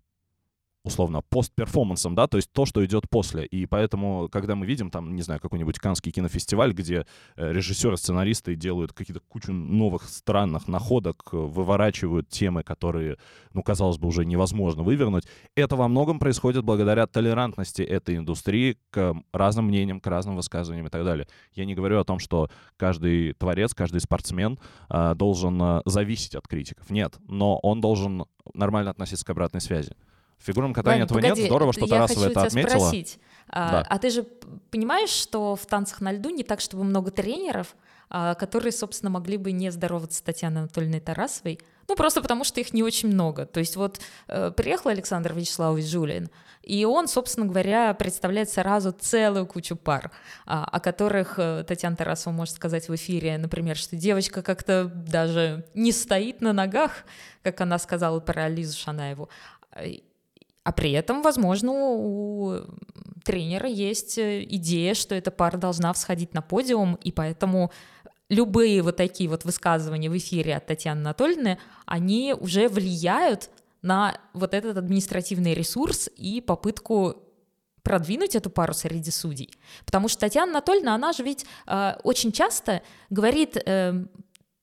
условно, 0.85 1.23
постперформансом, 1.23 2.15
да, 2.15 2.27
то 2.27 2.37
есть 2.37 2.53
то, 2.53 2.67
что 2.67 2.85
идет 2.85 3.09
после. 3.09 3.47
И 3.47 3.65
поэтому, 3.65 4.29
когда 4.31 4.55
мы 4.55 4.67
видим 4.67 4.91
там, 4.91 5.17
не 5.17 5.23
знаю, 5.23 5.41
какой-нибудь 5.41 5.79
Канский 5.79 6.13
кинофестиваль, 6.13 6.73
где 6.73 7.07
э, 7.37 7.53
режиссеры, 7.53 7.97
сценаристы 7.97 8.55
делают 8.55 8.93
какие-то 8.93 9.21
кучу 9.27 9.53
новых 9.53 10.05
странных 10.05 10.69
находок, 10.69 11.33
выворачивают 11.33 12.29
темы, 12.29 12.63
которые, 12.63 13.17
ну, 13.55 13.63
казалось 13.63 13.97
бы, 13.97 14.09
уже 14.09 14.27
невозможно 14.27 14.83
вывернуть, 14.83 15.25
это 15.57 15.75
во 15.75 15.89
многом 15.89 16.19
происходит 16.19 16.65
благодаря 16.65 17.07
толерантности 17.07 17.81
этой 17.81 18.17
индустрии 18.17 18.77
к 18.91 19.15
разным 19.33 19.67
мнениям, 19.67 20.01
к 20.01 20.07
разным 20.07 20.37
высказываниям 20.37 20.87
и 20.87 20.91
так 20.91 21.05
далее. 21.05 21.27
Я 21.55 21.65
не 21.65 21.75
говорю 21.75 21.99
о 21.99 22.05
том, 22.05 22.19
что 22.19 22.51
каждый 22.77 23.33
творец, 23.33 23.73
каждый 23.73 24.03
спортсмен 24.03 24.59
э, 24.91 25.15
должен 25.15 25.61
э, 25.63 25.83
зависеть 25.87 26.35
от 26.35 26.47
критиков. 26.47 26.91
Нет, 26.91 27.17
но 27.27 27.59
он 27.61 27.81
должен 27.81 28.27
нормально 28.53 28.91
относиться 28.91 29.25
к 29.25 29.31
обратной 29.31 29.63
связи. 29.63 29.93
В 30.45 30.47
фигурном 30.47 30.75
катании 30.75 31.01
Ладно, 31.01 31.05
этого 31.05 31.23
погоди, 31.23 31.41
нет. 31.41 31.51
Здорово, 31.51 31.73
что 31.73 31.87
Тарасова 31.87 32.27
это 32.27 32.43
отметила. 32.43 32.79
Спросить. 32.81 33.19
А, 33.49 33.71
да. 33.71 33.87
а 33.89 33.99
ты 33.99 34.11
же 34.11 34.25
понимаешь, 34.71 35.09
что 35.09 35.57
в 35.57 35.65
танцах 35.65 36.03
на 36.03 36.13
льду 36.13 36.29
не 36.29 36.45
так, 36.45 36.61
чтобы 36.61 36.85
много 36.85 37.11
тренеров, 37.11 37.75
а, 38.11 38.35
которые, 38.35 38.71
собственно, 38.71 39.09
могли 39.09 39.39
бы 39.39 39.53
не 39.53 39.71
здороваться 39.71 40.19
с 40.19 40.21
Татьяной 40.21 40.65
Анатольевной 40.65 41.01
Тарасовой, 41.01 41.61
ну, 41.89 41.97
просто 41.97 42.21
потому 42.21 42.45
что 42.45 42.61
их 42.61 42.75
не 42.75 42.83
очень 42.83 43.09
много. 43.09 43.47
То 43.47 43.59
есть 43.59 43.77
вот 43.77 44.01
э, 44.29 44.51
приехал 44.51 44.91
Александр 44.91 45.33
Вячеславович 45.33 45.87
Жулин, 45.87 46.29
и 46.63 46.85
он, 46.85 47.09
собственно 47.09 47.47
говоря, 47.47 47.95
представляет 47.95 48.51
сразу 48.51 48.93
целую 48.93 49.47
кучу 49.47 49.77
пар, 49.77 50.11
а, 50.45 50.67
о 50.67 50.79
которых 50.79 51.39
э, 51.39 51.65
Татьяна 51.67 51.97
Тарасова 51.97 52.35
может 52.35 52.57
сказать 52.57 52.91
в 52.91 52.95
эфире, 52.95 53.39
например, 53.39 53.77
что 53.77 53.97
девочка 53.97 54.43
как-то 54.43 54.85
даже 54.85 55.65
не 55.73 55.91
стоит 55.91 56.43
на 56.43 56.53
ногах, 56.53 57.05
как 57.43 57.63
она 57.63 57.79
сказала 57.79 58.21
про 58.21 58.51
Лизу 58.51 58.77
Шанаеву, 58.77 59.31
а 60.65 60.73
при 60.73 60.93
этом, 60.93 61.23
возможно, 61.23 61.73
у 61.73 62.61
тренера 63.23 63.69
есть 63.69 64.19
э, 64.19 64.43
идея, 64.45 64.95
что 64.95 65.15
эта 65.15 65.31
пара 65.31 65.59
должна 65.59 65.93
всходить 65.93 66.35
на 66.35 66.43
подиум, 66.43 66.95
и 66.97 67.13
поэтому 67.13 67.71
любые 68.31 68.83
вот 68.83 68.97
такие 68.97 69.29
вот 69.29 69.45
высказывания 69.45 70.11
в 70.11 70.17
эфире 70.17 70.57
от 70.57 70.67
Татьяны 70.67 71.01
Анатольевны, 71.01 71.59
они 71.85 72.35
уже 72.39 72.69
влияют 72.69 73.51
на 73.83 74.19
вот 74.33 74.55
этот 74.55 74.79
административный 74.79 75.53
ресурс 75.53 76.09
и 76.17 76.41
попытку 76.41 77.17
продвинуть 77.83 78.35
эту 78.35 78.49
пару 78.49 78.73
среди 78.73 79.11
судей. 79.11 79.51
Потому 79.85 80.09
что 80.09 80.21
Татьяна 80.21 80.53
Анатольевна, 80.53 80.95
она 80.95 81.13
же 81.13 81.23
ведь 81.23 81.45
э, 81.67 81.97
очень 82.03 82.33
часто 82.33 82.83
говорит 83.11 83.59
э, 83.59 84.07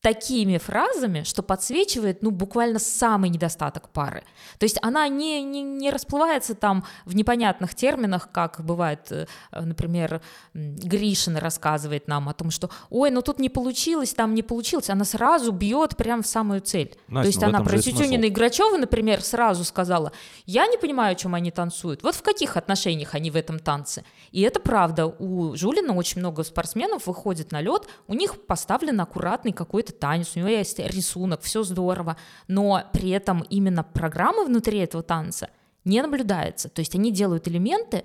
такими 0.01 0.57
фразами, 0.57 1.21
что 1.23 1.43
подсвечивает, 1.43 2.23
ну, 2.23 2.31
буквально 2.31 2.79
самый 2.79 3.29
недостаток 3.29 3.89
пары. 3.89 4.23
То 4.57 4.65
есть 4.65 4.79
она 4.81 5.07
не, 5.07 5.43
не, 5.43 5.61
не 5.61 5.91
расплывается 5.91 6.55
там 6.55 6.83
в 7.05 7.15
непонятных 7.15 7.75
терминах, 7.75 8.29
как 8.31 8.61
бывает, 8.65 9.11
э, 9.11 9.27
например, 9.51 10.21
Гришин 10.55 11.37
рассказывает 11.37 12.07
нам 12.07 12.29
о 12.29 12.33
том, 12.33 12.49
что, 12.49 12.71
ой, 12.89 13.11
ну 13.11 13.21
тут 13.21 13.37
не 13.37 13.49
получилось, 13.49 14.13
там 14.13 14.33
не 14.33 14.41
получилось. 14.41 14.89
Она 14.89 15.05
сразу 15.05 15.51
бьет 15.51 15.95
прямо 15.95 16.23
в 16.23 16.27
самую 16.27 16.61
цель. 16.61 16.95
Настя, 17.07 17.21
То 17.21 17.27
есть 17.27 17.41
ну, 17.41 17.47
она 17.47 17.61
про 17.61 17.77
Тютюнина 17.77 18.25
и 18.25 18.29
Грачева, 18.29 18.77
например, 18.77 19.21
сразу 19.21 19.63
сказала, 19.63 20.11
я 20.47 20.65
не 20.65 20.77
понимаю, 20.77 21.11
о 21.11 21.15
чем 21.15 21.35
они 21.35 21.51
танцуют. 21.51 22.01
Вот 22.01 22.15
в 22.15 22.23
каких 22.23 22.57
отношениях 22.57 23.13
они 23.13 23.29
в 23.29 23.35
этом 23.35 23.59
танце. 23.59 24.03
И 24.31 24.41
это 24.41 24.59
правда. 24.59 25.05
У 25.05 25.55
Жулина 25.55 25.93
очень 25.93 26.19
много 26.19 26.43
спортсменов 26.43 27.05
выходит 27.05 27.51
на 27.51 27.61
лед, 27.61 27.87
у 28.07 28.15
них 28.15 28.41
поставлен 28.47 28.99
аккуратный 28.99 29.51
какой-то 29.51 29.90
танец, 29.99 30.31
у 30.35 30.39
него 30.39 30.49
есть 30.49 30.79
рисунок, 30.79 31.41
все 31.41 31.63
здорово, 31.63 32.17
но 32.47 32.83
при 32.93 33.09
этом 33.09 33.41
именно 33.49 33.83
программы 33.83 34.45
внутри 34.45 34.79
этого 34.79 35.03
танца 35.03 35.49
не 35.83 36.01
наблюдается. 36.01 36.69
То 36.69 36.79
есть 36.79 36.95
они 36.95 37.11
делают 37.11 37.47
элементы, 37.47 38.03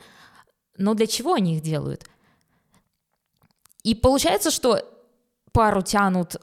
но 0.77 0.95
для 0.95 1.07
чего 1.07 1.35
они 1.35 1.57
их 1.57 1.63
делают? 1.63 2.05
И 3.83 3.95
получается, 3.95 4.51
что 4.51 4.83
пару 5.53 5.83
тянут 5.83 6.37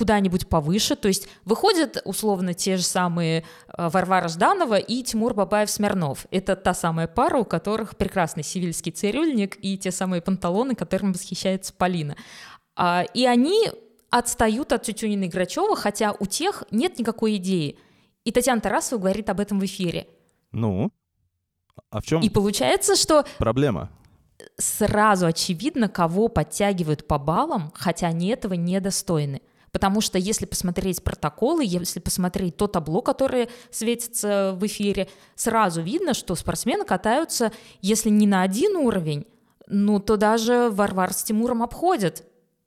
куда-нибудь 0.00 0.48
повыше, 0.48 0.96
то 0.96 1.08
есть 1.08 1.28
выходят 1.44 2.00
условно 2.06 2.54
те 2.54 2.78
же 2.78 2.82
самые 2.82 3.40
э, 3.40 3.88
Варвара 3.90 4.28
Жданова 4.28 4.78
и 4.78 5.02
Тимур 5.02 5.34
Бабаев-Смирнов. 5.34 6.26
Это 6.30 6.56
та 6.56 6.72
самая 6.72 7.06
пара, 7.06 7.36
у 7.36 7.44
которых 7.44 7.98
прекрасный 7.98 8.42
сивильский 8.42 8.92
цирюльник 8.92 9.58
и 9.62 9.76
те 9.76 9.90
самые 9.90 10.22
панталоны, 10.22 10.74
которым 10.74 11.12
восхищается 11.12 11.74
Полина. 11.74 12.16
А, 12.76 13.04
и 13.12 13.26
они 13.26 13.70
отстают 14.10 14.72
от 14.72 14.82
Тютюнина 14.82 15.24
и 15.24 15.28
Грачева, 15.28 15.76
хотя 15.76 16.14
у 16.18 16.26
тех 16.26 16.64
нет 16.70 16.98
никакой 16.98 17.36
идеи. 17.36 17.78
И 18.24 18.32
Татьяна 18.32 18.60
Тарасова 18.60 19.00
говорит 19.00 19.30
об 19.30 19.40
этом 19.40 19.60
в 19.60 19.64
эфире. 19.64 20.06
Ну, 20.52 20.92
а 21.90 22.00
в 22.00 22.04
чем 22.04 22.20
И 22.20 22.28
получается, 22.28 22.96
что 22.96 23.24
проблема? 23.38 23.90
Сразу 24.58 25.26
очевидно, 25.26 25.88
кого 25.88 26.28
подтягивают 26.28 27.06
по 27.06 27.18
баллам, 27.18 27.72
хотя 27.74 28.08
они 28.08 28.28
этого 28.28 28.54
недостойны. 28.54 29.42
Потому 29.70 30.00
что 30.00 30.18
если 30.18 30.46
посмотреть 30.46 31.04
протоколы, 31.04 31.62
если 31.64 32.00
посмотреть 32.00 32.56
то 32.56 32.66
табло, 32.66 33.02
которое 33.02 33.48
светится 33.70 34.56
в 34.58 34.66
эфире, 34.66 35.08
сразу 35.36 35.80
видно, 35.80 36.12
что 36.12 36.34
спортсмены 36.34 36.84
катаются, 36.84 37.52
если 37.80 38.08
не 38.08 38.26
на 38.26 38.42
один 38.42 38.76
уровень, 38.76 39.26
ну 39.68 40.00
то 40.00 40.16
даже 40.16 40.70
Варвар 40.70 41.12
с 41.12 41.22
Тимуром 41.22 41.62
обходят 41.62 42.24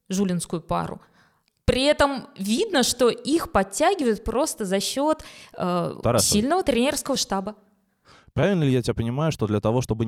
жулинскую 0.08 0.62
пару– 0.62 1.02
при 1.74 1.86
этом 1.86 2.28
видно, 2.38 2.84
что 2.84 3.10
их 3.10 3.52
подтягивают 3.52 4.24
просто 4.24 4.64
за 4.64 4.80
счет 4.80 5.24
э, 5.58 5.96
сильного 6.20 6.62
тренерского 6.62 7.18
штаба. 7.18 7.56
Правильно 8.34 8.64
ли 8.64 8.72
я 8.72 8.84
тебя 8.84 8.94
понимаю, 8.94 9.32
что 9.32 9.48
для 9.48 9.60
того, 9.60 9.82
чтобы 9.82 10.06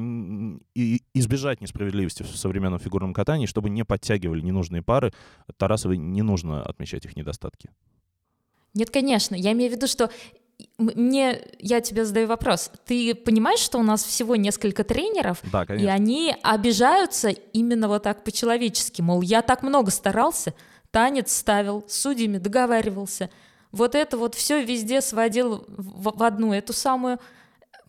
избежать 1.15 1.61
несправедливости 1.61 2.21
в 2.21 2.37
современном 2.37 2.77
фигурном 2.77 3.15
катании, 3.15 3.47
чтобы 3.47 3.71
не 3.71 3.83
подтягивали 3.83 4.41
ненужные 4.41 4.83
пары, 4.83 5.11
Тарасовой 5.57 5.97
не 5.97 6.21
нужно 6.21 6.61
отмечать 6.61 7.03
их 7.05 7.15
недостатки? 7.15 7.71
Нет, 8.75 8.91
конечно. 8.91 9.33
Я 9.33 9.53
имею 9.53 9.71
в 9.71 9.75
виду, 9.75 9.87
что 9.87 10.11
мне, 10.77 11.41
я 11.57 11.81
тебе 11.81 12.05
задаю 12.05 12.27
вопрос. 12.27 12.69
Ты 12.85 13.15
понимаешь, 13.15 13.59
что 13.59 13.79
у 13.79 13.83
нас 13.83 14.03
всего 14.03 14.35
несколько 14.35 14.83
тренеров, 14.83 15.41
да, 15.51 15.63
и 15.63 15.87
они 15.87 16.35
обижаются 16.43 17.29
именно 17.29 17.87
вот 17.87 18.03
так 18.03 18.23
по-человечески, 18.23 19.01
мол, 19.01 19.23
я 19.23 19.41
так 19.41 19.63
много 19.63 19.89
старался, 19.89 20.53
танец 20.95 21.35
ставил, 21.35 21.83
с 21.89 22.03
судьями 22.03 22.37
договаривался, 22.37 23.29
вот 23.73 23.95
это 23.95 24.17
вот 24.17 24.33
все 24.33 24.63
везде 24.63 25.01
сводил 25.01 25.65
в, 25.67 26.17
в 26.17 26.23
одну 26.23 26.53
эту 26.53 26.71
самую 26.71 27.19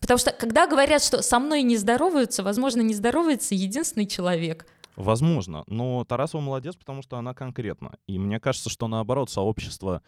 Потому 0.01 0.17
что 0.17 0.31
когда 0.31 0.67
говорят, 0.67 1.01
что 1.01 1.21
со 1.21 1.39
мной 1.39 1.63
не 1.63 1.77
здороваются, 1.77 2.43
возможно, 2.43 2.81
не 2.81 2.93
здоровается 2.93 3.55
единственный 3.55 4.05
человек. 4.05 4.67
Возможно, 4.97 5.63
но 5.67 6.03
Тарасова 6.03 6.41
молодец, 6.41 6.75
потому 6.75 7.01
что 7.01 7.17
она 7.17 7.33
конкретна. 7.33 7.97
И 8.07 8.19
мне 8.19 8.39
кажется, 8.41 8.69
что 8.69 8.87
наоборот, 8.87 9.29
сообщество 9.29 10.01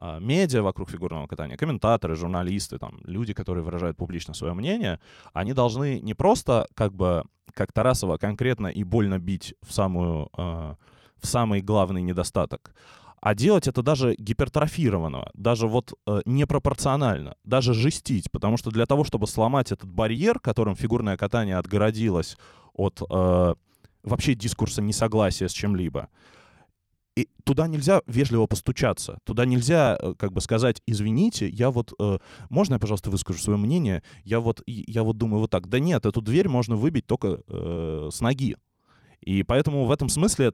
э, 0.00 0.18
медиа 0.18 0.62
вокруг 0.62 0.90
фигурного 0.90 1.26
катания, 1.26 1.56
комментаторы, 1.56 2.16
журналисты, 2.16 2.78
там, 2.78 2.98
люди, 3.04 3.34
которые 3.34 3.62
выражают 3.62 3.96
публично 3.96 4.34
свое 4.34 4.54
мнение, 4.54 4.98
они 5.34 5.52
должны 5.52 6.00
не 6.00 6.14
просто 6.14 6.66
как 6.74 6.94
бы, 6.94 7.24
как 7.52 7.72
Тарасова, 7.72 8.16
конкретно 8.16 8.68
и 8.68 8.84
больно 8.84 9.18
бить 9.18 9.54
в, 9.62 9.72
самую, 9.72 10.30
э, 10.36 10.74
в 11.20 11.26
самый 11.26 11.60
главный 11.60 12.02
недостаток, 12.02 12.74
а 13.20 13.34
делать 13.34 13.66
это 13.66 13.82
даже 13.82 14.14
гипертрофированного, 14.16 15.30
даже 15.34 15.66
вот 15.66 15.92
э, 16.06 16.20
непропорционально, 16.24 17.34
даже 17.44 17.74
жестить, 17.74 18.30
потому 18.30 18.56
что 18.56 18.70
для 18.70 18.86
того, 18.86 19.04
чтобы 19.04 19.26
сломать 19.26 19.72
этот 19.72 19.90
барьер, 19.90 20.38
которым 20.38 20.76
фигурное 20.76 21.16
катание 21.16 21.56
отгородилось 21.56 22.36
от 22.74 23.02
э, 23.08 23.54
вообще 24.04 24.34
дискурса 24.34 24.82
несогласия 24.82 25.48
с 25.48 25.52
чем-либо, 25.52 26.08
и 27.16 27.28
туда 27.42 27.66
нельзя 27.66 28.02
вежливо 28.06 28.46
постучаться, 28.46 29.18
туда 29.24 29.44
нельзя 29.44 29.98
э, 30.00 30.14
как 30.16 30.32
бы 30.32 30.40
сказать, 30.40 30.80
извините, 30.86 31.48
я 31.48 31.72
вот, 31.72 31.92
э, 31.98 32.18
можно 32.48 32.74
я, 32.74 32.78
пожалуйста, 32.78 33.10
выскажу 33.10 33.40
свое 33.40 33.58
мнение, 33.58 34.04
я 34.22 34.38
вот, 34.38 34.62
я 34.66 35.02
вот 35.02 35.18
думаю 35.18 35.40
вот 35.40 35.50
так, 35.50 35.68
да 35.68 35.80
нет, 35.80 36.06
эту 36.06 36.22
дверь 36.22 36.48
можно 36.48 36.76
выбить 36.76 37.06
только 37.06 37.40
э, 37.48 38.10
с 38.12 38.20
ноги, 38.20 38.56
и 39.20 39.42
поэтому 39.42 39.86
в 39.86 39.90
этом 39.90 40.08
смысле 40.08 40.52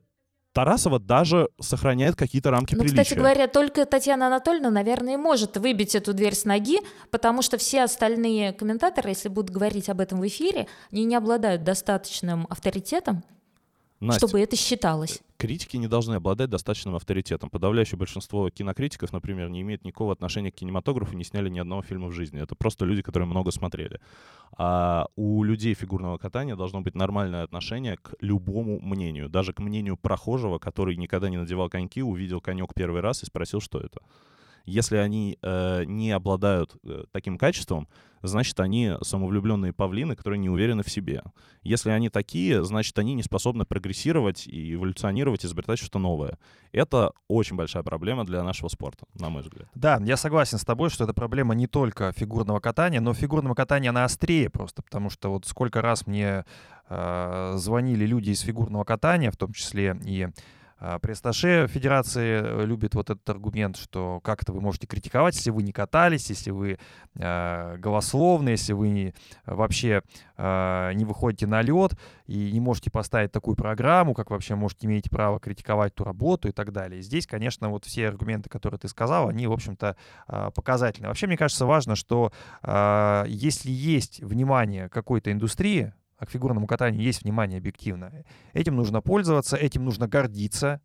Тарасова 0.55 1.01
даже 1.01 1.49
сохраняет 1.61 2.15
какие-то 2.15 2.51
рамки 2.53 2.75
ну, 2.75 2.83
приличия. 2.83 3.03
Кстати 3.03 3.19
говоря, 3.19 3.49
только 3.49 3.85
Татьяна 3.87 4.29
Анатольевна, 4.29 4.71
наверное, 4.71 5.19
может 5.19 5.57
выбить 5.57 5.97
эту 5.97 6.15
дверь 6.15 6.35
с 6.35 6.45
ноги, 6.45 6.79
потому 7.11 7.43
что 7.43 7.59
все 7.59 7.83
остальные 7.83 8.53
комментаторы, 8.53 9.11
если 9.11 9.29
будут 9.29 9.51
говорить 9.51 9.89
об 9.89 10.01
этом 10.01 10.21
в 10.21 10.27
эфире, 10.29 10.69
они 10.93 11.05
не 11.05 11.17
обладают 11.17 11.65
достаточным 11.65 12.47
авторитетом, 12.49 13.25
Настя, 14.05 14.27
чтобы 14.27 14.41
это 14.41 14.57
считалось. 14.57 15.21
Критики 15.37 15.77
не 15.77 15.89
должны 15.89 16.15
обладать 16.15 16.51
достаточным 16.51 16.95
авторитетом. 16.95 17.51
Подавляющее 17.51 17.99
большинство 17.99 18.49
кинокритиков, 18.51 19.13
например, 19.13 19.49
не 19.49 19.63
имеет 19.63 19.85
никакого 19.85 20.13
отношения 20.13 20.51
к 20.51 20.55
кинематографу, 20.55 21.17
не 21.17 21.25
сняли 21.25 21.49
ни 21.49 21.59
одного 21.59 21.83
фильма 21.83 22.09
в 22.09 22.13
жизни. 22.13 22.41
Это 22.41 22.55
просто 22.55 22.85
люди, 22.85 23.03
которые 23.03 23.29
много 23.29 23.51
смотрели. 23.51 24.01
А 24.57 25.07
у 25.17 25.43
людей 25.43 25.75
фигурного 25.75 26.19
катания 26.19 26.57
должно 26.57 26.81
быть 26.81 26.95
нормальное 26.95 27.43
отношение 27.43 27.97
к 27.97 28.15
любому 28.21 28.81
мнению. 28.81 29.29
Даже 29.29 29.53
к 29.53 29.59
мнению 29.59 29.97
прохожего, 29.97 30.59
который 30.59 30.97
никогда 30.97 31.29
не 31.29 31.37
надевал 31.37 31.69
коньки, 31.69 32.03
увидел 32.03 32.41
конек 32.41 32.75
первый 32.75 33.01
раз 33.01 33.23
и 33.23 33.27
спросил, 33.27 33.61
что 33.61 33.81
это. 33.81 34.01
Если 34.65 34.97
они 34.97 35.39
э, 35.43 35.85
не 35.85 36.11
обладают 36.13 36.77
э, 36.85 37.05
таким 37.13 37.39
качеством, 37.39 37.89
значит, 38.23 38.59
они 38.61 38.93
самовлюбленные 39.03 39.73
павлины, 39.73 40.17
которые 40.17 40.39
не 40.39 40.49
уверены 40.49 40.83
в 40.83 40.91
себе. 40.91 41.23
Если 41.63 41.91
они 41.91 42.09
такие, 42.09 42.65
значит, 42.65 42.99
они 42.99 43.15
не 43.15 43.23
способны 43.23 43.65
прогрессировать 43.65 44.47
и 44.47 44.75
эволюционировать, 44.75 45.45
изобретать 45.45 45.79
что-то 45.79 45.99
новое. 45.99 46.39
Это 46.73 47.13
очень 47.29 47.57
большая 47.57 47.83
проблема 47.83 48.25
для 48.25 48.43
нашего 48.43 48.69
спорта, 48.69 49.07
на 49.15 49.31
мой 49.31 49.43
взгляд. 49.43 49.69
Да, 49.75 50.01
я 50.03 50.17
согласен 50.17 50.59
с 50.59 50.65
тобой, 50.65 50.91
что 50.91 51.05
это 51.05 51.13
проблема 51.13 51.55
не 51.55 51.67
только 51.67 52.13
фигурного 52.13 52.61
катания, 52.61 53.01
но 53.01 53.13
фигурного 53.13 53.55
катания 53.55 53.91
она 53.91 54.05
острее 54.05 54.51
просто, 54.51 54.83
потому 54.83 55.11
что 55.11 55.31
вот 55.31 55.47
сколько 55.47 55.83
раз 55.83 56.07
мне 56.07 56.45
э, 56.89 57.55
звонили 57.57 58.07
люди 58.07 58.31
из 58.31 58.41
фигурного 58.41 58.85
катания, 58.85 59.31
в 59.31 59.37
том 59.37 59.53
числе 59.53 59.99
и 60.05 60.29
а, 60.79 60.99
Пресс-атташе 60.99 61.67
Федерации 61.69 62.41
э, 62.43 62.67
любит 62.67 62.95
вот 62.95 63.11
этот 63.11 63.29
аргумент, 63.29 63.77
что 63.77 64.21
как 64.23 64.43
это 64.43 64.53
вы 64.53 64.61
можете 64.61 64.87
критиковать, 64.87 65.35
если 65.37 65.51
вы 65.51 65.63
не 65.63 65.73
катались, 65.73 66.29
если 66.31 66.51
вы 66.51 66.79
э, 67.15 67.77
голословны, 67.79 68.51
если 68.51 68.73
вы 68.73 68.89
не, 68.89 69.15
вообще 69.47 70.03
э, 70.37 70.91
не 70.95 71.05
выходите 71.05 71.47
на 71.47 71.63
лед 71.63 71.93
и 72.27 72.53
не 72.53 72.61
можете 72.61 72.91
поставить 72.91 73.33
такую 73.33 73.57
программу, 73.57 74.15
как 74.15 74.31
вообще 74.31 74.55
можете 74.55 74.87
иметь 74.87 75.11
право 75.11 75.39
критиковать 75.39 75.95
ту 75.95 76.05
работу 76.05 76.49
и 76.49 76.53
так 76.53 76.73
далее. 76.73 77.03
Здесь, 77.03 77.27
конечно, 77.27 77.69
вот 77.69 77.85
все 77.85 78.09
аргументы, 78.09 78.49
которые 78.49 78.79
ты 78.79 78.89
сказал, 78.89 79.29
они, 79.29 79.47
в 79.47 79.53
общем-то, 79.53 79.97
э, 80.29 80.51
показательны. 80.55 81.09
Вообще, 81.09 81.27
мне 81.27 81.37
кажется, 81.37 81.67
важно, 81.67 81.97
что 81.97 82.33
э, 82.63 83.25
если 83.29 83.71
есть 83.71 84.21
внимание 84.21 84.89
какой-то 84.89 85.31
индустрии, 85.31 85.93
а 86.19 86.27
к 86.27 86.31
фигурному 86.31 86.67
катанию 86.67 87.03
есть 87.03 87.23
внимание 87.23 87.59
объективно. 87.59 88.13
Этим 88.53 88.77
нужно 88.77 89.01
пользоваться, 89.01 89.57
этим 89.57 89.85
нужно 89.85 90.09
гордиться, 90.09 90.81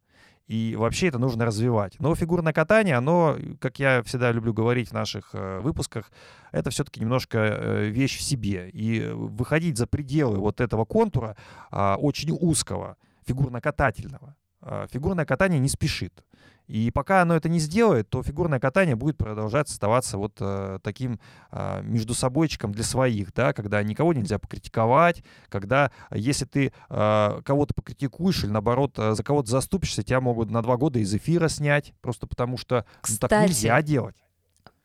и 0.49 0.75
вообще 0.75 1.09
это 1.09 1.19
нужно 1.19 1.45
развивать. 1.45 1.99
Но 1.99 2.15
фигурное 2.15 2.53
катание, 2.53 2.95
оно, 2.95 3.38
как 3.59 3.77
я 3.77 4.01
всегда 4.01 4.32
люблю 4.32 4.51
говорить 4.51 4.89
в 4.89 4.93
наших 4.93 5.30
э, 5.34 5.59
выпусках, 5.59 6.11
это 6.51 6.71
все-таки 6.71 6.99
немножко 6.99 7.38
э, 7.38 7.89
вещь 7.89 8.17
в 8.17 8.21
себе. 8.21 8.67
И 8.71 9.11
выходить 9.11 9.77
за 9.77 9.86
пределы 9.86 10.39
вот 10.39 10.59
этого 10.59 10.86
контура 10.86 11.38
э, 11.71 11.93
очень 11.99 12.32
узкого, 12.32 12.97
фигурно-катательного, 13.27 14.36
э, 14.63 14.88
фигурное 14.91 15.25
катание 15.25 15.59
не 15.59 15.69
спешит. 15.69 16.23
И 16.70 16.91
пока 16.91 17.24
оно 17.24 17.36
это 17.36 17.49
не 17.49 17.57
сделает, 17.57 18.09
то 18.09 18.22
фигурное 18.22 18.59
катание 18.59 18.95
будет 18.95 19.17
продолжать 19.17 19.70
оставаться 19.70 20.20
вот 20.20 20.38
э, 20.39 20.78
таким 20.84 21.20
э, 21.51 21.82
между 21.82 22.13
собойчиком 22.13 22.72
для 22.72 22.84
своих, 22.84 23.34
да, 23.34 23.53
когда 23.53 23.82
никого 23.82 24.13
нельзя 24.13 24.38
покритиковать, 24.38 25.24
когда 25.49 25.89
если 26.11 26.45
ты 26.45 26.72
э, 26.89 27.41
кого-то 27.43 27.74
покритикуешь 27.74 28.43
или 28.43 28.51
наоборот 28.51 28.93
э, 28.99 29.15
за 29.15 29.24
кого-то 29.24 29.49
заступишься, 29.49 30.03
тебя 30.03 30.22
могут 30.22 30.51
на 30.51 30.61
два 30.61 30.78
года 30.78 30.99
из 30.99 31.11
эфира 31.11 31.47
снять, 31.47 31.95
просто 32.01 32.28
потому 32.28 32.55
что 32.55 32.86
ну, 33.09 33.15
так 33.20 33.47
нельзя 33.47 33.82
делать. 33.82 34.15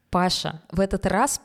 Паша, 0.08 0.62
в 0.72 0.80
этот 0.80 1.04
раз 1.04 1.38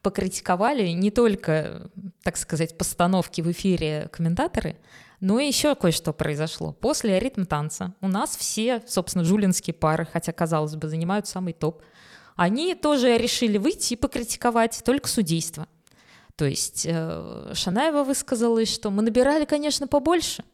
покритиковали 0.00 0.88
не 0.88 1.10
только, 1.10 1.90
так 2.22 2.38
сказать, 2.38 2.78
постановки 2.78 3.42
в 3.42 3.50
эфире 3.50 4.08
комментаторы, 4.10 4.76
ну 5.24 5.38
и 5.38 5.46
еще 5.46 5.74
кое-что 5.74 6.12
произошло. 6.12 6.72
После 6.72 7.18
ритм 7.18 7.44
танца 7.44 7.94
у 8.02 8.08
нас 8.08 8.36
все, 8.36 8.82
собственно, 8.86 9.24
жулинские 9.24 9.72
пары, 9.72 10.06
хотя, 10.10 10.32
казалось 10.32 10.76
бы, 10.76 10.86
занимают 10.86 11.26
самый 11.26 11.54
топ, 11.54 11.82
они 12.36 12.74
тоже 12.74 13.16
решили 13.16 13.56
выйти 13.56 13.94
и 13.94 13.96
покритиковать 13.96 14.82
только 14.84 15.08
судейство. 15.08 15.66
То 16.36 16.44
есть 16.44 16.84
э, 16.86 17.52
Шанаева 17.54 18.04
высказалась, 18.04 18.72
что 18.72 18.90
мы 18.90 19.02
набирали, 19.02 19.46
конечно, 19.46 19.86
побольше, 19.86 20.44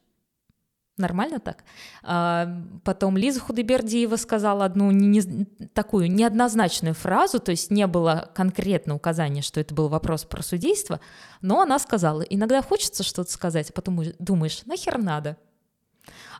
Нормально 1.01 1.40
так? 1.40 1.64
А, 2.03 2.62
потом 2.84 3.16
Лиза 3.16 3.40
Худайбердиева 3.40 4.16
сказала 4.16 4.64
одну 4.66 4.90
не, 4.90 5.07
не, 5.07 5.44
такую 5.72 6.11
неоднозначную 6.11 6.94
фразу, 6.94 7.40
то 7.40 7.51
есть 7.51 7.70
не 7.70 7.86
было 7.86 8.30
конкретно 8.34 8.94
указания, 8.94 9.42
что 9.42 9.61
это 9.61 9.74
был 9.74 9.88
вопрос 9.88 10.24
про 10.24 10.42
судейство, 10.42 11.01
но 11.40 11.62
она 11.62 11.78
сказала, 11.78 12.22
иногда 12.22 12.62
хочется 12.62 13.03
что-то 13.03 13.32
сказать, 13.32 13.70
а 13.70 13.72
потом 13.72 14.03
думаешь, 14.18 14.62
нахер 14.66 14.98
надо? 14.98 15.36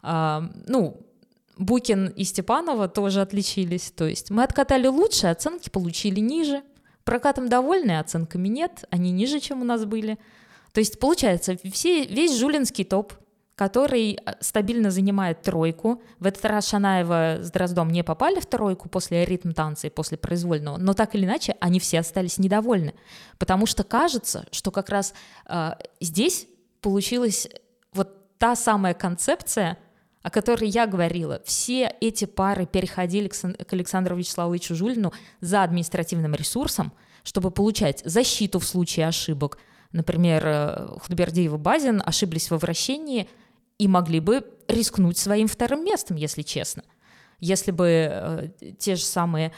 А, 0.03 0.51
ну, 0.67 1.07
Букин 1.57 2.09
и 2.09 2.25
Степанова 2.25 2.89
тоже 2.89 3.21
отличились, 3.21 3.93
то 3.95 4.07
есть 4.07 4.31
мы 4.31 4.43
откатали 4.43 4.87
лучше, 4.87 5.27
оценки 5.27 5.69
получили 5.71 6.21
ниже, 6.21 6.63
прокатом 7.05 7.49
довольны, 7.49 7.99
оценками 7.99 8.49
нет, 8.49 8.85
они 8.91 9.11
ниже, 9.11 9.41
чем 9.41 9.63
у 9.63 9.65
нас 9.65 9.85
были. 9.85 10.19
То 10.73 10.81
есть 10.81 11.01
получается, 11.01 11.57
все, 11.73 12.05
весь 12.05 12.39
жулинский 12.39 12.85
топ 12.85 13.13
который 13.61 14.15
э, 14.15 14.33
стабильно 14.41 14.91
занимает 14.91 15.43
тройку. 15.43 16.01
В 16.19 16.25
этот 16.25 16.43
раз 16.47 16.67
Шанаева 16.69 17.41
с 17.43 17.51
Дроздом 17.51 17.91
не 17.91 18.03
попали 18.03 18.41
в 18.41 18.47
тройку 18.47 18.89
после 18.89 19.27
ритм 19.27 19.53
танца 19.53 19.87
и 19.87 19.91
после 19.91 20.17
произвольного, 20.17 20.79
но 20.79 20.95
так 20.95 21.15
или 21.15 21.27
иначе 21.27 21.55
они 21.61 21.79
все 21.79 21.99
остались 22.01 22.39
недовольны, 22.39 22.95
потому 23.37 23.67
что 23.67 23.85
кажется, 23.85 24.47
что 24.51 24.71
как 24.71 24.89
раз 24.89 25.13
э, 25.47 25.73
здесь 26.01 26.47
получилась 26.81 27.49
вот 27.93 28.39
та 28.39 28.57
самая 28.57 28.95
концепция, 28.95 29.77
о 30.23 30.31
которой 30.31 30.71
я 30.71 30.87
говорила. 30.87 31.43
Все 31.45 31.95
эти 32.01 32.25
пары 32.25 32.65
переходили 32.65 33.29
к 33.29 33.73
Александру 33.75 34.17
Вячеславовичу 34.17 34.75
Жулину 34.75 35.13
за 35.43 35.65
административным 35.65 36.35
ресурсом, 36.35 36.93
чтобы 37.25 37.51
получать 37.51 38.01
защиту 38.07 38.59
в 38.59 38.65
случае 38.65 39.07
ошибок. 39.07 39.59
Например, 39.93 40.43
э, 40.47 40.87
Худбердиев 41.03 41.53
и 41.53 41.57
Базин 41.59 42.03
ошиблись 42.03 42.51
во 42.51 42.57
вращении– 42.57 43.29
и 43.81 43.89
могли 43.89 44.21
бы 44.21 44.45
рискнуть 44.69 45.17
своим 45.17 45.49
вторым 45.49 45.83
местом, 45.85 46.17
если 46.17 46.43
честно. 46.43 46.83
Если 47.39 47.71
бы 47.71 47.87
э, 47.89 48.49
те 48.79 48.95
же 48.95 49.03
самые 49.03 49.53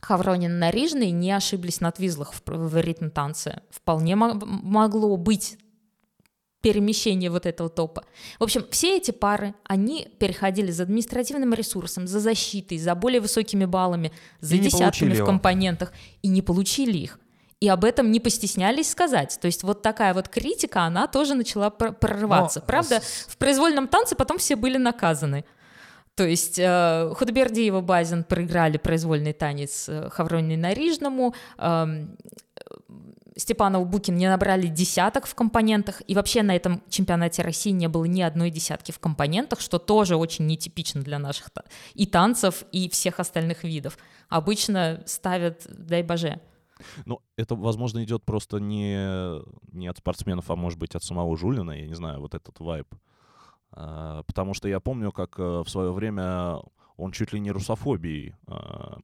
Хавронин 0.00 0.58
Нарижный 0.58 1.10
не 1.10 1.30
ошиблись 1.32 1.82
на 1.82 1.90
твизлах 1.90 2.32
в, 2.32 2.40
в 2.46 2.80
ритм-танце, 2.80 3.60
вполне 3.70 4.16
могло 4.16 5.18
быть 5.18 5.58
перемещение 6.62 7.30
вот 7.30 7.44
этого 7.44 7.68
топа. 7.68 8.04
В 8.38 8.44
общем, 8.44 8.64
все 8.70 8.96
эти 8.96 9.10
пары, 9.10 9.54
они 9.64 10.08
переходили 10.18 10.70
за 10.70 10.84
административным 10.84 11.52
ресурсом, 11.52 12.06
за 12.06 12.20
защитой, 12.20 12.78
за 12.78 12.94
более 12.94 13.20
высокими 13.20 13.66
баллами, 13.66 14.10
за 14.40 14.56
и 14.56 14.58
десятками 14.58 15.12
в 15.12 15.24
компонентах, 15.26 15.92
и 16.22 16.28
не 16.28 16.40
получили 16.40 16.96
их. 16.96 17.20
И 17.60 17.68
об 17.68 17.84
этом 17.84 18.12
не 18.12 18.20
постеснялись 18.20 18.90
сказать. 18.90 19.38
То 19.40 19.46
есть 19.46 19.64
вот 19.64 19.82
такая 19.82 20.14
вот 20.14 20.28
критика, 20.28 20.82
она 20.82 21.06
тоже 21.06 21.34
начала 21.34 21.70
прорываться. 21.70 22.60
Но... 22.60 22.66
Правда, 22.66 23.00
в 23.26 23.36
произвольном 23.36 23.88
танце 23.88 24.14
потом 24.14 24.38
все 24.38 24.54
были 24.54 24.78
наказаны. 24.78 25.44
То 26.14 26.24
есть 26.26 26.58
э, 26.58 27.12
Худбердиева 27.16 27.80
Базин 27.80 28.24
проиграли 28.24 28.76
произвольный 28.76 29.32
танец 29.32 29.88
Хавроне 30.10 30.56
Нарижному, 30.56 31.34
э, 31.58 32.06
Степанов 33.38 33.86
Букин 33.86 34.16
не 34.16 34.28
набрали 34.28 34.66
десяток 34.66 35.26
в 35.26 35.34
компонентах, 35.34 36.02
и 36.08 36.14
вообще 36.16 36.42
на 36.42 36.56
этом 36.56 36.82
чемпионате 36.88 37.42
России 37.42 37.70
не 37.70 37.86
было 37.88 38.04
ни 38.04 38.20
одной 38.20 38.50
десятки 38.50 38.90
в 38.90 38.98
компонентах, 38.98 39.60
что 39.60 39.78
тоже 39.78 40.16
очень 40.16 40.46
нетипично 40.46 41.02
для 41.02 41.20
наших 41.20 41.50
и 41.94 42.06
танцев, 42.06 42.64
и 42.72 42.88
всех 42.88 43.20
остальных 43.20 43.62
видов. 43.62 43.96
Обычно 44.28 45.02
ставят, 45.06 45.66
дай 45.68 46.02
боже. 46.02 46.40
Ну, 47.04 47.20
это, 47.36 47.54
возможно, 47.54 48.02
идет 48.04 48.24
просто 48.24 48.58
не, 48.58 49.40
не 49.72 49.88
от 49.88 49.98
спортсменов, 49.98 50.50
а 50.50 50.56
может 50.56 50.78
быть 50.78 50.94
от 50.94 51.02
самого 51.02 51.36
Жулина, 51.36 51.72
я 51.72 51.86
не 51.86 51.94
знаю, 51.94 52.20
вот 52.20 52.34
этот 52.34 52.58
вайб. 52.60 52.86
А, 53.72 54.22
потому 54.24 54.54
что 54.54 54.68
я 54.68 54.80
помню, 54.80 55.12
как 55.12 55.38
э, 55.38 55.62
в 55.64 55.68
свое 55.68 55.92
время 55.92 56.58
он 56.96 57.12
чуть 57.12 57.32
ли 57.32 57.40
не 57.40 57.50
русофобией 57.50 58.34
а, 58.46 58.98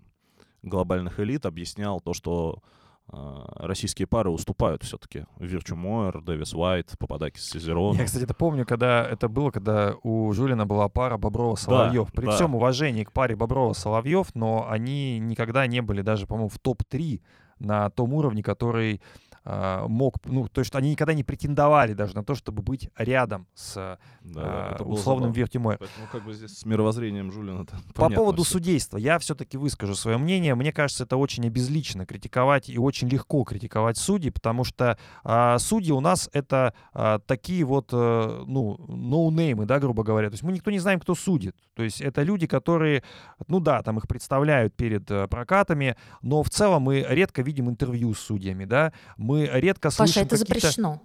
глобальных 0.63 1.21
элит 1.21 1.47
объяснял 1.47 2.01
то, 2.01 2.15
что 2.15 2.63
а, 3.09 3.67
российские 3.67 4.07
пары 4.07 4.31
уступают 4.31 4.83
все-таки. 4.83 5.27
Вирчу 5.39 5.77
Мойер, 5.77 6.23
Дэвис 6.23 6.55
Уайт, 6.55 6.95
Пападакис 6.99 7.49
Сезерон. 7.51 7.97
Я, 7.97 8.05
кстати, 8.05 8.25
это 8.25 8.35
помню, 8.35 8.65
когда 8.65 9.05
это 9.05 9.29
было, 9.29 9.51
когда 9.51 9.95
у 10.03 10.33
Жулина 10.33 10.67
была 10.67 10.89
пара 10.89 11.19
Боброва-Соловьев. 11.19 12.07
Да, 12.07 12.13
При 12.13 12.27
да. 12.27 12.33
всем 12.33 12.55
уважении 12.55 13.05
к 13.05 13.13
паре 13.13 13.37
Боброва-Соловьев, 13.37 14.29
но 14.35 14.67
они 14.69 15.19
никогда 15.19 15.67
не 15.67 15.83
были 15.83 16.01
даже, 16.01 16.27
по-моему, 16.27 16.49
в 16.49 16.59
топ-3 16.59 17.21
на 17.59 17.91
том 17.91 18.13
уровне, 18.15 18.43
который 18.43 19.01
мог, 19.45 20.25
ну, 20.25 20.49
то 20.49 20.61
есть 20.61 20.75
они 20.75 20.91
никогда 20.91 21.13
не 21.13 21.23
претендовали 21.23 21.93
даже 21.93 22.15
на 22.15 22.25
то, 22.25 22.35
чтобы 22.35 22.63
быть 22.63 22.89
рядом 22.97 23.47
с 23.55 23.99
да, 24.23 24.77
э, 24.79 24.83
условным 24.83 25.33
Вертимой. 25.33 25.77
Ну, 25.81 26.07
как 26.11 26.25
бы 26.25 26.33
здесь 26.33 26.59
с 26.59 26.65
мировоззрением 26.65 27.31
Жулина 27.31 27.67
По 27.95 28.09
поводу 28.09 28.43
все. 28.43 28.53
судейства, 28.53 28.97
я 28.97 29.19
все-таки 29.19 29.57
выскажу 29.59 29.95
свое 29.95 30.17
мнение. 30.17 30.55
Мне 30.55 30.73
кажется, 30.73 31.05
это 31.05 31.17
очень 31.17 31.47
обезлично 31.47 32.07
критиковать 32.07 32.69
и 32.71 32.79
очень 32.79 33.09
легко 33.09 33.45
критиковать 33.45 33.99
судей, 33.99 34.31
потому 34.31 34.65
что 34.65 34.99
э, 35.25 35.59
судьи 35.59 35.93
у 35.93 36.01
нас 36.01 36.31
это 36.33 36.73
э, 36.95 37.19
такие 37.27 37.65
вот, 37.65 37.91
э, 37.93 38.45
ну, 38.47 38.79
ноунеймы, 38.89 39.67
да, 39.67 39.79
грубо 39.79 40.03
говоря. 40.03 40.31
То 40.31 40.35
есть 40.35 40.43
мы 40.43 40.53
никто 40.53 40.71
не 40.71 40.79
знаем, 40.79 41.01
кто 41.01 41.15
судит. 41.15 41.57
То 41.75 41.83
есть 41.83 42.01
это 42.01 42.23
люди, 42.23 42.47
которые, 42.47 43.03
ну 43.47 43.61
да, 43.61 43.83
там 43.83 43.99
их 43.99 44.09
представляют 44.09 44.75
перед 44.75 45.11
э, 45.11 45.29
прокатами, 45.29 45.97
но 46.23 46.43
в 46.43 46.51
целом 46.51 46.83
мы 46.83 47.05
редко 47.07 47.43
видим 47.43 47.69
интервью 47.69 48.15
с 48.15 48.21
судьями, 48.21 48.65
да. 48.65 48.93
Мы 49.17 49.34
мы 49.35 49.51
редко 49.53 49.89
Паша, 49.89 49.97
слышим 49.97 50.23
это 50.23 50.37
запрещено. 50.37 51.03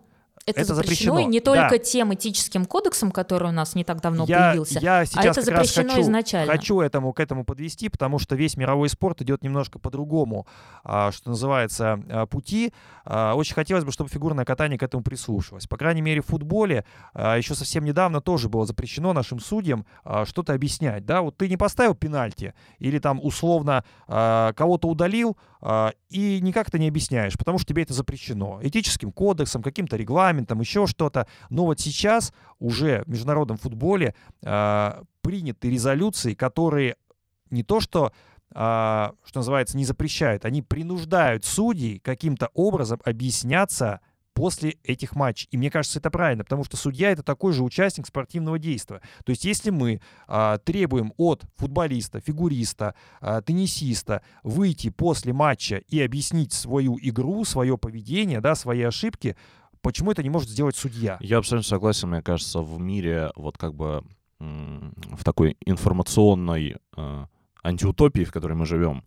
Это, 0.49 0.61
это 0.61 0.75
запрещено, 0.75 1.13
запрещено, 1.13 1.31
не 1.31 1.39
только 1.39 1.69
да. 1.71 1.77
тем 1.77 2.13
этическим 2.13 2.65
кодексом, 2.65 3.11
который 3.11 3.49
у 3.49 3.51
нас 3.51 3.75
не 3.75 3.83
так 3.83 4.01
давно 4.01 4.25
я, 4.27 4.49
появился, 4.49 4.79
я 4.79 5.05
сейчас 5.05 5.25
а 5.25 5.29
это 5.29 5.41
запрещено 5.41 5.89
хочу, 5.89 6.01
изначально. 6.01 6.51
Хочу 6.51 6.79
этому, 6.81 7.13
к 7.13 7.19
этому 7.19 7.43
подвести, 7.43 7.89
потому 7.89 8.19
что 8.19 8.35
весь 8.35 8.57
мировой 8.57 8.89
спорт 8.89 9.21
идет 9.21 9.43
немножко 9.43 9.79
по-другому, 9.79 10.47
а, 10.83 11.11
что 11.11 11.29
называется, 11.29 11.99
а, 12.09 12.25
пути. 12.25 12.73
А, 13.05 13.33
очень 13.35 13.55
хотелось 13.55 13.83
бы, 13.83 13.91
чтобы 13.91 14.09
фигурное 14.09 14.45
катание 14.45 14.77
к 14.77 14.83
этому 14.83 15.03
прислушивалось. 15.03 15.67
По 15.67 15.77
крайней 15.77 16.01
мере, 16.01 16.21
в 16.21 16.27
футболе 16.27 16.85
еще 17.13 17.55
совсем 17.55 17.83
недавно 17.83 18.21
тоже 18.21 18.49
было 18.49 18.65
запрещено 18.65 19.13
нашим 19.13 19.39
судьям 19.39 19.85
что-то 20.25 20.53
объяснять. 20.53 21.05
Да? 21.05 21.21
Вот 21.21 21.37
ты 21.37 21.49
не 21.49 21.57
поставил 21.57 21.95
пенальти 21.95 22.53
или 22.77 22.99
там 22.99 23.19
условно 23.23 23.83
кого-то 24.07 24.87
удалил, 24.87 25.37
и 26.09 26.39
никак 26.41 26.69
это 26.69 26.79
не 26.79 26.87
объясняешь, 26.87 27.37
потому 27.37 27.57
что 27.57 27.67
тебе 27.67 27.83
это 27.83 27.93
запрещено. 27.93 28.59
Этическим 28.61 29.11
кодексом, 29.11 29.61
каким-то 29.61 29.97
регламентом, 29.97 30.38
еще 30.59 30.87
что-то. 30.87 31.27
Но 31.49 31.65
вот 31.65 31.79
сейчас 31.79 32.33
уже 32.59 33.03
в 33.05 33.09
международном 33.09 33.57
футболе 33.57 34.15
э, 34.41 35.01
приняты 35.21 35.69
резолюции, 35.69 36.33
которые 36.33 36.95
не 37.49 37.63
то 37.63 37.79
что 37.79 38.11
Uh, 38.51 39.13
что 39.25 39.41
называется, 39.41 39.77
не 39.77 39.85
запрещают, 39.85 40.43
они 40.43 40.63
принуждают 40.63 41.45
судей 41.45 41.99
каким-то 41.99 42.49
образом 42.55 42.99
объясняться 43.05 44.01
после 44.39 44.77
этих 44.85 45.17
матчей. 45.17 45.49
И 45.51 45.57
мне 45.57 45.69
кажется, 45.69 45.99
это 45.99 46.09
правильно, 46.09 46.45
потому 46.45 46.63
что 46.63 46.77
судья 46.77 47.11
это 47.11 47.23
такой 47.23 47.51
же 47.51 47.61
участник 47.61 48.07
спортивного 48.07 48.57
действия. 48.57 49.01
То 49.25 49.31
есть 49.31 49.43
если 49.43 49.69
мы 49.69 49.99
а, 50.27 50.59
требуем 50.59 51.13
от 51.17 51.43
футболиста, 51.57 52.21
фигуриста, 52.21 52.95
а, 53.19 53.41
теннисиста 53.41 54.21
выйти 54.43 54.91
после 54.91 55.33
матча 55.33 55.83
и 55.89 55.99
объяснить 55.99 56.53
свою 56.53 56.97
игру, 57.01 57.43
свое 57.43 57.77
поведение, 57.77 58.39
да, 58.39 58.55
свои 58.55 58.81
ошибки, 58.81 59.35
почему 59.82 60.11
это 60.11 60.23
не 60.23 60.30
может 60.30 60.49
сделать 60.49 60.75
судья? 60.75 61.17
Я 61.21 61.38
абсолютно 61.38 61.67
согласен, 61.67 62.09
мне 62.09 62.21
кажется, 62.21 62.59
в 62.59 62.80
мире 62.80 63.32
вот 63.36 63.57
как 63.57 63.73
бы 63.73 64.03
в 64.39 65.23
такой 65.23 65.57
информационной 65.65 66.77
э, 66.95 67.25
антиутопии, 67.61 68.23
в 68.23 68.32
которой 68.32 68.53
мы 68.53 68.65
живем, 68.65 69.03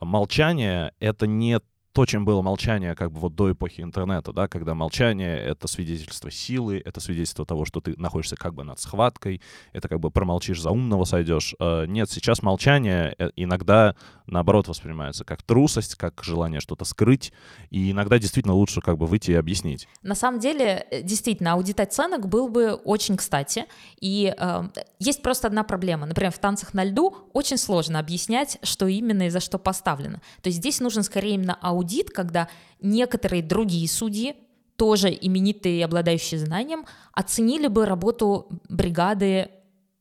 молчание— 0.00 0.92
это 1.00 1.26
не 1.26 1.60
то, 1.98 2.06
чем 2.06 2.24
было 2.24 2.42
молчание 2.42 2.94
как 2.94 3.10
бы 3.10 3.18
вот 3.18 3.34
до 3.34 3.50
эпохи 3.50 3.80
интернета, 3.80 4.32
да, 4.32 4.46
когда 4.46 4.72
молчание— 4.76 5.36
это 5.44 5.66
свидетельство 5.66 6.30
силы, 6.30 6.80
это 6.84 7.00
свидетельство 7.00 7.44
того, 7.44 7.64
что 7.64 7.80
ты 7.80 7.94
находишься 7.96 8.36
как 8.36 8.54
бы 8.54 8.62
над 8.62 8.78
схваткой, 8.78 9.42
это 9.72 9.88
как 9.88 9.98
бы 9.98 10.12
промолчишь, 10.12 10.62
за 10.62 10.70
умного 10.70 11.02
сойдешь. 11.02 11.56
Э, 11.58 11.86
нет, 11.88 12.08
сейчас 12.08 12.40
молчание 12.40 13.16
э, 13.18 13.30
иногда, 13.34 13.96
наоборот, 14.28 14.68
воспринимается 14.68 15.24
как 15.24 15.42
трусость, 15.42 15.96
как 15.96 16.22
желание 16.22 16.60
что-то 16.60 16.84
скрыть, 16.84 17.32
и 17.70 17.90
иногда 17.90 18.20
действительно 18.20 18.54
лучше 18.54 18.80
как 18.80 18.96
бы 18.96 19.06
выйти 19.06 19.32
и 19.32 19.34
объяснить. 19.34 19.88
На 20.02 20.14
самом 20.14 20.38
деле, 20.38 20.86
э, 20.92 21.02
действительно, 21.02 21.54
аудит 21.54 21.80
оценок 21.80 22.28
был 22.28 22.48
бы 22.48 22.74
очень 22.74 23.16
кстати, 23.16 23.64
и 24.00 24.32
э, 24.38 24.68
есть 25.00 25.20
просто 25.20 25.48
одна 25.48 25.64
проблема. 25.64 26.06
Например, 26.06 26.30
в 26.30 26.38
танцах 26.38 26.74
на 26.74 26.84
льду 26.84 27.16
очень 27.32 27.56
сложно 27.56 27.98
объяснять, 27.98 28.58
что 28.62 28.86
именно 28.86 29.26
и 29.26 29.30
за 29.30 29.40
что 29.40 29.58
поставлено. 29.58 30.20
То 30.42 30.48
есть 30.48 30.58
здесь 30.58 30.78
нужен 30.78 31.02
скорее 31.02 31.34
именно 31.34 31.58
аудит 31.60 31.87
аудит, 31.88 32.10
когда 32.10 32.48
некоторые 32.80 33.42
другие 33.42 33.88
судьи, 33.88 34.36
тоже 34.76 35.08
именитые 35.08 35.80
и 35.80 35.82
обладающие 35.82 36.38
знанием, 36.38 36.84
оценили 37.12 37.66
бы 37.66 37.86
работу 37.86 38.48
бригады 38.68 39.50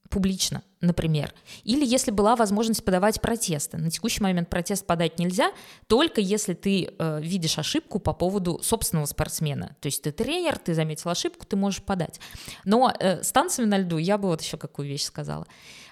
публично, 0.09 0.61
например. 0.81 1.33
Или 1.63 1.85
если 1.85 2.11
была 2.11 2.35
возможность 2.35 2.83
подавать 2.83 3.21
протесты. 3.21 3.77
На 3.77 3.89
текущий 3.89 4.21
момент 4.21 4.49
протест 4.49 4.85
подать 4.85 5.19
нельзя, 5.19 5.51
только 5.87 6.21
если 6.21 6.53
ты 6.53 6.89
э, 6.97 7.19
видишь 7.21 7.57
ошибку 7.57 7.99
по 7.99 8.13
поводу 8.13 8.59
собственного 8.61 9.05
спортсмена. 9.05 9.75
То 9.79 9.87
есть 9.87 10.03
ты 10.03 10.11
тренер, 10.11 10.57
ты 10.57 10.73
заметил 10.73 11.09
ошибку, 11.09 11.45
ты 11.45 11.55
можешь 11.55 11.81
подать. 11.81 12.19
Но 12.63 12.93
э, 12.99 13.23
с 13.23 13.31
танцами 13.31 13.65
на 13.65 13.77
льду 13.77 13.97
я 13.97 14.17
бы 14.17 14.27
вот 14.29 14.41
еще 14.41 14.57
какую 14.57 14.87
вещь 14.87 15.03
сказала. 15.03 15.47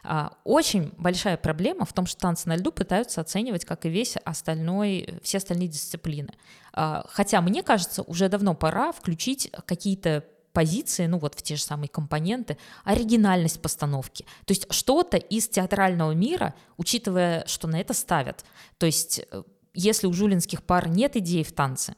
А, 0.08 0.34
очень 0.44 0.92
большая 0.98 1.36
проблема 1.36 1.86
в 1.86 1.94
том, 1.94 2.06
что 2.06 2.20
танцы 2.20 2.48
на 2.48 2.56
льду 2.56 2.72
пытаются 2.72 3.22
оценивать, 3.22 3.66
как 3.66 3.86
и 3.86 3.90
весь 3.90 4.18
остальной, 4.18 5.20
все 5.24 5.38
остальные 5.40 5.70
дисциплины. 5.70 6.30
А, 6.74 7.06
хотя, 7.10 7.42
мне 7.42 7.64
кажется, 7.64 8.04
уже 8.04 8.30
давно 8.30 8.54
пора 8.54 8.92
включить 8.92 9.52
какие-то 9.66 10.24
позиции, 10.56 11.06
ну 11.06 11.20
вот 11.20 11.36
в 11.36 11.44
те 11.44 11.56
же 11.56 11.62
самые 11.62 11.90
компоненты, 11.90 12.58
оригинальность 12.84 13.62
постановки. 13.62 14.26
То 14.46 14.54
есть 14.54 14.74
что-то 14.74 15.18
из 15.18 15.48
театрального 15.48 16.14
мира, 16.14 16.56
учитывая, 16.78 17.46
что 17.46 17.68
на 17.68 17.80
это 17.80 17.94
ставят. 17.94 18.44
То 18.80 18.88
есть 18.88 19.22
э, 19.32 19.44
если 19.76 20.08
у 20.08 20.14
жулинских 20.14 20.64
пар 20.64 20.90
нет 20.90 21.16
идей 21.18 21.44
в 21.44 21.52
танце, 21.52 21.96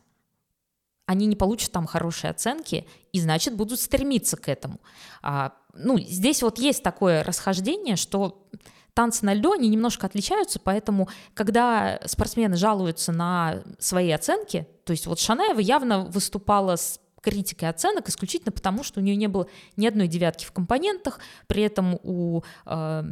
они 1.06 1.26
не 1.26 1.38
получат 1.38 1.72
там 1.72 1.86
хорошие 1.86 2.32
оценки 2.32 2.86
и, 3.14 3.22
значит, 3.22 3.56
будут 3.56 3.80
стремиться 3.80 4.36
к 4.36 4.50
этому. 4.50 4.82
А, 5.22 5.54
ну, 5.74 5.98
здесь 5.98 6.44
вот 6.44 6.60
есть 6.60 6.84
такое 6.84 7.24
расхождение, 7.24 7.96
что 7.96 8.50
танцы 8.94 9.24
на 9.26 9.34
льду, 9.34 9.54
они 9.54 9.70
немножко 9.70 10.08
отличаются, 10.08 10.60
поэтому, 10.60 11.08
когда 11.34 12.02
спортсмены 12.06 12.58
жалуются 12.58 13.12
на 13.12 13.62
свои 13.80 14.12
оценки, 14.12 14.68
то 14.84 14.92
есть 14.92 15.06
вот 15.06 15.20
Шанаева 15.20 15.60
явно 15.60 16.02
выступала 16.02 16.76
с 16.76 17.00
критикой 17.22 17.70
оценок 17.70 18.10
исключительно 18.10 18.52
потому, 18.52 18.84
что 18.84 19.00
у 19.00 19.04
нее 19.04 19.16
не 19.16 19.28
было 19.28 19.48
ни 19.76 19.88
одной 19.88 20.08
девятки 20.08 20.46
в 20.46 20.52
компонентах, 20.52 21.20
при 21.48 21.64
этом 21.64 22.00
у 22.04 22.44
э, 22.66 23.04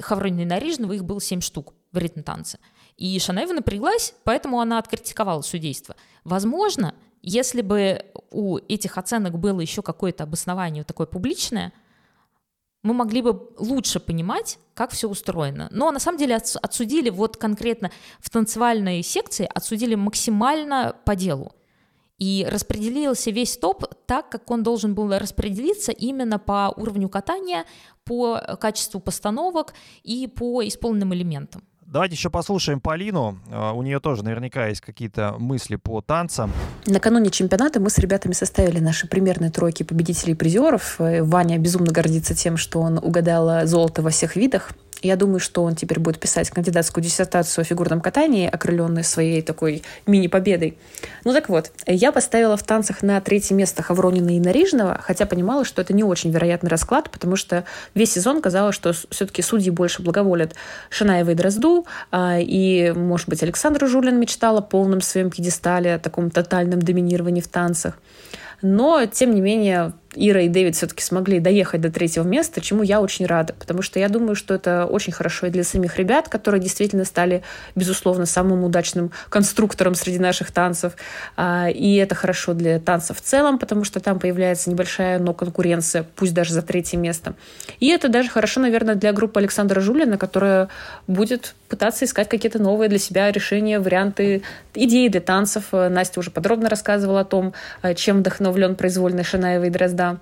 Хавронина 0.00 0.42
и 0.42 0.44
Нарижного 0.44 0.92
их 0.92 1.04
было 1.04 1.20
7 1.20 1.40
штук 1.40 1.74
в 1.92 1.98
ритм-танце. 1.98 2.58
И 2.96 3.18
Шанаева 3.18 3.52
напряглась, 3.52 4.14
поэтому 4.24 4.60
она 4.60 4.78
откритиковала 4.78 5.42
судейство. 5.42 5.96
Возможно, 6.24 6.94
если 7.22 7.62
бы 7.62 8.04
у 8.30 8.58
этих 8.58 8.98
оценок 8.98 9.38
было 9.38 9.60
еще 9.60 9.82
какое-то 9.82 10.24
обоснование 10.24 10.84
такое 10.84 11.06
публичное, 11.06 11.72
мы 12.82 12.94
могли 12.94 13.22
бы 13.22 13.50
лучше 13.58 14.00
понимать, 14.00 14.58
как 14.74 14.92
все 14.92 15.08
устроено. 15.08 15.68
Но 15.72 15.90
на 15.90 15.98
самом 15.98 16.18
деле 16.18 16.36
отсудили 16.36 17.10
вот 17.10 17.36
конкретно 17.36 17.90
в 18.20 18.30
танцевальной 18.30 19.02
секции, 19.02 19.48
отсудили 19.52 19.94
максимально 19.94 20.96
по 21.04 21.16
делу. 21.16 21.52
И 22.18 22.46
распределился 22.50 23.30
весь 23.30 23.56
топ 23.56 23.84
так, 24.06 24.28
как 24.28 24.50
он 24.50 24.62
должен 24.62 24.94
был 24.94 25.16
распределиться 25.16 25.92
именно 25.92 26.38
по 26.38 26.72
уровню 26.76 27.08
катания, 27.08 27.64
по 28.04 28.40
качеству 28.60 29.00
постановок 29.00 29.74
и 30.02 30.26
по 30.26 30.66
исполненным 30.66 31.14
элементам. 31.14 31.62
Давайте 31.90 32.16
еще 32.16 32.28
послушаем 32.28 32.80
Полину. 32.80 33.38
А, 33.50 33.72
у 33.72 33.82
нее 33.82 33.98
тоже 33.98 34.22
наверняка 34.22 34.66
есть 34.66 34.82
какие-то 34.82 35.36
мысли 35.38 35.76
по 35.76 36.02
танцам. 36.02 36.52
Накануне 36.84 37.30
чемпионата 37.30 37.80
мы 37.80 37.88
с 37.88 37.96
ребятами 37.96 38.34
составили 38.34 38.78
наши 38.78 39.08
примерные 39.08 39.50
тройки 39.50 39.84
победителей 39.84 40.32
и 40.32 40.36
призеров. 40.36 41.00
Э, 41.00 41.22
Ваня 41.22 41.56
безумно 41.56 41.90
гордится 41.90 42.34
тем, 42.34 42.58
что 42.58 42.80
он 42.80 42.98
угадал 42.98 43.66
золото 43.66 44.02
во 44.02 44.10
всех 44.10 44.36
видах. 44.36 44.72
Я 45.02 45.16
думаю, 45.16 45.40
что 45.40 45.62
он 45.62 45.74
теперь 45.74 46.00
будет 46.00 46.18
писать 46.18 46.50
кандидатскую 46.50 47.04
диссертацию 47.04 47.62
о 47.62 47.64
фигурном 47.64 48.00
катании, 48.00 48.48
окрыленной 48.48 49.04
своей 49.04 49.42
такой 49.42 49.82
мини-победой. 50.06 50.78
Ну 51.24 51.32
так 51.32 51.48
вот, 51.48 51.70
я 51.86 52.12
поставила 52.12 52.56
в 52.56 52.62
танцах 52.62 53.02
на 53.02 53.20
третье 53.20 53.54
место 53.54 53.82
Хавронина 53.82 54.36
и 54.36 54.40
Нарижного, 54.40 55.00
хотя 55.02 55.26
понимала, 55.26 55.64
что 55.64 55.82
это 55.82 55.92
не 55.92 56.04
очень 56.04 56.30
вероятный 56.30 56.70
расклад, 56.70 57.10
потому 57.10 57.36
что 57.36 57.64
весь 57.94 58.12
сезон 58.12 58.42
казалось, 58.42 58.74
что 58.74 58.92
все-таки 58.92 59.42
судьи 59.42 59.70
больше 59.70 60.02
благоволят 60.02 60.54
Шанаевой 60.90 61.34
и 61.34 61.36
Дрозду, 61.36 61.86
а, 62.10 62.38
и, 62.40 62.92
может 62.92 63.28
быть, 63.28 63.42
Александр 63.42 63.86
Жулин 63.86 64.18
мечтал 64.18 64.58
о 64.58 64.62
полном 64.62 65.00
своем 65.00 65.30
пьедестале, 65.30 65.94
о 65.94 65.98
таком 65.98 66.30
тотальном 66.30 66.80
доминировании 66.80 67.40
в 67.40 67.48
танцах. 67.48 67.98
Но, 68.60 69.06
тем 69.06 69.34
не 69.34 69.40
менее, 69.40 69.92
Ира 70.18 70.42
и 70.42 70.48
Дэвид 70.48 70.74
все-таки 70.74 71.02
смогли 71.02 71.38
доехать 71.38 71.80
до 71.80 71.90
третьего 71.90 72.24
места, 72.24 72.60
чему 72.60 72.82
я 72.82 73.00
очень 73.00 73.26
рада, 73.26 73.54
потому 73.58 73.82
что 73.82 73.98
я 74.00 74.08
думаю, 74.08 74.34
что 74.34 74.54
это 74.54 74.84
очень 74.84 75.12
хорошо 75.12 75.46
и 75.46 75.50
для 75.50 75.64
самих 75.64 75.96
ребят, 75.96 76.28
которые 76.28 76.60
действительно 76.60 77.04
стали, 77.04 77.42
безусловно, 77.76 78.26
самым 78.26 78.64
удачным 78.64 79.12
конструктором 79.28 79.94
среди 79.94 80.18
наших 80.18 80.50
танцев. 80.50 80.94
А, 81.36 81.68
и 81.68 81.94
это 81.96 82.14
хорошо 82.14 82.54
для 82.54 82.80
танцев 82.80 83.18
в 83.18 83.20
целом, 83.20 83.58
потому 83.58 83.84
что 83.84 84.00
там 84.00 84.18
появляется 84.18 84.70
небольшая, 84.70 85.18
но 85.18 85.34
конкуренция, 85.34 86.04
пусть 86.16 86.34
даже 86.34 86.52
за 86.52 86.62
третье 86.62 86.96
место. 86.96 87.34
И 87.78 87.88
это 87.88 88.08
даже 88.08 88.28
хорошо, 88.28 88.60
наверное, 88.60 88.96
для 88.96 89.12
группы 89.12 89.38
Александра 89.38 89.80
Жулина, 89.80 90.18
которая 90.18 90.68
будет 91.06 91.54
пытаться 91.68 92.04
искать 92.04 92.28
какие-то 92.28 92.58
новые 92.58 92.88
для 92.88 92.98
себя 92.98 93.30
решения, 93.30 93.78
варианты, 93.78 94.42
идеи 94.74 95.08
для 95.08 95.20
танцев. 95.20 95.66
Настя 95.72 96.20
уже 96.20 96.30
подробно 96.30 96.68
рассказывала 96.68 97.20
о 97.20 97.24
том, 97.24 97.54
чем 97.96 98.20
вдохновлен 98.20 98.74
произвольный 98.74 99.24
Шинаева 99.24 99.64
и 99.64 99.70
Дрозда 99.70 100.18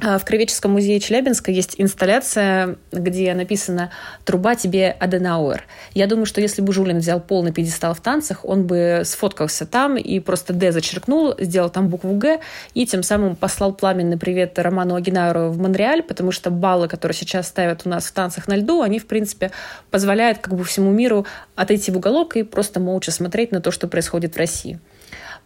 в 0.00 0.20
Кривеческом 0.24 0.72
музее 0.72 1.00
Челябинска 1.00 1.50
есть 1.50 1.74
инсталляция, 1.78 2.76
где 2.92 3.34
написано 3.34 3.90
«Труба 4.24 4.54
тебе 4.54 4.90
Аденауэр». 4.90 5.64
Я 5.94 6.06
думаю, 6.06 6.24
что 6.24 6.40
если 6.40 6.62
бы 6.62 6.72
Жулин 6.72 6.98
взял 6.98 7.20
полный 7.20 7.52
пьедестал 7.52 7.94
в 7.94 8.00
танцах, 8.00 8.44
он 8.44 8.66
бы 8.66 9.02
сфоткался 9.04 9.66
там 9.66 9.96
и 9.96 10.20
просто 10.20 10.52
«Д» 10.52 10.70
зачеркнул, 10.70 11.34
сделал 11.38 11.68
там 11.68 11.88
букву 11.88 12.14
«Г» 12.14 12.40
и 12.74 12.86
тем 12.86 13.02
самым 13.02 13.34
послал 13.34 13.72
пламенный 13.72 14.18
привет 14.18 14.56
Роману 14.58 14.94
Агинару 14.94 15.50
в 15.50 15.58
Монреаль, 15.58 16.04
потому 16.04 16.30
что 16.30 16.50
баллы, 16.50 16.86
которые 16.86 17.16
сейчас 17.16 17.48
ставят 17.48 17.82
у 17.84 17.88
нас 17.88 18.06
в 18.06 18.12
танцах 18.12 18.46
на 18.46 18.56
льду, 18.56 18.82
они, 18.82 19.00
в 19.00 19.06
принципе, 19.06 19.50
позволяют 19.90 20.38
как 20.38 20.54
бы 20.54 20.62
всему 20.62 20.92
миру 20.92 21.26
отойти 21.56 21.90
в 21.90 21.96
уголок 21.96 22.36
и 22.36 22.44
просто 22.44 22.78
молча 22.78 23.10
смотреть 23.10 23.50
на 23.50 23.60
то, 23.60 23.72
что 23.72 23.88
происходит 23.88 24.36
в 24.36 24.38
России. 24.38 24.78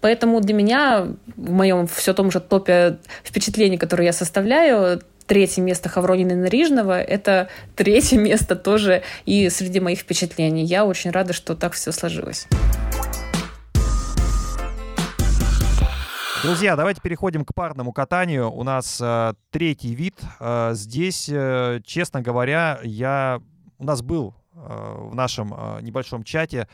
Поэтому 0.03 0.41
для 0.41 0.53
меня 0.53 1.07
в 1.37 1.51
моем 1.53 1.87
все 1.87 2.13
том 2.13 2.33
же 2.33 2.41
топе 2.41 2.99
впечатлений, 3.23 3.79
которые 3.79 4.07
я 4.07 4.13
составляю, 4.13 5.01
третье 5.27 5.63
место 5.63 5.89
Хавронина 5.89 6.33
и 6.33 6.35
Нарижного— 6.35 7.01
это 7.03 7.49
третье 7.77 8.19
место 8.19 8.57
тоже 8.57 9.05
и 9.27 9.49
среди 9.49 9.79
моих 9.79 10.01
впечатлений. 10.01 10.65
Я 10.65 10.85
очень 10.85 11.13
рада, 11.13 11.33
что 11.33 11.55
так 11.55 11.75
все 11.75 11.93
сложилось. 11.93 12.49
Друзья, 16.43 16.75
давайте 16.75 17.01
переходим 17.01 17.45
к 17.45 17.55
парному 17.55 17.93
катанию. 17.93 18.51
У 18.51 18.65
нас 18.65 18.99
э, 19.01 19.35
третий 19.53 19.95
вид. 19.95 20.17
Э, 20.41 20.73
здесь, 20.75 21.29
э, 21.33 21.79
честно 21.85 22.21
говоря, 22.21 22.81
я 22.83 23.41
у 23.79 23.85
нас 23.85 24.03
был 24.03 24.35
э, 24.55 24.97
в 25.11 25.15
нашем 25.15 25.55
э, 25.55 25.83
небольшом 25.83 26.25
чате 26.25 26.67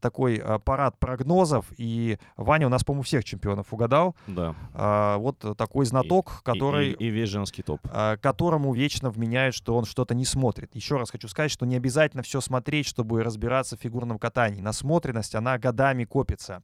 такой 0.00 0.36
а, 0.36 0.58
парад 0.58 0.98
прогнозов, 0.98 1.66
и 1.76 2.18
Ваня 2.36 2.66
у 2.66 2.70
нас, 2.70 2.84
по-моему, 2.84 3.02
всех 3.02 3.24
чемпионов 3.24 3.72
угадал. 3.72 4.16
Да. 4.26 4.54
А, 4.72 5.18
вот 5.18 5.38
такой 5.56 5.86
знаток, 5.86 6.40
и, 6.40 6.44
который... 6.44 6.90
И, 6.90 6.92
и, 6.92 7.06
и 7.06 7.10
весь 7.10 7.28
женский 7.28 7.62
топ. 7.62 7.80
А, 7.90 8.16
которому 8.16 8.72
вечно 8.72 9.10
вменяют, 9.10 9.54
что 9.54 9.76
он 9.76 9.84
что-то 9.84 10.14
не 10.14 10.24
смотрит. 10.24 10.74
Еще 10.74 10.96
раз 10.96 11.10
хочу 11.10 11.28
сказать, 11.28 11.50
что 11.50 11.66
не 11.66 11.76
обязательно 11.76 12.22
все 12.22 12.40
смотреть, 12.40 12.86
чтобы 12.86 13.22
разбираться 13.22 13.76
в 13.76 13.80
фигурном 13.80 14.18
катании. 14.18 14.60
Насмотренность, 14.60 15.34
она 15.34 15.58
годами 15.58 16.04
копится. 16.04 16.62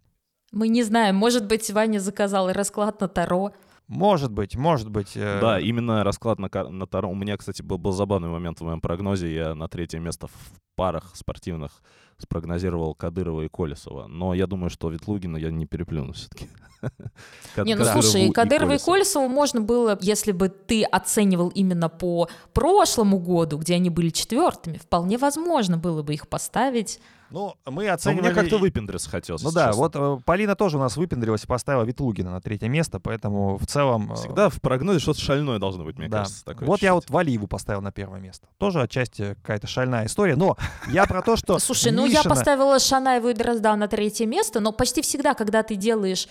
Мы 0.52 0.68
не 0.68 0.82
знаем, 0.82 1.14
может 1.14 1.46
быть, 1.46 1.70
Ваня 1.70 2.00
заказал 2.00 2.52
расклад 2.52 3.00
на 3.00 3.08
Таро. 3.08 3.52
Может 3.86 4.30
быть, 4.32 4.56
может 4.56 4.88
быть. 4.88 5.16
Э... 5.16 5.40
Да, 5.40 5.60
именно 5.60 6.04
расклад 6.04 6.38
на, 6.38 6.48
на 6.48 6.86
Таро. 6.86 7.08
У 7.10 7.14
меня, 7.14 7.36
кстати, 7.36 7.62
был, 7.62 7.78
был 7.78 7.92
забавный 7.92 8.28
момент 8.28 8.60
в 8.60 8.64
моем 8.64 8.80
прогнозе. 8.80 9.34
Я 9.34 9.54
на 9.54 9.68
третье 9.68 9.98
место 9.98 10.28
в 10.28 10.32
парах 10.76 11.10
спортивных 11.14 11.82
спрогнозировал 12.20 12.94
Кадырова 12.94 13.42
и 13.42 13.48
Колесова. 13.48 14.06
Но 14.06 14.34
я 14.34 14.46
думаю, 14.46 14.70
что 14.70 14.90
Ветлугина 14.90 15.36
я 15.36 15.50
не 15.50 15.66
переплюну 15.66 16.12
все-таки. 16.12 16.48
Не, 17.56 17.74
ну 17.74 17.84
слушай, 17.84 18.30
Кадырова 18.30 18.72
и 18.72 18.78
Колесову 18.78 19.28
можно 19.28 19.60
было, 19.60 19.98
если 20.00 20.32
бы 20.32 20.48
ты 20.48 20.84
оценивал 20.84 21.48
именно 21.48 21.88
по 21.88 22.28
прошлому 22.52 23.18
году, 23.18 23.58
где 23.58 23.74
они 23.74 23.90
были 23.90 24.10
четвертыми, 24.10 24.78
вполне 24.78 25.18
возможно 25.18 25.76
было 25.76 26.02
бы 26.02 26.14
их 26.14 26.28
поставить 26.28 27.00
ну, 27.30 27.54
мы 27.64 27.88
оценивали... 27.88 28.22
Но 28.22 28.32
мне 28.32 28.40
как-то 28.40 28.58
выпендриться 28.58 29.08
хотелось. 29.08 29.42
Ну 29.42 29.52
да, 29.52 29.68
честно. 29.68 29.80
вот 29.80 29.96
э, 29.96 30.18
Полина 30.24 30.56
тоже 30.56 30.78
у 30.78 30.80
нас 30.80 30.96
выпендрилась 30.96 31.44
и 31.44 31.46
поставила 31.46 31.84
Ветлугина 31.84 32.32
на 32.32 32.40
третье 32.40 32.68
место, 32.68 32.98
поэтому 32.98 33.56
в 33.56 33.66
целом... 33.66 34.12
Э, 34.12 34.16
Всегда 34.16 34.48
в 34.48 34.60
прогнозе 34.60 34.98
что-то 34.98 35.20
шальное 35.20 35.58
должно 35.58 35.84
быть, 35.84 35.96
мне 35.96 36.08
да. 36.08 36.18
кажется. 36.18 36.44
Такое 36.44 36.66
вот 36.66 36.82
я 36.82 36.94
вот 36.94 37.08
Валиеву 37.08 37.46
поставил 37.46 37.82
на 37.82 37.92
первое 37.92 38.20
место. 38.20 38.48
Тоже 38.58 38.82
отчасти 38.82 39.36
какая-то 39.42 39.68
шальная 39.68 40.06
история, 40.06 40.34
но 40.34 40.56
я 40.88 41.06
про 41.06 41.22
то, 41.22 41.36
что... 41.36 41.58
Слушай, 41.60 41.92
ну 41.92 42.06
я 42.06 42.24
поставила 42.24 42.78
Шанаеву 42.78 43.28
и 43.28 43.34
Дрозда 43.34 43.76
на 43.76 43.86
третье 43.86 44.26
место, 44.26 44.58
но 44.58 44.72
почти 44.72 45.00
всегда, 45.00 45.34
когда 45.34 45.62
ты 45.62 45.76
делаешь 45.76 46.26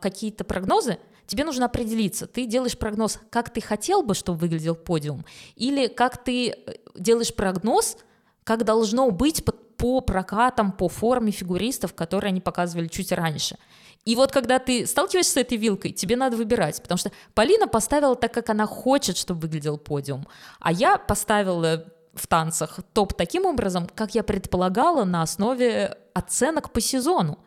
какие-то 0.00 0.44
прогнозы, 0.44 0.98
тебе 1.26 1.44
нужно 1.44 1.66
определиться, 1.66 2.26
ты 2.26 2.46
делаешь 2.46 2.78
прогноз, 2.78 3.18
как 3.30 3.50
ты 3.50 3.60
хотел 3.60 4.02
бы, 4.02 4.14
чтобы 4.14 4.38
выглядел 4.38 4.74
подиум, 4.74 5.24
или 5.56 5.86
как 5.86 6.22
ты 6.22 6.50
э, 6.50 6.54
делаешь 6.94 7.34
прогноз, 7.34 7.96
как 8.44 8.64
должно 8.64 9.10
быть 9.10 9.44
по 9.76 10.00
прокатам, 10.00 10.72
по 10.72 10.88
форме 10.88 11.32
фигуристов, 11.32 11.94
которые 11.94 12.28
они 12.28 12.40
показывали 12.40 12.86
чуть 12.86 13.12
раньше. 13.12 13.56
И 14.04 14.16
вот 14.16 14.32
когда 14.32 14.58
ты 14.58 14.86
сталкиваешься 14.86 15.32
с 15.32 15.36
этой 15.36 15.58
вилкой, 15.58 15.92
тебе 15.92 16.16
надо 16.16 16.36
выбирать, 16.36 16.82
потому 16.82 16.98
что 16.98 17.12
Полина 17.34 17.68
поставила 17.68 18.16
так, 18.16 18.32
как 18.32 18.50
она 18.50 18.66
хочет, 18.66 19.16
чтобы 19.16 19.40
выглядел 19.40 19.78
подиум, 19.78 20.26
а 20.60 20.72
я 20.72 20.98
поставила 20.98 21.84
в 22.14 22.26
танцах 22.26 22.80
топ 22.92 23.14
таким 23.14 23.46
образом, 23.46 23.88
как 23.94 24.14
я 24.14 24.22
предполагала 24.22 25.04
на 25.04 25.22
основе 25.22 25.96
оценок 26.14 26.72
по 26.72 26.80
сезону. 26.80 27.38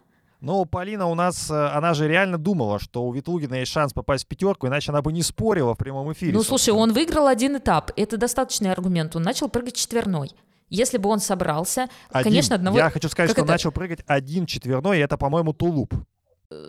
Но 0.45 0.63
Полина 0.65 1.07
у 1.07 1.15
нас, 1.15 1.49
э, 1.49 1.55
она 1.69 1.95
же 1.95 2.07
реально 2.07 2.37
думала, 2.37 2.77
что 2.77 3.03
у 3.03 3.11
Ветлугина 3.11 3.55
есть 3.55 3.71
шанс 3.71 3.93
попасть 3.93 4.25
в 4.25 4.27
пятерку, 4.27 4.67
иначе 4.67 4.91
она 4.91 5.01
бы 5.01 5.11
не 5.11 5.23
спорила 5.23 5.73
в 5.73 5.77
прямом 5.79 6.13
эфире. 6.13 6.33
Ну, 6.33 6.43
слушай, 6.43 6.69
он 6.69 6.93
выиграл 6.93 7.25
один 7.25 7.57
этап. 7.57 7.89
Это 7.95 8.15
достаточный 8.15 8.71
аргумент. 8.71 9.15
Он 9.15 9.23
начал 9.23 9.49
прыгать 9.49 9.73
четверной. 9.73 10.29
Если 10.69 10.99
бы 10.99 11.09
он 11.09 11.19
собрался, 11.19 11.87
один. 12.11 12.29
конечно, 12.29 12.55
одного... 12.55 12.77
Я 12.77 12.91
хочу 12.91 13.09
сказать, 13.09 13.31
что 13.31 13.41
это? 13.41 13.51
начал 13.51 13.71
прыгать 13.71 14.01
один 14.05 14.45
четверной, 14.45 14.99
и 14.99 15.01
это, 15.01 15.17
по-моему, 15.17 15.51
тулуп. 15.51 15.95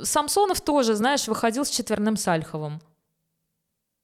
Самсонов 0.03 0.62
тоже, 0.62 0.95
знаешь, 0.95 1.29
выходил 1.29 1.66
с 1.66 1.68
четверным 1.68 2.16
Сальховым. 2.16 2.81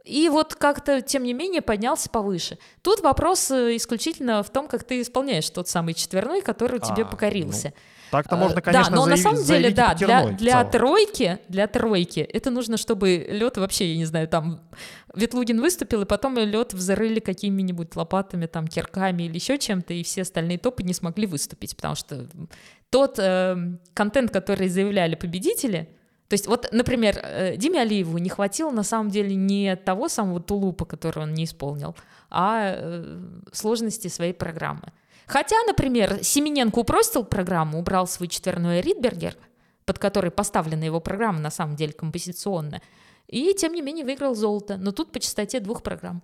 И 0.04 0.28
вот 0.28 0.54
как-то, 0.54 1.00
тем 1.00 1.22
не 1.22 1.32
менее, 1.32 1.62
поднялся 1.62 2.10
повыше. 2.10 2.58
Тут 2.82 3.00
вопрос 3.00 3.50
э, 3.50 3.76
исключительно 3.76 4.42
в 4.42 4.50
том, 4.50 4.68
как 4.68 4.84
ты 4.84 5.00
исполняешь 5.00 5.48
тот 5.48 5.68
самый 5.68 5.94
четверной, 5.94 6.42
который 6.42 6.80
а, 6.80 6.82
тебе 6.84 7.06
покорился. 7.06 7.68
Ну, 7.68 7.74
так-то 8.12 8.36
можно, 8.36 8.58
э, 8.58 8.62
конечно, 8.62 8.90
Да, 8.90 8.96
но 8.96 9.06
на 9.06 9.16
самом 9.16 9.42
деле, 9.42 9.70
да, 9.70 9.94
для, 9.94 10.28
для 10.32 10.64
тройки, 10.64 11.38
для 11.48 11.66
тройки, 11.66 12.20
это 12.20 12.50
нужно, 12.50 12.76
чтобы 12.76 13.26
лед 13.28 13.56
вообще, 13.56 13.92
я 13.92 13.96
не 13.96 14.04
знаю, 14.04 14.28
там 14.28 14.60
Ветлугин 15.14 15.60
выступил, 15.60 16.02
и 16.02 16.04
потом 16.04 16.36
лед 16.36 16.74
взрыли 16.74 17.20
какими-нибудь 17.20 17.96
лопатами, 17.96 18.46
там, 18.46 18.68
кирками 18.68 19.22
или 19.22 19.36
еще 19.36 19.58
чем-то, 19.58 19.94
и 19.94 20.02
все 20.02 20.22
остальные 20.22 20.58
топы 20.58 20.82
не 20.82 20.92
смогли 20.92 21.26
выступить, 21.26 21.74
потому 21.74 21.94
что 21.94 22.28
тот 22.90 23.18
э, 23.18 23.56
контент, 23.94 24.30
который 24.30 24.68
заявляли 24.68 25.14
победители, 25.14 25.88
то 26.28 26.34
есть 26.34 26.46
вот, 26.46 26.68
например, 26.70 27.18
э, 27.22 27.56
Диме 27.56 27.80
Алиеву 27.80 28.18
не 28.18 28.28
хватило 28.28 28.70
на 28.70 28.82
самом 28.82 29.10
деле 29.10 29.34
не 29.34 29.74
того 29.76 30.08
самого 30.08 30.40
тулупа, 30.40 30.84
который 30.84 31.22
он 31.22 31.32
не 31.32 31.44
исполнил, 31.44 31.96
а 32.30 32.74
э, 32.74 33.20
сложности 33.52 34.08
своей 34.08 34.34
программы. 34.34 34.92
Хотя, 35.26 35.56
например, 35.66 36.22
Семененко 36.22 36.78
упростил 36.78 37.24
программу, 37.24 37.78
убрал 37.78 38.06
свой 38.06 38.28
четверной 38.28 38.80
Ридбергер, 38.80 39.36
под 39.84 39.98
который 39.98 40.30
поставлена 40.30 40.84
его 40.84 41.00
программа, 41.00 41.38
на 41.38 41.50
самом 41.50 41.76
деле, 41.76 41.92
композиционная, 41.92 42.82
и, 43.28 43.54
тем 43.54 43.72
не 43.72 43.82
менее, 43.82 44.04
выиграл 44.04 44.34
золото. 44.34 44.76
Но 44.76 44.92
тут 44.92 45.12
по 45.12 45.20
частоте 45.20 45.60
двух 45.60 45.82
программ. 45.82 46.22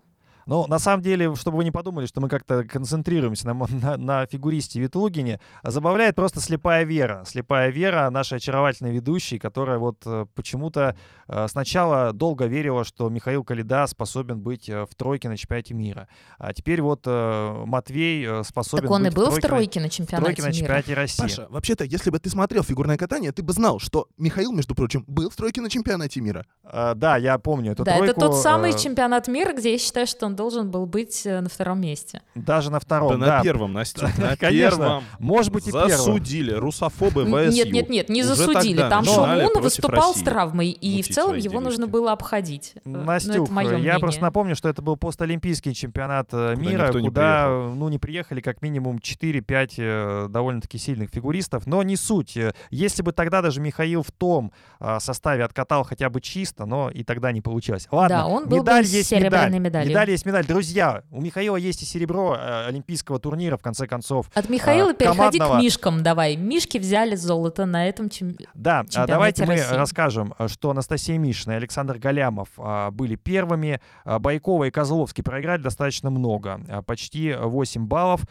Ну, 0.48 0.66
на 0.66 0.78
самом 0.78 1.02
деле, 1.02 1.34
чтобы 1.34 1.58
вы 1.58 1.64
не 1.64 1.70
подумали, 1.70 2.06
что 2.06 2.22
мы 2.22 2.30
как-то 2.30 2.64
концентрируемся 2.64 3.46
на, 3.48 3.66
на, 3.68 3.96
на 3.98 4.26
фигуристе 4.26 4.80
Ветлугине, 4.80 5.40
забавляет 5.62 6.16
просто 6.16 6.40
слепая 6.40 6.84
вера. 6.84 7.22
Слепая 7.26 7.68
вера 7.68 8.08
нашей 8.08 8.38
очаровательной 8.38 8.92
ведущей, 8.92 9.38
которая 9.38 9.76
вот 9.76 9.98
э, 10.06 10.24
почему-то 10.34 10.96
э, 11.28 11.46
сначала 11.48 12.14
долго 12.14 12.46
верила, 12.46 12.84
что 12.84 13.10
Михаил 13.10 13.44
Калида 13.44 13.86
способен 13.88 14.40
быть 14.40 14.70
э, 14.70 14.86
в 14.86 14.94
тройке 14.94 15.28
на 15.28 15.36
чемпионате 15.36 15.74
мира. 15.74 16.08
А 16.38 16.54
теперь 16.54 16.80
вот 16.80 17.04
Матвей 17.04 18.42
способен 18.42 18.84
так 18.84 18.90
он 18.90 19.02
быть 19.02 19.12
и 19.12 19.14
был 19.14 19.26
в 19.26 19.28
тройке, 19.28 19.46
в 19.46 19.50
тройке 19.50 19.80
на 19.80 19.90
чемпионате, 19.90 20.16
в 20.16 20.24
тройке 20.24 20.42
на 20.42 20.52
чемпионате 20.52 20.90
мира. 20.90 21.00
России. 21.02 21.22
Паша, 21.22 21.46
вообще-то, 21.50 21.84
если 21.84 22.08
бы 22.08 22.18
ты 22.18 22.30
смотрел 22.30 22.62
фигурное 22.62 22.96
катание, 22.96 23.32
ты 23.32 23.42
бы 23.42 23.52
знал, 23.52 23.80
что 23.80 24.08
Михаил, 24.16 24.52
между 24.52 24.74
прочим, 24.74 25.04
был 25.06 25.28
в 25.28 25.36
тройке 25.36 25.60
на 25.60 25.68
чемпионате 25.68 26.22
мира. 26.22 26.46
А, 26.64 26.94
да, 26.94 27.18
я 27.18 27.38
помню 27.38 27.72
эту 27.72 27.84
да, 27.84 27.96
тройку. 27.96 28.12
это 28.12 28.20
тот 28.20 28.36
самый 28.36 28.72
чемпионат 28.72 29.28
мира, 29.28 29.52
где 29.52 29.72
я 29.72 29.78
считаю, 29.78 30.06
что 30.06 30.24
он 30.24 30.37
должен 30.38 30.70
был 30.70 30.86
быть 30.86 31.26
э, 31.26 31.40
на 31.40 31.48
втором 31.48 31.80
месте. 31.80 32.22
Даже 32.36 32.70
на 32.70 32.78
втором, 32.78 33.18
Да 33.18 33.26
да. 33.26 33.36
на 33.38 33.42
первом, 33.42 33.72
Настя, 33.72 34.08
на 34.16 34.36
Конечно. 34.36 34.78
первом. 34.78 35.04
Может 35.18 35.52
быть 35.52 35.66
и 35.66 35.72
первым. 35.72 35.90
Засудили 35.90 36.52
русофобы 36.52 37.24
ВСУ. 37.24 37.52
Нет, 37.52 37.72
нет, 37.72 37.90
нет, 37.90 38.08
не 38.08 38.22
засудили. 38.22 38.78
Там 38.78 39.04
Шумун 39.04 39.60
выступал 39.60 40.14
с 40.14 40.22
травмой, 40.22 40.70
и 40.70 41.02
в 41.02 41.08
целом 41.08 41.36
его 41.36 41.60
нужно 41.60 41.88
было 41.88 42.12
обходить. 42.12 42.72
Э, 42.76 42.80
ну, 42.84 43.02
Настюх, 43.02 43.44
это 43.46 43.52
мое 43.52 43.76
я 43.78 43.98
просто 43.98 44.22
напомню, 44.22 44.54
что 44.54 44.68
это 44.68 44.80
был 44.80 44.96
постолимпийский 44.96 45.74
чемпионат 45.74 46.28
э, 46.32 46.54
мира, 46.56 46.92
куда 46.92 47.48
ну, 47.48 47.88
не 47.88 47.98
приехали 47.98 48.40
как 48.40 48.62
минимум 48.62 48.98
4-5 48.98 49.70
э, 49.76 50.26
довольно-таки 50.28 50.78
сильных 50.78 51.10
фигуристов, 51.10 51.66
но 51.66 51.82
не 51.82 51.96
суть. 51.96 52.38
Если 52.70 53.02
бы 53.02 53.12
тогда 53.12 53.42
даже 53.42 53.60
Михаил 53.60 54.02
в 54.02 54.12
том 54.12 54.52
составе 55.00 55.44
откатал 55.44 55.82
хотя 55.82 56.08
бы 56.08 56.20
чисто, 56.20 56.64
но 56.64 56.90
и 56.90 57.02
тогда 57.02 57.32
не 57.32 57.40
получилось. 57.40 57.88
Ладно, 57.90 58.16
Да, 58.18 58.26
он 58.26 58.48
был 58.48 58.58
бы 58.58 58.62
медаль 58.62 58.84
есть 58.84 59.10
медаль. 59.12 59.58
медалью. 59.58 59.90
Медаль 59.90 60.10
есть 60.10 60.26
медаль. 60.28 60.46
Друзья, 60.46 61.02
у 61.10 61.20
Михаила 61.20 61.56
есть 61.56 61.82
и 61.82 61.84
серебро 61.84 62.36
э, 62.36 62.66
Олимпийского 62.68 63.18
турнира, 63.18 63.56
в 63.56 63.62
конце 63.62 63.86
концов. 63.86 64.30
От 64.34 64.48
Михаила 64.48 64.90
а, 64.90 64.94
переходи 64.94 65.38
к 65.38 65.58
Мишкам 65.58 66.02
давай. 66.02 66.36
Мишки 66.36 66.78
взяли 66.78 67.16
золото 67.16 67.66
на 67.66 67.88
этом 67.88 68.08
чем... 68.08 68.36
Да, 68.54 68.84
а 68.94 69.06
давайте 69.06 69.44
мы 69.44 69.54
России. 69.54 69.74
расскажем, 69.74 70.34
а, 70.38 70.48
что 70.48 70.70
Анастасия 70.70 71.18
Мишина 71.18 71.54
и 71.54 71.56
Александр 71.56 71.98
Галямов 71.98 72.48
а, 72.58 72.90
были 72.90 73.16
первыми. 73.16 73.80
А, 74.04 74.18
Байкова 74.18 74.64
и 74.64 74.70
Козловский 74.70 75.24
проиграли 75.24 75.62
достаточно 75.62 76.10
много, 76.10 76.60
почти 76.86 77.34
8 77.34 77.86
баллов. 77.86 78.22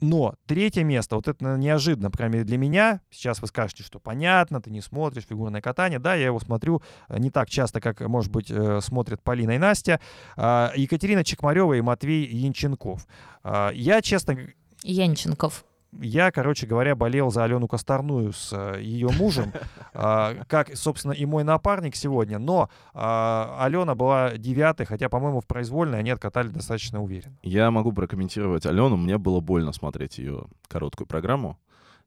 Но 0.00 0.34
третье 0.46 0.84
место, 0.84 1.16
вот 1.16 1.28
это 1.28 1.56
неожиданно, 1.56 2.10
по 2.10 2.18
крайней 2.18 2.34
мере, 2.34 2.44
для 2.44 2.58
меня. 2.58 3.00
Сейчас 3.10 3.40
вы 3.40 3.48
скажете, 3.48 3.82
что 3.82 3.98
понятно, 3.98 4.60
ты 4.60 4.70
не 4.70 4.80
смотришь 4.80 5.24
фигурное 5.28 5.60
катание. 5.60 5.98
Да, 5.98 6.14
я 6.14 6.26
его 6.26 6.40
смотрю 6.40 6.82
а, 7.08 7.18
не 7.18 7.30
так 7.30 7.48
часто, 7.48 7.80
как, 7.80 8.00
может 8.00 8.30
быть, 8.30 8.50
э, 8.50 8.80
смотрят 8.80 9.22
Полина 9.22 9.52
и 9.52 9.58
Настя. 9.58 10.00
А, 10.36 10.72
Екатерина 11.10 11.24
Чекмарева 11.24 11.74
и 11.74 11.80
Матвей 11.80 12.24
Янченков. 12.24 13.06
А, 13.42 13.70
Я, 13.72 14.00
честно 14.00 14.36
Янченков. 14.84 15.64
я, 16.00 16.30
короче 16.30 16.68
говоря, 16.68 16.94
болел 16.94 17.32
за 17.32 17.42
Алену 17.42 17.66
Косторную 17.66 18.32
с 18.32 18.52
э, 18.52 18.80
ее 18.80 19.08
мужем, 19.08 19.52
а, 19.92 20.36
как, 20.46 20.76
собственно, 20.76 21.10
и 21.12 21.26
мой 21.26 21.42
напарник 21.42 21.96
сегодня. 21.96 22.38
Но 22.38 22.70
а, 22.94 23.56
Алена 23.58 23.96
была 23.96 24.36
девятой, 24.36 24.86
хотя, 24.86 25.08
по-моему, 25.08 25.40
в 25.40 25.46
произвольной 25.48 25.98
они 25.98 26.10
откатали 26.10 26.46
достаточно 26.48 27.02
уверенно. 27.02 27.36
Я 27.42 27.72
могу 27.72 27.92
прокомментировать 27.92 28.64
Алену. 28.66 28.96
Мне 28.96 29.18
было 29.18 29.40
больно 29.40 29.72
смотреть 29.72 30.18
ее 30.18 30.44
короткую 30.68 31.08
программу. 31.08 31.58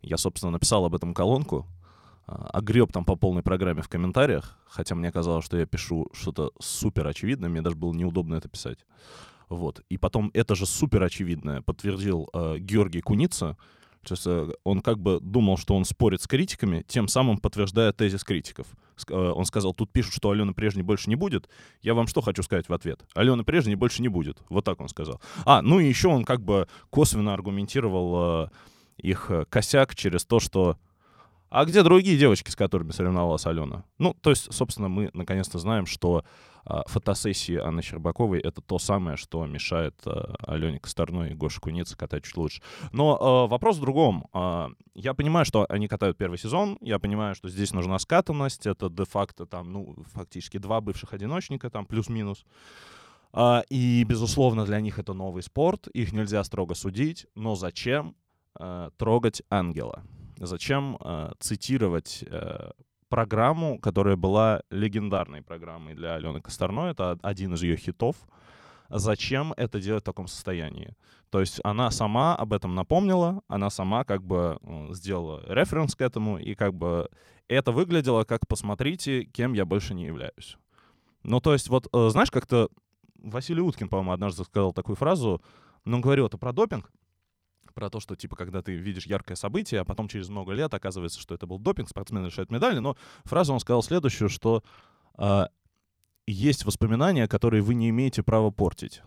Я, 0.02 0.16
собственно, 0.18 0.52
написал 0.54 0.86
об 0.86 0.96
этом 0.96 1.14
колонку, 1.14 1.66
а, 1.66 1.83
огреб 2.26 2.92
там 2.92 3.06
по 3.06 3.16
полной 3.16 3.44
программе 3.44 3.82
в 3.82 3.90
комментариях, 3.90 4.58
хотя 4.68 4.96
мне 4.96 5.12
казалось, 5.12 5.46
что 5.46 5.58
я 5.58 5.66
пишу 5.66 6.08
что-то 6.14 6.52
супер 6.60 7.08
очевидное, 7.08 7.50
мне 7.50 7.62
даже 7.62 7.76
было 7.76 7.94
неудобно 7.94 8.36
это 8.36 8.48
писать. 8.50 8.86
Вот. 9.50 9.82
И 9.90 9.98
потом 9.98 10.32
это 10.34 10.56
же 10.56 10.66
супер 10.66 11.04
очевидное 11.04 11.62
подтвердил 11.62 12.30
э, 12.34 12.58
Георгий 12.60 13.02
Куница. 13.02 13.58
То 14.06 14.14
есть, 14.14 14.26
э, 14.26 14.50
он 14.64 14.82
как 14.82 15.00
бы 15.00 15.20
думал, 15.22 15.58
что 15.58 15.76
он 15.76 15.86
спорит 15.86 16.22
с 16.22 16.28
критиками, 16.28 16.84
тем 16.88 17.08
самым 17.08 17.38
подтверждая 17.38 17.92
тезис 17.94 18.24
критиков. 18.24 18.68
Ск- 18.98 19.14
э, 19.14 19.32
Он 19.32 19.46
сказал, 19.46 19.74
тут 19.74 19.92
пишут, 19.92 20.14
что 20.14 20.32
Алены 20.32 20.54
Прежней 20.54 20.82
больше 20.82 21.10
не 21.10 21.16
будет. 21.16 21.50
Я 21.82 21.94
вам 21.94 22.08
что 22.08 22.22
хочу 22.22 22.42
сказать 22.42 22.68
в 22.68 22.74
ответ? 22.74 23.06
Алены 23.14 23.44
Прежней 23.44 23.76
больше 23.76 24.02
не 24.02 24.08
будет. 24.08 24.42
Вот 24.50 24.66
так 24.66 24.80
он 24.80 24.90
сказал. 24.90 25.22
А, 25.46 25.62
ну 25.62 25.80
и 25.80 25.88
еще 25.88 26.08
он 26.08 26.24
как 26.26 26.42
бы 26.42 26.68
косвенно 26.90 27.34
аргументировал 27.34 28.46
э, 28.46 28.50
их 28.98 29.30
э, 29.30 29.46
косяк 29.50 29.96
через 29.96 30.26
то, 30.26 30.40
что 30.40 30.78
а 31.54 31.66
где 31.66 31.84
другие 31.84 32.18
девочки, 32.18 32.50
с 32.50 32.56
которыми 32.56 32.90
соревновалась 32.90 33.46
Алена? 33.46 33.84
Ну, 34.00 34.16
то 34.22 34.32
есть, 34.32 34.52
собственно, 34.52 34.90
мы 34.90 35.12
наконец-то 35.14 35.60
знаем, 35.60 35.86
что 35.86 36.26
а, 36.66 36.82
фотосессии 36.88 37.58
Анны 37.58 37.84
Щербаковой— 37.84 38.40
это 38.44 38.60
то 38.62 38.80
самое, 38.80 39.18
что 39.18 39.46
мешает 39.46 39.94
а, 40.08 40.34
Алене 40.48 40.80
Косторной 40.80 41.30
и 41.32 41.36
Гоше 41.36 41.62
Кунице 41.62 41.96
катать 41.96 42.24
чуть 42.24 42.38
лучше. 42.38 42.64
Но 42.92 43.20
а, 43.22 43.48
вопрос 43.48 43.78
в 43.78 43.82
другом. 43.82 44.26
А, 44.34 44.72
я 44.96 45.14
понимаю, 45.14 45.46
что 45.46 45.68
они 45.70 45.88
катают 45.88 46.18
первый 46.18 46.40
сезон, 46.40 46.80
я 46.82 46.98
понимаю, 46.98 47.36
что 47.36 47.50
здесь 47.50 47.72
нужна 47.72 48.00
скатанность, 48.00 48.66
это 48.66 48.90
де-факто 48.90 49.46
там, 49.46 49.72
ну, 49.72 49.96
фактически 50.14 50.58
два 50.58 50.82
бывших 50.82 51.14
одиночника, 51.14 51.70
там, 51.70 51.86
плюс-минус. 51.86 52.46
А, 53.32 53.62
и, 53.70 54.04
безусловно, 54.06 54.66
для 54.66 54.80
них 54.80 54.98
это 54.98 55.14
новый 55.14 55.44
спорт, 55.44 55.88
их 55.90 56.14
нельзя 56.14 56.44
строго 56.44 56.74
судить, 56.74 57.28
но 57.36 57.54
зачем 57.54 58.16
э, 58.60 58.90
трогать 58.98 59.44
ангела? 59.52 60.04
Зачем 60.38 60.98
э, 61.00 61.32
цитировать 61.40 62.24
э, 62.26 62.72
программу, 63.10 63.80
которая 63.80 64.16
была 64.16 64.62
легендарной 64.70 65.42
программой 65.42 65.94
для 65.94 66.16
Алены 66.16 66.42
Косторной? 66.42 66.92
Это 66.92 67.18
один 67.22 67.54
из 67.54 67.62
ее 67.62 67.78
хитов. 67.78 68.16
Зачем 68.90 69.54
это 69.58 69.80
делать 69.80 70.04
в 70.04 70.06
таком 70.06 70.28
состоянии? 70.28 70.96
То 71.30 71.40
есть 71.40 71.60
она 71.64 71.90
сама 71.90 72.36
об 72.36 72.54
этом 72.54 72.76
напомнила, 72.76 73.42
она 73.48 73.70
сама 73.70 74.04
как 74.04 74.24
бы 74.24 74.60
э, 74.62 74.88
сделала 74.94 75.44
референс 75.48 75.96
к 75.96 76.02
этому, 76.02 76.38
и 76.38 76.54
как 76.54 76.74
бы 76.76 77.10
это 77.48 77.72
выглядело 77.72 78.24
как 78.24 78.48
«посмотрите, 78.48 79.26
кем 79.26 79.54
я 79.54 79.66
больше 79.66 79.94
не 79.94 80.06
являюсь». 80.06 80.58
Ну, 81.24 81.40
то 81.40 81.54
есть 81.54 81.70
вот, 81.70 81.88
э, 81.94 82.10
знаешь, 82.10 82.30
как-то 82.30 82.70
Василий 83.16 83.62
Уткин, 83.62 83.90
по-моему, 83.90 84.12
однажды 84.12 84.44
сказал 84.44 84.74
такую 84.74 84.96
фразу, 84.96 85.42
но 85.86 85.98
он 85.98 86.02
говорил 86.02 86.28
это 86.28 86.38
про 86.38 86.52
допинг, 86.52 86.92
про 87.74 87.90
то, 87.90 88.00
что, 88.00 88.16
типа, 88.16 88.36
когда 88.36 88.62
ты 88.62 88.74
видишь 88.76 89.06
яркое 89.06 89.36
событие, 89.36 89.82
а 89.82 89.86
потом 89.86 90.08
через 90.08 90.30
много 90.30 90.54
лет 90.54 90.74
оказывается, 90.74 91.20
что 91.20 91.36
это 91.36 91.46
был 91.48 91.60
допинг, 91.60 91.90
спортсмен 91.90 92.26
решает 92.26 92.52
медали, 92.52 92.80
но 92.80 92.96
фразу 93.24 93.54
он 93.54 93.60
сказал 93.60 93.84
следующую, 93.84 94.30
что 94.30 94.64
а, 95.16 95.50
есть 96.28 96.66
воспоминания, 96.66 97.28
которые 97.28 97.62
вы 97.62 97.74
не 97.76 97.90
имеете 97.90 98.24
права 98.24 98.52
портить. 98.52 99.02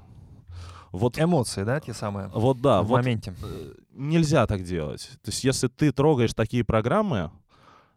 Вот, 0.93 1.19
Эмоции, 1.19 1.64
да, 1.64 1.81
те 1.81 1.93
самые? 1.93 2.29
вот 2.29 2.61
да, 2.61 2.83
в 2.83 2.87
вот 2.87 2.99
моменте. 2.99 3.35
э, 3.43 3.75
нельзя 3.93 4.47
так 4.47 4.62
делать. 4.62 5.11
То 5.23 5.31
есть, 5.31 5.45
если 5.45 5.69
ты 5.69 5.93
трогаешь 5.93 6.33
такие 6.33 6.64
программы, 6.64 7.31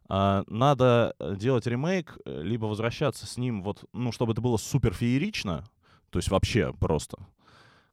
а, 0.09 0.43
надо 0.47 1.15
э, 1.19 1.35
делать 1.35 1.67
ремейк, 1.67 2.17
э, 2.25 2.41
либо 2.41 2.65
возвращаться 2.65 3.27
с 3.27 3.37
ним, 3.37 3.61
вот, 3.61 3.85
ну, 3.93 4.11
чтобы 4.11 4.33
это 4.33 4.41
было 4.41 4.57
супер 4.57 4.93
феерично, 4.93 5.65
то 6.09 6.17
есть 6.17 6.31
вообще 6.31 6.73
просто 6.73 7.17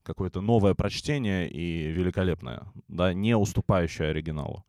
какое-то 0.06 0.40
новое 0.40 0.74
прочтение 0.74 1.50
и 1.50 1.88
великолепное, 1.88 2.62
да, 2.88 3.12
не 3.12 3.36
уступающее 3.36 4.08
оригиналу. 4.08 4.64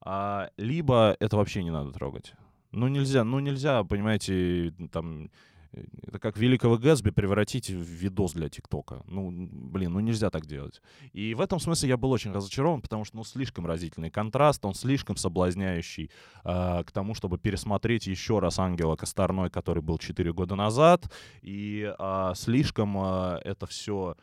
А, 0.00 0.50
либо 0.56 1.16
это 1.18 1.36
вообще 1.36 1.64
не 1.64 1.70
надо 1.70 1.90
трогать. 1.90 2.32
Ну 2.70 2.88
нельзя, 2.88 3.24
ну 3.24 3.40
нельзя, 3.40 3.82
понимаете, 3.82 4.72
там 4.92 5.30
э, 5.72 5.84
это 6.06 6.18
как 6.18 6.36
великого 6.36 6.78
Гэтсби 6.78 7.10
превратить 7.10 7.70
в 7.70 7.82
видос 7.82 8.32
для 8.32 8.48
ТикТока. 8.48 9.02
Ну, 9.06 9.30
блин, 9.30 9.92
ну 9.92 10.00
нельзя 10.00 10.30
так 10.30 10.46
делать. 10.46 10.80
И 11.12 11.34
в 11.34 11.40
этом 11.40 11.58
смысле 11.60 11.88
я 11.88 11.96
был 11.96 12.10
очень 12.12 12.32
разочарован, 12.32 12.80
потому 12.80 13.04
что, 13.04 13.16
ну, 13.16 13.24
слишком 13.24 13.66
разительный 13.66 14.10
контраст, 14.10 14.64
он 14.64 14.74
слишком 14.74 15.16
соблазняющий 15.16 16.10
а, 16.44 16.84
к 16.84 16.92
тому, 16.92 17.14
чтобы 17.14 17.38
пересмотреть 17.38 18.06
еще 18.06 18.38
раз 18.38 18.58
Ангела 18.58 18.96
Косторной, 18.96 19.50
который 19.50 19.82
был 19.82 19.98
4 19.98 20.32
года 20.32 20.54
назад, 20.54 21.10
и 21.42 21.92
а, 21.98 22.34
слишком 22.34 22.96
а, 22.98 23.40
это 23.44 23.66
все 23.66 24.14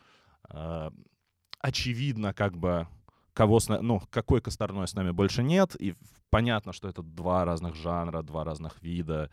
очевидно, 1.60 2.34
как 2.34 2.58
бы, 2.58 2.88
кого 3.34 3.60
с 3.60 3.68
ну, 3.68 4.02
какой 4.10 4.42
Косторной 4.42 4.88
с 4.88 4.94
нами 4.94 5.12
больше 5.12 5.44
нет, 5.44 5.76
и 5.76 5.96
понятно, 6.30 6.74
что 6.74 6.88
это 6.88 7.02
два 7.02 7.46
разных 7.46 7.76
жанра, 7.76 8.22
два 8.22 8.44
разных 8.44 8.82
вида, 8.82 9.32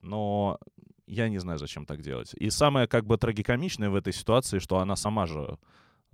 но 0.00 0.58
я 1.06 1.28
не 1.28 1.38
знаю, 1.38 1.58
зачем 1.58 1.86
так 1.86 2.00
делать. 2.00 2.34
И 2.34 2.50
самое, 2.50 2.86
как 2.86 3.04
бы, 3.04 3.18
трагикомичное 3.18 3.90
в 3.90 3.94
этой 3.94 4.12
ситуации, 4.12 4.58
что 4.58 4.78
она 4.78 4.96
сама 4.96 5.26
же, 5.26 5.58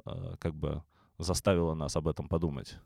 э, 0.04 0.36
как 0.38 0.54
бы, 0.54 0.82
заставила 1.18 1.74
нас 1.74 1.96
об 1.96 2.08
этом 2.08 2.28
подумать. 2.28 2.78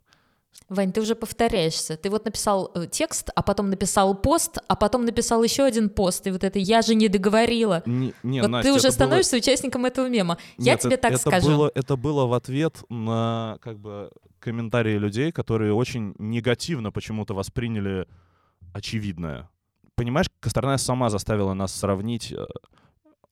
Вань, 0.68 0.92
ты 0.92 1.00
уже 1.02 1.14
повторяешься. 1.14 1.96
Ты 1.96 2.08
вот 2.08 2.24
написал 2.24 2.70
э, 2.74 2.86
текст, 2.90 3.30
а 3.34 3.42
потом 3.42 3.68
написал 3.68 4.14
пост, 4.14 4.58
а 4.66 4.76
потом 4.76 5.04
написал 5.04 5.42
еще 5.42 5.64
один 5.64 5.90
пост, 5.90 6.26
и 6.26 6.30
вот 6.30 6.42
это 6.42 6.58
«я 6.58 6.80
же 6.80 6.94
не 6.94 7.08
договорила». 7.08 7.82
Не, 7.84 8.14
не, 8.22 8.40
вот 8.40 8.48
Настя, 8.48 8.70
ты 8.70 8.74
уже 8.74 8.88
это 8.88 8.88
было- 8.88 8.94
становишься 8.94 9.36
участником 9.36 9.84
этого 9.84 10.08
мема. 10.08 10.38
Я 10.56 10.72
Нет, 10.72 10.80
тебе 10.80 10.94
это, 10.94 11.02
так 11.02 11.12
это 11.12 11.20
скажу. 11.20 11.48
Было, 11.48 11.70
это 11.74 11.96
было 11.96 12.26
в 12.26 12.32
ответ 12.32 12.82
на 12.88 13.58
как 13.60 13.78
бы 13.78 14.10
комментарии 14.38 14.96
людей, 14.96 15.32
которые 15.32 15.74
очень 15.74 16.14
негативно 16.18 16.90
почему-то 16.92 17.34
восприняли 17.34 18.06
очевидное. 18.72 19.50
Понимаешь, 19.96 20.26
Косторная 20.40 20.78
сама 20.78 21.10
заставила 21.10 21.52
нас 21.54 21.74
сравнить 21.74 22.32
э, 22.32 22.46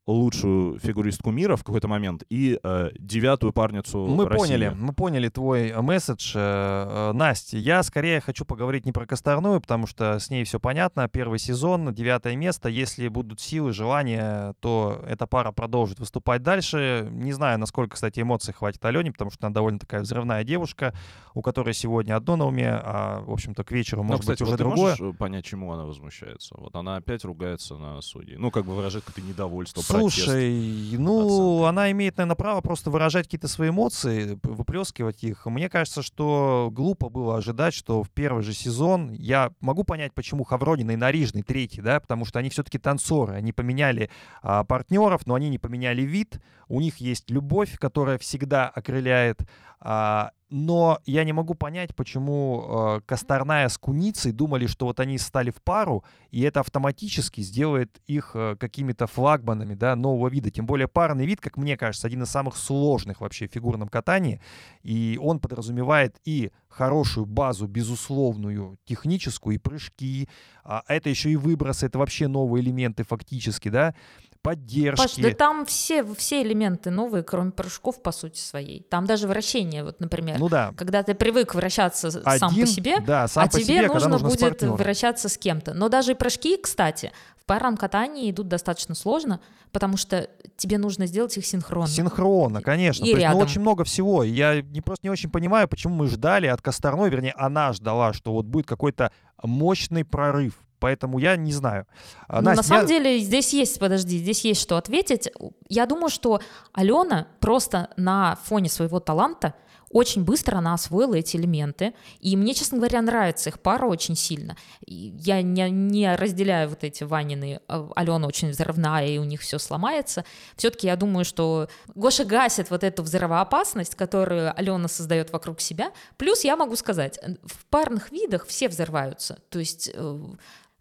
лучшую 0.06 0.78
фигуристку 0.80 1.30
мира 1.30 1.54
в 1.56 1.62
какой-то 1.64 1.86
момент 1.86 2.24
и 2.28 2.58
э, 2.62 2.90
девятую 2.98 3.52
парницу 3.52 4.04
Мы 4.06 4.26
России. 4.26 4.38
поняли, 4.38 4.72
мы 4.76 4.92
поняли 4.92 5.28
твой 5.28 5.68
э, 5.68 5.80
месседж. 5.80 6.32
Э, 6.34 7.10
э, 7.10 7.12
Настя, 7.12 7.58
я 7.58 7.82
скорее 7.84 8.20
хочу 8.20 8.44
поговорить 8.44 8.84
не 8.84 8.90
про 8.92 9.06
Косторную, 9.06 9.60
потому 9.60 9.86
что 9.86 10.18
с 10.18 10.28
ней 10.28 10.42
все 10.44 10.58
понятно. 10.58 11.08
Первый 11.08 11.38
сезон, 11.38 11.94
девятое 11.94 12.34
место. 12.34 12.68
Если 12.68 13.06
будут 13.08 13.40
силы, 13.40 13.72
желание, 13.72 14.54
то 14.60 15.00
эта 15.06 15.26
пара 15.26 15.52
продолжит 15.52 16.00
выступать 16.00 16.42
дальше. 16.42 17.06
Не 17.10 17.32
знаю, 17.32 17.58
насколько, 17.60 17.94
кстати, 17.94 18.20
эмоций 18.20 18.52
хватит 18.54 18.84
Алене, 18.84 19.12
потому 19.12 19.30
что 19.30 19.46
она 19.46 19.54
довольно 19.54 19.78
такая 19.78 20.00
взрывная 20.02 20.42
девушка, 20.42 20.94
у 21.34 21.42
которой 21.42 21.74
сегодня 21.74 22.16
одно 22.16 22.34
на 22.36 22.46
уме, 22.46 22.70
а, 22.70 23.20
в 23.22 23.30
общем-то, 23.30 23.62
к 23.64 23.70
вечеру, 23.70 24.02
Ну, 24.02 24.08
может 24.08 24.22
кстати, 24.22 24.40
быть, 24.40 24.42
уже 24.42 24.50
вот 24.50 24.56
ты 24.58 24.64
другое. 24.64 24.90
можешь 24.98 25.14
э, 25.14 25.16
понять, 25.16 25.44
чему 25.44 25.72
она 25.72 25.84
возмущается? 25.84 26.56
Вот 26.58 26.74
она 26.74 26.96
опять 26.96 27.24
ругается 27.24 27.76
на 27.76 28.00
судей. 28.02 28.36
Ну, 28.36 28.50
как 28.50 28.64
бы 28.64 28.74
выражает 28.74 29.04
какое-то 29.04 29.28
недовольство, 29.28 29.80
протест. 29.92 30.16
Слушай, 30.16 30.96
ну, 30.98 31.26
оценкой. 31.26 31.68
она 31.68 31.90
имеет, 31.92 32.16
наверное, 32.16 32.36
право 32.36 32.60
просто 32.60 32.90
выражать 32.90 33.26
какие-то 33.26 33.48
свои 33.48 33.70
эмоции, 33.70 34.38
выплескивать 34.42 35.22
их. 35.24 35.46
Мне 35.46 35.68
кажется, 35.68 36.02
что 36.02 36.70
глупо 36.72 37.08
было 37.08 37.36
ожидать, 37.36 37.74
что 37.74 38.02
в 38.02 38.10
первый 38.10 38.42
же 38.42 38.52
сезон 38.52 39.12
я 39.12 39.52
могу 39.60 39.84
понять, 39.84 40.12
почему 40.14 40.44
Хавронина 40.44 40.92
и 40.92 40.96
Нарижный 40.96 41.42
третий, 41.42 41.80
да, 41.80 42.00
потому 42.00 42.24
что 42.24 42.38
они 42.38 42.50
все-таки 42.50 42.78
танцоры, 42.78 43.34
они 43.34 43.52
поменяли 43.52 44.10
а, 44.42 44.64
партнеров, 44.64 45.26
но 45.26 45.34
они 45.34 45.48
не 45.48 45.58
поменяли 45.58 46.02
вид, 46.02 46.40
у 46.68 46.80
них 46.80 46.98
есть 46.98 47.30
любовь, 47.30 47.78
которая 47.78 48.18
всегда 48.18 48.68
окрыляет, 48.68 49.42
а, 49.80 50.30
но 50.52 51.00
я 51.06 51.24
не 51.24 51.32
могу 51.32 51.54
понять, 51.54 51.96
почему 51.96 52.98
э, 52.98 53.00
Косторная 53.06 53.68
с 53.70 53.78
Куницей 53.78 54.32
думали, 54.32 54.66
что 54.66 54.84
вот 54.84 55.00
они 55.00 55.16
стали 55.16 55.50
в 55.50 55.62
пару, 55.62 56.04
и 56.30 56.42
это 56.42 56.60
автоматически 56.60 57.40
сделает 57.40 58.02
их 58.06 58.32
э, 58.34 58.56
какими-то 58.60 59.06
флагманами 59.06 59.74
да, 59.74 59.96
нового 59.96 60.28
вида. 60.28 60.50
Тем 60.50 60.66
более 60.66 60.88
парный 60.88 61.24
вид, 61.24 61.40
как 61.40 61.56
мне 61.56 61.78
кажется, 61.78 62.06
один 62.06 62.24
из 62.24 62.28
самых 62.28 62.58
сложных 62.58 63.22
вообще 63.22 63.48
в 63.48 63.52
фигурном 63.52 63.88
катании. 63.88 64.42
И 64.82 65.18
он 65.22 65.40
подразумевает 65.40 66.20
и 66.26 66.50
хорошую 66.68 67.24
базу, 67.24 67.66
безусловную, 67.66 68.76
техническую, 68.84 69.54
и 69.54 69.58
прыжки. 69.58 70.28
А 70.64 70.82
это 70.86 71.08
еще 71.08 71.30
и 71.30 71.36
выбросы, 71.36 71.86
это 71.86 71.98
вообще 71.98 72.28
новые 72.28 72.62
элементы 72.62 73.04
фактически, 73.04 73.70
да, 73.70 73.94
поддержки. 74.42 75.00
Паш, 75.02 75.14
да 75.16 75.30
там 75.30 75.64
все, 75.66 76.04
все 76.14 76.42
элементы 76.42 76.90
новые, 76.90 77.22
кроме 77.22 77.52
прыжков, 77.52 78.02
по 78.02 78.12
сути 78.12 78.38
своей. 78.38 78.82
Там 78.90 79.06
даже 79.06 79.28
вращение, 79.28 79.84
вот, 79.84 80.00
например. 80.00 80.38
Ну 80.38 80.48
да. 80.48 80.72
Когда 80.76 81.02
ты 81.02 81.14
привык 81.14 81.54
вращаться 81.54 82.10
с- 82.10 82.22
сам 82.38 82.50
Один, 82.50 82.66
по 82.66 82.70
себе, 82.70 83.00
да, 83.00 83.28
сам 83.28 83.44
а 83.44 83.46
по 83.46 83.52
тебе 83.54 83.64
себе, 83.64 83.88
нужно 83.88 84.08
нужно 84.08 84.28
будет 84.28 84.62
вращаться 84.62 85.28
с 85.28 85.38
кем-то. 85.38 85.74
Но 85.74 85.88
даже 85.88 86.12
и 86.12 86.14
прыжки, 86.14 86.56
кстати, 86.56 87.12
в 87.36 87.44
парном 87.44 87.76
катании 87.76 88.30
идут 88.30 88.48
достаточно 88.48 88.94
сложно, 88.94 89.40
потому 89.72 89.96
что 89.96 90.28
тебе 90.56 90.78
нужно 90.78 91.06
сделать 91.06 91.36
их 91.36 91.46
синхронно. 91.46 91.88
Синхронно, 91.88 92.60
конечно. 92.60 93.04
И 93.04 93.12
То 93.12 93.16
есть, 93.16 93.26
ну, 93.28 93.32
рядом. 93.32 93.48
очень 93.48 93.60
много 93.60 93.84
всего. 93.84 94.22
Я 94.22 94.60
не, 94.62 94.80
просто 94.80 95.06
не 95.06 95.10
очень 95.10 95.30
понимаю, 95.30 95.66
почему 95.68 95.94
мы 95.94 96.06
ждали 96.08 96.46
от 96.46 96.60
Косторной, 96.62 97.10
вернее, 97.10 97.34
она 97.36 97.72
ждала, 97.72 98.12
что 98.12 98.32
вот 98.32 98.46
будет 98.46 98.66
какой-то 98.66 99.12
мощный 99.42 100.04
прорыв. 100.04 100.54
Поэтому 100.82 101.18
я 101.18 101.36
не 101.36 101.52
знаю. 101.52 101.86
А, 102.28 102.36
Ну, 102.36 102.42
на 102.42 102.54
Настя, 102.56 102.62
самом 102.64 102.82
я- 102.82 102.88
деле 102.88 103.18
здесь 103.20 103.52
есть, 103.54 103.78
подожди, 103.78 104.18
здесь 104.18 104.44
есть 104.44 104.60
что 104.60 104.76
ответить. 104.76 105.30
Я 105.68 105.86
думаю, 105.86 106.10
что 106.10 106.40
Алена 106.72 107.28
просто 107.40 107.88
на 107.96 108.36
фоне 108.44 108.68
своего 108.68 109.00
таланта 109.00 109.54
очень 109.94 110.24
быстро 110.24 110.56
она 110.56 110.72
освоила 110.72 111.16
эти 111.16 111.36
элементы. 111.36 111.92
И 112.20 112.34
мне, 112.34 112.54
честно 112.54 112.78
говоря, 112.78 113.02
нравится 113.02 113.50
их 113.50 113.60
пара 113.60 113.84
очень 113.84 114.16
сильно. 114.16 114.56
Я 114.86 115.42
не, 115.42 115.68
не 115.68 116.16
разделяю 116.16 116.70
вот 116.70 116.82
эти 116.82 117.04
Ванины. 117.04 117.60
э, 117.68 117.88
Алена 117.94 118.26
очень 118.26 118.48
взрывная, 118.52 119.06
и 119.06 119.18
у 119.18 119.24
них 119.24 119.42
все 119.42 119.58
сломается. 119.58 120.24
Все-таки 120.56 120.86
я 120.86 120.96
думаю, 120.96 121.26
что 121.26 121.68
Гоша 121.94 122.24
гасит 122.24 122.70
вот 122.70 122.84
эту 122.84 123.02
взрывоопасность, 123.02 123.94
которую 123.94 124.58
Алена 124.58 124.88
создает 124.88 125.30
вокруг 125.30 125.60
себя. 125.60 125.92
Плюс 126.16 126.42
я 126.42 126.56
могу 126.56 126.74
сказать, 126.76 127.20
в 127.44 127.66
парных 127.66 128.10
видах 128.12 128.46
все 128.46 128.68
взрываются. 128.70 129.40
То 129.50 129.58
есть 129.58 129.90
э, 129.92 130.18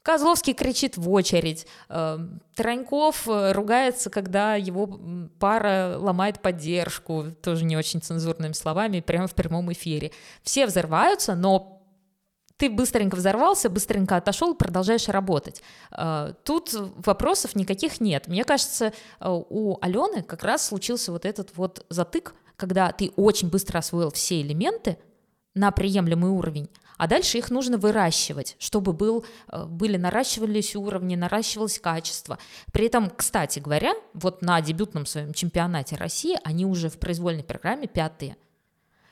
Козловский 0.03 0.53
кричит 0.53 0.97
в 0.97 1.09
очередь, 1.11 1.67
э, 1.89 2.17
Тараньков 2.55 3.27
э, 3.27 3.51
ругается, 3.51 4.09
когда 4.09 4.55
его 4.55 4.99
пара 5.39 5.95
ломает 5.99 6.41
поддержку, 6.41 7.25
тоже 7.43 7.65
не 7.65 7.77
очень 7.77 8.01
цензурными 8.01 8.53
словами, 8.53 9.01
прямо 9.01 9.27
в 9.27 9.35
прямом 9.35 9.71
эфире. 9.73 10.11
Все 10.41 10.65
взрываются, 10.65 11.35
но 11.35 11.81
ты 12.57 12.69
быстренько 12.69 13.15
взорвался, 13.15 13.69
быстренько 13.69 14.17
отошел, 14.17 14.55
продолжаешь 14.55 15.07
работать. 15.07 15.61
Э, 15.91 16.33
Тут 16.45 16.73
вопросов 16.73 17.55
никаких 17.55 18.01
нет. 18.01 18.27
Мне 18.27 18.43
кажется, 18.43 18.93
э, 19.19 19.27
у 19.27 19.77
Алены 19.81 20.23
как 20.23 20.43
раз 20.43 20.67
случился 20.67 21.11
вот 21.11 21.25
этот 21.25 21.55
вот 21.55 21.85
затык, 21.89 22.33
когда 22.55 22.91
ты 22.91 23.11
очень 23.15 23.49
быстро 23.49 23.79
освоил 23.79 24.11
все 24.11 24.41
элементы 24.41 24.97
на 25.53 25.71
приемлемый 25.71 26.31
уровень, 26.31 26.69
а 27.01 27.07
дальше 27.07 27.39
их 27.39 27.49
нужно 27.49 27.79
выращивать, 27.79 28.55
чтобы 28.59 28.93
был, 28.93 29.25
э, 29.51 29.65
были 29.65 29.97
наращивались 29.97 30.75
уровни, 30.75 31.15
наращивалось 31.15 31.79
качество. 31.79 32.37
При 32.71 32.85
этом, 32.85 33.09
кстати 33.09 33.57
говоря, 33.57 33.93
вот 34.13 34.43
на 34.43 34.61
дебютном 34.61 35.07
своем 35.07 35.33
чемпионате 35.33 35.95
России 35.95 36.37
они 36.43 36.63
уже 36.63 36.89
в 36.89 36.99
произвольной 36.99 37.43
программе 37.43 37.87
пятые. 37.87 38.37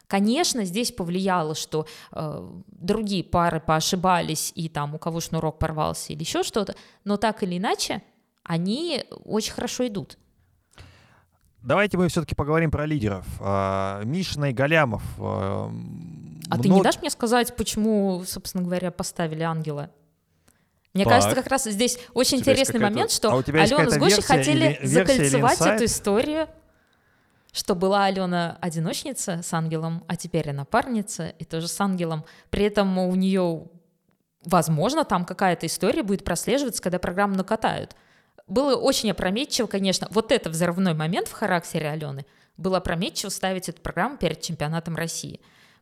Конечно, 0.06 0.66
здесь 0.66 0.92
повлияло, 0.92 1.56
что 1.56 1.88
э, 2.12 2.48
другие 2.68 3.24
пары 3.24 3.60
поошибались, 3.60 4.52
и 4.54 4.70
там 4.70 4.94
у 4.94 5.00
кого 5.00 5.20
шнурок 5.20 5.58
порвался 5.58 6.14
или 6.14 6.20
еще 6.20 6.44
что-то, 6.44 6.76
но 7.06 7.18
так 7.18 7.42
или 7.42 7.58
иначе 7.58 8.04
они 8.44 9.04
очень 9.26 9.54
хорошо 9.54 9.88
идут. 9.88 10.20
Давайте 11.64 11.98
мы 11.98 12.08
все-таки 12.08 12.36
поговорим 12.36 12.70
про 12.70 12.86
лидеров. 12.86 13.26
А, 13.40 14.04
Мишина 14.04 14.52
и 14.52 14.54
Галямов. 14.54 15.02
А, 16.50 16.56
А 16.56 16.58
ты 16.58 16.64
не 16.64 16.70
много- 16.70 16.84
дашь 16.86 17.00
мне 17.00 17.10
сказать, 17.10 17.56
почему, 17.56 18.24
собственно 18.26 18.64
говоря, 18.64 18.92
поставили 18.92 19.44
ангела? 19.44 19.90
Мне 20.94 21.04
Так. 21.04 21.14
кажется, 21.14 21.36
как 21.36 21.48
раз 21.48 21.66
здесь 21.66 22.00
очень 22.14 22.40
интересный 22.40 22.80
момент, 22.80 23.12
что 23.12 23.30
А 23.30 23.38
Алена 23.38 23.90
с 23.90 23.98
Гошей 23.98 24.24
хотели 24.24 24.78
или- 24.80 24.86
закольцевать 24.88 25.62
эту 25.62 25.86
историю, 25.86 26.48
что 27.52 27.76
была 27.76 28.06
Алена 28.06 28.58
одиночница 28.62 29.42
с 29.44 29.54
ангелом, 29.54 30.04
а 30.08 30.16
теперь 30.16 30.50
она 30.50 30.66
парница, 30.66 31.30
и 31.30 31.46
тоже 31.46 31.68
с 31.68 31.80
ангелом. 31.80 32.26
При 32.50 32.64
этом 32.64 32.98
у 32.98 33.14
нее, 33.16 33.68
возможно, 34.46 35.06
там 35.06 35.26
какая-то 35.26 35.68
история 35.68 36.02
будет 36.02 36.24
прослеживаться, 36.24 36.82
когда 36.82 36.98
программу 36.98 37.36
накатают. 37.36 37.96
Было 38.48 38.76
очень 38.76 39.12
опрометчиво, 39.12 39.68
конечно, 39.68 40.08
вот 40.10 40.32
это 40.32 40.50
взрывной 40.50 40.96
момент 40.96 41.28
в 41.28 41.34
характере 41.34 41.90
Алены, 41.90 42.26
было 42.58 42.78
опрометчиво 42.78 43.30
ставить 43.30 43.70
эту 43.70 43.80
программу 43.82 44.18
перед 44.18 44.42
чемпионатом 44.42 44.96
России. 44.96 45.40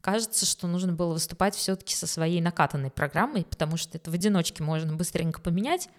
Кажется, 0.07 0.45
что 0.45 0.67
нужно 0.67 0.93
было 0.93 1.11
выступать 1.11 1.53
все-таки 1.53 1.93
со 1.93 2.07
своей 2.07 2.39
накатанной 2.39 2.89
программой, 2.89 3.43
потому 3.43 3.75
что 3.75 3.97
это 3.97 4.09
в 4.09 4.13
одиночке 4.13 4.63
можно 4.63 4.95
быстренько 4.95 5.41
поменять, 5.41 5.89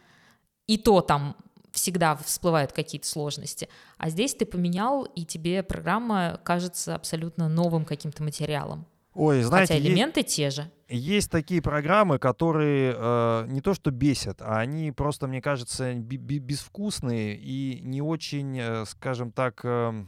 и 0.66 0.78
то 0.78 1.02
там 1.02 1.36
всегда 1.72 2.16
всплывают 2.16 2.72
какие-то 2.72 3.06
сложности. 3.06 3.68
А 3.98 4.08
здесь 4.08 4.32
ты 4.34 4.46
поменял, 4.46 5.02
и 5.04 5.26
тебе 5.26 5.62
программа 5.62 6.40
кажется 6.42 6.94
абсолютно 6.94 7.50
новым 7.50 7.84
каким-то 7.84 8.22
материалом. 8.22 8.86
Ой, 9.12 9.42
знаете, 9.42 9.74
Хотя 9.74 9.82
есть- 9.84 9.86
элементы 9.90 10.22
те 10.22 10.48
же. 10.48 10.70
Есть 10.88 11.30
такие 11.30 11.60
программы, 11.60 12.18
которые 12.18 12.94
э, 12.96 13.44
не 13.48 13.60
то 13.60 13.74
что 13.74 13.90
бесят, 13.90 14.40
а 14.40 14.58
они 14.58 14.90
просто, 14.90 15.26
мне 15.26 15.42
кажется, 15.42 15.92
би- 15.92 16.16
би- 16.16 16.38
безвкусные 16.38 17.36
и 17.36 17.80
не 17.82 18.00
очень, 18.00 18.58
э, 18.58 18.84
скажем 18.86 19.32
так, 19.32 19.60
э, 19.64 20.06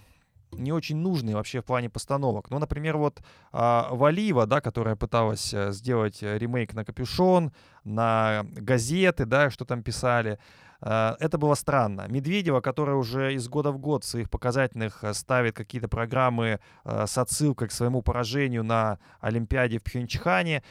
не 0.52 0.72
очень 0.72 0.96
нужные 0.96 1.36
вообще 1.36 1.60
в 1.60 1.64
плане 1.64 1.88
постановок. 1.88 2.50
Ну, 2.50 2.58
например, 2.58 2.96
вот 2.96 3.22
а, 3.52 3.88
Валиева, 3.92 4.46
да, 4.46 4.60
которая 4.60 4.96
пыталась 4.96 5.54
э, 5.54 5.72
сделать 5.72 6.22
э, 6.22 6.38
ремейк 6.38 6.74
на 6.74 6.84
Капюшон, 6.84 7.52
на 7.84 8.44
газеты, 8.44 9.24
да, 9.24 9.50
что 9.50 9.64
там 9.64 9.82
писали. 9.82 10.38
Э, 10.80 11.16
Это 11.20 11.38
было 11.38 11.54
странно. 11.54 12.06
Медведева, 12.08 12.60
которая 12.60 12.96
уже 12.96 13.34
из 13.34 13.48
года 13.48 13.72
в 13.72 13.78
год 13.78 14.04
в 14.04 14.06
своих 14.06 14.30
показательных 14.30 15.04
э, 15.04 15.14
ставит 15.14 15.56
какие-то 15.56 15.88
программы 15.88 16.60
э, 16.84 17.06
с 17.06 17.18
отсылкой 17.18 17.68
к 17.68 17.72
своему 17.72 18.02
поражению 18.02 18.64
на 18.64 18.98
Олимпиаде 19.20 19.78
в 19.78 19.82
Пхенчхане. 19.82 20.62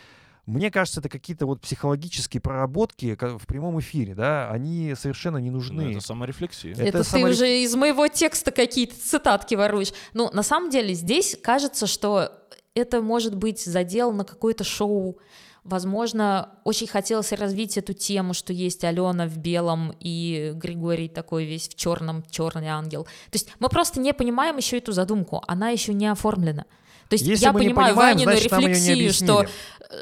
Мне 0.50 0.72
кажется, 0.72 1.00
это 1.00 1.10
какие-то 1.10 1.46
вот 1.46 1.62
психологические 1.62 2.42
проработки 2.42 3.16
в 3.20 3.46
прямом 3.46 3.80
эфире, 3.80 4.16
да, 4.16 4.50
они 4.50 4.96
совершенно 4.98 5.38
не 5.38 5.52
Ну, 5.52 5.58
нужны. 5.58 5.92
это 5.92 6.02
саморефлексия. 6.02 6.72
Это 6.74 6.84
Это, 6.84 6.98
ты 7.04 7.18
самореф- 7.18 7.30
уже 7.32 7.60
из 7.62 7.76
моего 7.76 8.08
текста 8.08 8.52
какие-то 8.52 8.96
цитатки 8.96 9.54
воруешь. 9.56 9.94
Ну, 10.14 10.30
на 10.34 10.42
самом 10.44 10.70
деле, 10.72 10.94
здесь 10.96 11.38
кажется, 11.42 11.86
что 11.88 12.32
это 12.74 13.02
может 13.02 13.36
быть 13.36 13.64
задел 13.64 14.12
на 14.12 14.24
какое-то 14.26 14.64
шоу. 14.64 15.20
Возможно, 15.64 16.50
очень 16.64 16.88
хотелось 16.88 17.32
развить 17.32 17.78
эту 17.78 17.94
тему, 17.94 18.34
что 18.34 18.52
есть 18.54 18.84
Алена 18.84 19.28
в 19.28 19.38
белом 19.38 19.94
и 20.00 20.54
Григорий 20.56 21.10
такой 21.10 21.46
весь 21.46 21.68
в 21.68 21.76
черном, 21.76 22.24
черный 22.32 22.70
ангел. 22.70 23.04
То 23.04 23.34
есть 23.34 23.50
мы 23.60 23.70
просто 23.70 24.00
не 24.00 24.14
понимаем 24.14 24.58
еще 24.58 24.78
эту 24.80 24.94
задумку, 24.94 25.44
она 25.48 25.70
еще 25.70 25.94
не 25.94 26.08
оформлена. 26.08 26.66
То 27.10 27.16
есть 27.16 27.26
Если 27.26 27.44
я 27.46 27.54
понимаю 27.54 27.90
понимаем, 27.96 28.18
Ванину 28.18 28.32
значит, 28.32 28.52
рефлексию, 28.52 29.14
что 29.14 29.46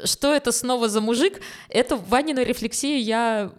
что 0.04 0.34
это 0.34 0.52
снова 0.52 0.88
за 0.88 1.00
мужик, 1.00 1.40
эту 1.70 1.96
Ванину 1.96 2.42
рефлексию 2.44 3.02
я 3.02 3.50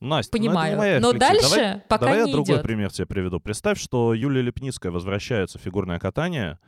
Настя, 0.00 0.30
ну, 0.32 0.36
это 0.36 0.38
не 0.38 0.48
понимаю. 0.48 0.78
моя 0.78 1.00
Но 1.00 1.12
дальше 1.12 1.50
Давай- 1.56 1.80
пока 1.88 2.04
Давай 2.06 2.22
не 2.24 2.28
я 2.30 2.32
другой 2.32 2.54
идет. 2.56 2.62
пример 2.62 2.92
тебе 2.92 3.06
приведу. 3.06 3.40
Представь, 3.40 3.78
что 3.80 4.14
Юлия 4.14 4.42
Лепницкая 4.42 4.90
возвращается 4.92 5.58
в 5.58 5.62
фигурное 5.62 5.98
катание, 5.98 6.58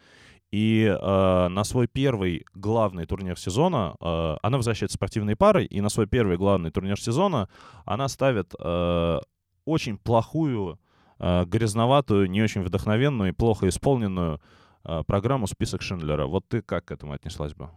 и 0.52 0.84
э, 0.84 1.48
на 1.48 1.64
свой 1.64 1.86
первый 1.88 2.44
главный 2.54 3.04
турнир 3.06 3.38
сезона 3.38 3.94
э, 4.00 4.36
она 4.42 4.56
возвращается 4.58 4.96
спортивной 4.96 5.36
парой, 5.36 5.64
и 5.66 5.80
на 5.80 5.88
свой 5.88 6.06
первый 6.06 6.36
главный 6.36 6.70
турнир 6.70 7.00
сезона 7.00 7.48
она 7.84 8.08
ставит 8.08 8.54
э, 8.58 9.18
очень 9.64 9.98
плохую, 9.98 10.78
э, 11.18 11.44
грязноватую, 11.46 12.30
не 12.30 12.42
очень 12.42 12.62
вдохновенную 12.62 13.30
и 13.30 13.32
плохо 13.34 13.68
исполненную 13.68 14.40
программу 15.06 15.46
«Список 15.46 15.82
Шиндлера». 15.82 16.26
Вот 16.26 16.48
ты 16.48 16.62
как 16.62 16.86
к 16.86 16.90
этому 16.92 17.12
отнеслась 17.12 17.54
бы? 17.54 17.70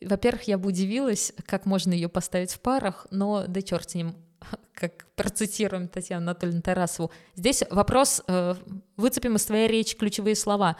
Во-первых, 0.00 0.44
я 0.44 0.58
бы 0.58 0.68
удивилась, 0.68 1.32
как 1.46 1.66
можно 1.66 1.92
ее 1.92 2.08
поставить 2.08 2.52
в 2.52 2.60
парах, 2.60 3.06
но 3.10 3.46
да 3.46 3.62
черт 3.62 3.90
с 3.90 3.94
ним, 3.94 4.14
как 4.74 5.06
процитируем 5.16 5.88
Татьяну 5.88 6.22
Анатольевну 6.22 6.62
Тарасову. 6.62 7.10
Здесь 7.34 7.64
вопрос, 7.70 8.22
э, 8.26 8.54
выцепим 8.96 9.36
из 9.36 9.44
твоей 9.44 9.68
речи 9.68 9.96
ключевые 9.96 10.36
слова, 10.36 10.76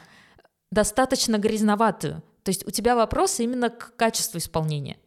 достаточно 0.71 1.39
грязноватую. 1.39 2.23
То 2.43 2.51
есть 2.51 2.67
у 2.67 2.71
тебя 2.71 2.95
вопрос 2.95 3.41
именно 3.41 3.71
к 3.71 3.97
качеству 3.97 4.39
исполнения. 4.39 4.99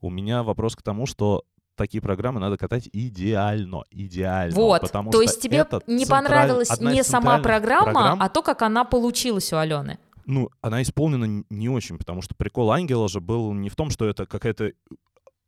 У 0.00 0.10
меня 0.10 0.42
вопрос 0.42 0.76
к 0.76 0.82
тому, 0.82 1.06
что 1.06 1.44
такие 1.80 2.02
программы 2.02 2.40
надо 2.40 2.58
катать 2.58 2.90
идеально, 2.92 3.84
идеально. 3.90 4.54
Вот, 4.54 4.82
потому 4.82 5.10
то 5.10 5.22
есть 5.22 5.40
тебе 5.40 5.66
не 5.86 6.04
понравилась 6.04 6.78
не 6.78 7.02
сама 7.02 7.38
программа, 7.38 7.92
программ. 7.92 8.22
а 8.22 8.28
то, 8.28 8.42
как 8.42 8.60
она 8.60 8.84
получилась 8.84 9.50
у 9.54 9.56
Алены. 9.56 9.98
Ну, 10.26 10.50
она 10.60 10.82
исполнена 10.82 11.42
не 11.48 11.68
очень, 11.70 11.96
потому 11.96 12.20
что 12.20 12.34
прикол 12.34 12.70
Ангела 12.70 13.08
же 13.08 13.20
был 13.20 13.54
не 13.54 13.70
в 13.70 13.76
том, 13.76 13.88
что 13.88 14.06
это 14.06 14.26
какая-то 14.26 14.72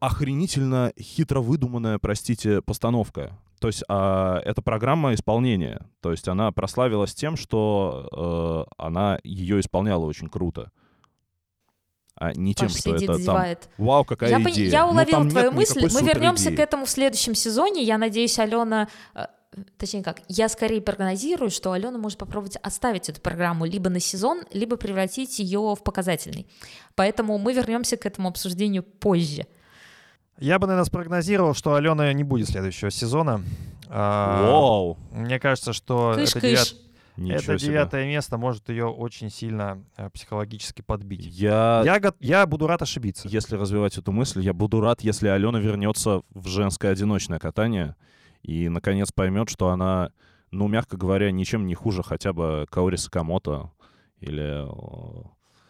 охренительно 0.01 0.93
хитро 0.99 1.41
выдуманная, 1.41 1.99
простите, 1.99 2.63
постановка. 2.63 3.39
То 3.61 3.69
есть 3.69 3.85
а, 3.89 4.41
это 4.45 4.63
программа 4.63 5.13
исполнения. 5.13 5.87
То 6.01 6.13
есть 6.13 6.27
она 6.29 6.51
прославилась 6.51 7.15
тем, 7.15 7.37
что 7.37 8.67
э, 8.69 8.73
она 8.83 9.21
ее 9.23 9.61
исполняла 9.61 10.07
очень 10.07 10.29
круто. 10.29 10.73
А 12.25 12.33
не 12.35 12.55
тем, 12.55 12.69
Паша 12.69 12.79
что 12.79 12.91
сидит, 12.91 13.03
это 13.11 13.13
там, 13.15 13.23
зевает. 13.23 13.69
вау, 13.79 14.05
какая 14.05 14.31
я, 14.31 14.39
пон- 14.39 14.51
идея. 14.53 14.71
я 14.71 14.83
Ну, 14.87 14.93
уловила 14.93 15.11
там 15.19 15.23
нет 15.25 15.33
твою 15.33 15.53
мысль. 15.53 15.81
Мы 15.93 16.03
вернемся 16.03 16.45
суперидеи. 16.45 16.57
к 16.65 16.69
этому 16.69 16.85
в 16.85 16.91
следующем 16.91 17.35
сезоне. 17.35 17.83
Я 17.83 17.99
надеюсь, 17.99 18.39
Алена... 18.39 18.89
э, 19.15 19.27
Точнее 19.77 20.03
как, 20.03 20.21
я 20.29 20.49
скорее 20.49 20.81
прогнозирую, 20.81 21.51
что 21.51 21.73
Алена 21.73 21.99
может 21.99 22.19
попробовать 22.19 22.57
оставить 22.63 23.09
эту 23.11 23.21
программу 23.21 23.67
либо 23.67 23.91
на 23.91 24.01
сезон, 24.01 24.43
либо 24.53 24.77
превратить 24.77 25.41
ее 25.41 25.59
в 25.79 25.83
показательный. 25.83 26.47
Поэтому 26.95 27.37
мы 27.39 27.53
вернемся 27.53 27.97
к 27.99 28.07
этому 28.07 28.29
обсуждению 28.29 28.83
позже. 28.83 29.47
Я 30.39 30.59
бы, 30.59 30.67
наверное, 30.67 30.87
спрогнозировал, 30.87 31.53
что 31.55 31.75
Алена 31.75 32.11
не 32.15 32.25
будет 32.25 32.49
следующего 32.49 32.91
сезона. 32.91 33.43
А, 33.89 34.43
Вау! 34.51 34.97
Мне 35.11 35.39
кажется, 35.39 35.73
что 35.75 36.13
это, 36.13 36.21
девят- 36.41 36.41
Кыш-кыш. 36.41 36.77
Ничего 37.23 37.53
это 37.55 37.59
себе. 37.59 37.73
девятое 37.73 38.07
место 38.07 38.37
может 38.39 38.69
ее 38.69 38.87
очень 38.87 39.31
сильно 39.31 39.85
э, 39.97 40.11
психологически 40.11 40.83
подбить. 40.83 41.27
Я, 41.27 41.83
Я, 41.85 42.01
го- 42.01 42.15
я 42.21 42.47
буду 42.47 42.67
рад 42.67 42.83
ошибиться. 42.83 43.29
если 43.29 43.57
развивать 43.57 43.99
эту 43.99 44.13
мысль, 44.13 44.41
я 44.43 44.53
буду 44.53 44.81
рад, 44.81 45.03
если 45.03 45.29
Алена 45.29 45.59
вернется 45.59 46.23
в 46.31 46.47
женское 46.49 46.93
одиночное 46.93 47.39
катание 47.39 47.97
и, 48.43 48.69
наконец, 48.69 49.13
поймет, 49.13 49.49
что 49.49 49.69
она, 49.69 50.11
ну, 50.51 50.69
мягко 50.69 50.97
говоря, 50.97 51.31
ничем 51.31 51.67
не 51.67 51.75
хуже 51.75 52.03
хотя 52.03 52.33
бы 52.33 52.67
Каори 52.71 52.97
Сакамото 52.97 53.71
или 54.21 54.67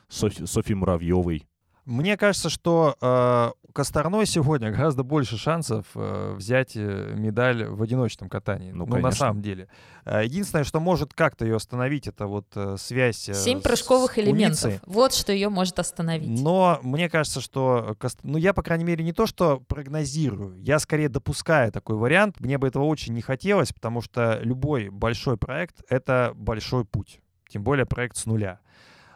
Софи, 0.09 0.47
Софьи 0.47 0.75
Муравьевой. 0.75 1.47
Мне 1.85 2.17
кажется, 2.17 2.49
что 2.49 2.97
э, 3.01 3.51
Косторной 3.73 4.27
сегодня 4.27 4.71
гораздо 4.71 5.03
больше 5.03 5.37
шансов 5.37 5.87
э, 5.97 6.35
взять 6.37 6.73
э, 6.77 7.15
медаль 7.17 7.65
в 7.65 7.83
одиночном 7.83 8.29
катании. 8.29 8.71
Ну, 8.71 8.87
на 8.87 8.93
конечно. 8.93 9.13
самом 9.13 9.43
деле. 9.43 9.69
Э, 10.05 10.23
единственное, 10.25 10.63
что 10.63 10.79
может 10.79 11.13
как-то 11.13 11.45
ее 11.45 11.57
остановить, 11.57 12.07
это 12.07 12.27
вот 12.29 12.47
э, 12.55 12.77
связь 12.79 13.29
э, 13.29 13.35
Семь 13.35 13.59
с 13.59 13.63
прыжковых 13.63 14.19
элементов. 14.19 14.61
куницей. 14.63 14.81
Вот 14.87 15.13
что 15.13 15.33
ее 15.33 15.49
может 15.49 15.79
остановить. 15.81 16.41
Но 16.41 16.79
мне 16.83 17.09
кажется, 17.11 17.41
что... 17.41 17.97
Кост- 17.99 18.21
Ну, 18.23 18.39
я, 18.39 18.53
по 18.55 18.63
крайней 18.63 18.85
мере, 18.85 19.03
не 19.05 19.13
то, 19.13 19.27
что 19.27 19.59
прогнозирую. 19.61 20.57
Я 20.63 20.79
скорее 20.79 21.09
допускаю 21.09 21.73
такой 21.73 21.97
вариант. 21.97 22.39
Мне 22.41 22.59
бы 22.59 22.69
этого 22.69 22.85
очень 22.85 23.13
не 23.15 23.23
хотелось, 23.23 23.73
потому 23.73 24.03
что 24.03 24.39
любой 24.43 24.89
большой 24.91 25.37
проект— 25.37 25.83
это 25.89 26.33
большой 26.37 26.85
путь. 26.85 27.21
Тем 27.49 27.65
более 27.65 27.87
проект 27.87 28.17
с 28.17 28.27
нуля. 28.27 28.61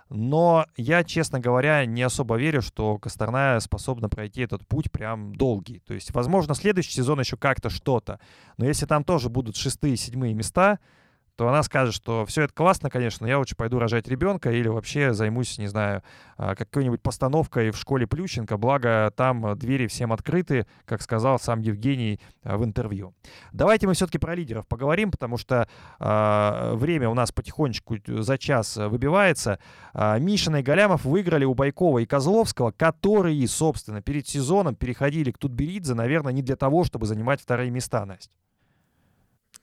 Но 0.08 0.66
я, 0.76 1.02
честно 1.02 1.40
говоря, 1.40 1.84
не 1.84 2.02
особо 2.02 2.36
верю, 2.36 2.62
что 2.62 2.98
Косторная 2.98 3.58
способна 3.60 4.08
пройти 4.08 4.42
этот 4.42 4.66
путь 4.66 4.90
прям 4.90 5.34
долгий. 5.34 5.80
То 5.80 5.94
есть, 5.94 6.12
возможно, 6.12 6.54
следующий 6.54 6.92
сезон 6.92 7.20
еще 7.20 7.36
как-то 7.36 7.70
что-то. 7.70 8.20
Но 8.56 8.66
если 8.66 8.86
там 8.86 9.02
тоже 9.02 9.28
будут 9.28 9.56
шестые, 9.56 9.96
седьмые 9.96 10.32
места, 10.32 10.78
то 11.36 11.48
она 11.48 11.62
скажет, 11.62 11.94
что 11.94 12.24
все 12.26 12.42
это 12.42 12.54
классно, 12.54 12.90
конечно, 12.90 13.24
но 13.24 13.28
я 13.28 13.38
лучше 13.38 13.56
пойду 13.56 13.78
рожать 13.78 14.08
ребенка 14.08 14.50
или 14.50 14.68
вообще 14.68 15.12
займусь, 15.12 15.58
не 15.58 15.66
знаю, 15.66 16.02
а, 16.38 16.54
какой-нибудь 16.54 17.02
постановкой 17.02 17.70
в 17.70 17.76
школе 17.76 18.06
Плющенко, 18.06 18.56
благо 18.56 19.12
там 19.14 19.44
а, 19.44 19.54
двери 19.54 19.86
всем 19.86 20.12
открыты, 20.12 20.66
как 20.86 21.02
сказал 21.02 21.38
сам 21.38 21.60
Евгений 21.60 22.20
а, 22.42 22.56
в 22.56 22.64
интервью. 22.64 23.14
Давайте 23.52 23.86
мы 23.86 23.92
все-таки 23.92 24.18
про 24.18 24.34
лидеров 24.34 24.66
поговорим, 24.66 25.10
потому 25.10 25.36
что 25.36 25.68
а, 25.98 26.74
время 26.74 27.10
у 27.10 27.14
нас 27.14 27.32
потихонечку 27.32 27.96
за 28.06 28.38
час 28.38 28.76
выбивается. 28.76 29.58
А, 29.92 30.18
Мишина 30.18 30.60
и 30.60 30.62
Галямов 30.62 31.04
выиграли 31.04 31.44
у 31.44 31.54
Байкова 31.54 31.98
и 31.98 32.06
Козловского, 32.06 32.70
которые, 32.70 33.46
собственно, 33.46 34.00
перед 34.00 34.26
сезоном 34.26 34.74
переходили 34.74 35.30
к 35.30 35.38
Тутберидзе, 35.38 35.94
наверное, 35.94 36.32
не 36.32 36.42
для 36.42 36.56
того, 36.56 36.84
чтобы 36.84 37.06
занимать 37.06 37.42
вторые 37.42 37.70
места, 37.70 38.06
Настя. 38.06 38.30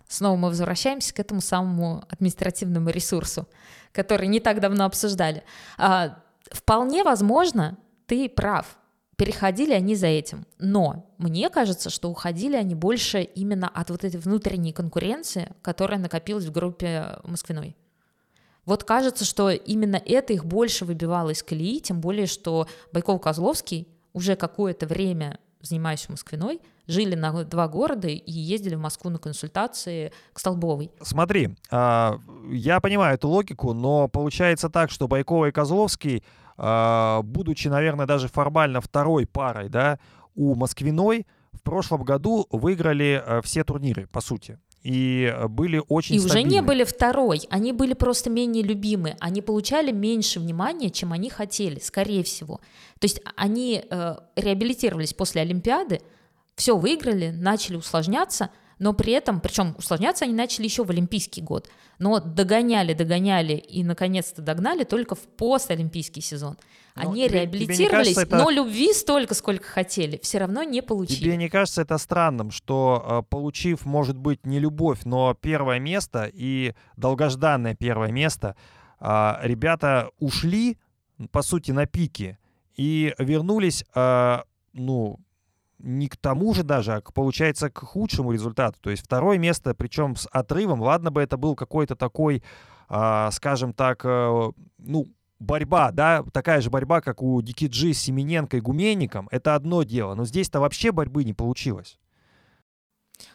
Снова 0.08 0.36
мы 0.36 0.50
возвращаемся 0.50 1.14
к 1.14 1.20
этому 1.20 1.42
самому 1.42 2.04
административному 2.10 2.90
ресурсу, 2.90 3.48
который 3.92 4.28
не 4.28 4.40
так 4.40 4.60
давно 4.60 4.86
обсуждали. 4.86 5.44
А, 5.78 6.20
вполне 6.52 7.04
возможно, 7.04 7.78
ты 8.06 8.30
прав. 8.30 8.78
Переходили 9.16 9.74
они 9.74 9.96
за 9.96 10.08
этим. 10.08 10.46
Но 10.58 11.10
мне 11.18 11.50
кажется, 11.50 11.90
что 11.90 12.10
уходили 12.10 12.56
они 12.56 12.76
больше 12.76 13.22
именно 13.22 13.70
от 13.70 13.90
вот 13.90 14.04
этой 14.04 14.20
внутренней 14.20 14.74
конкуренции, 14.74 15.52
которая 15.62 16.00
накопилась 16.00 16.46
в 16.46 16.52
группе 16.52 17.20
Москвиной. 17.24 17.76
Вот 18.66 18.84
кажется, 18.84 19.26
что 19.26 19.50
именно 19.50 19.98
это 19.98 20.34
их 20.34 20.46
больше 20.46 20.86
выбивало 20.86 21.32
из 21.32 21.44
колеи, 21.44 21.80
тем 21.80 22.00
более, 22.02 22.28
что 22.28 22.68
Байков-Козловский 22.92 23.88
уже 24.14 24.36
какое-то 24.36 24.88
время, 24.88 25.40
занимаясь 25.62 26.08
Москвиной, 26.08 26.62
жили 26.88 27.16
на 27.16 27.44
два 27.44 27.68
города 27.68 28.08
и 28.08 28.32
ездили 28.32 28.76
в 28.76 28.80
Москву 28.80 29.10
на 29.10 29.18
консультации 29.18 30.12
к 30.34 30.40
Столбовой. 30.40 30.92
Смотри, 31.02 31.56
а, 31.72 32.20
я 32.50 32.80
понимаю 32.80 33.16
эту 33.16 33.30
логику, 33.30 33.74
но 33.74 34.08
получается 34.08 34.70
так, 34.70 34.92
что 34.92 35.08
Байкова 35.08 35.48
и 35.48 35.52
Козловский, 35.52 36.24
а, 36.58 37.22
будучи, 37.24 37.68
наверное, 37.68 38.06
даже 38.06 38.28
формально 38.28 38.82
второй 38.82 39.26
парой, 39.26 39.70
да, 39.70 40.00
у 40.36 40.56
Москвиной 40.56 41.26
в 41.52 41.62
прошлом 41.62 42.04
году 42.04 42.48
выиграли 42.52 43.22
а, 43.26 43.42
все 43.42 43.64
турниры, 43.64 44.08
по 44.08 44.22
сути. 44.22 44.60
И 44.82 45.34
были 45.48 45.82
очень 45.88 46.16
И 46.16 46.20
уже 46.20 46.40
не 46.44 46.50
стабильны. 46.60 46.62
были 46.62 46.84
второй, 46.84 47.42
они 47.50 47.72
были 47.72 47.94
просто 47.94 48.30
менее 48.30 48.64
любимы, 48.64 49.16
они 49.22 49.42
получали 49.42 49.94
меньше 49.94 50.42
внимания, 50.42 50.90
чем 50.90 51.14
они 51.14 51.30
хотели, 51.30 51.80
скорее 51.80 52.24
всего. 52.26 52.60
То 53.00 53.06
есть 53.06 53.22
они 53.38 53.82
э, 53.90 54.16
реабилитировались 54.36 55.14
после 55.14 55.42
Олимпиады, 55.42 56.02
все 56.56 56.78
выиграли, 56.78 57.30
начали 57.32 57.76
усложняться, 57.76 58.50
но 58.80 58.94
при 58.94 59.14
этом, 59.14 59.40
причем 59.40 59.76
усложняться 59.78 60.26
они 60.26 60.34
начали 60.34 60.66
еще 60.66 60.84
в 60.84 60.90
Олимпийский 60.90 61.42
год, 61.42 61.70
но 62.00 62.20
догоняли, 62.20 62.94
догоняли 62.94 63.54
и 63.54 63.84
наконец-то 63.84 64.42
догнали 64.42 64.84
только 64.84 65.16
в 65.16 65.22
постолимпийский 65.22 66.22
сезон. 66.22 66.58
Но 66.96 67.10
Они 67.10 67.22
не 67.22 67.28
реабилитировались, 67.28 67.90
кажется, 68.16 68.22
это- 68.22 68.38
но 68.38 68.50
любви 68.52 68.94
столько, 68.94 69.34
сколько 69.36 69.64
хотели, 69.68 70.20
все 70.22 70.38
равно 70.40 70.64
не 70.64 70.82
получили. 70.82 71.20
Тебе 71.22 71.38
не 71.38 71.50
кажется 71.50 71.82
это 71.82 71.98
странным, 71.98 72.52
что 72.52 73.04
а, 73.06 73.22
получив, 73.22 73.86
может 73.86 74.18
быть, 74.18 74.46
не 74.46 74.60
любовь, 74.60 75.00
но 75.06 75.34
первое 75.34 75.80
место 75.80 76.30
и 76.32 76.74
долгожданное 76.98 77.74
первое 77.76 78.12
место, 78.12 78.56
а, 79.00 79.40
ребята 79.44 80.10
ушли, 80.20 80.78
по 81.32 81.42
сути, 81.42 81.72
на 81.72 81.86
пике 81.88 82.38
и 82.76 83.14
вернулись, 83.18 83.86
а, 83.96 84.44
ну, 84.74 85.20
не 85.84 86.08
к 86.08 86.16
тому 86.16 86.54
же 86.54 86.64
даже, 86.64 86.94
а, 86.94 87.02
к, 87.02 87.14
получается, 87.14 87.70
к 87.70 87.80
худшему 87.80 88.32
результату. 88.32 88.80
То 88.80 88.90
есть 88.90 89.04
второе 89.04 89.38
место, 89.38 89.76
причем 89.76 90.16
с 90.16 90.28
отрывом, 90.32 90.82
ладно 90.82 91.12
бы 91.12 91.22
это 91.22 91.38
был 91.38 91.56
какой-то 91.56 91.96
такой, 91.96 92.42
а, 92.88 93.30
скажем 93.32 93.74
так, 93.74 94.04
э, 94.06 94.52
ну, 94.78 95.06
борьба, 95.40 95.92
да, 95.92 96.24
такая 96.32 96.62
же 96.62 96.70
борьба, 96.70 97.02
как 97.02 97.22
у 97.22 97.42
Дикиджи 97.42 97.94
с 97.94 98.00
Семененко 98.00 98.58
и 98.58 98.62
Гуменником, 98.62 99.28
это 99.30 99.56
одно 99.56 99.84
дело, 99.84 100.16
но 100.16 100.26
здесь-то 100.26 100.62
вообще 100.62 100.94
борьбы 100.94 101.26
не 101.26 101.34
получилось. 101.34 102.00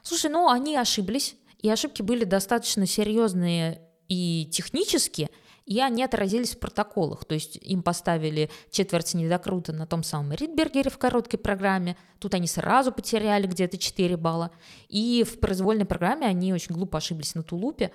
Слушай, 0.03 0.31
ну 0.31 0.49
они 0.49 0.75
ошиблись, 0.77 1.37
и 1.59 1.69
ошибки 1.69 2.01
были 2.01 2.25
достаточно 2.25 2.87
серьезные 2.87 3.83
и 4.09 4.49
технически, 4.51 5.29
и 5.69 5.81
они 5.81 6.03
отразились 6.03 6.55
в 6.55 6.59
протоколах. 6.59 7.27
То 7.27 7.35
есть 7.35 7.57
им 7.57 7.83
поставили 7.83 8.51
четверть 8.71 9.13
недокрута 9.13 9.75
на 9.75 9.87
том 9.87 10.03
самом 10.03 10.33
Ридбергере 10.33 10.91
в 10.91 10.97
короткой 10.97 11.39
программе. 11.39 11.99
Тут 12.19 12.33
они 12.33 12.47
сразу 12.47 12.91
потеряли 12.91 13.47
где-то 13.47 13.77
4 13.77 14.17
балла. 14.17 14.51
И 14.89 15.25
в 15.29 15.39
произвольной 15.39 15.85
программе 15.85 16.27
они 16.27 16.55
очень 16.55 16.75
глупо 16.75 16.97
ошиблись 16.97 17.35
на 17.35 17.43
тулупе. 17.43 17.93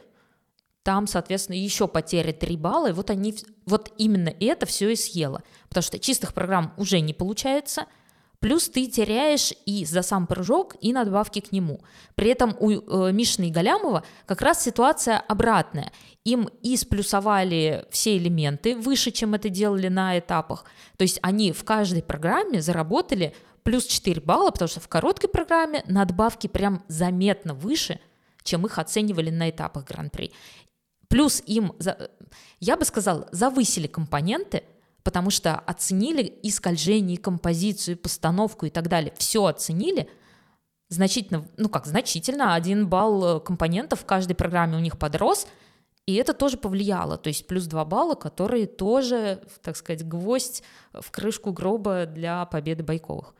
Там, 0.84 1.08
соответственно, 1.08 1.56
еще 1.56 1.88
потери 1.88 2.32
3 2.32 2.58
балла. 2.58 2.90
И 2.90 2.94
вот 2.94 3.10
они, 3.10 3.34
вот 3.66 3.92
именно 3.98 4.32
это 4.40 4.68
все 4.68 4.90
и 4.90 4.96
съело. 4.96 5.42
Потому 5.68 5.82
что 5.82 5.98
чистых 5.98 6.36
программ 6.36 6.76
уже 6.78 7.00
не 7.00 7.14
получается– 7.14 7.88
Плюс 8.44 8.68
ты 8.68 8.88
теряешь 8.88 9.54
и 9.66 9.86
за 9.86 10.02
сам 10.02 10.28
прыжок, 10.28 10.76
и 10.82 10.92
надбавки 10.92 11.40
к 11.40 11.54
нему. 11.54 11.80
При 12.16 12.30
этом 12.30 12.58
у 12.60 12.72
э, 12.72 13.14
Мишины 13.14 13.48
и 13.48 13.52
Галямова 13.52 14.04
как 14.26 14.42
раз 14.42 14.62
ситуация 14.62 15.18
обратная. 15.18 15.94
Им 16.26 16.50
и 16.62 16.76
сплюсовали 16.76 17.86
все 17.90 18.18
элементы 18.18 18.76
выше, 18.76 19.12
чем 19.12 19.34
это 19.34 19.48
делали 19.48 19.88
на 19.88 20.20
этапах. 20.20 20.66
То 20.98 21.04
есть 21.04 21.20
они 21.22 21.54
в 21.54 21.64
каждой 21.64 22.04
программе 22.04 22.62
заработали 22.62 23.34
плюс 23.64 23.86
4 23.86 24.20
балла, 24.20 24.52
потому 24.52 24.68
что 24.68 24.82
в 24.82 24.90
короткой 24.90 25.30
программе 25.30 25.82
надбавки 25.88 26.48
прям 26.48 26.84
заметно 26.90 27.54
выше, 27.54 28.02
чем 28.44 28.66
их 28.66 28.78
оценивали 28.78 29.30
на 29.30 29.52
этапах 29.52 29.86
Гран-при. 29.86 30.34
Плюс 31.08 31.42
им, 31.46 31.72
я 32.60 32.76
бы 32.76 32.84
сказала, 32.84 33.30
завысили 33.32 33.88
компоненты– 33.88 34.64
потому 35.04 35.30
что 35.30 35.56
оценили 35.56 36.24
и 36.24 36.50
скольжение, 36.50 37.18
и 37.18 37.22
композицию, 37.22 37.96
и 37.96 38.00
постановку 38.00 38.66
и 38.66 38.70
так 38.70 38.88
далее. 38.88 39.14
Все 39.18 39.46
оценили 39.46 40.10
значительно, 40.90 41.46
ну 41.58 41.70
как 41.70 41.86
значительно, 41.86 42.56
один 42.56 42.88
балл 42.88 43.38
э, 43.38 43.40
компонентов 43.40 44.02
в 44.02 44.06
каждой 44.06 44.36
программе 44.36 44.78
у 44.78 44.80
них 44.80 44.98
подрос, 44.98 45.48
и 46.06 46.16
это 46.16 46.34
тоже 46.34 46.58
повлияло, 46.58 47.18
то 47.18 47.30
есть 47.30 47.48
плюс 47.48 47.66
два 47.66 47.86
балла, 47.86 48.16
которые 48.16 48.68
тоже, 48.68 49.42
так 49.62 49.78
сказать, 49.78 50.06
гвоздь 50.06 50.64
в 50.94 51.10
крышку 51.12 51.54
гроба 51.54 52.06
для 52.06 52.46
победы 52.46 52.84
Байковых. 52.84 53.34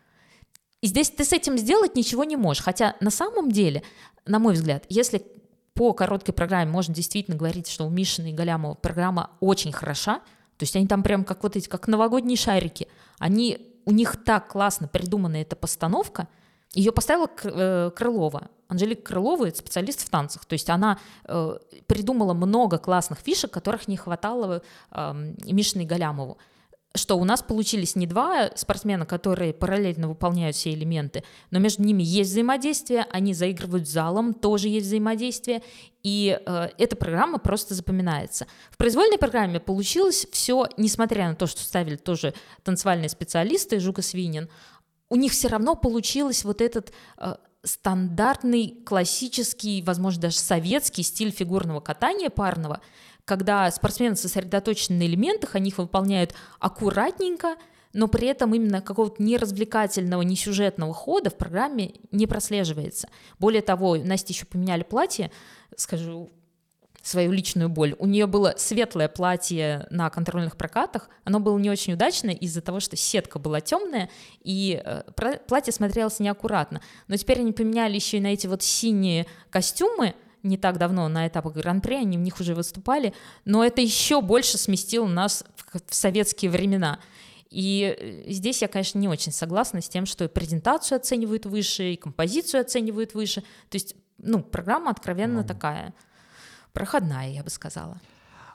И 0.82 0.88
здесь 0.88 1.10
ты 1.10 1.24
с 1.24 1.34
этим 1.34 1.58
сделать 1.58 1.96
ничего 1.96 2.24
не 2.24 2.36
можешь. 2.36 2.64
Хотя 2.64 2.96
на 3.00 3.10
самом 3.10 3.52
деле, 3.52 3.84
на 4.26 4.40
мой 4.40 4.54
взгляд, 4.54 4.86
если 4.90 5.26
по 5.74 5.94
короткой 5.94 6.34
программе 6.34 6.70
можно 6.70 6.94
действительно 6.94 7.38
говорить, 7.38 7.68
что 7.70 7.86
у 7.86 7.90
Мишина 7.90 8.30
и 8.30 8.34
Галямова 8.34 8.76
программа 8.76 9.32
очень 9.40 9.72
хороша, 9.72 10.22
то 10.64 10.66
есть 10.66 10.78
они 10.78 10.88
там 10.88 11.04
прям 11.04 11.26
как 11.26 11.44
вот 11.44 11.58
эти, 11.58 11.68
как 11.68 11.90
новогодние 11.90 12.38
шарики. 12.38 12.88
Они, 13.20 13.76
у 13.84 13.92
них 13.92 14.24
так 14.24 14.48
классно 14.48 14.88
придумана 14.88 15.36
эта 15.42 15.58
постановка. 15.58 16.30
Ее 16.72 16.94
поставила 16.94 17.30
э, 17.44 17.92
Крылова. 17.94 18.50
Анжелика 18.70 19.02
Крылова— 19.02 19.46
это 19.50 19.58
специалист 19.58 20.00
в 20.00 20.10
танцах. 20.10 20.46
То 20.46 20.54
есть 20.54 20.70
она 20.70 21.00
э, 21.26 21.58
придумала 21.86 22.34
много 22.34 22.78
классных 22.78 23.20
фишек, 23.20 23.52
которых 23.52 23.90
не 23.90 23.98
хватало 23.98 24.64
э, 24.92 25.34
Мишиной 25.44 25.84
Галямову 25.84 26.38
что 26.96 27.18
у 27.18 27.24
нас 27.26 27.42
получились 27.42 27.96
не 27.96 28.06
два 28.06 28.52
спортсмена, 28.56 29.06
которые 29.06 29.54
параллельно 29.54 30.08
выполняют 30.08 30.56
все 30.56 30.72
элементы, 30.74 31.24
но 31.50 31.58
между 31.60 31.84
ними 31.84 32.04
есть 32.04 32.32
взаимодействие, 32.32 33.08
они 33.10 33.34
заигрывают 33.34 33.88
залом, 33.88 34.34
тоже 34.34 34.68
есть 34.68 34.86
взаимодействие, 34.86 35.64
и 36.04 36.40
э, 36.46 36.70
эта 36.78 36.96
программа 36.96 37.40
просто 37.40 37.74
запоминается. 37.74 38.46
В 38.70 38.78
произвольной 38.78 39.18
программе 39.18 39.60
получилось 39.60 40.28
все, 40.32 40.68
несмотря 40.78 41.30
на 41.30 41.36
то, 41.36 41.48
что 41.48 41.62
ставили 41.62 41.96
тоже 41.96 42.36
танцевальные 42.64 43.10
специалисты, 43.10 43.80
Жука 43.80 44.04
Свинин, 44.04 44.50
у 45.10 45.16
них 45.16 45.32
все 45.32 45.48
равно 45.48 45.76
получилось 45.76 46.44
вот 46.44 46.62
этот 46.62 46.94
э, 47.18 47.36
стандартный, 47.64 48.84
классический, 48.86 49.82
возможно, 49.82 50.24
даже 50.24 50.38
советский 50.38 51.02
стиль 51.02 51.32
фигурного 51.32 51.80
катания 51.80 52.30
парного– 52.30 52.82
когда 53.26 53.70
спортсмены 53.72 54.16
сосредоточены 54.16 55.00
на 55.00 55.04
элементах, 55.04 55.56
они 55.56 55.70
их 55.70 55.78
выполняют 55.78 56.34
аккуратненько, 56.60 57.56
но 57.94 58.08
при 58.08 58.28
этом 58.28 58.54
именно 58.54 58.82
какого-то 58.82 59.22
неразвлекательного, 59.22 60.24
не 60.24 60.36
сюжетного 60.36 60.94
хода 60.94 61.30
в 61.30 61.38
программе 61.38 61.94
не 62.12 62.28
прослеживается. 62.28 63.08
Более 63.40 63.62
того, 63.62 63.96
Насте 63.96 64.34
еще 64.34 64.46
поменяли 64.46 64.84
платье, 64.84 65.32
скажу 65.78 66.32
свою 67.04 67.34
личную 67.34 67.70
боль. 67.70 67.96
У 68.00 68.08
нее 68.08 68.28
было 68.28 68.56
светлое 68.58 69.10
платье 69.10 69.86
на 69.90 70.10
контрольных 70.10 70.56
прокатах, 70.56 71.10
оно 71.26 71.40
было 71.42 71.58
не 71.60 71.70
очень 71.70 71.94
удачное 71.94 72.34
из-за 72.34 72.62
того, 72.62 72.80
что 72.80 72.96
сетка 72.96 73.40
была 73.40 73.60
темная, 73.60 74.10
и 74.42 74.82
э, 74.84 75.04
платье 75.48 75.74
смотрелось 75.74 76.20
неаккуратно. 76.20 76.82
Но 77.10 77.18
теперь 77.18 77.42
они 77.42 77.52
поменяли 77.52 77.96
еще 77.96 78.18
и 78.18 78.22
на 78.22 78.28
эти 78.28 78.48
вот 78.48 78.64
синие 78.64 79.28
костюмы, 79.50 80.16
не 80.44 80.58
так 80.58 80.78
давно 80.78 81.08
на 81.08 81.28
этапах 81.28 81.54
Гран-при, 81.54 81.96
они 81.96 82.18
в 82.18 82.22
них 82.22 82.40
уже 82.40 82.54
выступали, 82.54 83.14
но 83.46 83.64
это 83.66 83.82
еще 83.82 84.22
больше 84.22 84.58
сместило 84.58 85.08
нас 85.08 85.44
в, 85.56 85.80
в 85.88 85.96
советские 85.96 86.52
времена. 86.52 87.00
И 87.50 87.96
э, 87.98 88.32
здесь 88.32 88.62
я, 88.62 88.68
конечно, 88.68 89.00
не 89.00 89.08
очень 89.08 89.32
согласна 89.32 89.82
с 89.82 89.90
тем, 89.90 90.06
что 90.06 90.28
презентацию 90.28 90.98
оценивают 90.98 91.46
выше, 91.46 91.94
и 91.94 91.96
композицию 91.96 92.62
оценивают 92.62 93.14
выше. 93.14 93.42
То 93.70 93.76
есть, 93.76 93.96
ну, 94.18 94.44
программа 94.44 94.92
откровенно 94.92 95.40
mm. 95.40 95.48
такая 95.48 95.94
проходная, 96.74 97.30
я 97.30 97.44
бы 97.44 97.50
сказала. 97.50 98.00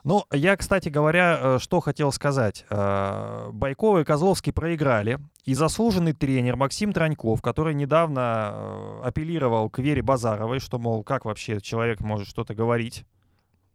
Ну, 0.03 0.23
я, 0.31 0.55
кстати 0.55 0.89
говоря, 0.89 1.39
э, 1.41 1.57
что 1.59 1.79
хотел 1.79 2.11
сказать. 2.11 2.65
Э, 2.69 3.49
Байкова 3.51 3.99
и 3.99 4.03
Козловский 4.03 4.53
проиграли, 4.53 5.19
и 5.45 5.53
заслуженный 5.53 6.13
тренер 6.13 6.55
Максим 6.55 6.93
Траньков, 6.93 7.41
который 7.41 7.73
недавно 7.73 8.51
э, 8.53 9.01
апеллировал 9.05 9.69
к 9.69 9.79
Вере 9.79 10.01
Базаровой, 10.01 10.59
что, 10.59 10.79
мол, 10.79 11.03
как 11.03 11.25
вообще 11.25 11.59
человек 11.59 11.99
может 11.99 12.27
что-то 12.27 12.55
говорить, 12.55 13.05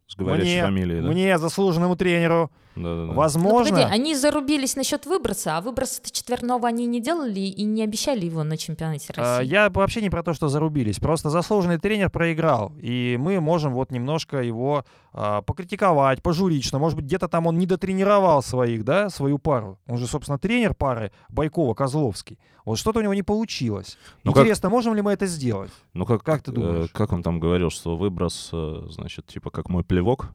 с 0.07 0.17
говорящей 0.17 0.55
мне, 0.55 0.63
фамилией, 0.63 1.01
да? 1.01 1.09
Мне, 1.09 1.39
заслуженному 1.39 1.97
тренеру. 1.97 2.51
Да-да-да. 2.77 3.13
Возможно... 3.13 3.77
Но, 3.77 3.83
погоди, 3.83 3.95
они 3.95 4.15
зарубились 4.15 4.77
насчет 4.77 5.07
выброса, 5.07 5.57
а 5.57 5.61
выброса 5.61 6.01
четверного 6.11 6.69
они 6.69 6.87
не 6.87 7.01
делали 7.01 7.41
и 7.41 7.63
не 7.65 7.83
обещали 7.83 8.27
его 8.27 8.43
на 8.43 8.57
чемпионате 8.57 9.13
а, 9.17 9.39
России. 9.39 9.51
Я 9.51 9.71
вообще 9.71 10.03
не 10.03 10.11
про 10.11 10.23
то, 10.23 10.35
что 10.35 10.49
зарубились. 10.49 10.99
Просто 10.99 11.31
заслуженный 11.31 11.79
тренер 11.79 12.11
проиграл. 12.11 12.73
И 12.81 13.17
мы 13.19 13.41
можем 13.41 13.73
вот 13.75 13.91
немножко 13.91 14.43
его 14.43 14.85
а, 15.13 15.43
покритиковать, 15.43 16.23
пожурить, 16.23 16.65
что, 16.65 16.79
может 16.79 16.97
быть, 16.97 17.07
где-то 17.07 17.29
там 17.29 17.47
он 17.47 17.59
не 17.59 17.67
дотренировал 17.67 18.43
своих, 18.43 18.85
да, 18.85 19.11
свою 19.11 19.39
пару. 19.39 19.79
Он 19.87 19.99
же, 19.99 20.07
собственно, 20.07 20.39
тренер 20.39 20.75
пары 20.75 21.13
Байкова-Козловский. 21.31 22.39
Вот 22.65 22.79
что-то 22.79 23.01
у 23.01 23.03
него 23.03 23.15
не 23.15 23.23
получилось. 23.23 23.99
Ну, 24.25 24.33
Интересно, 24.33 24.69
как... 24.69 24.73
можем 24.73 24.95
ли 24.95 25.03
мы 25.03 25.13
это 25.13 25.27
сделать? 25.27 25.71
Ну, 25.93 26.07
как, 26.07 26.23
как 26.23 26.43
ты 26.43 26.51
э, 26.51 26.55
думаешь? 26.55 26.87
Э, 26.87 26.89
как 26.93 27.13
он 27.13 27.23
там 27.23 27.39
говорил, 27.39 27.71
что 27.71 27.97
выброс, 27.97 28.51
э, 28.53 28.87
значит, 28.91 29.27
типа 29.27 29.51
как 29.51 29.69
мой 29.69 29.85
плевок? 29.85 30.33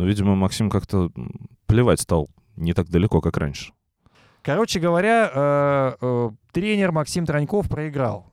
Но, 0.00 0.06
видимо, 0.06 0.34
Максим 0.34 0.70
как-то 0.70 1.10
плевать 1.66 2.00
стал 2.00 2.30
не 2.56 2.72
так 2.72 2.88
далеко, 2.88 3.20
как 3.20 3.36
раньше. 3.36 3.74
Короче 4.40 4.80
говоря, 4.80 5.30
э, 5.30 5.92
э, 6.00 6.30
тренер 6.52 6.90
Максим 6.90 7.26
Траньков 7.26 7.68
проиграл. 7.68 8.32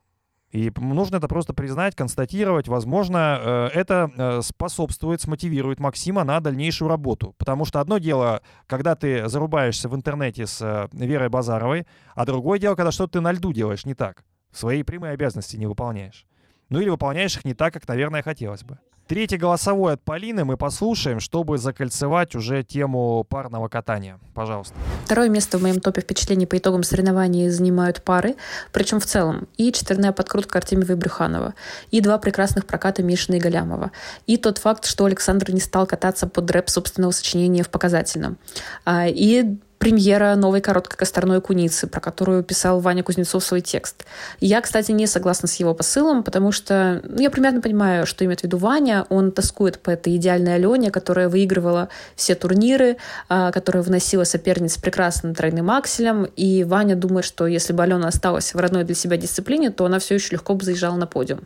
И 0.51 0.71
нужно 0.77 1.17
это 1.17 1.27
просто 1.27 1.53
признать, 1.53 1.93
констатировать. 1.93 2.69
Возможно, 2.69 3.37
э, 3.41 3.69
это 3.73 4.39
способствует, 4.43 5.19
смотивирует 5.19 5.81
Максима 5.81 6.23
на 6.23 6.39
дальнейшую 6.39 6.87
работу. 6.87 7.35
Потому 7.37 7.65
что 7.65 7.81
одно 7.81 7.97
дело, 7.97 8.41
когда 8.65 8.95
ты 8.95 9.27
зарубаешься 9.27 9.89
в 9.89 9.95
интернете 9.95 10.47
с 10.47 10.87
Верой 10.93 11.27
Базаровой, 11.27 11.85
а 12.15 12.25
другое 12.25 12.59
дело, 12.59 12.75
когда 12.75 12.93
что-то 12.93 13.19
ты 13.19 13.19
на 13.19 13.33
льду 13.33 13.51
делаешь 13.51 13.85
не 13.85 13.93
так. 13.93 14.23
Свои 14.53 14.83
прямые 14.83 15.11
обязанности 15.11 15.57
не 15.57 15.65
выполняешь. 15.65 16.25
Ну 16.69 16.79
или 16.79 16.87
выполняешь 16.87 17.35
их 17.35 17.43
не 17.43 17.53
так, 17.53 17.73
как, 17.73 17.85
наверное, 17.89 18.23
хотелось 18.23 18.63
бы. 18.63 18.79
Третий 19.07 19.37
голосовой 19.37 19.93
от 19.93 20.01
Полины 20.01 20.43
мы 20.43 20.57
послушаем, 20.57 21.21
чтобы 21.21 21.57
закольцевать 21.57 22.35
уже 22.35 22.63
тему 22.63 23.25
парного 23.29 23.69
катания. 23.69 24.19
Пожалуйста. 24.33 24.75
Второе 25.05 25.29
место 25.29 25.57
в 25.57 25.61
моем 25.61 25.79
топе 25.79 26.01
впечатлений 26.01 26.45
по 26.45 26.57
итогам 26.57 26.83
соревнований 26.83 27.47
занимают 27.47 28.03
пары, 28.03 28.35
причем 28.73 28.99
в 28.99 29.05
целом. 29.05 29.47
И 29.55 29.71
четверная 29.71 30.11
подкрутка 30.11 30.57
Артемьева 30.57 30.91
и 30.91 30.95
Брюханова, 30.95 31.53
и 31.89 32.01
два 32.01 32.17
прекрасных 32.17 32.65
проката 32.65 33.01
Мишина 33.01 33.37
и 33.37 33.39
Галямова, 33.39 33.91
и 34.25 34.35
тот 34.35 34.57
факт, 34.57 34.85
что 34.85 35.05
Александр 35.05 35.51
не 35.51 35.61
стал 35.61 35.87
кататься 35.87 36.27
под 36.27 36.51
рэп 36.51 36.69
собственного 36.69 37.11
сочинения 37.11 37.63
в 37.63 37.69
показательном, 37.69 38.37
а, 38.83 39.07
и 39.07 39.57
премьера 39.77 40.35
новой 40.35 40.61
короткой 40.61 40.97
косторной 40.97 41.41
куницы, 41.41 41.87
про 41.87 41.99
которую 41.99 42.43
писал 42.43 42.79
Ваня 42.79 43.03
Кузнецов 43.03 43.43
свой 43.43 43.61
текст. 43.61 44.05
Я, 44.39 44.61
кстати, 44.61 44.91
не 44.91 45.07
согласна 45.07 45.47
с 45.47 45.55
его 45.55 45.73
посылом, 45.73 46.23
потому 46.23 46.51
что 46.51 47.01
ну, 47.03 47.21
я 47.21 47.29
примерно 47.29 47.61
понимаю, 47.61 48.05
что 48.05 48.25
имеет 48.25 48.41
в 48.41 48.43
виду 48.43 48.57
Ваня. 48.57 49.05
Он 49.09 49.31
тоскует 49.31 49.79
по 49.79 49.91
этой 49.91 50.15
идеальной 50.15 50.55
Алене, 50.55 50.91
которая 50.91 51.29
выигрывала 51.29 51.89
все 52.15 52.35
турниры, 52.35 52.97
а, 53.29 53.51
которая 53.51 53.83
выносила 53.83 54.23
соперниц 54.23 54.77
прекрасным 54.77 55.35
тройным 55.35 55.69
акселем. 55.69 56.25
И 56.35 56.63
Ваня 56.63 56.95
думает, 56.95 57.25
что 57.25 57.45
если 57.45 57.73
бы 57.73 57.83
Алена 57.83 58.07
осталась 58.07 58.53
в 58.53 58.59
родной 58.59 58.83
для 58.83 58.95
себя 58.95 59.17
дисциплине, 59.17 59.69
то 59.69 59.85
она 59.85 59.99
все 59.99 60.15
еще 60.15 60.33
легко 60.33 60.55
бы 60.55 60.65
заезжала 60.65 60.95
на 60.95 61.07
подиум. 61.07 61.41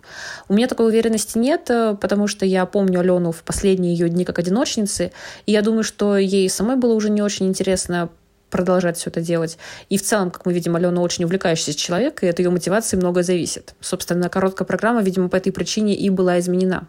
У 0.48 0.54
меня 0.54 0.68
такой 0.68 0.88
уверенности 0.88 1.38
нет, 1.38 1.70
э, 1.70 1.96
потому 2.00 2.28
что 2.28 2.46
я 2.46 2.66
помню 2.66 3.02
Алену 3.02 3.32
в 3.32 3.44
последние 3.44 3.94
ее 3.94 4.10
дни 4.10 4.26
как 4.26 4.40
одиночницы, 4.40 5.12
и 5.46 5.52
я 5.52 5.62
думаю, 5.62 5.84
что 5.84 6.18
ей 6.18 6.50
самой 6.50 6.78
было 6.78 6.94
уже 6.94 7.10
не 7.10 7.22
очень 7.22 7.48
интересно 7.48 8.10
продолжать 8.52 8.98
все 8.98 9.10
это 9.10 9.22
делать. 9.22 9.58
И 9.90 9.98
в 9.98 10.04
целом, 10.04 10.30
как 10.30 10.46
мы 10.46 10.54
видим, 10.54 10.76
Алена 10.76 11.02
очень 11.02 11.24
увлекающийся 11.24 11.74
человек, 11.74 12.22
и 12.22 12.28
от 12.28 12.38
ее 12.40 12.50
мотивации 12.50 12.98
многое 12.98 13.24
зависит. 13.24 13.74
Собственно, 13.80 14.30
короткая 14.30 14.68
программа, 14.68 15.02
видимо, 15.02 15.30
по 15.30 15.38
этой 15.38 15.52
причине 15.52 15.96
и 15.96 16.10
была 16.10 16.40
изменена. 16.40 16.88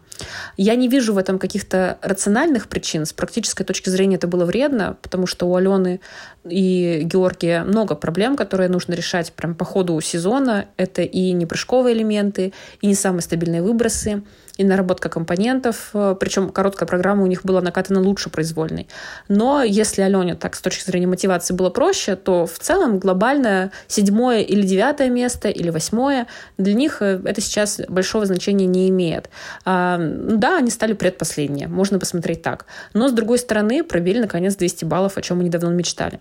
Я 0.57 0.75
не 0.75 0.87
вижу 0.87 1.13
в 1.13 1.17
этом 1.17 1.39
каких-то 1.39 1.97
рациональных 2.01 2.67
причин. 2.67 3.05
С 3.05 3.13
практической 3.13 3.63
точки 3.63 3.89
зрения 3.89 4.17
это 4.17 4.27
было 4.27 4.45
вредно, 4.45 4.97
потому 5.01 5.25
что 5.25 5.47
у 5.47 5.55
Алены 5.55 6.01
и 6.43 7.01
Георгия 7.03 7.63
много 7.63 7.95
проблем, 7.95 8.35
которые 8.35 8.69
нужно 8.69 8.93
решать 8.93 9.31
прям 9.31 9.55
по 9.55 9.65
ходу 9.65 9.99
сезона. 10.01 10.65
Это 10.77 11.01
и 11.01 11.31
непрыжковые 11.31 11.95
элементы, 11.95 12.53
и 12.81 12.87
не 12.87 12.95
самые 12.95 13.21
стабильные 13.21 13.61
выбросы, 13.61 14.23
и 14.57 14.63
наработка 14.63 15.09
компонентов. 15.09 15.91
Причем 16.19 16.49
короткая 16.49 16.87
программа 16.87 17.23
у 17.23 17.27
них 17.27 17.43
была 17.43 17.61
накатана 17.61 17.99
лучше 18.01 18.29
произвольной. 18.29 18.87
Но 19.27 19.63
если 19.63 20.01
Алене 20.01 20.35
так 20.35 20.55
с 20.55 20.61
точки 20.61 20.83
зрения 20.83 21.07
мотивации 21.07 21.53
было 21.53 21.69
проще, 21.69 22.15
то 22.15 22.45
в 22.45 22.59
целом 22.59 22.99
глобально 22.99 23.71
седьмое 23.87 24.41
или 24.41 24.61
девятое 24.61 25.09
место 25.09 25.49
или 25.49 25.69
восьмое 25.69 26.27
для 26.57 26.73
них 26.73 27.01
э, 27.01 27.21
это 27.25 27.41
сейчас 27.41 27.81
большого 27.87 28.25
значения 28.25 28.67
не 28.67 28.89
имеет. 28.89 29.29
А, 29.65 29.97
да, 29.99 30.57
они 30.57 30.69
стали 30.69 30.93
предпоследние, 30.93 31.67
можно 31.67 31.99
посмотреть 31.99 32.41
так. 32.41 32.65
Но 32.93 33.07
с 33.07 33.11
другой 33.11 33.39
стороны 33.39 33.83
пробили 33.83 34.19
наконец 34.19 34.55
200 34.55 34.85
баллов, 34.85 35.17
о 35.17 35.21
чем 35.21 35.39
они 35.39 35.49
давно 35.49 35.71
мечтали. 35.71 36.19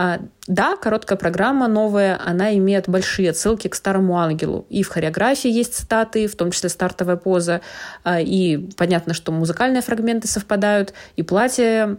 А, 0.00 0.20
да, 0.46 0.76
короткая 0.76 1.18
программа 1.18 1.66
новая, 1.66 2.20
она 2.24 2.56
имеет 2.56 2.88
большие 2.88 3.30
отсылки 3.30 3.66
к 3.66 3.74
старому 3.74 4.16
ангелу. 4.18 4.64
И 4.70 4.84
в 4.84 4.88
хореографии 4.88 5.50
есть 5.50 5.74
цитаты, 5.74 6.28
в 6.28 6.36
том 6.36 6.52
числе 6.52 6.68
стартовая 6.68 7.16
поза, 7.16 7.57
и 8.06 8.68
понятно, 8.76 9.14
что 9.14 9.32
музыкальные 9.32 9.82
фрагменты 9.82 10.28
совпадают, 10.28 10.94
и 11.16 11.22
платье 11.22 11.98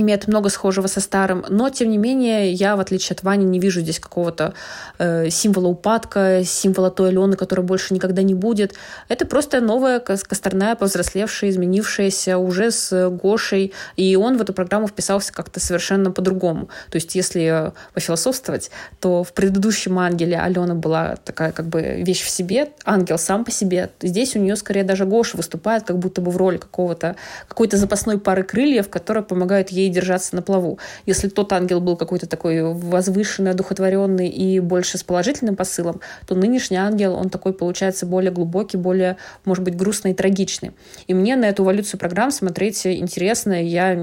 имеет 0.00 0.28
много 0.28 0.48
схожего 0.48 0.86
со 0.86 1.00
старым, 1.00 1.44
но, 1.48 1.70
тем 1.70 1.90
не 1.90 1.98
менее, 1.98 2.52
я, 2.52 2.76
в 2.76 2.80
отличие 2.80 3.14
от 3.14 3.22
Вани, 3.22 3.44
не 3.44 3.58
вижу 3.58 3.80
здесь 3.80 4.00
какого-то 4.00 4.54
э, 4.98 5.30
символа 5.30 5.68
упадка, 5.68 6.42
символа 6.44 6.90
той 6.90 7.08
Алены, 7.08 7.36
которая 7.36 7.66
больше 7.66 7.94
никогда 7.94 8.22
не 8.22 8.34
будет. 8.34 8.74
Это 9.08 9.26
просто 9.26 9.60
новая 9.60 10.00
Косторная, 10.00 10.74
повзрослевшая, 10.74 11.50
изменившаяся 11.50 12.38
уже 12.38 12.70
с 12.70 13.10
Гошей, 13.10 13.72
и 13.96 14.16
он 14.16 14.36
в 14.36 14.42
эту 14.42 14.52
программу 14.52 14.86
вписался 14.88 15.32
как-то 15.32 15.60
совершенно 15.60 16.10
по-другому. 16.10 16.68
То 16.90 16.96
есть, 16.96 17.14
если 17.14 17.72
пофилософствовать, 17.94 18.70
то 19.00 19.24
в 19.24 19.32
предыдущем 19.32 19.98
«Ангеле» 19.98 20.38
Алена 20.38 20.74
была 20.74 21.16
такая 21.24 21.52
как 21.52 21.66
бы 21.66 22.02
вещь 22.02 22.22
в 22.22 22.30
себе, 22.30 22.70
ангел 22.84 23.18
сам 23.18 23.44
по 23.44 23.50
себе. 23.50 23.90
Здесь 24.00 24.36
у 24.36 24.38
нее 24.38 24.56
скорее 24.56 24.84
даже 24.84 25.04
Гоша 25.04 25.36
выступает 25.36 25.84
как 25.84 25.98
будто 25.98 26.20
бы 26.20 26.30
в 26.30 26.36
роли 26.36 26.56
какого-то 26.56 27.16
какой-то 27.48 27.76
запасной 27.76 28.18
пары 28.18 28.42
крыльев, 28.42 28.88
которая 28.88 29.22
помогает 29.22 29.70
ей 29.70 29.87
держаться 29.88 30.34
на 30.34 30.42
плаву. 30.42 30.78
Если 31.06 31.28
тот 31.28 31.52
ангел 31.52 31.80
был 31.80 31.96
какой-то 31.96 32.26
такой 32.26 32.62
возвышенный, 32.62 33.50
одухотворенный 33.52 34.28
и 34.28 34.60
больше 34.60 34.98
с 34.98 35.04
положительным 35.04 35.56
посылом, 35.56 36.00
то 36.26 36.34
нынешний 36.34 36.76
ангел, 36.76 37.14
он 37.14 37.30
такой 37.30 37.52
получается 37.52 38.06
более 38.06 38.30
глубокий, 38.30 38.76
более, 38.76 39.16
может 39.44 39.64
быть, 39.64 39.76
грустный 39.76 40.12
и 40.12 40.14
трагичный. 40.14 40.72
И 41.06 41.14
мне 41.14 41.36
на 41.36 41.46
эту 41.46 41.62
эволюцию 41.62 41.98
программ 42.00 42.30
смотреть 42.30 42.86
интересно. 42.86 43.62
Я 43.62 43.96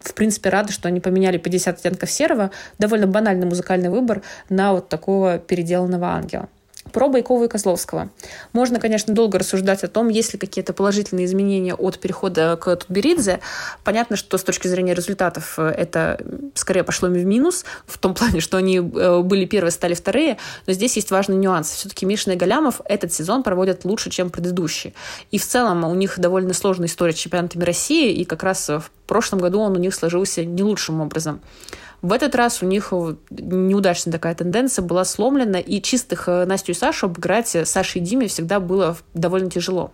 в 0.00 0.14
принципе, 0.14 0.48
рада, 0.48 0.72
что 0.72 0.88
они 0.88 1.00
поменяли 1.00 1.38
50 1.38 1.78
оттенков 1.78 2.10
серого, 2.10 2.50
довольно 2.78 3.06
банальный 3.06 3.46
музыкальный 3.46 3.90
выбор, 3.90 4.22
на 4.48 4.72
вот 4.72 4.88
такого 4.88 5.38
переделанного 5.38 6.08
ангела. 6.08 6.48
Про 6.92 7.08
Байкова 7.08 7.44
и 7.44 7.48
Козловского. 7.48 8.10
Можно, 8.52 8.80
конечно, 8.80 9.14
долго 9.14 9.38
рассуждать 9.38 9.84
о 9.84 9.88
том, 9.88 10.08
есть 10.08 10.32
ли 10.32 10.38
какие-то 10.38 10.72
положительные 10.72 11.26
изменения 11.26 11.74
от 11.74 11.98
перехода 11.98 12.56
к 12.60 12.76
Тутберидзе. 12.76 13.40
Понятно, 13.84 14.16
что 14.16 14.38
с 14.38 14.42
точки 14.42 14.68
зрения 14.68 14.94
результатов 14.94 15.54
э, 15.58 15.68
это 15.68 16.20
скорее 16.54 16.84
пошло 16.84 17.08
им 17.08 17.14
в 17.14 17.24
минус, 17.24 17.64
в 17.86 17.98
том 17.98 18.14
плане, 18.14 18.40
что 18.40 18.56
они 18.56 18.78
э, 18.78 19.20
были 19.22 19.44
первые, 19.44 19.72
стали 19.72 19.94
вторые, 19.94 20.38
но 20.66 20.72
здесь 20.72 20.96
есть 20.96 21.10
важный 21.10 21.36
нюанс. 21.36 21.70
Все-таки 21.70 22.06
Мишин 22.06 22.32
и 22.32 22.36
Галямов 22.36 22.80
этот 22.84 23.12
сезон 23.12 23.42
проводят 23.42 23.84
лучше, 23.84 24.10
чем 24.10 24.30
предыдущий. 24.30 24.94
И 25.30 25.38
в 25.38 25.46
целом 25.46 25.84
у 25.84 25.94
них 25.94 26.18
довольно 26.18 26.54
сложная 26.54 26.88
история 26.88 27.12
с 27.12 27.16
чемпионатами 27.16 27.64
России, 27.64 28.12
и 28.12 28.24
как 28.24 28.42
раз 28.42 28.68
в 28.68 28.90
прошлом 29.06 29.40
году 29.40 29.60
он 29.60 29.72
у 29.72 29.80
них 29.80 29.94
сложился 29.94 30.44
не 30.44 30.62
лучшим 30.62 31.00
образом. 31.00 31.40
В 32.00 32.12
этот 32.12 32.34
раз 32.34 32.62
у 32.62 32.66
них 32.66 32.92
неудачная 33.30 34.12
такая 34.12 34.34
тенденция 34.34 34.82
была 34.82 35.04
сломлена, 35.04 35.58
и 35.58 35.82
чистых 35.82 36.28
э, 36.28 36.44
Настю 36.44 36.72
и 36.72 36.74
Сашу 36.74 37.06
обыграть 37.06 37.56
Саше 37.64 37.98
и 37.98 38.02
Диме 38.02 38.28
всегда 38.28 38.60
было 38.60 38.96
довольно 39.14 39.50
тяжело. 39.50 39.92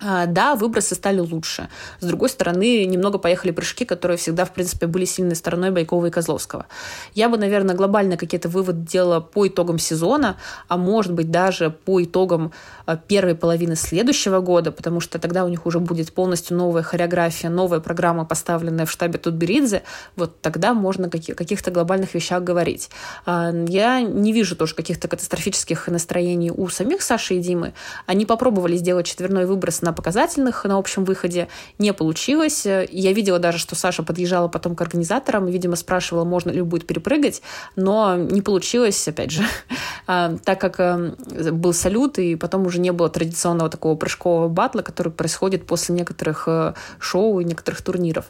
А, 0.00 0.26
да, 0.26 0.54
выбросы 0.54 0.94
стали 0.94 1.18
лучше. 1.18 1.68
С 2.00 2.06
другой 2.06 2.28
стороны, 2.28 2.84
немного 2.84 3.18
поехали 3.18 3.50
прыжки, 3.50 3.84
которые 3.84 4.16
всегда, 4.16 4.44
в 4.44 4.52
принципе, 4.52 4.86
были 4.86 5.04
сильной 5.04 5.34
стороной 5.34 5.70
Байкова 5.70 6.06
и 6.06 6.10
Козловского. 6.10 6.66
Я 7.14 7.28
бы, 7.28 7.36
наверное, 7.36 7.74
глобально 7.74 8.16
какие-то 8.16 8.48
выводы 8.48 8.86
делала 8.86 9.20
по 9.20 9.48
итогам 9.48 9.78
сезона, 9.78 10.36
а 10.68 10.76
может 10.76 11.12
быть 11.12 11.30
даже 11.30 11.70
по 11.70 12.02
итогам 12.02 12.52
первой 12.96 13.34
половины 13.34 13.76
следующего 13.76 14.40
года, 14.40 14.72
потому 14.72 15.00
что 15.00 15.18
тогда 15.18 15.44
у 15.44 15.48
них 15.48 15.66
уже 15.66 15.80
будет 15.80 16.12
полностью 16.12 16.56
новая 16.56 16.82
хореография, 16.82 17.50
новая 17.50 17.80
программа, 17.80 18.24
поставленная 18.24 18.86
в 18.86 18.90
штабе 18.90 19.18
Тутберидзе. 19.18 19.82
Вот 20.16 20.40
тогда 20.40 20.74
можно 20.74 21.08
о 21.08 21.10
каких-то 21.10 21.70
глобальных 21.70 22.14
вещах 22.14 22.42
говорить. 22.42 22.90
А, 23.26 23.52
я 23.68 24.00
не 24.00 24.32
вижу 24.32 24.56
тоже 24.56 24.74
каких-то 24.74 25.08
катастрофических 25.08 25.88
настроений 25.88 26.50
у 26.50 26.68
самих 26.68 27.02
Саши 27.02 27.34
и 27.34 27.40
Димы. 27.40 27.74
Они 28.06 28.24
попробовали 28.24 28.76
сделать 28.76 29.06
четверной 29.06 29.46
выброс 29.46 29.82
на 29.82 29.92
показательных 29.92 30.64
на 30.64 30.78
общем 30.78 31.04
выходе. 31.04 31.48
Не 31.78 31.92
получилось. 31.92 32.64
Я 32.64 33.12
видела 33.12 33.38
даже, 33.38 33.58
что 33.58 33.74
Саша 33.74 34.02
подъезжала 34.02 34.48
потом 34.48 34.74
к 34.74 34.80
организаторам 34.80 35.48
видимо, 35.50 35.76
спрашивала, 35.76 36.24
можно 36.24 36.50
ли 36.50 36.62
будет 36.62 36.86
перепрыгать, 36.86 37.42
но 37.76 38.16
не 38.16 38.42
получилось, 38.42 39.08
опять 39.08 39.30
же, 39.30 39.42
а, 40.06 40.36
так 40.44 40.60
как 40.60 40.78
эм, 40.80 41.16
был 41.52 41.72
салют, 41.72 42.18
и 42.18 42.36
потом 42.36 42.66
уже 42.66 42.77
не 42.78 42.92
было 42.92 43.08
традиционного 43.08 43.70
такого 43.70 43.96
прыжкового 43.96 44.48
батла, 44.48 44.82
который 44.82 45.12
происходит 45.12 45.66
после 45.66 45.94
некоторых 45.94 46.44
э, 46.46 46.74
шоу 46.98 47.40
и 47.40 47.44
некоторых 47.44 47.82
турниров. 47.82 48.26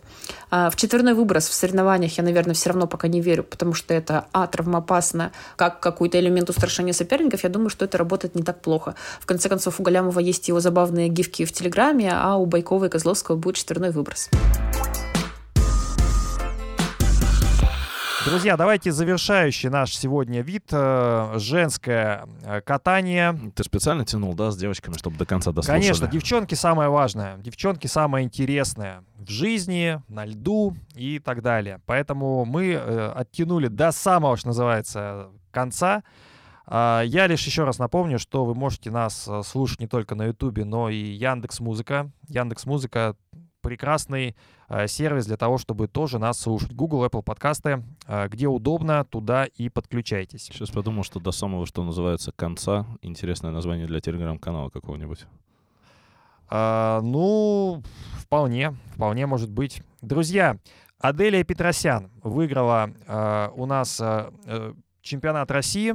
А, 0.50 0.70
в 0.70 0.76
четверной 0.76 1.14
выброс 1.14 1.48
в 1.48 1.54
соревнованиях 1.54 2.16
я, 2.18 2.24
наверное, 2.24 2.54
все 2.54 2.70
равно 2.70 2.86
пока 2.86 3.08
не 3.08 3.20
верю, 3.20 3.44
потому 3.44 3.74
что 3.74 3.94
это, 3.94 4.26
а, 4.32 4.46
травмоопасно, 4.46 5.32
как 5.56 5.80
какой-то 5.80 6.18
элемент 6.18 6.50
устрашения 6.50 6.92
соперников, 6.92 7.44
я 7.44 7.50
думаю, 7.50 7.70
что 7.70 7.84
это 7.84 7.98
работает 7.98 8.34
не 8.34 8.42
так 8.42 8.60
плохо. 8.60 8.94
В 9.20 9.26
конце 9.26 9.48
концов, 9.48 9.80
у 9.80 9.82
Галямова 9.82 10.20
есть 10.20 10.48
его 10.48 10.60
забавные 10.60 11.08
гифки 11.08 11.44
в 11.44 11.52
Телеграме, 11.52 12.10
а 12.12 12.36
у 12.36 12.46
Байкова 12.46 12.86
и 12.86 12.88
Козловского 12.88 13.36
будет 13.36 13.56
четверной 13.56 13.90
выброс. 13.90 14.30
Друзья, 18.28 18.59
давайте 18.59 18.92
завершающий 18.92 19.70
наш 19.70 19.96
сегодня 19.96 20.42
вид 20.42 20.64
э, 20.70 21.32
женское 21.36 22.26
э, 22.44 22.60
катание. 22.60 23.34
Ты 23.55 23.64
специально 23.64 24.05
тянул, 24.05 24.34
да, 24.34 24.50
с 24.50 24.56
девочками, 24.59 24.98
чтобы 24.98 25.16
до 25.16 25.24
конца 25.24 25.50
дослушали? 25.50 25.80
Конечно, 25.80 26.06
девчонки 26.09 26.55
самое 26.55 26.90
важное, 26.90 27.38
девчонки 27.38 27.86
самое 27.86 28.26
интересное 28.26 29.02
в 29.16 29.30
жизни, 29.30 30.02
на 30.09 30.26
льду 30.26 30.76
и 30.94 31.20
так 31.20 31.40
далее. 31.40 31.80
Поэтому 31.86 32.44
мы 32.44 32.72
э, 32.72 33.12
оттянули 33.16 33.68
до 33.68 33.92
самого, 33.92 34.36
что 34.36 34.48
называется, 34.48 35.28
конца. 35.50 36.02
А, 36.66 37.00
я 37.00 37.28
лишь 37.28 37.46
еще 37.46 37.64
раз 37.64 37.78
напомню, 37.78 38.18
что 38.18 38.44
вы 38.44 38.55
можете 38.55 38.90
нас 38.90 39.26
слушать 39.44 39.80
не 39.80 39.86
только 39.86 40.14
на 40.14 40.26
Ютубе, 40.26 40.66
но 40.66 40.90
и 40.90 40.96
Яндекс 40.96 41.60
Музыка. 41.60 42.10
Яндекс 42.28 42.66
Музыка 42.66 43.16
прекрасный 43.68 44.34
э, 44.70 44.88
сервис 44.88 45.26
для 45.26 45.36
того, 45.36 45.58
чтобы 45.58 45.88
тоже 45.88 46.18
нас 46.18 46.40
слушать. 46.40 46.72
Google, 46.72 47.04
Apple 47.04 47.22
подкасты, 47.22 47.84
э, 48.06 48.28
где 48.28 48.46
удобно, 48.46 49.04
туда 49.04 49.44
и 49.44 49.68
подключайтесь. 49.68 50.44
Сейчас 50.44 50.70
подумал, 50.70 51.02
что 51.02 51.20
до 51.20 51.32
самого, 51.32 51.66
что 51.66 51.84
называется, 51.84 52.32
конца, 52.32 52.86
интересное 53.02 53.50
название 53.50 53.86
для 53.86 54.00
телеграм-канала 54.00 54.70
какого-нибудь. 54.70 55.26
А, 56.48 57.02
ну, 57.02 57.82
вполне, 58.16 58.74
вполне 58.94 59.26
может 59.26 59.50
быть. 59.50 59.82
Друзья, 60.00 60.56
Аделия 60.98 61.44
Петросян 61.44 62.10
выиграла 62.22 62.90
а, 63.06 63.52
у 63.54 63.66
нас 63.66 64.00
а, 64.00 64.32
чемпионат 65.02 65.50
России. 65.50 65.94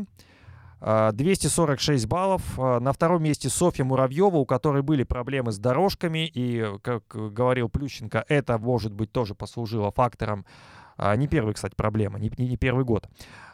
246 0.84 2.08
баллов. 2.08 2.58
На 2.58 2.92
втором 2.92 3.24
месте 3.24 3.48
Софья 3.50 3.86
Муравьева, 3.86 4.36
у 4.38 4.46
которой 4.46 4.82
были 4.82 5.04
проблемы 5.04 5.52
с 5.54 5.58
дорожками. 5.58 6.30
И, 6.34 6.66
как 6.82 7.04
говорил 7.08 7.70
Плющенко, 7.70 8.26
это, 8.28 8.58
может 8.58 8.94
быть, 8.94 9.12
тоже 9.12 9.34
послужило 9.34 9.92
фактором. 9.92 10.46
Не 11.16 11.28
первый, 11.28 11.54
кстати, 11.54 11.74
проблема, 11.76 12.20
не, 12.20 12.32
не 12.38 12.58
первый 12.58 12.86
год. 12.86 13.08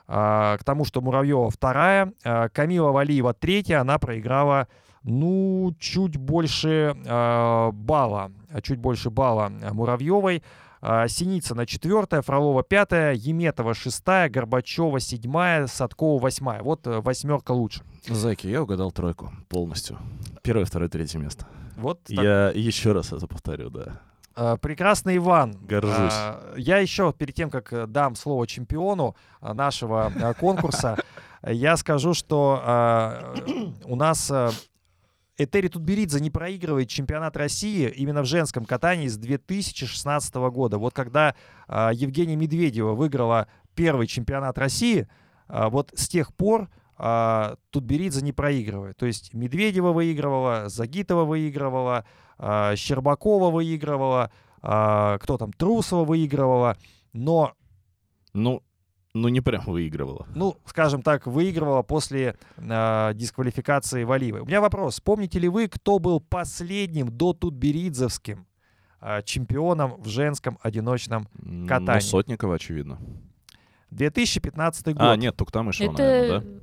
К 0.07 0.59
тому, 0.65 0.85
что 0.85 1.01
Муравьева 1.01 1.49
вторая. 1.51 2.13
Камила 2.51 2.91
Валиева 2.91 3.33
третья. 3.33 3.81
Она 3.81 3.99
проиграла, 3.99 4.67
ну, 5.03 5.73
чуть 5.79 6.17
больше 6.17 6.95
балла. 7.05 8.31
Чуть 8.63 8.79
больше 8.79 9.11
балла 9.11 9.51
Муравьевой. 9.71 10.43
А, 10.81 11.07
Синицына 11.07 11.65
четвертая, 11.65 12.21
Фролова 12.21 12.63
пятая, 12.63 13.13
Еметова 13.13 13.73
шестая, 13.73 14.29
Горбачева 14.29 14.99
седьмая, 14.99 15.67
Садкова 15.67 16.21
восьмая. 16.21 16.61
Вот 16.63 16.87
э, 16.87 17.01
восьмерка 17.01 17.51
лучше. 17.51 17.81
Зайки, 18.07 18.47
я 18.47 18.63
угадал 18.63 18.91
тройку 18.91 19.31
полностью. 19.49 19.97
Первое, 20.41 20.65
второе, 20.65 20.89
третье 20.89 21.19
место. 21.19 21.45
Вот 21.75 22.03
так. 22.03 22.17
Я 22.23 22.49
еще 22.49 22.93
раз 22.93 23.11
это 23.11 23.27
повторю, 23.27 23.69
да. 23.69 23.99
Э, 24.37 24.57
Прекрасный 24.61 25.17
Иван. 25.17 25.57
Горжусь. 25.61 26.13
Э, 26.13 26.53
Я 26.55 26.77
еще 26.77 27.11
перед 27.11 27.35
тем, 27.35 27.49
как 27.49 27.73
э, 27.73 27.85
дам 27.85 28.15
слово 28.15 28.47
чемпиону 28.47 29.15
нашего 29.41 30.13
конкурса, 30.39 30.97
я 31.45 31.75
скажу, 31.75 32.13
что 32.13 33.35
у 33.83 33.95
нас 33.97 34.31
э, 34.31 34.49
Этери 35.39 35.69
Тутберидзе 35.69 36.19
не 36.19 36.29
проигрывает 36.29 36.89
чемпионат 36.89 37.37
России 37.37 37.89
именно 37.89 38.23
в 38.23 38.25
женском 38.25 38.65
катании 38.65 39.07
с 39.07 39.17
2016 39.17 40.35
года. 40.35 40.77
Вот 40.77 40.93
когда 40.93 41.33
э, 41.69 41.91
Евгения 41.93 42.35
Медведева 42.35 42.93
выиграла 42.93 43.47
первый 43.73 44.05
чемпионат 44.05 44.57
России, 44.57 45.07
э, 45.47 45.69
вот 45.69 45.93
с 45.95 46.09
тех 46.09 46.33
пор 46.35 46.69
э, 46.97 47.55
Тутберидзе 47.69 48.21
не 48.21 48.33
проигрывает. 48.33 48.97
То 48.97 49.05
есть 49.05 49.33
Медведева 49.33 49.93
выигрывала, 49.93 50.67
Загитова 50.67 51.23
выигрывала, 51.23 52.03
э, 52.37 52.73
Щербакова 52.75 53.49
выигрывала, 53.49 54.31
э, 54.61 55.17
кто 55.21 55.37
там, 55.37 55.53
Трусова 55.53 56.03
выигрывала, 56.03 56.75
но 57.13 57.53
Ну, 58.33 58.61
ну 59.13 59.27
не 59.29 59.41
прям 59.41 59.63
выигрывала. 59.65 60.27
ну, 60.35 60.57
скажем 60.65 61.01
так, 61.01 61.25
выигрывала 61.27 61.81
после 61.81 62.35
э, 62.57 63.11
дисквалификации 63.15 64.03
Валиевой. 64.03 64.41
У 64.41 64.45
меня 64.45 64.61
вопрос. 64.61 64.99
Помните 64.99 65.39
ли 65.39 65.47
вы, 65.47 65.67
кто 65.67 65.99
был 65.99 66.19
последним 66.19 67.09
до 67.09 67.33
Тутберидзевским 67.33 68.45
э, 69.01 69.21
чемпионом 69.23 70.01
в 70.01 70.07
женском 70.07 70.57
одиночном 70.61 71.27
Ну, 71.41 71.67
Катание. 71.67 72.01
Сотникова, 72.01 72.55
очевидно. 72.55 72.99
2015 73.91 74.85
год? 74.93 74.97
А, 74.99 75.15
нет, 75.15 75.35
Туктамышева, 75.35 75.91
наверное, 75.91 76.37
Это 76.37 76.45
да? 76.45 76.59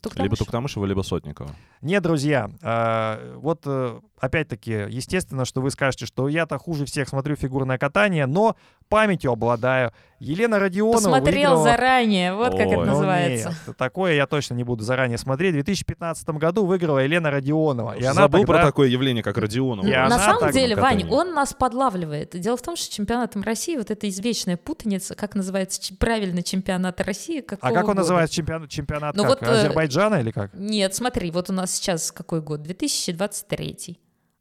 Туктамыш. 0.00 0.24
Либо 0.24 0.36
Туктамышева, 0.36 0.84
либо 0.84 1.02
Сотникова. 1.02 1.50
Нет, 1.82 2.02
друзья, 2.02 2.50
э, 2.62 3.34
вот 3.38 3.62
э, 3.66 4.00
опять-таки, 4.20 4.86
естественно, 4.88 5.44
что 5.44 5.60
вы 5.60 5.70
скажете, 5.70 6.06
что 6.06 6.28
я-то 6.28 6.58
хуже 6.58 6.84
всех 6.84 7.08
смотрю 7.08 7.36
фигурное 7.36 7.78
катание, 7.78 8.26
но 8.26 8.56
памятью 8.88 9.32
обладаю. 9.32 9.92
Елена 10.20 10.58
Родионова 10.58 10.94
Посмотрел 10.96 11.50
выиграла- 11.52 11.62
заранее, 11.62 12.34
вот 12.34 12.50
как 12.52 12.66
Ой. 12.66 12.72
это 12.72 12.76
Ну, 12.80 12.84
называется. 12.86 13.54
нет, 13.66 13.76
такое 13.76 14.14
я 14.14 14.26
точно 14.26 14.54
не 14.54 14.64
буду 14.64 14.82
заранее 14.82 15.16
смотреть. 15.18 15.50
В 15.52 15.54
2015 15.54 16.38
году 16.38 16.66
выиграла 16.66 16.98
Елена 16.98 17.30
Родионова. 17.30 17.92
И 17.96 18.02
она 18.02 18.14
Забыл 18.22 18.40
тогда- 18.40 18.52
про 18.54 18.62
такое 18.66 18.88
явление, 18.88 19.22
как 19.22 19.38
Родионова. 19.38 19.86
И 19.86 19.90
На 19.90 20.18
самом 20.18 20.40
так 20.40 20.52
деле, 20.52 20.74
Вань, 20.74 21.02
катании. 21.02 21.12
он 21.14 21.34
нас 21.34 21.54
подлавливает. 21.54 22.38
Дело 22.40 22.56
в 22.56 22.62
том, 22.62 22.74
что 22.76 22.92
чемпионатом 22.92 23.42
России 23.42 23.76
вот 23.76 23.90
эта 23.92 24.08
извечная 24.08 24.56
путаница, 24.56 25.14
как 25.14 25.34
называется 25.36 25.94
правильно 25.96 26.42
чемпионат 26.42 27.00
России, 27.00 27.38
А 27.40 27.42
какого 27.42 27.70
как 27.72 27.82
он 27.84 27.86
года? 27.90 27.98
называется 28.00 28.34
чемпионат? 28.34 28.70
Чемпионат 28.70 29.14
Ну 29.16 29.22
как? 29.22 29.40
вот, 29.40 29.42
э, 29.48 29.52
Азербайджана 29.52 30.16
или 30.16 30.32
как? 30.32 30.52
Нет, 30.54 30.94
смотри, 30.96 31.30
вот 31.30 31.48
у 31.50 31.52
нас 31.52 31.70
сейчас 31.72 32.10
какой 32.10 32.40
год? 32.40 32.62
2023. 32.62 33.98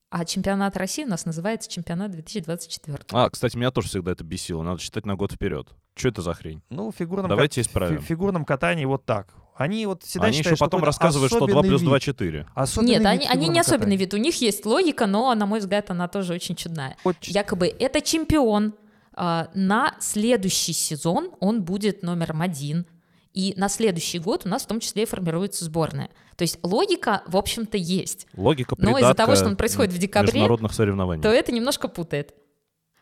А 0.09 0.23
чемпионат 0.23 0.77
России 0.77 1.03
у 1.03 1.07
нас 1.07 1.25
называется 1.25 1.69
чемпионат 1.69 2.11
2024. 2.11 2.99
А, 3.11 3.29
кстати, 3.29 3.57
меня 3.57 3.71
тоже 3.71 3.89
всегда 3.89 4.11
это 4.13 4.23
бесило. 4.23 4.63
Надо 4.63 4.79
считать 4.81 5.05
на 5.05 5.15
год 5.15 5.33
вперед. 5.33 5.67
Что 5.95 6.07
это 6.09 6.21
за 6.21 6.33
хрень? 6.33 6.61
Ну, 6.69 6.91
фигурном, 6.93 7.27
Давайте 7.29 7.61
кат- 7.61 7.67
исправим. 7.67 8.01
фигурном 8.01 8.45
катании 8.45 8.85
вот 8.85 9.05
так. 9.05 9.33
Они 9.57 9.85
вот 9.85 10.03
всегда 10.03 10.27
Они 10.27 10.35
еще 10.35 10.43
считают, 10.43 10.57
что 10.59 10.65
потом 10.65 10.79
какой-то 10.81 10.85
рассказывают, 10.87 11.31
что 11.31 11.39
2 11.39 11.47
особенный 11.47 11.69
плюс 11.69 11.81
2 11.81 11.93
вид. 11.95 12.03
4. 12.03 12.47
Особенный 12.55 12.89
Нет, 12.91 12.99
вид 12.99 13.07
они, 13.07 13.27
они 13.27 13.47
не 13.49 13.59
особенный 13.59 13.95
вид. 13.97 14.13
У 14.13 14.17
них 14.17 14.39
есть 14.39 14.65
логика, 14.65 15.07
но, 15.07 15.33
на 15.33 15.45
мой 15.45 15.59
взгляд, 15.59 15.89
она 15.89 16.07
тоже 16.07 16.33
очень 16.35 16.55
чудная. 16.55 16.95
Вот 17.03 17.17
Якобы 17.23 17.67
это 17.67 17.99
чемпион. 18.01 18.75
а, 19.13 19.49
На 19.55 19.95
следующий 19.99 20.73
сезон 20.73 21.31
он 21.39 21.63
будет 21.63 22.03
номером 22.03 22.41
один. 22.43 22.85
И 23.37 23.53
на 23.55 23.69
следующий 23.69 24.17
год 24.17 24.47
у 24.47 24.49
нас 24.49 24.63
в 24.63 24.65
том 24.67 24.79
числе 24.79 25.03
и 25.03 25.05
формируется 25.05 25.63
сборная. 25.63 26.09
То 26.37 26.41
есть 26.41 26.57
логика, 26.63 27.21
в 27.27 27.37
общем-то, 27.37 27.77
есть. 27.77 28.25
Логика 28.35 28.73
Но 28.79 28.97
из-за 28.97 29.13
того, 29.13 29.35
что 29.35 29.45
он 29.45 29.55
происходит 29.55 29.93
в 29.93 29.97
декабре, 29.99 30.33
международных 30.33 30.73
соревнований. 30.73 31.21
то 31.21 31.29
это 31.29 31.51
немножко 31.51 31.87
путает. 31.87 32.33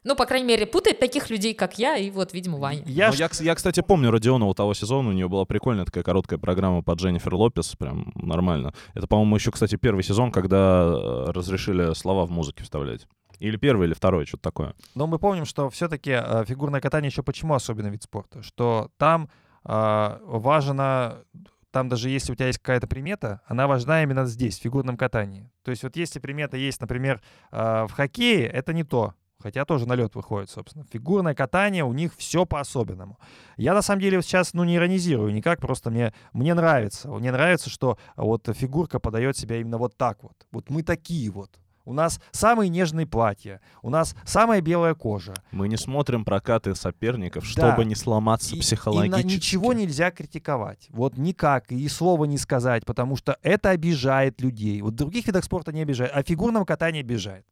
Ну, 0.03 0.13
по 0.17 0.25
крайней 0.25 0.45
мере, 0.45 0.65
путает 0.65 0.99
таких 0.99 1.29
людей, 1.29 1.53
как 1.53 1.79
я, 1.79 1.95
и 1.95 2.11
вот, 2.11 2.33
видимо, 2.33 2.57
Ваня. 2.57 2.83
Я, 2.85 3.11
Ну, 3.11 3.13
я, 3.15 3.29
я, 3.39 3.55
кстати, 3.55 3.81
помню 3.81 4.11
Родионову 4.11 4.53
того 4.53 4.73
сезона, 4.73 5.09
у 5.09 5.13
нее 5.13 5.29
была 5.29 5.45
прикольная 5.45 5.85
такая 5.85 6.03
короткая 6.03 6.37
программа 6.37 6.83
под 6.83 6.99
Дженнифер 6.99 7.33
Лопес, 7.33 7.73
прям 7.77 8.11
нормально. 8.15 8.73
Это, 8.93 9.07
по-моему, 9.07 9.37
еще, 9.37 9.51
кстати, 9.51 9.77
первый 9.77 10.03
сезон, 10.03 10.33
когда 10.33 10.83
э, 10.83 11.31
разрешили 11.31 11.93
слова 11.93 12.25
в 12.25 12.29
музыке 12.29 12.63
вставлять. 12.63 13.07
Или 13.39 13.55
первый, 13.55 13.87
или 13.87 13.93
второй, 13.93 14.25
что-то 14.25 14.43
такое. 14.43 14.75
Но 14.95 15.07
мы 15.07 15.17
помним, 15.17 15.45
что 15.45 15.69
все-таки 15.69 16.11
фигурное 16.45 16.81
катание 16.81 17.07
еще 17.07 17.23
почему 17.23 17.53
особенный 17.53 17.89
вид 17.89 18.03
спорта? 18.03 18.43
Что 18.43 18.91
там 18.97 19.23
э, 19.23 19.44
важно, 19.65 21.23
там 21.71 21.89
даже 21.89 22.09
если 22.09 22.31
у 22.31 22.35
тебя 22.35 22.47
есть 22.47 22.59
какая-то 22.59 22.87
примета, 22.87 23.41
она 23.47 23.67
важна 23.67 24.03
именно 24.03 24.25
здесь, 24.25 24.57
в 24.59 24.61
фигурном 24.61 24.95
катании. 24.95 25.51
То 25.63 25.71
есть 25.71 25.83
вот 25.83 25.95
если 25.95 26.19
примета 26.19 26.55
есть, 26.55 26.79
например, 26.79 27.21
э, 27.51 27.85
в 27.85 27.91
хоккее, 27.91 28.47
это 28.47 28.73
не 28.73 28.83
то. 28.83 29.13
Хотя 29.39 29.65
тоже 29.65 29.85
на 29.87 29.93
лед 29.93 30.15
выходит, 30.15 30.49
собственно. 30.49 30.85
Фигурное 30.85 31.35
катание, 31.35 31.83
у 31.83 31.93
них 31.93 32.15
все 32.15 32.45
по-особенному. 32.45 33.19
Я 33.57 33.73
на 33.73 33.81
самом 33.81 34.01
деле 34.01 34.21
сейчас, 34.21 34.53
ну, 34.53 34.63
не 34.63 34.77
иронизирую 34.77 35.33
никак, 35.33 35.59
просто 35.59 35.91
мне, 35.91 36.13
мне 36.31 36.53
нравится. 36.53 37.09
Мне 37.09 37.31
нравится, 37.31 37.69
что 37.69 37.97
вот 38.15 38.47
фигурка 38.55 38.99
подает 38.99 39.37
себя 39.37 39.57
именно 39.57 39.77
вот 39.77 39.97
так 39.97 40.23
вот. 40.23 40.47
Вот 40.51 40.69
мы 40.69 40.81
такие 40.81 41.29
вот. 41.29 41.51
У 41.85 41.93
нас 41.93 42.19
самые 42.31 42.69
нежные 42.69 43.05
платья, 43.05 43.61
у 43.83 43.89
нас 43.89 44.15
самая 44.25 44.59
белая 44.61 44.95
кожа. 44.95 45.33
Мы 45.51 45.67
не 45.67 45.77
смотрим 45.77 46.25
прокаты 46.25 46.73
соперников, 46.75 47.43
Да. 47.43 47.49
чтобы 47.49 47.85
не 47.85 47.95
сломаться 47.95 48.55
И- 48.55 48.59
психологически. 48.59 49.21
И 49.21 49.23
на 49.23 49.27
ничего 49.27 49.73
нельзя 49.73 50.09
критиковать. 50.11 50.87
Вот 50.89 51.17
никак. 51.17 51.71
И 51.71 51.87
слова 51.87 52.25
не 52.25 52.37
сказать, 52.37 52.85
потому 52.85 53.15
что 53.15 53.37
это 53.43 53.69
обижает 53.69 54.41
людей. 54.41 54.81
Вот 54.81 54.93
в 54.93 54.95
других 54.95 55.27
видах 55.27 55.43
спорта 55.43 55.71
не 55.71 55.81
обижает, 55.83 56.11
а 56.13 56.23
в 56.23 56.27
фигурном 56.27 56.65
катании 56.65 57.01
обижает. 57.01 57.45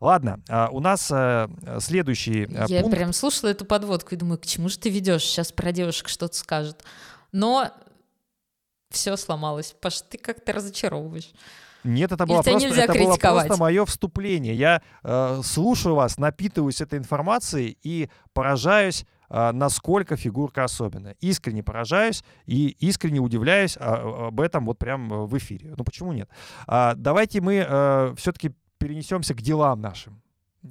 Ладно, 0.00 0.40
а, 0.48 0.68
у 0.70 0.80
нас 0.80 1.08
а, 1.12 1.48
следующий 1.80 2.44
а, 2.56 2.66
Я 2.68 2.80
пункт. 2.82 2.96
прям 2.96 3.12
слушала 3.12 3.50
эту 3.50 3.64
подводку 3.64 4.14
и 4.14 4.18
думаю, 4.18 4.38
к 4.38 4.44
чему 4.46 4.68
же 4.68 4.76
ты 4.78 4.90
ведешь? 4.90 5.22
Сейчас 5.22 5.52
про 5.52 5.70
девушек 5.72 6.08
что-то 6.08 6.36
скажет. 6.36 6.82
Но 7.30 7.70
все 8.90 9.16
сломалось. 9.16 9.74
Паш, 9.80 10.02
ты 10.02 10.18
как-то 10.18 10.52
разочаровываешь. 10.52 11.30
Нет, 11.84 12.12
это 12.12 12.26
было 12.26 12.42
просто, 12.42 12.54
нельзя 12.54 12.84
это 12.84 12.94
было 12.94 13.16
просто 13.16 13.56
мое 13.56 13.84
вступление. 13.84 14.54
Я 14.54 14.82
э, 15.02 15.40
слушаю 15.44 15.94
вас, 15.94 16.18
напитываюсь 16.18 16.80
этой 16.80 16.98
информацией 16.98 17.78
и 17.82 18.08
поражаюсь, 18.32 19.04
а, 19.28 19.52
насколько 19.52 20.16
фигурка 20.16 20.64
особенная. 20.64 21.16
Искренне 21.20 21.62
поражаюсь 21.62 22.22
и 22.46 22.76
искренне 22.80 23.18
удивляюсь 23.18 23.76
а, 23.80 24.28
об 24.28 24.40
этом 24.40 24.66
вот 24.66 24.78
прям 24.78 25.12
э, 25.12 25.26
в 25.26 25.38
эфире. 25.38 25.74
Ну 25.76 25.84
почему 25.84 26.12
нет? 26.12 26.28
А, 26.66 26.94
давайте 26.94 27.40
мы 27.40 28.14
все-таки 28.16 28.52
перенесемся 28.78 29.34
к 29.34 29.40
делам 29.40 29.80
нашим. 29.80 30.20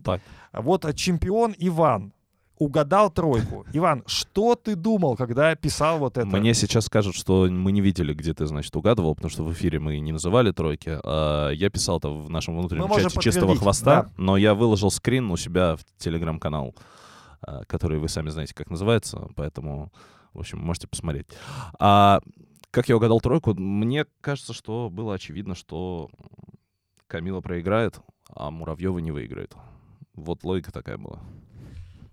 Так. 0.03 0.21
Вот 0.53 0.85
э, 0.85 0.93
чемпион 0.93 1.55
Иван 1.57 2.13
угадал 2.61 3.09
тройку. 3.09 3.65
Иван, 3.73 4.03
что 4.05 4.55
ты 4.55 4.75
думал, 4.75 5.15
когда 5.15 5.55
писал 5.55 5.97
вот 5.97 6.17
это? 6.19 6.27
Мне 6.27 6.53
сейчас 6.53 6.85
скажут, 6.85 7.15
что 7.15 7.47
мы 7.49 7.71
не 7.71 7.81
видели, 7.81 8.13
где 8.13 8.35
ты, 8.35 8.45
значит, 8.45 8.75
угадывал, 8.75 9.15
потому 9.15 9.31
что 9.31 9.43
в 9.43 9.51
эфире 9.51 9.79
мы 9.79 9.99
не 9.99 10.11
называли 10.11 10.51
тройки. 10.51 10.99
А 11.03 11.49
я 11.49 11.71
писал 11.71 11.97
это 11.97 12.09
в 12.09 12.29
нашем 12.29 12.55
внутреннем 12.55 12.85
Мы 12.88 13.01
чате 13.01 13.19
чистого 13.19 13.55
хвоста, 13.55 14.03
да. 14.03 14.09
но 14.17 14.38
я 14.38 14.53
выложил 14.53 14.91
скрин 14.91 15.31
у 15.31 15.38
себя 15.38 15.75
в 15.75 15.79
телеграм-канал, 15.97 16.75
а, 17.41 17.63
который 17.65 17.97
вы 17.97 18.07
сами 18.07 18.29
знаете, 18.29 18.53
как 18.53 18.69
называется, 18.69 19.27
поэтому, 19.35 19.91
в 20.33 20.39
общем, 20.39 20.59
можете 20.59 20.88
посмотреть. 20.88 21.25
А 21.79 22.21
как 22.69 22.89
я 22.89 22.95
угадал 22.95 23.19
тройку? 23.21 23.55
Мне 23.55 24.05
кажется, 24.21 24.53
что 24.53 24.91
было 24.91 25.15
очевидно, 25.15 25.55
что 25.55 26.11
Камила 27.07 27.41
проиграет, 27.41 27.99
а 28.35 28.51
Муравьева 28.51 28.99
не 28.99 29.09
выиграет. 29.09 29.55
Вот 30.13 30.43
логика 30.43 30.71
такая 30.71 30.99
была. 30.99 31.21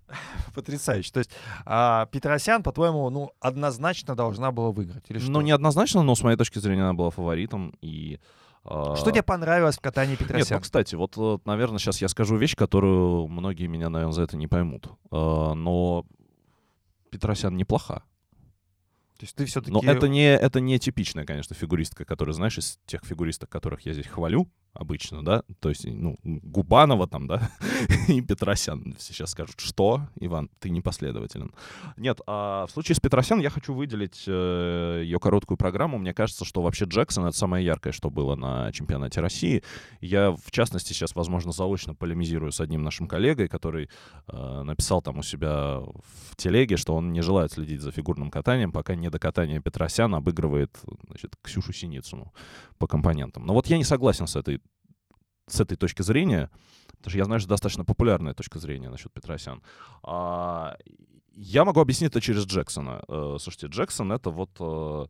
Потрясающе. 0.55 1.13
То 1.13 1.19
есть 1.19 1.31
а, 1.65 2.07
Петросян, 2.07 2.63
по-твоему, 2.63 3.09
ну, 3.11 3.33
однозначно 3.41 4.15
должна 4.15 4.53
была 4.53 4.71
выиграть? 4.71 5.05
Или 5.09 5.19
что? 5.19 5.31
Ну, 5.31 5.41
неоднозначно, 5.41 6.03
но 6.03 6.15
с 6.15 6.23
моей 6.23 6.37
точки 6.37 6.59
зрения 6.59 6.83
она 6.83 6.95
была 6.95 7.11
фаворитом. 7.11 7.75
И, 7.81 8.19
а, 8.65 8.97
Что 8.97 9.11
тебе 9.11 9.23
понравилось 9.23 9.77
в 9.77 9.81
катании 9.81 10.13
Нет, 10.13 10.21
ну, 10.21 10.27
Петросян? 10.27 10.61
кстати, 10.61 10.95
вот, 10.95 11.17
вот, 11.17 11.47
наверное, 11.47 11.79
сейчас 11.79 12.01
я 12.01 12.09
скажу 12.09 12.37
вещь, 12.37 12.57
которую 12.57 13.29
многие 13.29 13.67
меня, 13.67 13.89
наверное, 13.89 14.13
за 14.13 14.23
это 14.23 14.37
не 14.37 14.47
поймут. 14.47 14.89
А, 15.11 15.55
но 15.55 16.05
Петросян 17.11 17.57
неплоха. 17.57 18.03
То 19.19 19.25
есть 19.25 19.35
ты 19.35 19.47
все-таки... 19.47 19.73
Но 19.73 19.81
это 19.83 20.07
не, 20.07 20.27
это 20.27 20.61
не 20.61 20.79
типичная, 20.79 21.25
конечно, 21.25 21.55
фигуристка, 21.57 22.05
которая, 22.05 22.35
знаешь, 22.35 22.57
из 22.57 22.79
тех 22.87 23.05
фигуристок, 23.05 23.51
которых 23.51 23.85
я 23.85 23.93
здесь 23.93 24.07
хвалю 24.07 24.49
обычно, 24.73 25.25
да, 25.25 25.43
то 25.61 25.69
есть, 25.69 25.85
ну, 25.87 26.19
Губанова 26.23 27.09
там, 27.09 27.27
да, 27.27 27.51
и 28.09 28.21
Петросян. 28.21 28.95
Сейчас 28.99 29.31
скажут, 29.31 29.59
что, 29.59 30.03
Иван, 30.21 30.51
ты 30.61 30.71
непоследователен. 30.71 31.53
Нет, 31.97 32.21
а 32.27 32.67
в 32.67 32.71
случае 32.71 32.95
с 32.97 33.01
Петросян 33.01 33.41
я 33.41 33.51
хочу 33.51 33.75
выделить 33.75 34.25
э, 34.27 35.03
ее 35.05 35.19
короткую 35.19 35.59
программу. 35.59 35.99
Мне 35.99 36.15
кажется, 36.15 36.45
что 36.45 36.63
вообще 36.63 36.85
Джексон— 36.85 37.27
это 37.27 37.37
самое 37.37 37.65
яркое, 37.65 37.93
что 37.93 38.11
было 38.11 38.37
на 38.37 38.73
чемпионате 38.73 39.21
России. 39.21 39.63
Я, 40.01 40.31
в 40.33 40.51
частности, 40.51 40.93
сейчас, 40.93 41.15
возможно, 41.15 41.53
заочно 41.53 41.95
полемизирую 41.95 42.53
с 42.53 42.61
одним 42.61 42.83
нашим 42.83 43.09
коллегой, 43.09 43.49
который 43.49 43.91
э, 44.29 44.63
написал 44.63 45.03
там 45.03 45.19
у 45.19 45.23
себя 45.23 45.81
в 45.81 46.37
телеге, 46.37 46.77
что 46.77 46.95
он 46.95 47.13
не 47.13 47.21
желает 47.21 47.53
следить 47.53 47.81
за 47.81 47.91
фигурным 47.91 48.31
катанием, 48.31 48.73
пока 48.73 48.95
не 48.95 49.11
до 49.11 49.19
катания 49.19 49.61
Петросян 49.61 50.15
обыгрывает 50.15 50.79
значит, 51.09 51.35
Ксюшу 51.43 51.73
Синицыну 51.73 52.33
по 52.79 52.87
компонентам. 52.87 53.45
Но 53.45 53.55
вот 53.55 53.67
я 53.67 53.77
не 53.77 53.85
согласен 53.85 54.27
с 54.27 54.37
этой, 54.37 54.61
с 55.49 55.61
этой 55.61 55.77
точки 55.77 56.03
зрения, 56.03 56.51
Потому 56.99 57.11
что 57.11 57.19
я 57.19 57.25
знаю, 57.25 57.41
что 57.41 57.49
достаточно 57.49 57.85
популярная 57.85 58.35
точка 58.35 58.59
зрения 58.59 58.91
насчет 58.91 59.13
Петросян. 59.13 59.63
А, 60.03 60.77
я 61.35 61.65
могу 61.65 61.81
объяснить 61.81 62.11
это 62.11 62.21
через 62.21 62.45
Джексона. 62.45 63.03
Э, 63.09 63.37
слушайте, 63.41 63.69
Джексон— 63.69 64.13
это 64.13 64.31
вот... 64.31 64.51
Э, 64.59 65.07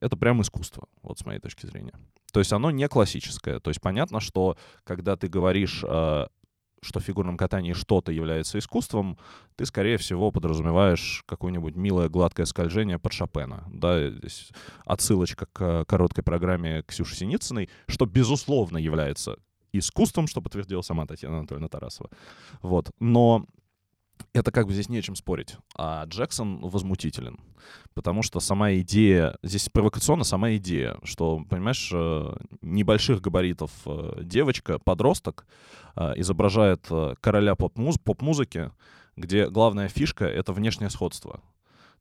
это 0.00 0.16
прям 0.16 0.42
искусство, 0.42 0.88
вот 1.02 1.18
с 1.18 1.24
моей 1.24 1.38
точки 1.38 1.66
зрения. 1.66 1.94
То 2.32 2.40
есть 2.40 2.52
оно 2.52 2.70
не 2.70 2.88
классическое. 2.88 3.60
То 3.60 3.70
есть 3.70 3.80
понятно, 3.80 4.18
что 4.18 4.56
когда 4.82 5.16
ты 5.16 5.28
говоришь 5.28 5.84
что 6.82 7.00
в 7.00 7.04
фигурном 7.04 7.36
катании 7.36 7.72
что-то 7.72 8.12
является 8.12 8.58
искусством, 8.58 9.16
ты, 9.56 9.64
скорее 9.64 9.96
всего, 9.96 10.30
подразумеваешь 10.30 11.22
какое-нибудь 11.26 11.76
милое 11.76 12.08
гладкое 12.08 12.44
скольжение 12.44 12.98
под 12.98 13.12
Шопена. 13.12 13.64
Да, 13.72 14.10
здесь 14.10 14.50
отсылочка 14.84 15.46
к 15.46 15.84
короткой 15.86 16.24
программе 16.24 16.82
Ксюши 16.82 17.14
Синицыной, 17.14 17.70
что, 17.86 18.04
безусловно, 18.04 18.78
является 18.78 19.36
искусством, 19.72 20.26
что 20.26 20.42
подтвердила 20.42 20.82
сама 20.82 21.06
Татьяна 21.06 21.38
Анатольевна 21.38 21.68
Тарасова. 21.68 22.10
Вот. 22.60 22.90
Но 22.98 23.46
это 24.32 24.50
как 24.50 24.66
бы 24.66 24.72
здесь 24.72 24.88
не 24.88 24.98
о 24.98 25.02
чем 25.02 25.14
спорить. 25.14 25.56
А 25.76 26.04
Джексон 26.06 26.60
возмутителен. 26.60 27.38
Потому 27.94 28.22
что 28.22 28.40
сама 28.40 28.74
идея, 28.74 29.36
здесь 29.42 29.68
провокационно 29.68 30.24
сама 30.24 30.56
идея, 30.56 30.96
что, 31.04 31.44
понимаешь, 31.48 31.90
э, 31.92 32.34
небольших 32.62 33.20
габаритов 33.20 33.70
э, 33.86 34.20
девочка, 34.22 34.78
подросток, 34.78 35.46
э, 35.96 36.14
изображает 36.16 36.88
короля 37.20 37.54
поп-музыки, 37.54 38.70
где 39.16 39.48
главная 39.48 39.88
фишка— 39.88 40.24
это 40.26 40.52
внешнее 40.52 40.90
сходство. 40.90 41.40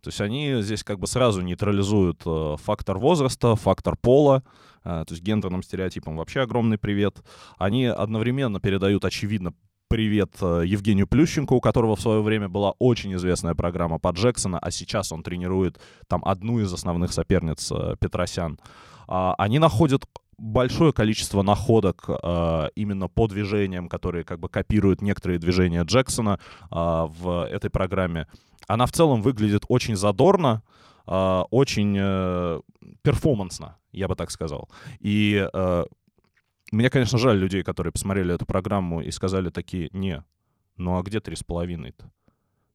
То 0.01 0.07
есть 0.07 0.21
они 0.21 0.61
здесь 0.61 0.83
как 0.83 0.97
бы 0.97 1.05
сразу 1.05 1.41
нейтрализуют 1.41 2.23
фактор 2.61 2.97
возраста, 2.97 3.55
фактор 3.55 3.95
пола, 3.95 4.41
то 4.83 5.05
есть 5.07 5.21
гендерным 5.21 5.61
стереотипам 5.61 6.17
вообще 6.17 6.41
огромный 6.41 6.79
привет. 6.79 7.21
Они 7.59 7.85
одновременно 7.85 8.59
передают, 8.59 9.05
очевидно, 9.05 9.53
привет 9.91 10.37
э, 10.39 10.63
Евгению 10.65 11.05
Плющенко, 11.05 11.51
у 11.51 11.59
которого 11.59 11.97
в 11.97 12.01
свое 12.01 12.21
время 12.21 12.47
была 12.47 12.71
очень 12.79 13.13
известная 13.15 13.55
программа 13.55 13.99
по 13.99 14.11
Джексона, 14.11 14.57
а 14.57 14.71
сейчас 14.71 15.11
он 15.11 15.21
тренирует 15.21 15.81
там 16.07 16.23
одну 16.23 16.61
из 16.61 16.71
основных 16.71 17.11
соперниц 17.11 17.69
э, 17.73 17.97
Петросян. 17.99 18.57
А, 19.09 19.35
они 19.37 19.59
находят 19.59 20.05
большое 20.37 20.93
количество 20.93 21.41
находок 21.41 22.05
э, 22.07 22.69
именно 22.75 23.09
по 23.09 23.27
движениям, 23.27 23.89
которые 23.89 24.23
как 24.23 24.39
бы 24.39 24.47
копируют 24.47 25.01
некоторые 25.01 25.39
движения 25.39 25.83
Джексона 25.83 26.39
э, 26.39 26.67
в 26.71 27.45
этой 27.51 27.69
программе. 27.69 28.27
Она 28.67 28.85
в 28.85 28.93
целом 28.93 29.21
выглядит 29.21 29.65
очень 29.67 29.97
задорно, 29.97 30.63
э, 31.05 31.41
очень 31.51 31.97
э, 31.99 32.61
перформансно, 33.01 33.75
я 33.91 34.07
бы 34.07 34.15
так 34.15 34.31
сказал. 34.31 34.69
И 35.01 35.45
э, 35.53 35.83
мне, 36.71 36.89
конечно, 36.89 37.17
жаль 37.17 37.37
людей, 37.37 37.63
которые 37.63 37.91
посмотрели 37.91 38.33
эту 38.33 38.45
программу 38.45 39.01
и 39.01 39.11
сказали 39.11 39.49
такие, 39.49 39.89
не, 39.91 40.23
ну 40.77 40.97
а 40.97 41.03
где 41.03 41.19
три 41.19 41.35
с 41.35 41.43
половиной-то? 41.43 42.11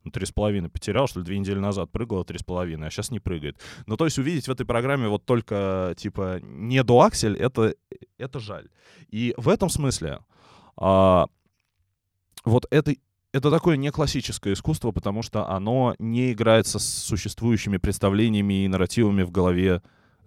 Ну, 0.05 0.13
три 0.13 0.25
с 0.25 0.31
половиной 0.31 0.69
потерял, 0.69 1.09
что 1.09 1.19
ли, 1.19 1.27
две 1.27 1.37
недели 1.37 1.59
назад 1.59 1.91
прыгал, 1.91 2.25
три 2.25 2.39
с 2.39 2.45
половиной, 2.45 2.87
а 2.87 2.91
сейчас 2.91 3.11
не 3.11 3.19
прыгает. 3.19 3.61
Ну, 3.87 3.97
то 3.97 4.05
есть 4.05 4.19
увидеть 4.21 4.47
в 4.47 4.51
этой 4.53 4.65
программе 4.65 5.09
вот 5.09 5.25
только, 5.25 5.95
типа, 5.97 6.39
не 6.43 6.85
до 6.85 7.01
аксель, 7.01 7.37
это, 7.37 7.75
это 8.17 8.39
жаль. 8.39 8.69
И 9.09 9.35
в 9.37 9.49
этом 9.49 9.69
смысле 9.69 10.21
а, 10.77 11.27
вот 12.45 12.67
это, 12.71 12.95
это 13.33 13.51
такое 13.51 13.77
не 13.77 13.91
классическое 13.91 14.53
искусство, 14.53 14.93
потому 14.93 15.23
что 15.23 15.49
оно 15.49 15.97
не 15.99 16.33
играется 16.33 16.79
с 16.79 16.85
существующими 16.87 17.79
представлениями 17.79 18.65
и 18.65 18.69
нарративами 18.69 19.25
в 19.25 19.33
голове 19.33 19.83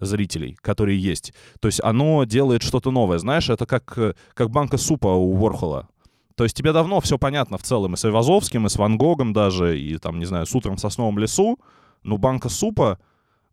зрителей, 0.05 0.57
которые 0.61 0.99
есть. 0.99 1.33
То 1.59 1.67
есть 1.67 1.81
оно 1.83 2.23
делает 2.23 2.63
что-то 2.63 2.91
новое. 2.91 3.19
Знаешь, 3.19 3.49
это 3.49 3.65
как, 3.65 3.97
э, 3.97 4.13
как 4.33 4.49
банка 4.49 4.77
супа 4.77 5.07
у 5.07 5.33
Ворхола. 5.35 5.87
То 6.35 6.43
есть 6.45 6.55
тебе 6.55 6.71
давно 6.71 7.01
все 7.01 7.17
понятно 7.17 7.57
в 7.57 7.63
целом, 7.63 7.95
и 7.95 7.97
с 7.97 8.05
Айвазовским, 8.05 8.65
и 8.65 8.69
с 8.69 8.77
Ван 8.77 8.97
Гогом 8.97 9.33
даже, 9.33 9.77
и 9.77 9.97
там, 9.97 10.19
не 10.19 10.25
знаю, 10.25 10.45
с 10.45 10.55
утром 10.55 10.77
в 10.77 10.79
сосновом 10.79 11.19
лесу, 11.19 11.59
но 12.03 12.17
банка 12.17 12.47
супа, 12.47 12.97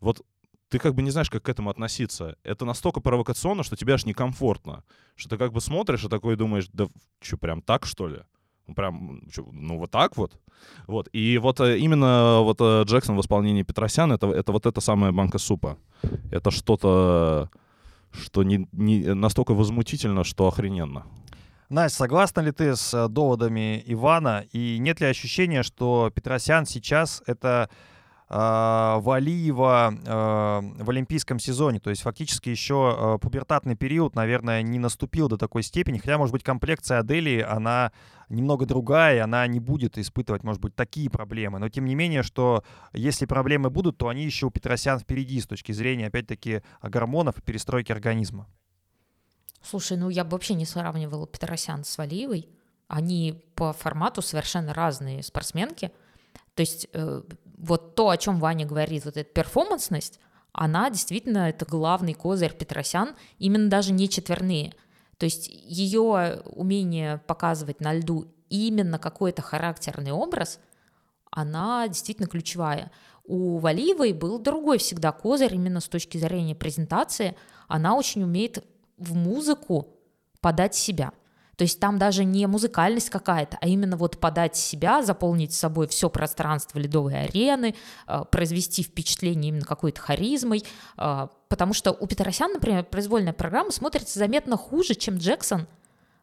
вот 0.00 0.22
ты 0.68 0.78
как 0.78 0.94
бы 0.94 1.02
не 1.02 1.10
знаешь, 1.10 1.30
как 1.30 1.42
к 1.42 1.48
этому 1.48 1.70
относиться. 1.70 2.36
Это 2.42 2.64
настолько 2.64 3.00
провокационно, 3.00 3.62
что 3.62 3.76
тебе 3.76 3.94
аж 3.94 4.04
некомфортно. 4.04 4.84
Что 5.14 5.30
ты 5.30 5.38
как 5.38 5.52
бы 5.52 5.60
смотришь 5.60 6.04
и 6.04 6.08
такой 6.08 6.36
думаешь, 6.36 6.68
да 6.72 6.86
что, 7.20 7.36
прям 7.38 7.62
так, 7.62 7.86
что 7.86 8.08
ли? 8.08 8.20
Прям, 8.74 9.20
ну, 9.52 9.78
вот 9.78 9.90
так 9.90 10.16
вот. 10.16 10.38
Вот. 10.86 11.08
И 11.12 11.38
вот 11.38 11.60
э, 11.60 11.78
именно 11.78 12.40
вот 12.40 12.60
э, 12.60 12.82
Джексон 12.84 13.16
в 13.16 13.20
исполнении 13.20 13.62
Петросяна, 13.62 14.14
это, 14.14 14.26
это 14.28 14.52
вот 14.52 14.66
эта 14.66 14.80
самая 14.80 15.12
банка 15.12 15.38
супа. 15.38 15.76
Это 16.30 16.50
что-то, 16.50 17.50
что 18.12 18.42
не, 18.42 18.68
не 18.72 19.14
настолько 19.14 19.54
возмутительно, 19.54 20.24
что 20.24 20.48
охрененно. 20.48 21.06
Настя, 21.68 21.98
согласна 21.98 22.40
ли 22.40 22.52
ты 22.52 22.76
с 22.76 22.94
э, 22.94 23.08
доводами 23.08 23.82
Ивана? 23.86 24.44
И 24.52 24.78
нет 24.78 25.00
ли 25.00 25.06
ощущения, 25.06 25.62
что 25.62 26.10
Петросян 26.14 26.66
сейчас 26.66 27.22
это 27.26 27.68
Валиева 28.28 29.94
э, 29.94 30.82
в 30.82 30.90
олимпийском 30.90 31.38
сезоне. 31.38 31.78
То 31.78 31.90
есть 31.90 32.02
фактически 32.02 32.48
еще 32.48 32.96
э, 32.98 33.18
пубертатный 33.20 33.76
период, 33.76 34.16
наверное, 34.16 34.62
не 34.62 34.80
наступил 34.80 35.28
до 35.28 35.36
такой 35.36 35.62
степени. 35.62 35.98
Хотя, 35.98 36.18
может 36.18 36.32
быть, 36.32 36.42
комплекция 36.42 36.98
Адели, 36.98 37.40
она 37.40 37.92
немного 38.28 38.66
другая, 38.66 39.22
она 39.22 39.46
не 39.46 39.60
будет 39.60 39.96
испытывать, 39.96 40.42
может 40.42 40.60
быть, 40.60 40.74
такие 40.74 41.08
проблемы. 41.08 41.60
Но 41.60 41.68
тем 41.68 41.84
не 41.84 41.94
менее, 41.94 42.24
что 42.24 42.64
если 42.92 43.26
проблемы 43.26 43.70
будут, 43.70 43.96
то 43.96 44.08
они 44.08 44.24
еще 44.24 44.46
у 44.46 44.50
Петросян 44.50 44.98
впереди 44.98 45.40
с 45.40 45.46
точки 45.46 45.70
зрения, 45.70 46.08
опять-таки, 46.08 46.62
гормонов 46.82 47.38
и 47.38 47.42
перестройки 47.42 47.92
организма. 47.92 48.48
Слушай, 49.62 49.98
ну 49.98 50.08
я 50.08 50.24
бы 50.24 50.30
вообще 50.30 50.54
не 50.54 50.64
сравнивала 50.64 51.28
Петросян 51.28 51.84
с 51.84 51.96
Валиевой. 51.96 52.48
Они 52.88 53.44
по 53.54 53.72
формату 53.72 54.22
совершенно 54.22 54.74
разные 54.74 55.22
спортсменки. 55.22 55.92
То 56.54 56.60
есть 56.60 56.88
э, 56.92 57.22
вот 57.58 57.94
то, 57.94 58.10
о 58.10 58.16
чем 58.16 58.38
Ваня 58.38 58.66
говорит, 58.66 59.04
вот 59.04 59.16
эта 59.16 59.28
перформансность, 59.30 60.20
она 60.52 60.90
действительно, 60.90 61.48
это 61.48 61.64
главный 61.66 62.14
козырь 62.14 62.54
Петросян, 62.54 63.14
именно 63.38 63.68
даже 63.68 63.92
не 63.92 64.08
четверные. 64.08 64.74
То 65.18 65.24
есть 65.24 65.48
ее 65.48 66.42
умение 66.44 67.18
показывать 67.26 67.80
на 67.80 67.94
льду 67.94 68.26
именно 68.48 68.98
какой-то 68.98 69.42
характерный 69.42 70.12
образ, 70.12 70.60
она 71.30 71.86
действительно 71.88 72.28
ключевая. 72.28 72.90
У 73.24 73.58
Валиевой 73.58 74.12
был 74.12 74.38
другой 74.38 74.78
всегда 74.78 75.12
козырь 75.12 75.54
именно 75.54 75.80
с 75.80 75.88
точки 75.88 76.16
зрения 76.16 76.54
презентации. 76.54 77.36
Она 77.66 77.96
очень 77.96 78.22
умеет 78.22 78.64
в 78.96 79.14
музыку 79.14 79.88
подать 80.40 80.74
себя– 80.74 81.12
то 81.56 81.62
есть 81.62 81.80
там 81.80 81.98
даже 81.98 82.24
не 82.24 82.46
музыкальность 82.46 83.08
какая-то, 83.08 83.56
а 83.60 83.66
именно 83.66 83.96
вот 83.96 84.18
подать 84.18 84.56
себя, 84.56 85.02
заполнить 85.02 85.54
собой 85.54 85.88
все 85.88 86.10
пространство 86.10 86.78
ледовой 86.78 87.18
арены, 87.22 87.74
э, 88.06 88.22
произвести 88.30 88.82
впечатление 88.82 89.48
именно 89.48 89.64
какой-то 89.64 90.00
харизмой, 90.00 90.64
э, 90.98 91.28
потому 91.48 91.72
что 91.72 91.92
у 91.92 92.06
Петросян, 92.06 92.52
например, 92.52 92.84
произвольная 92.84 93.32
программа 93.32 93.70
смотрится 93.70 94.18
заметно 94.18 94.58
хуже, 94.58 94.94
чем 94.94 95.16
Джексон, 95.16 95.66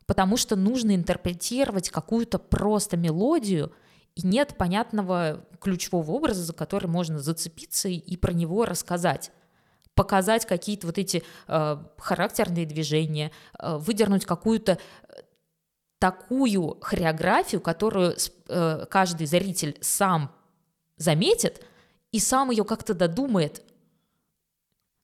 потому 0.06 0.38
что 0.38 0.56
нужно 0.56 0.94
интерпретировать 0.94 1.90
какую-то 1.90 2.38
просто 2.38 2.96
мелодию, 2.96 3.74
и 4.16 4.28
нет 4.28 4.56
понятного 4.58 5.44
ключевого 5.60 6.12
образа, 6.12 6.44
за 6.44 6.54
который 6.54 6.86
можно 6.86 7.18
зацепиться 7.18 7.90
и 7.90 8.16
про 8.18 8.32
него 8.32 8.66
рассказать 8.66 9.32
показать 9.96 10.46
какие-то 10.46 10.88
вот 10.88 10.98
эти 10.98 11.24
э, 11.48 11.78
характерные 11.98 12.66
движения, 12.66 13.32
э, 13.60 13.78
выдернуть 13.78 14.26
какую-то 14.26 14.78
такую 16.00 16.78
хореографию, 16.82 17.62
которую 17.62 18.16
э, 18.50 18.86
каждый 18.90 19.26
зритель 19.26 19.78
сам 19.82 20.32
заметит 20.98 21.64
и 22.12 22.20
сам 22.20 22.52
ее 22.52 22.66
как-то 22.66 22.94
додумает. 22.94 23.64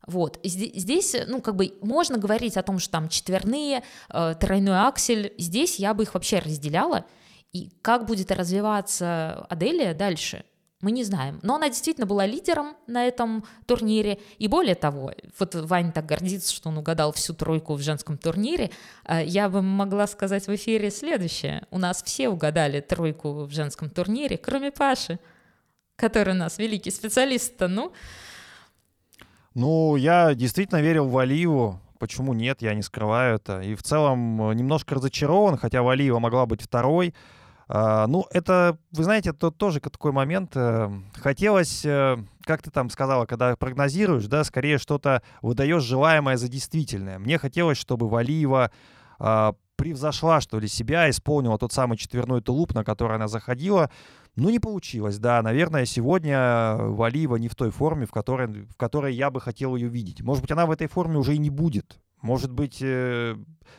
Вот. 0.06 0.40
Здесь, 0.44 1.16
ну, 1.28 1.40
как 1.40 1.56
бы 1.56 1.74
можно 1.82 2.18
говорить 2.18 2.58
о 2.58 2.64
том, 2.64 2.80
что 2.80 2.92
там 2.92 3.10
четверные, 3.10 3.84
э, 4.10 4.36
тройной 4.40 4.80
аксель. 4.88 5.34
Здесь 5.38 5.78
я 5.80 5.94
бы 5.94 6.04
их 6.04 6.14
вообще 6.14 6.40
разделяла. 6.40 7.06
И 7.52 7.70
как 7.82 8.06
будет 8.06 8.32
развиваться 8.32 9.46
Аделия 9.50 9.94
дальше, 9.94 10.44
мы 10.82 10.92
не 10.92 11.04
знаем. 11.04 11.40
Но 11.44 11.56
она 11.56 11.68
действительно 11.68 12.08
была 12.08 12.26
лидером 12.26 12.76
на 12.88 13.06
этом 13.06 13.44
турнире. 13.66 14.20
И 14.38 14.48
более 14.48 14.76
того, 14.76 15.12
вот 15.38 15.56
Ваня 15.56 15.92
так 15.92 16.06
гордится, 16.06 16.54
что 16.54 16.70
он 16.70 16.78
угадал 16.78 17.12
всю 17.12 17.34
тройку 17.34 17.74
в 17.74 17.82
женском 17.82 18.18
турнире. 18.18 18.72
А 19.04 19.22
я 19.22 19.50
бы 19.50 19.62
могла 19.62 20.08
сказать 20.08 20.48
в 20.48 20.56
эфире 20.56 20.90
следующее. 20.90 21.66
У 21.70 21.78
нас 21.78 22.02
все 22.02 22.30
угадали 22.30 22.80
тройку 22.80 23.46
в 23.46 23.52
женском 23.52 23.90
турнире, 23.90 24.38
кроме 24.38 24.72
Паши, 24.72 25.20
который 25.98 26.34
у 26.34 26.38
нас 26.38 26.58
великий 26.58 26.92
специалист-то. 26.92 27.68
Ну, 27.68 27.92
ну, 29.54 29.98
я 29.98 30.34
действительно 30.34 30.80
верил 30.80 31.10
в 31.10 31.18
Алиеву. 31.18 31.82
Почему 31.98 32.34
нет, 32.34 32.62
я 32.62 32.74
не 32.74 32.82
скрываю 32.82 33.36
это. 33.36 33.60
И 33.60 33.76
в 33.76 33.84
целом 33.84 34.56
немножко 34.56 34.96
разочарован, 34.96 35.58
хотя 35.58 35.84
Валиева 35.84 36.20
могла 36.20 36.46
быть 36.46 36.62
второй. 36.62 37.14
А, 37.72 38.08
ну, 38.08 38.26
это, 38.32 38.80
вы 38.92 39.04
знаете, 39.04 39.30
это 39.30 39.52
тоже 39.52 39.80
такой 39.80 40.12
момент. 40.12 40.54
Э, 40.56 40.90
хотелось, 41.14 41.86
э, 41.86 42.18
как 42.42 42.64
ты 42.64 42.72
там 42.72 42.90
сказала, 42.90 43.28
когда 43.28 43.56
прогнозируешь, 43.56 44.26
да, 44.26 44.44
скорее 44.44 44.80
что-то 44.80 45.22
выдаешь 45.44 45.84
желаемое 45.84 46.36
за 46.36 46.48
действительное. 46.48 47.20
Мне 47.20 47.38
хотелось, 47.38 47.78
чтобы 47.78 48.10
Валиева 48.10 48.72
а, 49.20 49.54
превзошла, 49.76 50.42
что 50.42 50.60
ли, 50.60 50.68
себя, 50.68 51.10
исполнила 51.12 51.60
тот 51.60 51.72
самый 51.72 51.98
четверной 51.98 52.42
тулуп, 52.42 52.74
на 52.74 52.84
который 52.84 53.16
она 53.18 53.28
заходила. 53.28 53.92
Ну, 54.36 54.50
не 54.50 54.60
получилось, 54.60 55.20
да. 55.20 55.42
Наверное, 55.44 55.86
сегодня 55.86 56.76
Валиева 56.76 57.36
не 57.36 57.50
в 57.50 57.56
той 57.56 57.70
форме, 57.70 58.08
в 58.08 58.12
которой, 58.12 58.48
в 58.48 58.78
которой 58.78 59.14
я 59.14 59.30
бы 59.30 59.40
хотел 59.40 59.76
ее 59.76 59.90
видеть. 59.90 60.22
Может 60.22 60.42
быть, 60.42 60.52
она 60.52 60.66
в 60.66 60.72
этой 60.72 60.88
форме 60.88 61.18
уже 61.18 61.36
и 61.36 61.38
не 61.38 61.52
будет. 61.52 62.00
Может 62.22 62.52
быть, 62.52 62.80
э, 62.82 63.36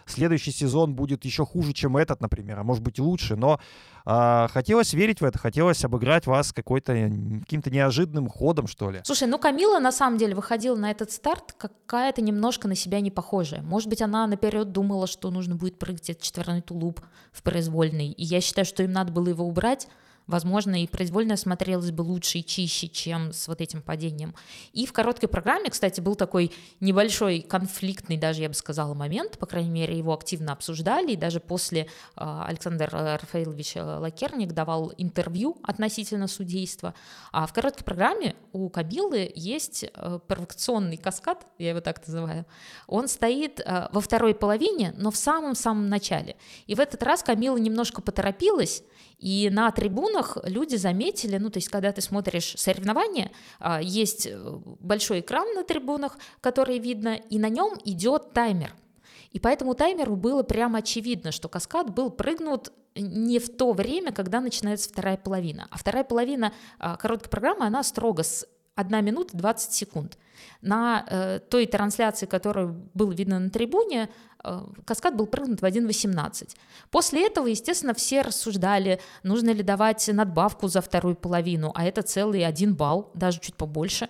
следующий 0.06 0.52
сезон 0.52 0.94
будет 0.94 1.24
еще 1.24 1.44
хуже, 1.44 1.72
чем 1.72 1.96
этот, 1.96 2.20
например, 2.20 2.58
а 2.58 2.62
может 2.62 2.82
быть 2.82 2.98
лучше. 2.98 3.36
Но 3.36 3.60
э, 4.06 4.48
хотелось 4.50 4.92
верить 4.94 5.20
в 5.20 5.24
это, 5.24 5.38
хотелось 5.38 5.84
обыграть 5.84 6.26
вас 6.26 6.52
какой-то 6.52 6.92
каким-то 7.40 7.70
неожиданным 7.70 8.28
ходом, 8.28 8.66
что 8.66 8.90
ли. 8.90 9.00
Слушай, 9.04 9.28
ну 9.28 9.38
Камила 9.38 9.78
на 9.78 9.92
самом 9.92 10.18
деле 10.18 10.34
выходила 10.34 10.76
на 10.76 10.90
этот 10.90 11.12
старт 11.12 11.54
какая-то 11.56 12.22
немножко 12.22 12.68
на 12.68 12.74
себя 12.74 13.00
не 13.00 13.10
похожая. 13.10 13.62
Может 13.62 13.88
быть, 13.88 14.02
она 14.02 14.26
наперед 14.26 14.72
думала, 14.72 15.06
что 15.06 15.30
нужно 15.30 15.56
будет 15.56 15.78
прыгать 15.78 16.10
этот 16.10 16.22
четверной 16.22 16.62
тулуп 16.62 17.00
в 17.32 17.42
произвольный. 17.42 18.12
И 18.12 18.24
я 18.24 18.40
считаю, 18.40 18.64
что 18.64 18.82
им 18.82 18.92
надо 18.92 19.12
было 19.12 19.28
его 19.28 19.46
убрать, 19.46 19.86
возможно, 20.30 20.82
и 20.82 20.86
произвольно 20.86 21.36
смотрелось 21.36 21.90
бы 21.90 22.02
лучше 22.02 22.38
и 22.38 22.44
чище, 22.44 22.88
чем 22.88 23.32
с 23.32 23.48
вот 23.48 23.60
этим 23.60 23.82
падением. 23.82 24.34
И 24.72 24.86
в 24.86 24.92
короткой 24.92 25.28
программе, 25.28 25.68
кстати, 25.68 26.00
был 26.00 26.14
такой 26.14 26.52
небольшой 26.80 27.40
конфликтный, 27.40 28.16
даже 28.16 28.42
я 28.42 28.48
бы 28.48 28.54
сказала, 28.54 28.94
момент, 28.94 29.38
по 29.38 29.46
крайней 29.46 29.70
мере, 29.70 29.98
его 29.98 30.14
активно 30.14 30.52
обсуждали, 30.52 31.12
и 31.12 31.16
даже 31.16 31.40
после 31.40 31.88
а, 32.16 32.46
Александр 32.46 32.88
Рафаилович 32.90 33.76
Лакерник 33.76 34.52
давал 34.52 34.92
интервью 34.96 35.58
относительно 35.62 36.28
судейства. 36.28 36.94
А 37.32 37.46
в 37.46 37.52
короткой 37.52 37.84
программе 37.84 38.34
у 38.52 38.68
Кабилы 38.70 39.30
есть 39.34 39.84
провокационный 40.26 40.96
каскад, 40.96 41.46
я 41.58 41.70
его 41.70 41.80
так 41.80 42.06
называю. 42.06 42.46
Он 42.86 43.08
стоит 43.08 43.60
во 43.92 44.00
второй 44.00 44.34
половине, 44.34 44.94
но 44.96 45.10
в 45.10 45.16
самом-самом 45.16 45.88
начале. 45.88 46.36
И 46.66 46.74
в 46.74 46.80
этот 46.80 47.02
раз 47.02 47.22
Камила 47.22 47.56
немножко 47.56 48.00
поторопилась, 48.00 48.82
и 49.20 49.50
на 49.50 49.70
трибунах 49.70 50.38
люди 50.44 50.76
заметили, 50.76 51.36
ну, 51.36 51.50
то 51.50 51.58
есть, 51.58 51.68
когда 51.68 51.92
ты 51.92 52.00
смотришь 52.00 52.54
соревнования, 52.56 53.30
а, 53.58 53.80
есть 53.82 54.26
э, 54.26 54.38
большой 54.80 55.20
экран 55.20 55.46
на 55.54 55.62
трибунах, 55.62 56.16
который 56.40 56.78
видно, 56.78 57.16
и 57.16 57.38
на 57.38 57.50
нем 57.50 57.74
идет 57.84 58.32
таймер. 58.32 58.74
И 59.30 59.38
по 59.38 59.48
этому 59.48 59.74
таймеру 59.74 60.16
было 60.16 60.42
прямо 60.42 60.78
очевидно, 60.78 61.32
что 61.32 61.50
каскад 61.50 61.94
был 61.94 62.10
прыгнут 62.10 62.72
не 62.96 63.38
в 63.38 63.54
то 63.54 63.72
время, 63.72 64.10
когда 64.10 64.40
начинается 64.40 64.88
вторая 64.88 65.18
половина. 65.18 65.68
А 65.70 65.76
вторая 65.76 66.02
половина 66.02 66.54
а, 66.78 66.96
короткой 66.96 67.28
программы, 67.28 67.66
она 67.66 67.82
строго 67.82 68.22
с 68.22 68.46
1 68.80 69.04
минута 69.04 69.36
20 69.36 69.72
секунд. 69.72 70.18
На 70.62 71.06
э, 71.08 71.40
той 71.48 71.66
трансляции, 71.66 72.26
которую 72.26 72.90
было 72.94 73.12
видно 73.12 73.38
на 73.38 73.50
трибуне, 73.50 74.08
э, 74.42 74.60
каскад 74.84 75.16
был 75.16 75.26
прыгнут 75.26 75.62
в 75.62 75.64
1.18. 75.64 76.56
После 76.90 77.26
этого, 77.26 77.46
естественно, 77.46 77.94
все 77.94 78.22
рассуждали, 78.22 79.00
нужно 79.22 79.50
ли 79.50 79.62
давать 79.62 80.08
надбавку 80.12 80.68
за 80.68 80.80
вторую 80.80 81.16
половину, 81.16 81.72
а 81.74 81.84
это 81.84 82.02
целый 82.02 82.44
один 82.44 82.74
балл, 82.74 83.10
даже 83.14 83.40
чуть 83.40 83.54
побольше 83.54 84.08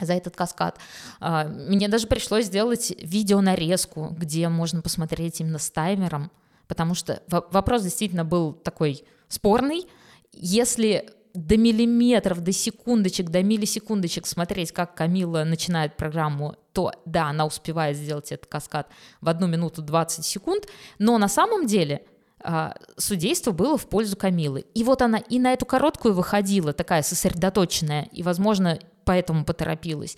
за 0.00 0.14
этот 0.14 0.36
каскад. 0.36 0.78
Э, 1.20 1.48
мне 1.48 1.88
даже 1.88 2.06
пришлось 2.06 2.46
сделать 2.46 2.92
видеонарезку, 2.98 4.14
где 4.18 4.48
можно 4.48 4.82
посмотреть 4.82 5.40
именно 5.40 5.58
с 5.58 5.70
таймером, 5.70 6.30
потому 6.66 6.94
что 6.94 7.22
вопрос 7.28 7.82
действительно 7.82 8.24
был 8.24 8.52
такой 8.52 9.04
спорный. 9.28 9.86
Если 10.32 11.10
до 11.38 11.56
миллиметров, 11.56 12.40
до 12.40 12.52
секундочек, 12.52 13.30
до 13.30 13.42
миллисекундочек 13.42 14.26
смотреть, 14.26 14.72
как 14.72 14.94
Камила 14.94 15.44
начинает 15.44 15.96
программу, 15.96 16.56
то 16.72 16.92
да, 17.04 17.28
она 17.28 17.46
успевает 17.46 17.96
сделать 17.96 18.32
этот 18.32 18.46
каскад 18.46 18.88
в 19.20 19.28
одну 19.28 19.46
минуту 19.46 19.80
20 19.80 20.24
секунд, 20.24 20.66
но 20.98 21.16
на 21.16 21.28
самом 21.28 21.66
деле 21.66 22.02
а, 22.40 22.74
судейство 22.96 23.52
было 23.52 23.78
в 23.78 23.88
пользу 23.88 24.16
Камилы. 24.16 24.64
И 24.74 24.82
вот 24.82 25.00
она 25.00 25.18
и 25.18 25.38
на 25.38 25.52
эту 25.52 25.64
короткую 25.64 26.14
выходила, 26.14 26.72
такая 26.72 27.02
сосредоточенная, 27.02 28.08
и, 28.10 28.22
возможно, 28.24 28.78
поэтому 29.04 29.44
поторопилась. 29.44 30.16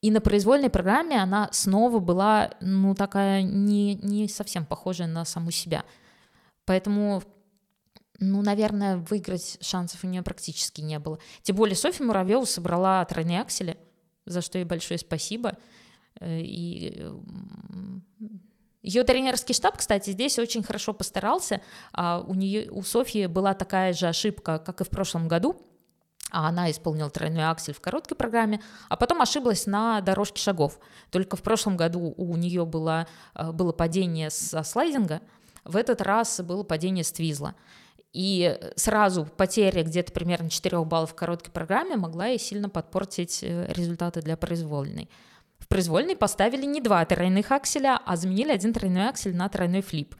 И 0.00 0.10
на 0.10 0.20
произвольной 0.20 0.70
программе 0.70 1.20
она 1.20 1.48
снова 1.52 1.98
была, 1.98 2.52
ну, 2.60 2.94
такая 2.94 3.42
не, 3.42 3.96
не 3.96 4.28
совсем 4.28 4.64
похожая 4.64 5.08
на 5.08 5.24
саму 5.24 5.50
себя. 5.50 5.84
Поэтому 6.66 7.22
ну, 8.18 8.42
наверное, 8.42 8.98
выиграть 8.98 9.58
шансов 9.60 10.04
у 10.04 10.06
нее 10.06 10.22
практически 10.22 10.80
не 10.80 10.98
было. 10.98 11.18
Тем 11.42 11.56
более 11.56 11.76
Софья 11.76 12.04
Муравьева 12.04 12.44
собрала 12.44 13.04
тройные 13.04 13.40
аксели, 13.40 13.76
за 14.26 14.40
что 14.42 14.58
ей 14.58 14.64
большое 14.64 14.98
спасибо. 14.98 15.56
Э, 16.20 16.40
и 16.40 17.04
ее 18.82 19.04
тренерский 19.04 19.54
штаб, 19.54 19.78
кстати, 19.78 20.10
здесь 20.10 20.38
очень 20.38 20.62
хорошо 20.62 20.92
постарался. 20.92 21.60
А 21.92 22.24
у 22.26 22.34
нее, 22.34 22.70
у 22.70 22.82
Софьи 22.82 23.26
была 23.26 23.54
такая 23.54 23.92
же 23.92 24.08
ошибка, 24.08 24.58
как 24.58 24.80
и 24.80 24.84
в 24.84 24.90
прошлом 24.90 25.28
году. 25.28 25.56
А 26.30 26.48
она 26.48 26.70
исполнила 26.70 27.10
тройной 27.10 27.44
аксель 27.44 27.74
в 27.74 27.80
короткой 27.80 28.16
программе, 28.16 28.62
а 28.88 28.96
потом 28.96 29.20
ошиблась 29.20 29.66
на 29.66 30.00
дорожке 30.00 30.40
шагов. 30.40 30.78
Только 31.10 31.36
в 31.36 31.42
прошлом 31.42 31.76
году 31.76 32.14
у 32.16 32.36
нее 32.36 32.64
было, 32.64 33.06
э, 33.34 33.52
было 33.52 33.72
падение 33.72 34.30
со 34.30 34.62
слайдинга, 34.62 35.20
в 35.64 35.76
этот 35.76 36.00
раз 36.00 36.40
было 36.40 36.62
падение 36.62 37.04
с 37.04 37.12
твизла. 37.12 37.54
И 38.12 38.58
сразу 38.76 39.24
потеря 39.24 39.82
где-то 39.82 40.12
примерно 40.12 40.50
4 40.50 40.84
баллов 40.84 41.12
в 41.12 41.14
короткой 41.14 41.50
программе 41.50 41.96
могла 41.96 42.28
и 42.28 42.38
сильно 42.38 42.68
подпортить 42.68 43.42
э, 43.42 43.72
результаты 43.72 44.20
для 44.20 44.36
произвольной. 44.36 45.08
В 45.58 45.66
произвольной 45.66 46.14
поставили 46.14 46.66
не 46.66 46.82
два 46.82 47.04
тройных 47.06 47.50
акселя, 47.50 47.98
а 48.04 48.16
заменили 48.16 48.50
один 48.50 48.74
тройной 48.74 49.08
аксель 49.08 49.34
на 49.34 49.48
тройной 49.48 49.80
флип. 49.80 50.14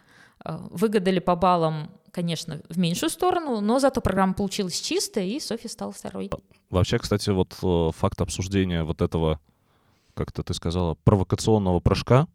Э, 0.45 0.59
выгадали 0.71 1.19
по 1.19 1.37
баллам, 1.37 1.91
конечно, 2.13 2.63
в 2.71 2.79
меньшую 2.79 3.11
сторону, 3.11 3.61
но 3.61 3.79
зато 3.79 4.01
программа 4.01 4.33
получилась 4.33 4.81
чистая, 4.81 5.27
и 5.27 5.39
Софья 5.39 5.69
стала 5.69 5.93
второй. 5.93 6.31
Вообще, 6.71 6.99
кстати, 6.99 7.29
вот 7.29 7.59
э, 7.63 7.91
факт 7.95 8.23
обсуждения 8.23 8.85
вот 8.85 9.03
этого, 9.03 9.39
как-то 10.15 10.43
ты 10.43 10.55
сказала, 10.55 10.95
провокационного 11.05 11.81
прыжка 11.81 12.27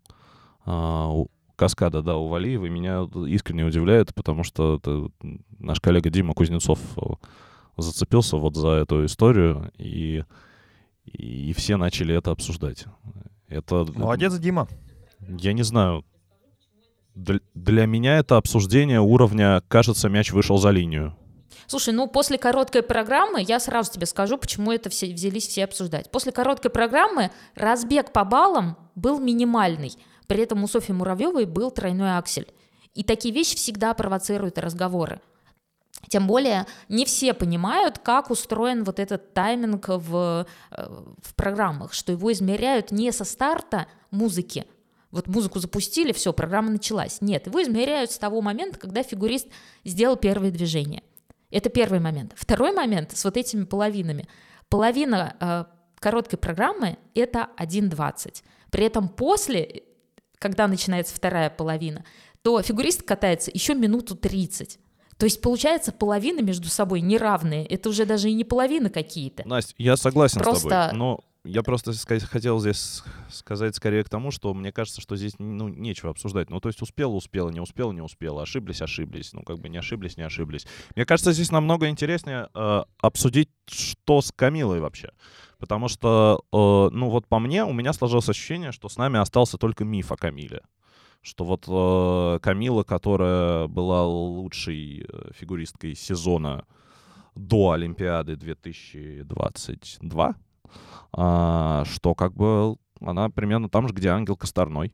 а, 0.65 1.25
каскада, 1.57 2.01
да, 2.01 2.15
у 2.15 2.27
Валиевой 2.27 2.69
меня 2.69 3.05
искренне 3.27 3.65
удивляет, 3.65 4.15
потому 4.15 4.43
что 4.43 4.75
это 4.75 5.09
наш 5.59 5.81
коллега 5.81 6.09
Дима 6.09 6.33
Кузнецов 6.33 6.79
э, 6.97 7.01
зацепился 7.77 8.37
вот 8.37 8.55
за 8.55 8.69
эту 8.69 9.05
историю, 9.05 9.71
и, 9.77 10.23
и 11.05 11.53
все 11.53 11.75
начали 11.75 12.15
это 12.15 12.31
обсуждать. 12.31 12.85
Это, 13.49 13.85
Молодец, 13.93 14.37
Дима. 14.37 14.67
Я 15.27 15.53
не 15.53 15.63
знаю. 15.63 16.05
Для, 17.15 17.39
для 17.55 17.85
меня 17.87 18.19
это 18.19 18.37
обсуждение 18.37 19.01
уровня 19.01 19.63
«кажется, 19.67 20.07
мяч 20.07 20.31
вышел 20.31 20.57
за 20.57 20.69
линию». 20.69 21.17
Слушай, 21.65 21.93
ну 21.93 22.07
после 22.07 22.37
короткой 22.37 22.81
программы, 22.81 23.43
я 23.45 23.59
сразу 23.59 23.91
тебе 23.91 24.05
скажу, 24.05 24.37
почему 24.37 24.71
это 24.71 24.89
все 24.89 25.13
взялись 25.13 25.47
все 25.47 25.65
обсуждать. 25.65 26.09
После 26.11 26.31
короткой 26.31 26.71
программы 26.71 27.31
разбег 27.55 28.13
по 28.13 28.23
баллам 28.23 28.77
был 28.95 29.19
минимальный. 29.19 29.91
При 30.27 30.41
этом 30.41 30.63
у 30.63 30.67
Софьи 30.67 30.93
Муравьевой 30.93 31.45
был 31.45 31.71
тройной 31.71 32.17
аксель. 32.17 32.47
И 32.93 33.03
такие 33.03 33.33
вещи 33.33 33.55
всегда 33.55 33.93
провоцируют 33.93 34.57
разговоры. 34.57 35.21
Тем 36.09 36.27
более 36.27 36.65
не 36.89 37.05
все 37.05 37.33
понимают, 37.33 37.99
как 37.99 38.29
устроен 38.29 38.83
вот 38.83 38.99
этот 38.99 39.33
тайминг 39.33 39.87
в, 39.87 40.45
э, 40.71 40.87
в 41.21 41.35
программах, 41.35 41.93
что 41.93 42.11
его 42.11 42.31
измеряют 42.31 42.91
не 42.91 43.11
со 43.11 43.25
старта 43.25 43.87
музыки, 44.11 44.65
вот 45.11 45.27
музыку 45.27 45.59
запустили, 45.59 46.11
все, 46.11 46.33
программа 46.33 46.69
началась. 46.69 47.21
Нет, 47.21 47.47
его 47.47 47.61
измеряют 47.63 48.11
с 48.11 48.17
того 48.17 48.41
момента, 48.41 48.77
когда 48.77 49.03
фигурист 49.03 49.47
сделал 49.85 50.17
первые 50.17 50.51
движения. 50.51 51.01
Это 51.49 51.69
первый 51.69 51.99
момент. 51.99 52.33
Второй 52.35 52.73
момент 52.73 53.17
с 53.17 53.23
вот 53.23 53.37
этими 53.37 53.63
половинами. 53.63 54.27
Половина 54.69 55.35
э, 55.39 55.65
короткой 55.99 56.37
программы— 56.37 56.97
это 57.15 57.49
1.20. 57.57 58.43
При 58.69 58.83
этом 58.83 59.07
после 59.07 59.83
когда 60.39 60.67
начинается 60.67 61.15
вторая 61.15 61.49
половина, 61.49 62.05
то 62.41 62.61
фигурист 62.61 63.03
катается 63.03 63.51
еще 63.53 63.73
минуту 63.73 64.15
30. 64.15 64.79
То 65.17 65.25
есть 65.25 65.41
получается 65.41 65.91
половины 65.91 66.41
между 66.41 66.67
собой 66.67 67.01
неравные. 67.01 67.65
Это 67.65 67.89
уже 67.89 68.05
даже 68.05 68.29
и 68.29 68.33
не 68.33 68.43
половины 68.43 68.89
какие-то. 68.89 69.47
Настя, 69.47 69.73
я 69.77 69.97
согласен 69.97 70.41
просто... 70.41 70.59
с 70.59 70.69
тобой, 70.69 70.97
но 70.97 71.19
я 71.47 71.63
просто 71.63 71.93
сказать, 71.93 72.23
хотел 72.23 72.59
здесь 72.59 73.03
сказать 73.31 73.75
скорее 73.75 74.03
к 74.03 74.09
тому, 74.09 74.31
что 74.31 74.53
мне 74.53 74.71
кажется, 74.71 75.01
что 75.01 75.15
здесь 75.15 75.33
ну, 75.39 75.69
нечего 75.69 76.11
обсуждать. 76.11 76.49
Ну, 76.49 76.59
то 76.59 76.69
есть 76.69 76.81
успела, 76.81 77.13
успела, 77.13 77.49
не 77.49 77.59
успела, 77.59 77.91
не 77.91 78.01
успела, 78.01 78.43
ошиблись, 78.43 78.81
ошиблись. 78.81 79.33
Ну, 79.33 79.41
как 79.43 79.59
бы 79.59 79.69
не 79.69 79.77
ошиблись, 79.77 80.17
не 80.17 80.23
ошиблись. 80.23 80.67
Мне 80.95 81.05
кажется, 81.05 81.31
здесь 81.31 81.51
намного 81.51 81.89
интереснее 81.89 82.49
э, 82.53 82.83
обсудить, 82.99 83.49
что 83.67 84.21
с 84.21 84.31
Камилой 84.31 84.81
вообще. 84.81 85.11
Потому 85.59 85.87
что, 85.87 86.41
э, 86.51 86.89
ну 86.95 87.09
вот 87.09 87.27
по 87.27 87.39
мне, 87.39 87.65
у 87.65 87.73
меня 87.73 87.93
сложилось 87.93 88.29
ощущение, 88.29 88.71
что 88.71 88.89
с 88.89 88.97
нами 88.97 89.19
остался 89.19 89.57
только 89.57 89.85
миф 89.85 90.11
о 90.11 90.17
Камиле. 90.17 90.61
Что 91.21 91.45
вот 91.45 91.65
э, 91.67 92.39
Камила, 92.41 92.83
которая 92.83 93.67
была 93.67 94.05
лучшей 94.05 95.05
э, 95.07 95.31
фигуристкой 95.33 95.95
сезона 95.95 96.65
до 97.35 97.71
Олимпиады 97.71 98.35
2022, 98.35 100.35
э, 101.17 101.83
что 101.85 102.15
как 102.15 102.33
бы 102.33 102.75
она 103.01 103.29
примерно 103.29 103.69
там 103.69 103.87
же, 103.87 103.93
где 103.93 104.09
Ангел 104.09 104.35
Косторной. 104.35 104.93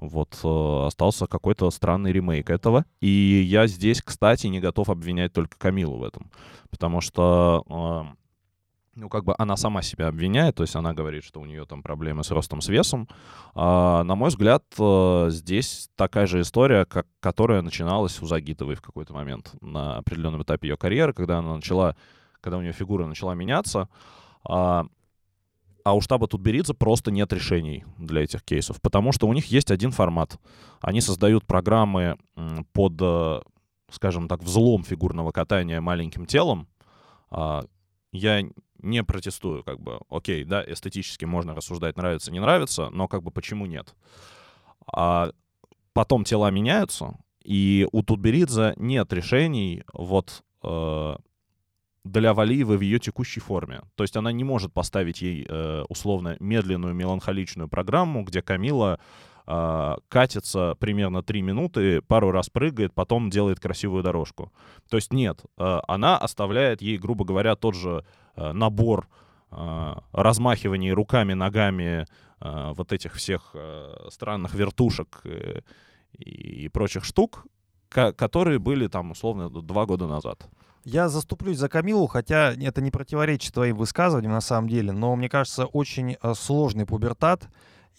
Вот 0.00 0.38
э, 0.42 0.86
остался 0.86 1.26
какой-то 1.26 1.70
странный 1.70 2.12
ремейк 2.12 2.48
этого. 2.48 2.86
И 3.00 3.44
я 3.46 3.66
здесь, 3.66 4.00
кстати, 4.00 4.46
не 4.46 4.58
готов 4.58 4.88
обвинять 4.88 5.32
только 5.32 5.58
Камилу 5.58 5.98
в 5.98 6.04
этом. 6.04 6.30
Потому 6.70 7.02
что 7.02 7.64
э, 7.68 8.19
ну, 8.94 9.08
как 9.08 9.24
бы 9.24 9.34
она 9.38 9.56
сама 9.56 9.82
себя 9.82 10.08
обвиняет, 10.08 10.56
то 10.56 10.62
есть 10.62 10.74
она 10.74 10.92
говорит, 10.92 11.24
что 11.24 11.40
у 11.40 11.44
нее 11.44 11.64
там 11.64 11.82
проблемы 11.82 12.24
с 12.24 12.30
ростом, 12.30 12.60
с 12.60 12.68
весом. 12.68 13.08
А, 13.54 14.02
на 14.02 14.14
мой 14.14 14.30
взгляд, 14.30 14.64
э, 14.78 15.26
здесь 15.30 15.88
такая 15.96 16.26
же 16.26 16.40
история, 16.40 16.84
как, 16.84 17.06
которая 17.20 17.62
начиналась 17.62 18.20
у 18.20 18.26
Загитовой 18.26 18.74
в 18.74 18.82
какой-то 18.82 19.12
момент 19.14 19.54
на 19.60 19.98
определенном 19.98 20.42
этапе 20.42 20.68
ее 20.68 20.76
карьеры, 20.76 21.12
когда 21.12 21.38
она 21.38 21.54
начала, 21.54 21.96
когда 22.40 22.58
у 22.58 22.62
нее 22.62 22.72
фигура 22.72 23.06
начала 23.06 23.34
меняться. 23.34 23.88
А, 24.44 24.86
а 25.84 25.94
у 25.94 26.00
штаба 26.00 26.26
Тутберидзе 26.26 26.74
просто 26.74 27.10
нет 27.10 27.32
решений 27.32 27.84
для 27.96 28.22
этих 28.22 28.42
кейсов, 28.42 28.80
потому 28.80 29.12
что 29.12 29.28
у 29.28 29.32
них 29.32 29.46
есть 29.46 29.70
один 29.70 29.92
формат. 29.92 30.38
Они 30.80 31.00
создают 31.00 31.46
программы 31.46 32.18
под, 32.72 32.94
э, 33.00 33.40
скажем 33.90 34.28
так, 34.28 34.42
взлом 34.42 34.82
фигурного 34.82 35.30
катания 35.30 35.80
маленьким 35.80 36.26
телом. 36.26 36.68
А, 37.30 37.64
я 38.12 38.42
не 38.82 39.02
протестую, 39.04 39.64
как 39.64 39.80
бы, 39.80 40.00
окей, 40.08 40.44
да, 40.44 40.64
эстетически 40.66 41.24
можно 41.24 41.54
рассуждать, 41.54 41.96
нравится, 41.96 42.32
не 42.32 42.40
нравится, 42.40 42.90
но 42.90 43.08
как 43.08 43.22
бы 43.22 43.30
почему 43.30 43.66
нет? 43.66 43.94
А 44.92 45.30
потом 45.92 46.24
тела 46.24 46.50
меняются, 46.50 47.18
и 47.42 47.86
у 47.92 48.02
Тутберидзе 48.02 48.74
нет 48.76 49.12
решений 49.12 49.84
вот 49.92 50.42
э, 50.62 51.16
для 52.04 52.34
Валиевой 52.34 52.76
в 52.76 52.80
ее 52.80 52.98
текущей 52.98 53.40
форме. 53.40 53.82
То 53.94 54.04
есть 54.04 54.16
она 54.16 54.32
не 54.32 54.44
может 54.44 54.72
поставить 54.72 55.22
ей 55.22 55.46
э, 55.48 55.84
условно 55.88 56.36
медленную 56.40 56.94
меланхоличную 56.94 57.68
программу, 57.68 58.24
где 58.24 58.42
Камила 58.42 59.00
катится 60.08 60.76
примерно 60.78 61.22
3 61.22 61.42
минуты, 61.42 62.02
пару 62.02 62.30
раз 62.30 62.50
прыгает, 62.50 62.94
потом 62.94 63.30
делает 63.30 63.58
красивую 63.58 64.02
дорожку. 64.02 64.52
То 64.88 64.96
есть 64.96 65.12
нет, 65.12 65.42
э, 65.58 65.80
она 65.88 66.16
оставляет 66.18 66.82
ей, 66.82 66.98
грубо 66.98 67.24
говоря, 67.24 67.56
тот 67.56 67.74
же 67.74 68.04
э, 68.36 68.52
набор 68.52 69.08
размахиваний 70.12 70.92
руками, 70.92 71.32
ногами, 71.32 72.06
вот 72.38 72.92
этих 72.92 73.14
всех 73.14 73.52
странных 74.08 74.54
вертушек 74.54 75.22
э, 75.24 75.62
и 76.16 76.68
прочих 76.68 77.04
штук, 77.04 77.46
которые 77.88 78.58
были 78.58 78.86
там 78.86 79.10
условно 79.10 79.50
два 79.50 79.86
года 79.86 80.06
назад. 80.06 80.48
Я 80.84 81.08
заступлюсь 81.08 81.58
за 81.58 81.68
Камилу, 81.68 82.06
хотя 82.06 82.54
это 82.54 82.80
не 82.80 82.90
противоречит 82.90 83.52
твоим 83.52 83.76
высказываниям 83.76 84.32
на 84.32 84.40
самом 84.40 84.68
деле, 84.68 84.92
но 84.92 85.14
мне 85.14 85.28
кажется, 85.28 85.66
очень 85.66 86.16
э, 86.22 86.34
сложный 86.34 86.86
пубертат 86.86 87.48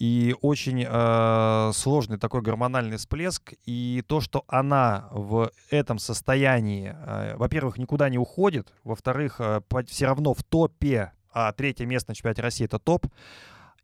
и 0.01 0.35
очень 0.41 0.83
э, 0.83 1.71
сложный 1.75 2.17
такой 2.17 2.41
гормональный 2.41 2.97
всплеск. 2.97 3.53
И 3.67 4.03
то, 4.07 4.19
что 4.19 4.43
она 4.47 5.09
в 5.11 5.51
этом 5.69 5.99
состоянии, 5.99 6.95
э, 6.97 7.35
во-первых, 7.35 7.77
никуда 7.77 8.09
не 8.09 8.17
уходит, 8.17 8.73
во-вторых, 8.83 9.35
э, 9.37 9.61
все 9.85 10.07
равно 10.07 10.33
в 10.33 10.41
топе, 10.41 11.11
а 11.31 11.51
третье 11.51 11.85
место 11.85 12.09
на 12.09 12.15
чемпионате 12.15 12.41
России 12.41 12.65
это 12.65 12.79
топ, 12.79 13.05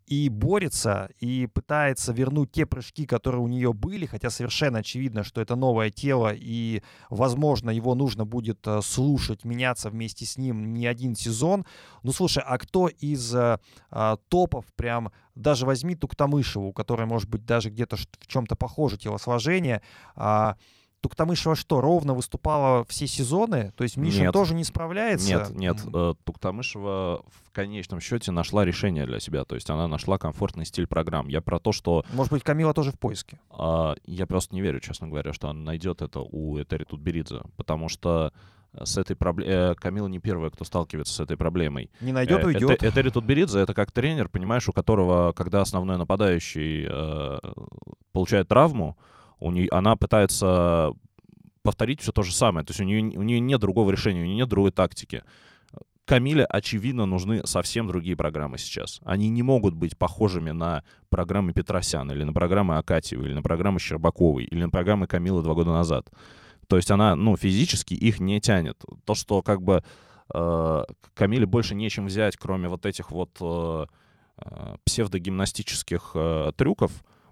и 0.07 0.29
борется, 0.29 1.09
и 1.19 1.47
пытается 1.47 2.13
вернуть 2.13 2.51
те 2.53 2.65
прыжки, 2.65 3.05
которые 3.05 3.41
у 3.41 3.47
нее 3.47 3.73
были, 3.73 4.05
хотя 4.05 4.29
совершенно 4.29 4.79
очевидно, 4.79 5.23
что 5.23 5.41
это 5.41 5.57
новое 5.57 5.89
тело, 5.89 6.33
и, 6.33 6.81
возможно, 7.09 7.69
его 7.69 7.93
нужно 7.93 8.25
будет 8.25 8.65
э, 8.65 8.79
слушать, 8.81 9.43
меняться 9.43 9.89
вместе 9.89 10.25
с 10.25 10.37
ним 10.37 10.73
не 10.73 10.87
один 10.87 11.15
сезон. 11.15 11.65
Ну, 12.03 12.13
слушай, 12.13 12.41
а 12.45 12.57
кто 12.57 12.87
из 12.87 13.35
а, 13.35 14.17
топов 14.29 14.65
прям 14.75 15.11
даже 15.35 15.65
возьми 15.65 15.95
Туктамышеву, 15.95 16.71
которая, 16.71 17.05
может 17.05 17.29
быть, 17.29 17.45
даже 17.45 17.69
где-то 17.69 17.97
в 17.97 18.27
чем-то 18.27 18.55
похоже 18.55 18.97
телосложение, 18.97 19.81
а, 20.15 20.55
Туктамышева 21.01 21.55
что, 21.55 21.81
ровно 21.81 22.13
выступала 22.13 22.83
все 22.85 23.07
сезоны? 23.07 23.71
То 23.75 23.83
есть 23.83 23.97
Миша 23.97 24.21
нет. 24.21 24.33
тоже 24.33 24.53
не 24.53 24.63
справляется? 24.63 25.27
Нет, 25.27 25.49
нет. 25.51 25.77
Mm-hmm. 25.77 26.17
Туктамышева 26.23 27.23
в 27.27 27.51
конечном 27.51 27.99
счете 27.99 28.31
нашла 28.31 28.65
решение 28.65 29.05
для 29.05 29.19
себя. 29.19 29.45
То 29.45 29.55
есть 29.55 29.69
она 29.69 29.87
нашла 29.87 30.17
комфортный 30.17 30.65
стиль 30.65 30.87
программ. 30.87 31.27
Я 31.27 31.41
про 31.41 31.59
то, 31.59 31.71
что... 31.71 32.03
Может 32.13 32.31
быть, 32.31 32.43
Камила 32.43 32.73
тоже 32.73 32.91
в 32.91 32.99
поиске? 32.99 33.39
А, 33.51 33.95
я 34.05 34.25
просто 34.25 34.55
не 34.55 34.61
верю, 34.61 34.79
честно 34.79 35.07
говоря, 35.07 35.33
что 35.33 35.49
она 35.49 35.61
найдет 35.61 36.01
это 36.01 36.19
у 36.19 36.59
Этери 36.61 36.83
Тутберидзе. 36.83 37.41
Потому 37.55 37.89
что 37.89 38.33
с 38.83 38.97
этой 38.97 39.15
проблемой... 39.15 39.71
Э, 39.71 39.75
Камила 39.75 40.07
не 40.07 40.19
первая, 40.19 40.49
кто 40.49 40.63
сталкивается 40.63 41.13
с 41.13 41.19
этой 41.19 41.37
проблемой. 41.37 41.89
Не 42.01 42.11
найдет, 42.11 42.43
э, 42.43 42.47
уйдет. 42.47 42.83
Этери 42.83 43.09
Тутберидзе— 43.09 43.59
это 43.61 43.73
как 43.73 43.91
тренер, 43.91 44.29
понимаешь, 44.29 44.67
у 44.67 44.73
которого, 44.73 45.31
когда 45.33 45.61
основной 45.61 45.97
нападающий 45.97 46.87
э, 46.89 47.39
получает 48.11 48.47
травму, 48.47 48.97
у 49.39 49.51
нее, 49.51 49.67
она 49.71 49.95
пытается 49.95 50.91
повторить 51.63 52.01
все 52.01 52.11
то 52.11 52.23
же 52.23 52.33
самое. 52.33 52.65
То 52.65 52.71
есть 52.71 52.79
у 52.79 52.83
нее, 52.83 53.01
у 53.17 53.23
нее 53.23 53.39
нет 53.39 53.59
другого 53.59 53.91
решения, 53.91 54.21
у 54.21 54.25
нее 54.25 54.35
нет 54.37 54.49
другой 54.49 54.71
тактики. 54.71 55.23
Камиле, 56.05 56.45
очевидно, 56.45 57.05
нужны 57.05 57.45
совсем 57.45 57.87
другие 57.87 58.15
программы 58.15 58.57
сейчас. 58.57 59.01
Они 59.03 59.27
не 59.27 59.43
могут 59.43 59.73
быть 59.73 59.97
похожими 59.97 60.51
на 60.51 60.83
программы 61.09 61.51
Петросяна, 61.51 62.13
или 62.13 62.23
на 62.23 62.31
программы 62.31 62.77
Акатьевой, 62.77 63.27
или 63.27 63.33
на 63.33 63.41
программы 63.41 63.81
Щербаковой, 63.81 64.45
или 64.45 64.63
на 64.63 64.69
программы 64.69 65.07
Камилы 65.07 65.43
два 65.43 65.53
года 65.53 65.73
назад. 65.73 66.09
То 66.67 66.77
есть 66.77 66.89
она, 66.91 67.15
ну, 67.15 67.35
физически 67.35 67.93
их 67.93 68.21
не 68.21 68.39
тянет. 68.39 68.81
То, 69.03 69.15
что 69.15 69.41
как 69.41 69.61
бы 69.61 69.83
э, 70.33 70.83
Камиле 71.13 71.45
больше 71.45 71.75
нечем 71.75 72.05
взять, 72.05 72.37
кроме 72.37 72.69
вот 72.69 72.85
этих 72.85 73.11
вот 73.11 73.31
э, 73.41 73.85
э 74.37 74.75
псевдогимнастических 74.85 76.11
э, 76.13 76.51
трюков, 76.55 76.91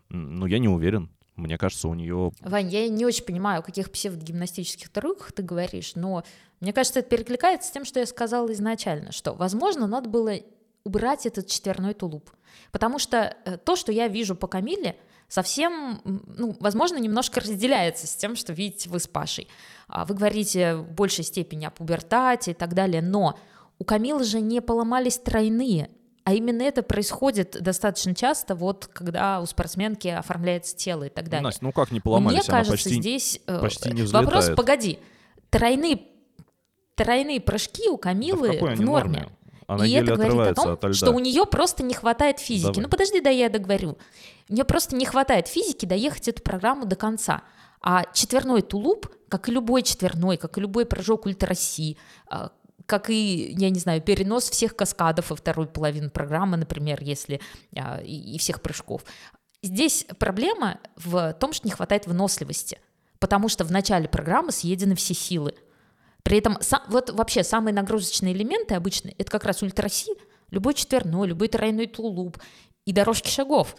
ну, 0.09 0.45
я 0.47 0.59
не 0.59 0.67
уверен. 0.67 1.09
Мне 1.35 1.57
кажется, 1.57 1.87
у 1.87 1.93
нее... 1.93 2.31
Вань, 2.41 2.69
я 2.69 2.87
не 2.87 3.05
очень 3.05 3.25
понимаю, 3.25 3.59
о 3.59 3.63
каких 3.63 3.91
псевдогимнастических 3.91 4.89
трюках 4.89 5.33
ты 5.33 5.43
говоришь, 5.43 5.95
но 5.95 6.23
мне 6.61 6.71
кажется, 6.71 6.99
это 6.99 7.09
перекликается 7.09 7.67
с 7.67 7.71
тем, 7.71 7.83
что 7.83 7.99
я 7.99 8.05
сказала 8.05 8.51
изначально, 8.53 9.11
что, 9.11 9.33
возможно, 9.33 9.87
надо 9.87 10.09
было 10.09 10.33
убрать 10.85 11.25
этот 11.25 11.47
четверной 11.47 11.93
тулуп. 11.93 12.29
Потому 12.71 12.99
что 12.99 13.35
э, 13.45 13.57
то, 13.57 13.75
что 13.75 13.91
я 13.91 14.07
вижу 14.07 14.35
по 14.35 14.47
Камиле, 14.47 14.95
совсем, 15.27 16.01
ну, 16.03 16.55
возможно, 16.59 16.97
немножко 16.97 17.41
разделяется 17.41 18.07
с 18.07 18.15
тем, 18.15 18.35
что 18.35 18.53
видите 18.53 18.89
вы 18.89 18.99
с 18.99 19.07
Пашей. 19.07 19.49
А 19.87 20.05
вы 20.05 20.15
говорите 20.15 20.75
в 20.75 20.91
большей 20.91 21.23
степени 21.23 21.65
о 21.65 21.71
пубертате 21.71 22.51
и 22.51 22.53
так 22.53 22.73
далее, 22.73 23.01
но 23.01 23.37
у 23.79 23.83
Камилы 23.83 24.23
же 24.23 24.39
не 24.39 24.61
поломались 24.61 25.17
тройные. 25.17 25.89
А 26.25 26.33
именно 26.33 26.63
это 26.63 26.81
происходит 26.81 27.61
достаточно 27.61 28.15
часто, 28.15 28.55
вот 28.55 28.89
когда 28.91 29.41
у 29.41 29.45
спортсменки 29.45 30.07
оформляется 30.07 30.75
тело 30.75 31.03
и 31.03 31.09
так 31.09 31.25
далее. 31.25 31.43
Настя, 31.43 31.63
ну 31.63 31.71
как 31.71 31.91
не 31.91 31.99
поломались? 31.99 32.39
Мне 32.39 32.47
кажется, 32.47 32.71
почти, 32.71 32.95
здесь 32.95 33.39
э, 33.45 33.59
почти 33.61 33.91
не 33.91 34.01
взлетает. 34.01 34.25
вопрос, 34.25 34.49
погоди, 34.55 34.97
тройные, 35.51 36.01
тройные 36.95 37.39
прыжки 37.39 37.89
у 37.89 37.97
Камилы 37.97 38.59
да 38.59 38.65
в, 38.65 38.75
в 38.75 38.81
норме. 38.81 39.19
норме? 39.19 39.29
Она 39.67 39.85
и 39.85 39.91
это 39.91 40.15
говорит 40.15 40.57
о 40.57 40.77
том, 40.77 40.93
что 40.93 41.11
у 41.11 41.19
нее 41.19 41.45
просто 41.45 41.83
не 41.83 41.93
хватает 41.93 42.39
физики. 42.39 42.67
Давай. 42.67 42.83
Ну 42.83 42.89
подожди, 42.89 43.21
да 43.21 43.29
я 43.29 43.49
договорю. 43.49 43.97
У 44.49 44.53
нее 44.53 44.63
просто 44.63 44.95
не 44.95 45.05
хватает 45.05 45.47
физики 45.47 45.85
доехать 45.85 46.27
эту 46.27 46.41
программу 46.41 46.85
до 46.85 46.95
конца. 46.95 47.43
А 47.81 48.03
четверной 48.13 48.63
тулуп, 48.63 49.09
как 49.29 49.47
и 49.47 49.51
любой 49.51 49.83
четверной, 49.83 50.37
как 50.37 50.57
и 50.57 50.61
любой 50.61 50.87
прыжок 50.87 51.27
ультраси, 51.27 51.97
а, 52.27 52.51
как 52.85 53.09
и, 53.09 53.55
я 53.57 53.69
не 53.69 53.79
знаю, 53.79 54.01
перенос 54.01 54.49
всех 54.49 54.75
каскадов 54.75 55.29
во 55.29 55.35
вторую 55.35 55.67
половину 55.67 56.09
программы, 56.09 56.57
например, 56.57 57.01
если 57.01 57.41
а, 57.75 58.01
и, 58.01 58.37
всех 58.37 58.61
прыжков. 58.61 59.03
Здесь 59.61 60.05
проблема 60.19 60.79
в 60.95 61.33
том, 61.33 61.53
что 61.53 61.67
не 61.67 61.71
хватает 61.71 62.05
выносливости, 62.05 62.79
потому 63.19 63.49
что 63.49 63.63
в 63.63 63.71
начале 63.71 64.07
программы 64.07 64.51
съедены 64.51 64.95
все 64.95 65.13
силы. 65.13 65.55
При 66.23 66.37
этом 66.37 66.57
вот 66.87 67.09
вообще 67.11 67.43
самые 67.43 67.73
нагрузочные 67.73 68.33
элементы 68.33 68.75
обычно 68.75 69.11
это 69.17 69.31
как 69.31 69.45
раз 69.45 69.63
ультраси, 69.63 70.11
любой 70.51 70.73
четверной, 70.73 71.27
любой 71.27 71.47
тройной 71.47 71.87
тулуп 71.87 72.37
и 72.85 72.93
дорожки 72.93 73.29
шагов. 73.29 73.75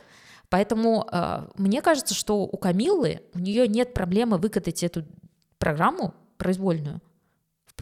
Поэтому 0.48 1.08
э, 1.10 1.48
мне 1.56 1.82
кажется, 1.82 2.14
что 2.14 2.42
у 2.42 2.56
Камиллы 2.56 3.20
у 3.34 3.38
нее 3.38 3.66
нет 3.66 3.94
проблемы 3.94 4.38
выкатать 4.38 4.82
эту 4.82 5.04
программу 5.58 6.14
произвольную 6.36 7.00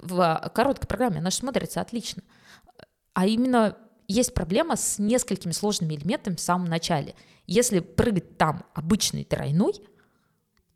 в 0.02 0.50
короткой 0.54 0.86
программе, 0.86 1.18
она 1.18 1.30
же 1.30 1.36
смотрится 1.36 1.80
отлично. 1.80 2.22
А 3.12 3.26
именно 3.26 3.76
есть 4.08 4.34
проблема 4.34 4.76
с 4.76 4.98
несколькими 4.98 5.52
сложными 5.52 5.94
элементами 5.94 6.34
в 6.34 6.40
самом 6.40 6.68
начале. 6.68 7.14
Если 7.46 7.80
прыгать 7.80 8.36
там 8.36 8.64
обычный 8.74 9.24
тройной, 9.24 9.74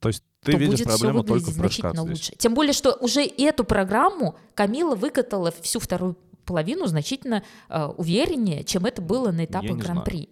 то 0.01 0.09
есть 0.09 0.23
ты 0.43 0.53
то 0.53 0.59
видишь 0.59 0.81
будет 0.81 0.89
проблему 0.89 1.25
все 1.25 1.33
выглядеть 1.33 1.55
значительно 1.55 1.93
здесь. 1.93 2.09
лучше. 2.09 2.33
Тем 2.39 2.55
более, 2.55 2.73
что 2.73 2.93
уже 2.95 3.25
эту 3.25 3.65
программу 3.65 4.37
Камила 4.55 4.95
выкатала 4.95 5.53
всю 5.61 5.81
вторую 5.81 6.17
половину 6.45 6.87
значительно 6.87 7.43
э, 7.69 7.85
увереннее, 7.97 8.65
чем 8.65 8.87
это 8.87 9.03
было 9.03 9.33
на 9.33 9.45
этапах 9.45 9.77
Гран-при 9.77 10.31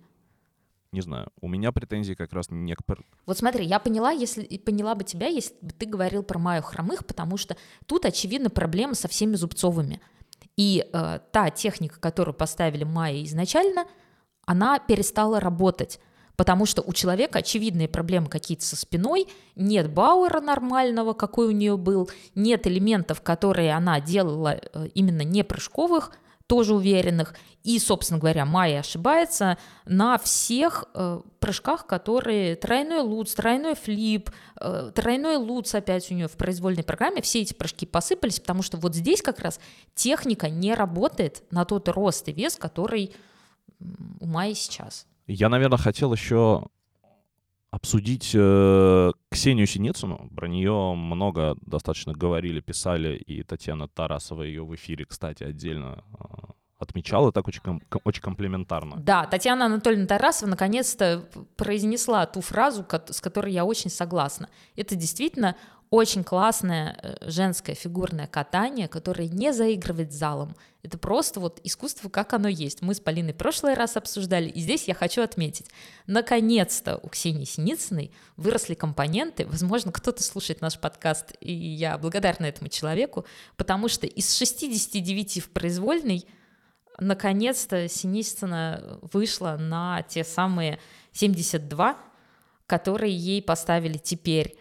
не 0.92 1.00
знаю, 1.00 1.28
у 1.40 1.48
меня 1.48 1.72
претензии 1.72 2.14
как 2.14 2.32
раз 2.32 2.50
не 2.50 2.74
к... 2.74 2.80
Вот 3.26 3.38
смотри, 3.38 3.64
я 3.64 3.78
поняла, 3.78 4.10
если 4.10 4.44
поняла 4.58 4.94
бы 4.94 5.04
тебя, 5.04 5.26
если 5.26 5.54
бы 5.60 5.72
ты 5.72 5.86
говорил 5.86 6.22
про 6.22 6.38
Маю 6.38 6.62
Хромых, 6.62 7.06
потому 7.06 7.36
что 7.36 7.56
тут, 7.86 8.04
очевидно, 8.04 8.50
проблема 8.50 8.94
со 8.94 9.08
всеми 9.08 9.34
Зубцовыми. 9.34 10.00
И 10.56 10.88
э, 10.90 11.18
та 11.32 11.50
техника, 11.50 12.00
которую 12.00 12.34
поставили 12.34 12.84
Майя 12.84 13.22
изначально, 13.24 13.86
она 14.46 14.78
перестала 14.78 15.40
работать, 15.40 16.00
Потому 16.36 16.66
что 16.66 16.82
у 16.82 16.92
человека 16.92 17.38
очевидные 17.38 17.88
проблемы 17.88 18.28
какие-то 18.28 18.64
со 18.64 18.76
спиной, 18.76 19.26
нет 19.56 19.90
Бауэра 19.92 20.40
нормального, 20.40 21.14
какой 21.14 21.48
у 21.48 21.50
нее 21.50 21.76
был, 21.76 22.10
нет 22.34 22.66
элементов, 22.66 23.22
которые 23.22 23.72
она 23.72 24.00
делала 24.00 24.60
э, 24.60 24.88
именно 24.94 25.22
не 25.22 25.42
прыжковых, 25.42 26.12
тоже 26.46 26.74
уверенных. 26.74 27.34
И, 27.62 27.78
собственно 27.78 28.20
говоря, 28.20 28.44
Майя 28.44 28.80
ошибается 28.80 29.58
на 29.84 30.18
всех 30.18 30.84
э, 30.94 31.20
прыжках, 31.40 31.86
которые 31.86 32.54
тройной 32.54 33.00
луц, 33.00 33.34
тройной 33.34 33.74
флип, 33.74 34.30
э, 34.60 34.92
тройной 34.94 35.36
луц 35.36 35.74
опять 35.74 36.10
у 36.10 36.14
нее 36.14 36.28
в 36.28 36.36
произвольной 36.36 36.84
программе. 36.84 37.22
Все 37.22 37.40
эти 37.42 37.54
прыжки 37.54 37.84
посыпались, 37.84 38.38
потому 38.38 38.62
что 38.62 38.76
вот 38.76 38.94
здесь 38.94 39.20
как 39.20 39.40
раз 39.40 39.58
техника 39.94 40.48
не 40.48 40.74
работает 40.74 41.42
на 41.50 41.64
тот 41.64 41.88
рост 41.88 42.28
и 42.28 42.32
вес, 42.32 42.56
который 42.56 43.14
у 44.20 44.26
Майи 44.26 44.54
сейчас. 44.54 45.06
Я, 45.26 45.48
наверное, 45.48 45.78
хотел 45.78 46.12
еще 46.12 46.68
обсудить 47.76 48.30
э, 48.34 49.12
Ксению 49.30 49.66
Синицыну. 49.66 50.30
Про 50.34 50.48
нее 50.48 50.94
много 50.94 51.56
достаточно 51.60 52.14
говорили, 52.14 52.60
писали, 52.60 53.16
и 53.16 53.42
Татьяна 53.42 53.86
Тарасова 53.86 54.42
ее 54.42 54.64
в 54.64 54.74
эфире, 54.74 55.04
кстати, 55.04 55.44
отдельно 55.44 56.02
э, 56.18 56.24
отмечала 56.78 57.32
так 57.32 57.46
очень, 57.48 57.60
ком- 57.60 57.82
очень 58.04 58.22
комплиментарно. 58.22 58.96
Да, 58.96 59.26
Татьяна 59.26 59.66
Анатольевна 59.66 60.06
Тарасова 60.06 60.48
наконец-то 60.50 61.28
произнесла 61.56 62.24
ту 62.26 62.40
фразу, 62.40 62.84
с 63.10 63.20
которой 63.20 63.52
я 63.52 63.64
очень 63.64 63.90
согласна. 63.90 64.48
Это 64.74 64.96
действительно 64.96 65.54
очень 65.90 66.24
классное 66.24 66.98
э, 67.00 67.30
женское 67.30 67.74
фигурное 67.74 68.26
катание, 68.26 68.88
которое 68.88 69.28
не 69.28 69.52
заигрывает 69.52 70.12
залом. 70.12 70.56
Это 70.82 70.98
просто 70.98 71.40
вот 71.40 71.60
искусство, 71.62 72.08
как 72.08 72.32
оно 72.32 72.48
есть. 72.48 72.82
Мы 72.82 72.94
с 72.94 73.00
Полиной 73.00 73.32
в 73.32 73.36
прошлый 73.36 73.74
раз 73.74 73.96
обсуждали, 73.96 74.48
и 74.48 74.60
здесь 74.60 74.88
я 74.88 74.94
хочу 74.94 75.22
отметить. 75.22 75.66
Наконец-то 76.06 76.98
у 77.02 77.08
Ксении 77.08 77.44
Синицыной 77.44 78.12
выросли 78.36 78.74
компоненты. 78.74 79.46
Возможно, 79.46 79.92
кто-то 79.92 80.22
слушает 80.22 80.60
наш 80.60 80.78
подкаст, 80.78 81.34
и 81.40 81.52
я 81.52 81.98
благодарна 81.98 82.46
этому 82.46 82.68
человеку, 82.68 83.24
потому 83.56 83.88
что 83.88 84.06
из 84.06 84.34
69 84.36 85.44
в 85.44 85.50
произвольной 85.50 86.26
наконец-то 86.98 87.88
Синицына 87.88 88.98
вышла 89.12 89.56
на 89.58 90.02
те 90.02 90.24
самые 90.24 90.80
72, 91.12 91.96
которые 92.66 93.16
ей 93.16 93.42
поставили 93.42 93.98
теперь 93.98 94.56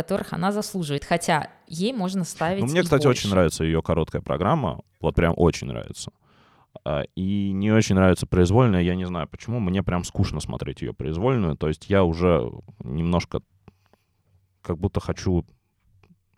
которых 0.00 0.32
она 0.32 0.52
заслуживает. 0.52 1.04
Хотя 1.04 1.50
ей 1.66 1.92
можно 1.92 2.24
ставить. 2.24 2.62
Ну, 2.62 2.68
мне, 2.68 2.82
кстати, 2.82 3.04
больше. 3.04 3.20
очень 3.20 3.30
нравится 3.30 3.64
ее 3.64 3.82
короткая 3.82 4.22
программа. 4.22 4.80
Вот 5.00 5.14
прям 5.14 5.34
очень 5.36 5.66
нравится. 5.66 6.10
А, 6.84 7.02
и 7.14 7.52
не 7.52 7.70
очень 7.72 7.94
нравится 7.94 8.26
произвольная, 8.26 8.82
я 8.82 8.94
не 8.94 9.04
знаю 9.04 9.28
почему, 9.28 9.60
мне 9.60 9.82
прям 9.82 10.04
скучно 10.04 10.40
смотреть 10.40 10.82
ее 10.82 10.94
произвольную, 10.94 11.56
то 11.56 11.68
есть 11.68 11.90
я 11.90 12.04
уже 12.04 12.50
немножко 12.84 13.40
как 14.62 14.78
будто 14.78 15.00
хочу 15.00 15.44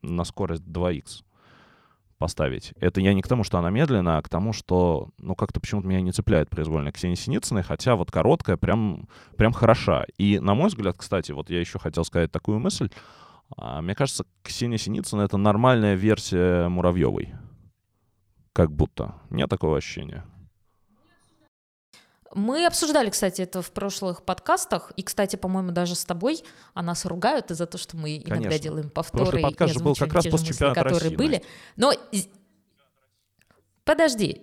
на 0.00 0.24
скорость 0.24 0.62
2х 0.62 1.22
поставить. 2.18 2.72
Это 2.78 3.00
я 3.00 3.14
не 3.14 3.22
к 3.22 3.26
тому, 3.26 3.42
что 3.42 3.58
она 3.58 3.70
медленная, 3.70 4.18
а 4.18 4.22
к 4.22 4.28
тому, 4.28 4.52
что, 4.52 5.10
ну, 5.18 5.34
как-то 5.34 5.60
почему-то 5.60 5.88
меня 5.88 6.00
не 6.00 6.12
цепляет 6.12 6.50
произвольная 6.50 6.92
Ксения 6.92 7.16
Синицыной, 7.16 7.64
хотя 7.64 7.96
вот 7.96 8.12
короткая 8.12 8.56
прям, 8.56 9.08
прям 9.36 9.52
хороша. 9.52 10.04
И, 10.18 10.38
на 10.38 10.54
мой 10.54 10.68
взгляд, 10.68 10.96
кстати, 10.96 11.32
вот 11.32 11.50
я 11.50 11.58
еще 11.58 11.80
хотел 11.80 12.04
сказать 12.04 12.30
такую 12.30 12.60
мысль, 12.60 12.90
мне 13.56 13.94
кажется, 13.94 14.24
Ксения 14.42 14.78
Синицына— 14.78 15.22
это 15.22 15.36
нормальная 15.36 15.94
версия 15.94 16.68
Муравьевой. 16.68 17.34
Как 18.52 18.70
будто. 18.70 19.14
Нет 19.30 19.48
такого 19.48 19.76
ощущения. 19.76 20.24
Мы 22.34 22.64
обсуждали, 22.66 23.10
кстати, 23.10 23.42
это 23.42 23.60
в 23.60 23.70
прошлых 23.72 24.24
подкастах, 24.24 24.92
и, 24.96 25.02
кстати, 25.02 25.36
по-моему, 25.36 25.70
даже 25.70 25.94
с 25.94 26.04
тобой, 26.04 26.42
а 26.72 26.82
нас 26.82 27.04
ругают 27.04 27.50
из-за 27.50 27.66
того, 27.66 27.80
что 27.80 27.96
мы 27.96 28.20
Конечно. 28.20 28.32
иногда 28.32 28.58
делаем 28.58 28.88
повторы 28.88 29.24
Прошлый 29.24 29.42
подкаст 29.42 29.74
же 29.74 29.80
был 29.80 29.94
как 29.94 30.12
раз 30.14 30.26
после 30.26 30.48
мысли, 30.48 30.74
которые 30.74 30.94
России, 30.94 31.16
были. 31.16 31.42
Но 31.76 31.92
подожди, 33.84 34.42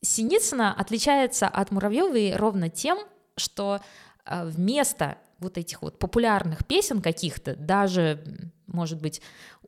Синицына 0.00 0.72
отличается 0.72 1.48
от 1.48 1.72
Муравьевой 1.72 2.36
ровно 2.36 2.68
тем, 2.68 2.98
что 3.36 3.80
а, 4.24 4.44
вместо 4.44 5.18
вот 5.38 5.58
этих 5.58 5.82
вот 5.82 5.98
популярных 5.98 6.66
песен 6.66 7.00
каких-то, 7.00 7.54
даже, 7.56 8.22
может 8.66 9.00
быть, 9.00 9.20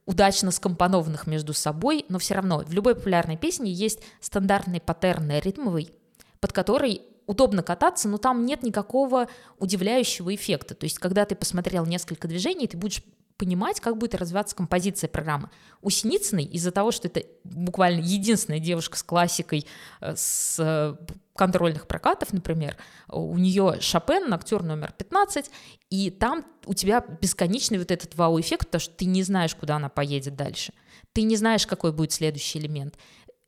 удачно 0.06 0.50
скомпонованных 0.50 1.26
между 1.26 1.52
собой, 1.52 2.04
но 2.08 2.18
все 2.18 2.34
равно 2.34 2.58
в 2.58 2.72
любой 2.72 2.94
популярной 2.94 3.36
песне 3.36 3.72
есть 3.72 4.00
стандартный 4.20 4.80
паттерн 4.80 5.38
ритмовый, 5.38 5.92
под 6.40 6.52
который 6.52 7.02
удобно 7.26 7.62
кататься, 7.62 8.08
но 8.08 8.18
там 8.18 8.44
нет 8.44 8.64
никакого 8.64 9.28
удивляющего 9.58 10.34
эффекта. 10.34 10.74
То 10.74 10.84
есть, 10.84 10.98
когда 10.98 11.24
ты 11.24 11.36
посмотрел 11.36 11.86
несколько 11.86 12.26
движений, 12.26 12.66
ты 12.66 12.76
будешь 12.76 13.04
понимать, 13.40 13.80
как 13.80 13.96
будет 13.96 14.14
развиваться 14.14 14.54
композиция 14.54 15.08
программы. 15.08 15.48
У 15.80 15.88
Синицыной 15.88 16.44
из-за 16.44 16.72
того, 16.72 16.90
что 16.92 17.08
это 17.08 17.22
буквально 17.42 18.00
единственная 18.00 18.60
девушка 18.60 18.98
с 18.98 19.02
классикой, 19.02 19.66
э, 20.02 20.14
с 20.14 20.56
э, 20.58 20.94
контрольных 21.34 21.86
прокатов, 21.86 22.34
например, 22.34 22.76
у 23.08 23.38
нее 23.38 23.78
Шопен, 23.80 24.30
актер 24.34 24.62
номер 24.62 24.92
15, 24.92 25.50
и 25.88 26.10
там 26.10 26.44
у 26.66 26.74
тебя 26.74 27.02
бесконечный 27.22 27.78
вот 27.78 27.90
этот 27.90 28.14
вау-эффект, 28.14 28.66
потому 28.66 28.80
что 28.80 28.94
ты 28.94 29.06
не 29.06 29.22
знаешь, 29.22 29.54
куда 29.54 29.76
она 29.76 29.88
поедет 29.88 30.36
дальше. 30.36 30.74
Ты 31.14 31.22
не 31.22 31.36
знаешь, 31.36 31.66
какой 31.66 31.92
будет 31.92 32.12
следующий 32.12 32.58
элемент 32.58 32.98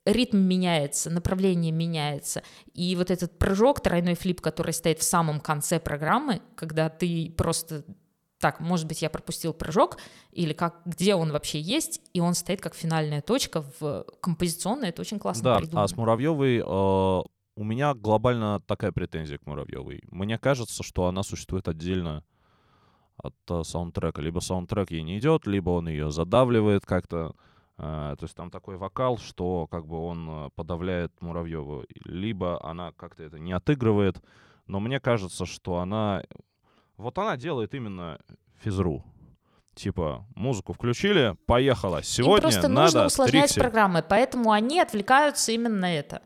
ритм 0.04 0.38
меняется, 0.38 1.10
направление 1.10 1.70
меняется. 1.70 2.42
И 2.74 2.96
вот 2.96 3.10
этот 3.10 3.38
прыжок, 3.38 3.80
тройной 3.80 4.14
флип, 4.14 4.40
который 4.40 4.72
стоит 4.72 4.98
в 4.98 5.04
самом 5.04 5.40
конце 5.40 5.78
программы, 5.78 6.42
когда 6.56 6.88
ты 6.88 7.32
просто 7.36 7.84
так, 8.42 8.58
может 8.58 8.88
быть, 8.88 9.02
я 9.02 9.08
пропустил 9.08 9.54
прыжок, 9.54 9.98
или 10.32 10.52
как, 10.52 10.82
где 10.84 11.14
он 11.14 11.30
вообще 11.30 11.60
есть, 11.60 12.00
и 12.12 12.18
он 12.18 12.34
стоит 12.34 12.60
как 12.60 12.74
финальная 12.74 13.22
точка 13.22 13.64
в 13.78 14.04
композиционной, 14.20 14.88
это 14.88 15.00
очень 15.00 15.20
классно 15.20 15.44
Да, 15.44 15.58
придумано. 15.58 15.84
а 15.84 15.88
с 15.88 15.96
Муравьевой 15.96 16.58
э, 16.58 16.62
у 16.64 17.64
меня 17.64 17.94
глобально 17.94 18.60
такая 18.66 18.90
претензия 18.90 19.38
к 19.38 19.46
Муравьевой. 19.46 20.02
Мне 20.10 20.38
кажется, 20.38 20.82
что 20.82 21.06
она 21.06 21.22
существует 21.22 21.68
отдельно 21.68 22.24
от 23.16 23.36
э, 23.48 23.62
саундтрека. 23.62 24.20
Либо 24.20 24.40
саундтрек 24.40 24.90
ей 24.90 25.02
не 25.02 25.20
идет, 25.20 25.46
либо 25.46 25.70
он 25.70 25.88
ее 25.88 26.10
задавливает 26.10 26.84
как-то. 26.84 27.36
Э, 27.78 28.16
то 28.18 28.24
есть 28.24 28.34
там 28.34 28.50
такой 28.50 28.76
вокал, 28.76 29.18
что 29.18 29.68
как 29.68 29.86
бы 29.86 30.04
он 30.04 30.28
э, 30.28 30.50
подавляет 30.56 31.12
Муравьеву. 31.20 31.84
Либо 32.06 32.60
она 32.68 32.90
как-то 32.90 33.22
это 33.22 33.38
не 33.38 33.52
отыгрывает. 33.52 34.20
Но 34.66 34.80
мне 34.80 34.98
кажется, 34.98 35.46
что 35.46 35.78
она 35.78 36.24
вот 37.02 37.18
она 37.18 37.36
делает 37.36 37.74
именно 37.74 38.18
физру. 38.62 39.04
Типа, 39.74 40.26
музыку 40.34 40.72
включили, 40.72 41.36
поехала. 41.46 42.02
Сегодня 42.02 42.36
Им 42.36 42.42
просто 42.42 42.68
надо 42.68 42.82
нужно 42.82 43.06
усложнять 43.06 43.44
трикси. 43.44 43.60
программы, 43.60 44.04
поэтому 44.06 44.52
они 44.52 44.80
отвлекаются 44.80 45.52
именно 45.52 45.76
на 45.76 45.94
это. 45.94 46.22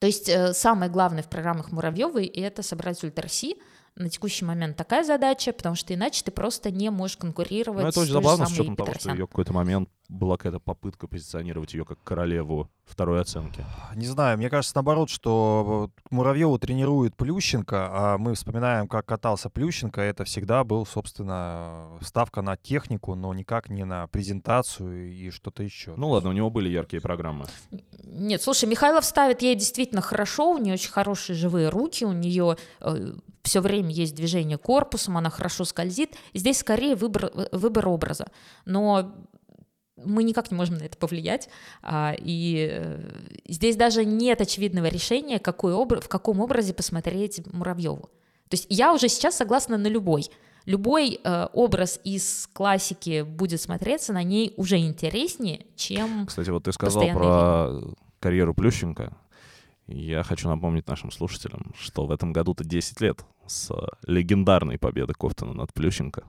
То 0.00 0.06
есть 0.06 0.28
э, 0.28 0.52
самое 0.52 0.90
главное 0.90 1.22
в 1.22 1.28
программах 1.28 1.70
Муравьевой— 1.70 2.26
это 2.26 2.62
собрать 2.62 3.02
ультраси, 3.04 3.56
на 3.94 4.08
текущий 4.08 4.44
момент 4.44 4.76
такая 4.76 5.04
задача, 5.04 5.52
потому 5.52 5.74
что 5.74 5.94
иначе 5.94 6.24
ты 6.24 6.30
просто 6.30 6.70
не 6.70 6.90
можешь 6.90 7.18
конкурировать 7.18 7.82
Ну, 7.82 7.88
это 7.88 8.00
очень 8.00 8.12
забавно, 8.12 8.46
с 8.46 8.52
учетом 8.52 8.74
того, 8.74 8.94
что 8.94 9.10
ее 9.10 9.26
какой-то 9.26 9.52
момент 9.52 9.88
была 10.12 10.36
какая-то 10.36 10.60
попытка 10.60 11.06
позиционировать 11.08 11.72
ее 11.74 11.84
как 11.84 12.02
королеву 12.04 12.70
второй 12.84 13.20
оценки. 13.20 13.64
Не 13.94 14.06
знаю, 14.06 14.36
мне 14.36 14.50
кажется, 14.50 14.76
наоборот, 14.76 15.08
что 15.08 15.90
Муравьеву 16.10 16.58
тренирует 16.58 17.16
Плющенко, 17.16 17.88
а 17.90 18.18
мы 18.18 18.34
вспоминаем, 18.34 18.88
как 18.88 19.06
катался 19.06 19.48
Плющенко, 19.48 20.00
это 20.00 20.24
всегда 20.24 20.64
был, 20.64 20.84
собственно, 20.84 21.88
ставка 22.02 22.42
на 22.42 22.56
технику, 22.56 23.14
но 23.14 23.32
никак 23.32 23.70
не 23.70 23.84
на 23.84 24.06
презентацию 24.08 25.12
и 25.12 25.30
что-то 25.30 25.62
еще. 25.62 25.94
Ну 25.96 26.10
ладно, 26.10 26.30
у 26.30 26.32
него 26.32 26.50
были 26.50 26.68
яркие 26.68 27.00
программы. 27.00 27.46
Нет, 28.04 28.42
слушай, 28.42 28.68
Михайлов 28.68 29.04
ставит 29.04 29.42
ей 29.42 29.54
действительно 29.54 30.02
хорошо, 30.02 30.52
у 30.52 30.58
нее 30.58 30.74
очень 30.74 30.90
хорошие 30.90 31.34
живые 31.34 31.70
руки, 31.70 32.04
у 32.04 32.12
нее 32.12 32.56
э, 32.80 33.12
все 33.42 33.60
время 33.60 33.90
есть 33.90 34.14
движение 34.14 34.58
корпусом, 34.58 35.16
она 35.16 35.30
хорошо 35.30 35.64
скользит. 35.64 36.14
Здесь 36.34 36.58
скорее 36.58 36.94
выбор, 36.94 37.32
выбор 37.52 37.88
образа. 37.88 38.26
Но 38.64 39.12
мы 39.96 40.24
никак 40.24 40.50
не 40.50 40.56
можем 40.56 40.76
на 40.76 40.84
это 40.84 40.96
повлиять. 40.96 41.48
А, 41.82 42.14
и 42.18 42.68
э, 42.70 43.10
здесь 43.48 43.76
даже 43.76 44.04
нет 44.04 44.40
очевидного 44.40 44.86
решения, 44.86 45.38
какой 45.38 45.72
обра- 45.72 46.00
в 46.00 46.08
каком 46.08 46.40
образе 46.40 46.74
посмотреть 46.74 47.42
Муравьеву. 47.52 48.10
То 48.48 48.54
есть 48.54 48.66
я 48.68 48.92
уже 48.92 49.08
сейчас 49.08 49.36
согласна 49.36 49.76
на 49.76 49.86
любой. 49.86 50.26
Любой 50.64 51.18
э, 51.22 51.46
образ 51.52 52.00
из 52.04 52.48
классики 52.52 53.22
будет 53.22 53.60
смотреться 53.60 54.12
на 54.12 54.22
ней 54.22 54.54
уже 54.56 54.78
интереснее, 54.78 55.66
чем 55.76 56.26
Кстати, 56.26 56.50
вот 56.50 56.64
ты 56.64 56.72
сказал 56.72 57.02
про 57.10 57.68
линия. 57.70 57.94
карьеру 58.20 58.54
Плющенко. 58.54 59.16
Я 59.88 60.22
хочу 60.22 60.48
напомнить 60.48 60.86
нашим 60.86 61.10
слушателям, 61.10 61.72
что 61.76 62.06
в 62.06 62.12
этом 62.12 62.32
году-то 62.32 62.64
10 62.64 63.00
лет 63.00 63.24
с 63.46 63.70
легендарной 64.06 64.78
победы 64.78 65.12
Кофтона 65.14 65.52
над 65.52 65.72
Плющенко. 65.74 66.22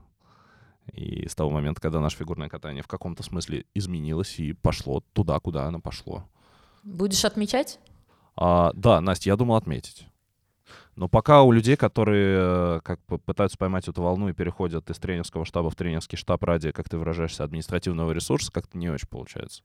И 0.92 1.28
с 1.28 1.36
того 1.36 1.50
момента, 1.50 1.82
когда 1.82 2.00
наше 2.00 2.18
фигурное 2.18 2.50
катание 2.50 2.84
в 2.84 2.88
каком-то 2.88 3.24
смысле 3.24 3.66
изменилось 3.74 4.40
и 4.40 4.54
пошло 4.54 5.02
туда, 5.14 5.40
куда 5.40 5.66
оно 5.66 5.80
пошло. 5.80 6.26
Будешь 6.84 7.24
отмечать? 7.24 7.80
А, 8.36 8.72
да, 8.74 9.00
Настя, 9.00 9.30
я 9.30 9.36
думал 9.38 9.56
отметить. 9.56 10.08
Но 10.96 11.08
пока 11.08 11.42
у 11.42 11.52
людей, 11.52 11.76
которые 11.76 12.38
э, 12.40 12.80
как 12.84 13.00
бы 13.08 13.18
пытаются 13.18 13.58
поймать 13.58 13.88
эту 13.88 14.02
волну 14.02 14.30
и 14.30 14.34
переходят 14.34 14.90
из 14.90 14.98
тренерского 15.00 15.44
штаба 15.46 15.70
в 15.70 15.76
тренерский 15.76 16.18
штаб 16.18 16.44
ради, 16.44 16.72
как 16.72 16.88
ты 16.88 16.98
выражаешься, 16.98 17.44
административного 17.44 18.12
ресурса, 18.12 18.52
как-то 18.52 18.78
не 18.78 18.90
очень 18.90 19.08
получается. 19.08 19.64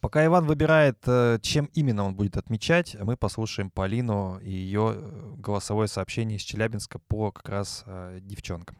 Пока 0.00 0.24
Иван 0.24 0.46
выбирает, 0.46 0.98
э, 1.06 1.38
чем 1.42 1.68
именно 1.74 2.04
он 2.04 2.14
будет 2.14 2.38
отмечать, 2.38 2.96
мы 2.98 3.16
послушаем 3.16 3.70
Полину 3.70 4.38
и 4.38 4.50
ее 4.50 4.94
э, 4.96 5.34
голосовое 5.36 5.88
сообщение 5.88 6.38
из 6.38 6.42
Челябинска 6.42 6.98
по 6.98 7.30
как 7.30 7.48
раз 7.50 7.84
девчонкам. 8.22 8.76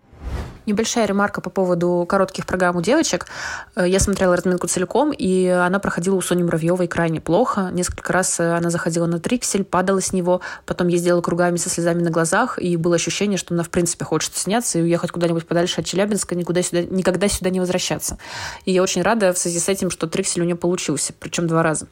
Небольшая 0.71 1.07
ремарка 1.07 1.41
по 1.41 1.51
поводу 1.51 2.07
коротких 2.09 2.47
программ 2.47 2.77
у 2.77 2.81
девочек. 2.81 3.27
Э, 3.75 3.89
я 3.89 3.99
смотрела 3.99 4.37
разминку 4.37 4.69
целиком, 4.69 5.11
и 5.11 5.47
она 5.49 5.81
проходила 5.81 6.15
у 6.15 6.21
Сони 6.23 6.45
Муравьевой 6.45 6.87
крайне 6.87 7.21
плохо. 7.21 7.71
Несколько 7.73 8.13
раз 8.13 8.39
э, 8.39 8.57
она 8.57 8.71
заходила 8.71 9.07
на 9.07 9.19
триксель, 9.19 9.65
падала 9.65 10.01
с 10.01 10.13
него, 10.13 10.43
потом 10.67 10.87
ездила 10.87 11.21
кругами 11.23 11.57
со 11.57 11.69
слезами 11.69 12.03
на 12.03 12.11
глазах, 12.11 12.61
и 12.61 12.77
было 12.77 12.95
ощущение, 12.95 13.37
что 13.37 13.53
она, 13.53 13.65
в 13.65 13.69
принципе, 13.69 14.05
хочет 14.05 14.37
сняться 14.37 14.79
и 14.79 14.83
уехать 14.83 15.11
куда-нибудь 15.11 15.45
подальше 15.45 15.81
от 15.81 15.89
Челябинска, 15.89 16.37
никуда 16.37 16.63
сюда, 16.63 16.83
никогда 16.83 17.27
сюда 17.27 17.51
не 17.51 17.59
возвращаться. 17.59 18.19
И 18.65 18.71
я 18.71 18.85
очень 18.85 19.03
рада 19.03 19.33
в 19.33 19.39
связи 19.39 19.59
с 19.59 19.69
этим, 19.69 19.91
что 19.91 20.07
триксель 20.07 20.43
у 20.43 20.45
нее 20.45 20.55
получился, 20.55 21.13
причем 21.19 21.49
два 21.49 21.65
раза. 21.65 21.89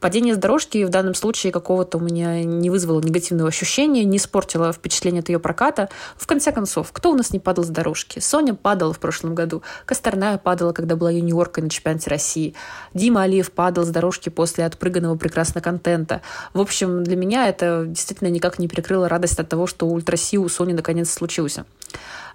Падение 0.00 0.34
с 0.34 0.38
дорожки 0.38 0.84
в 0.84 0.88
данном 0.88 1.14
случае 1.14 1.52
какого-то 1.52 1.98
у 1.98 2.00
меня 2.00 2.42
не 2.42 2.70
вызвало 2.70 3.02
негативного 3.02 3.50
ощущения, 3.50 4.04
не 4.04 4.16
испортило 4.16 4.72
впечатление 4.72 5.20
от 5.20 5.28
ее 5.28 5.38
проката. 5.38 5.90
В 6.16 6.26
конце 6.26 6.50
концов, 6.50 6.92
кто 6.92 7.10
у 7.10 7.14
нас 7.14 7.34
не 7.34 7.38
падал 7.38 7.64
с 7.64 7.68
дорожки? 7.68 8.21
Соня 8.22 8.54
падала 8.54 8.92
в 8.92 8.98
прошлом 8.98 9.34
году. 9.34 9.62
Косторная 9.84 10.38
падала, 10.38 10.72
когда 10.72 10.96
была 10.96 11.10
юниоркой 11.10 11.64
на 11.64 11.70
чемпионате 11.70 12.10
России. 12.10 12.54
Дима 12.94 13.22
Алиев 13.22 13.50
падал 13.52 13.84
с 13.84 13.88
дорожки 13.88 14.28
после 14.28 14.64
отпрыганного 14.64 15.16
прекрасного 15.16 15.62
контента. 15.62 16.22
В 16.54 16.60
общем, 16.60 17.04
для 17.04 17.16
меня 17.16 17.48
это 17.48 17.84
действительно 17.86 18.28
никак 18.28 18.58
не 18.58 18.68
перекрыло 18.68 19.08
радость 19.08 19.38
от 19.38 19.48
того, 19.48 19.66
что 19.66 19.86
ультраси 19.86 20.38
у 20.38 20.48
Сони 20.48 20.72
наконец 20.72 21.10
случился. 21.10 21.64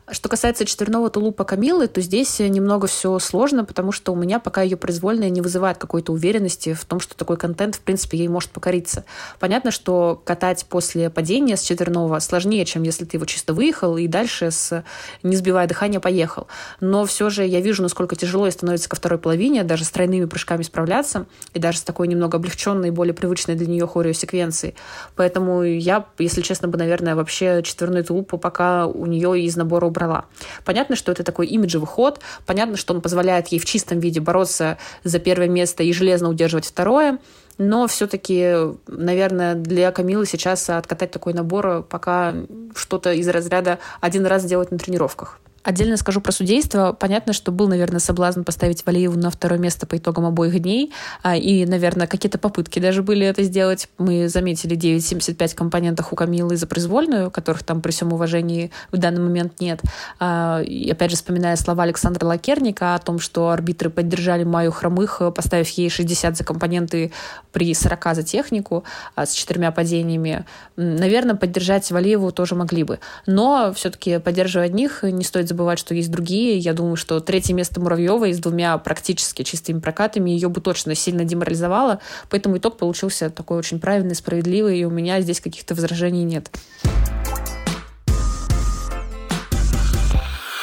Что 0.10 0.30
касается 0.30 0.64
четверного 0.64 1.10
тулупа 1.10 1.44
Камилы, 1.44 1.90
то 1.90 2.00
здесь 2.00 2.40
немного 2.40 2.88
все 2.88 3.20
сложно, 3.20 3.66
потому 3.66 3.92
что 3.92 4.14
у 4.14 4.16
меня 4.16 4.40
пока 4.40 4.62
ее 4.62 4.78
произвольная 4.78 5.30
не 5.30 5.42
вызывает 5.42 5.78
какой-то 5.78 6.14
уверенности 6.14 6.74
в 6.74 6.86
том, 6.86 7.02
что 7.02 7.14
такой 7.18 7.36
контент, 7.36 7.76
в 7.76 7.82
принципе, 7.82 8.18
ей 8.18 8.30
может 8.30 8.52
покориться. 8.52 9.04
Понятно, 9.38 9.70
что 9.70 10.22
катать 10.24 10.66
после 10.70 11.10
падения 11.10 11.58
с 11.58 11.62
четверного 11.62 12.20
сложнее, 12.20 12.64
чем 12.64 12.84
если 12.84 13.04
ты 13.04 13.18
его 13.18 13.26
чисто 13.26 13.54
выехал 13.54 13.98
и 13.98 14.08
дальше, 14.08 14.50
с, 14.50 14.86
не 15.24 15.36
сбивая 15.36 15.68
дыхания, 15.68 16.00
поехал. 16.00 16.48
Но 16.80 17.04
все 17.04 17.30
же 17.30 17.46
я 17.46 17.60
вижу, 17.60 17.84
насколько 17.84 18.16
тяжело 18.16 18.46
ей 18.46 18.54
становится 18.54 18.88
ко 18.88 18.96
второй 18.96 19.20
половине, 19.20 19.66
даже 19.66 19.84
с 19.84 19.90
тройными 19.90 20.24
прыжками 20.24 20.64
справляться, 20.64 21.26
и 21.54 21.60
даже 21.60 21.80
с 21.80 21.84
такой 21.84 22.08
немного 22.08 22.38
облегченной, 22.38 22.92
более 22.92 23.14
привычной 23.14 23.56
для 23.56 23.68
нее 23.68 23.86
хореосеквенцией. 23.86 24.76
Поэтому 25.18 25.64
я, 25.64 26.06
если 26.18 26.40
честно, 26.40 26.70
бы, 26.70 26.78
наверное, 26.78 27.16
вообще 27.16 27.62
четверной 27.62 28.04
тулуп 28.04 28.40
пока 28.40 28.88
у 28.88 29.06
нее 29.06 29.42
из 29.42 29.58
набора 29.58 29.97
убрала. 29.98 30.26
Понятно, 30.64 30.96
что 30.96 31.12
это 31.12 31.24
такой 31.24 31.48
имиджевый 31.48 31.88
ход, 31.88 32.20
понятно, 32.46 32.78
что 32.78 32.94
он 32.94 33.02
позволяет 33.02 33.48
ей 33.48 33.60
в 33.60 33.66
чистом 33.66 34.00
виде 34.00 34.20
бороться 34.20 34.78
за 35.04 35.20
первое 35.20 35.48
место 35.48 35.84
и 35.84 35.92
железно 35.92 36.30
удерживать 36.30 36.66
второе, 36.66 37.18
но 37.58 37.88
все-таки, 37.88 38.54
наверное, 38.88 39.56
для 39.56 39.92
Камилы 39.92 40.28
сейчас 40.28 40.70
откатать 40.70 41.10
такой 41.10 41.34
набор 41.34 41.84
пока 41.84 42.36
что-то 42.76 43.12
из 43.14 43.28
разряда 43.28 43.80
один 44.00 44.28
раз 44.28 44.44
сделать 44.44 44.72
на 44.72 44.78
тренировках. 44.78 45.40
Отдельно 45.68 45.98
скажу 45.98 46.22
про 46.22 46.32
судейство. 46.32 46.96
Понятно, 46.98 47.34
что 47.34 47.52
был, 47.52 47.68
наверное, 47.68 48.00
соблазн 48.00 48.44
поставить 48.44 48.86
Валиеву 48.86 49.20
на 49.20 49.30
второе 49.30 49.60
место 49.60 49.86
по 49.86 49.98
итогам 49.98 50.26
обоих 50.26 50.58
дней. 50.62 50.94
А, 51.24 51.36
и, 51.36 51.66
наверное, 51.66 52.08
какие-то 52.08 52.38
попытки 52.38 52.80
даже 52.80 53.04
были 53.04 53.26
это 53.26 53.44
сделать. 53.44 53.90
Мы 53.98 54.30
заметили 54.30 54.78
9,75 54.78 55.56
компонентах 55.56 56.14
у 56.14 56.16
Камилы 56.16 56.56
за 56.56 56.68
произвольную, 56.68 57.32
которых 57.32 57.64
там 57.64 57.82
при 57.82 57.92
всем 57.92 58.14
уважении 58.14 58.72
в 58.94 58.98
данный 58.98 59.20
момент 59.20 59.60
нет. 59.60 59.82
А, 60.22 60.62
и, 60.62 60.90
опять 60.90 61.12
же, 61.12 61.18
вспоминая 61.18 61.58
слова 61.58 61.84
Александра 61.84 62.26
Лакерника 62.26 62.96
о 62.96 63.00
том, 63.00 63.20
что 63.20 63.50
арбитры 63.50 63.90
поддержали 63.90 64.46
Маю 64.46 64.72
Хромых, 64.72 65.22
поставив 65.36 65.68
ей 65.72 65.90
60 65.90 66.38
за 66.38 66.46
компоненты 66.46 67.12
при 67.52 67.74
40 67.74 68.16
за 68.16 68.24
технику 68.24 68.86
а, 69.16 69.26
с 69.26 69.34
четырьмя 69.34 69.74
падениями. 69.74 70.46
Наверное, 70.78 71.36
поддержать 71.36 71.92
Валиеву 71.92 72.32
тоже 72.32 72.56
могли 72.56 72.84
бы. 72.84 73.00
Но 73.26 73.74
все-таки 73.76 74.20
поддерживая 74.20 74.68
одних, 74.68 75.04
не 75.04 75.26
стоит 75.26 75.50
забывать 75.50 75.57
забывать, 75.58 75.80
что 75.80 75.96
есть 75.96 76.12
другие. 76.12 76.60
Я 76.60 76.74
думаю, 76.74 76.96
что 76.96 77.20
третье 77.20 77.56
место 77.56 77.82
Муравьевой 77.82 78.32
с 78.32 78.38
двумя 78.38 78.78
практически 78.78 79.42
чистыми 79.42 79.80
прокатами 79.80 80.30
ее 80.30 80.50
бы 80.50 80.62
точно 80.62 80.94
сильно 80.94 81.26
деморализовало. 81.26 82.00
Поэтому 82.30 82.58
итог 82.58 82.78
получился 82.78 83.32
такой 83.32 83.58
очень 83.58 83.80
правильный, 83.80 84.14
справедливый, 84.14 84.78
и 84.78 84.86
у 84.86 84.92
меня 84.92 85.20
здесь 85.22 85.42
каких-то 85.42 85.74
возражений 85.74 86.24
нет. 86.24 86.52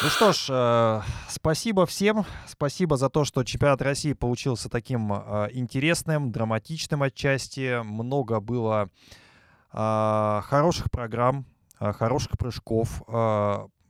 Ну 0.03 0.11
что 0.11 0.33
ж, 0.33 0.47
э, 0.51 1.01
спасибо 1.29 1.87
всем. 1.87 2.25
Спасибо 2.47 2.97
за 2.97 3.09
то, 3.09 3.25
что 3.25 3.43
чемпионат 3.43 3.83
России 3.83 4.12
получился 4.12 4.69
таким 4.69 5.12
э, 5.12 5.49
интересным, 5.55 6.31
драматичным 6.31 7.03
отчасти. 7.03 7.83
Много 7.83 8.39
было 8.39 8.91
э, 9.73 10.41
хороших 10.45 10.91
программ, 10.93 11.47
э, 11.81 11.93
хороших 11.93 12.39
прыжков. 12.39 13.03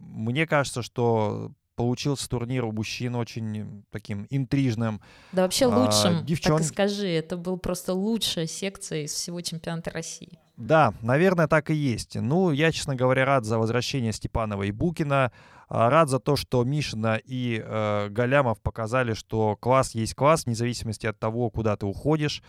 Мне 0.09 0.47
кажется, 0.47 0.83
что 0.83 1.53
получился 1.77 2.29
турнир 2.29 2.65
у 2.65 2.73
мужчин 2.73 3.15
очень 3.17 3.85
таким 3.91 4.27
интрижным. 4.31 5.01
Да 5.33 5.43
вообще 5.43 5.67
лучшим, 5.67 6.19
а, 6.19 6.23
девчон... 6.23 6.59
так 6.59 6.67
и 6.67 6.69
скажи, 6.69 7.09
это 7.09 7.37
был 7.37 7.59
просто 7.59 7.95
лучшая 7.95 8.47
секция 8.47 9.03
из 9.03 9.13
всего 9.13 9.41
чемпионата 9.41 9.91
России. 9.91 10.39
Да, 10.57 10.95
наверное, 11.03 11.49
так 11.49 11.71
и 11.71 11.75
есть. 11.75 12.15
Ну, 12.15 12.53
я, 12.53 12.71
честно 12.71 12.95
говоря, 12.95 13.25
рад 13.25 13.45
за 13.45 13.59
возвращение 13.59 14.13
Степанова 14.13 14.63
и 14.63 14.71
Букина. 14.71 15.33
А, 15.69 15.91
рад 15.91 16.09
за 16.09 16.21
то, 16.21 16.37
что 16.37 16.63
Мишина 16.63 17.17
и 17.17 17.61
э, 17.65 18.09
Галямов 18.11 18.61
показали, 18.61 19.15
что 19.15 19.57
класс 19.57 19.95
есть 19.95 20.15
класс, 20.15 20.45
вне 20.45 20.55
зависимости 20.55 21.07
от 21.07 21.19
того, 21.19 21.51
куда 21.51 21.77
ты 21.77 21.87
уходишь 21.87 22.43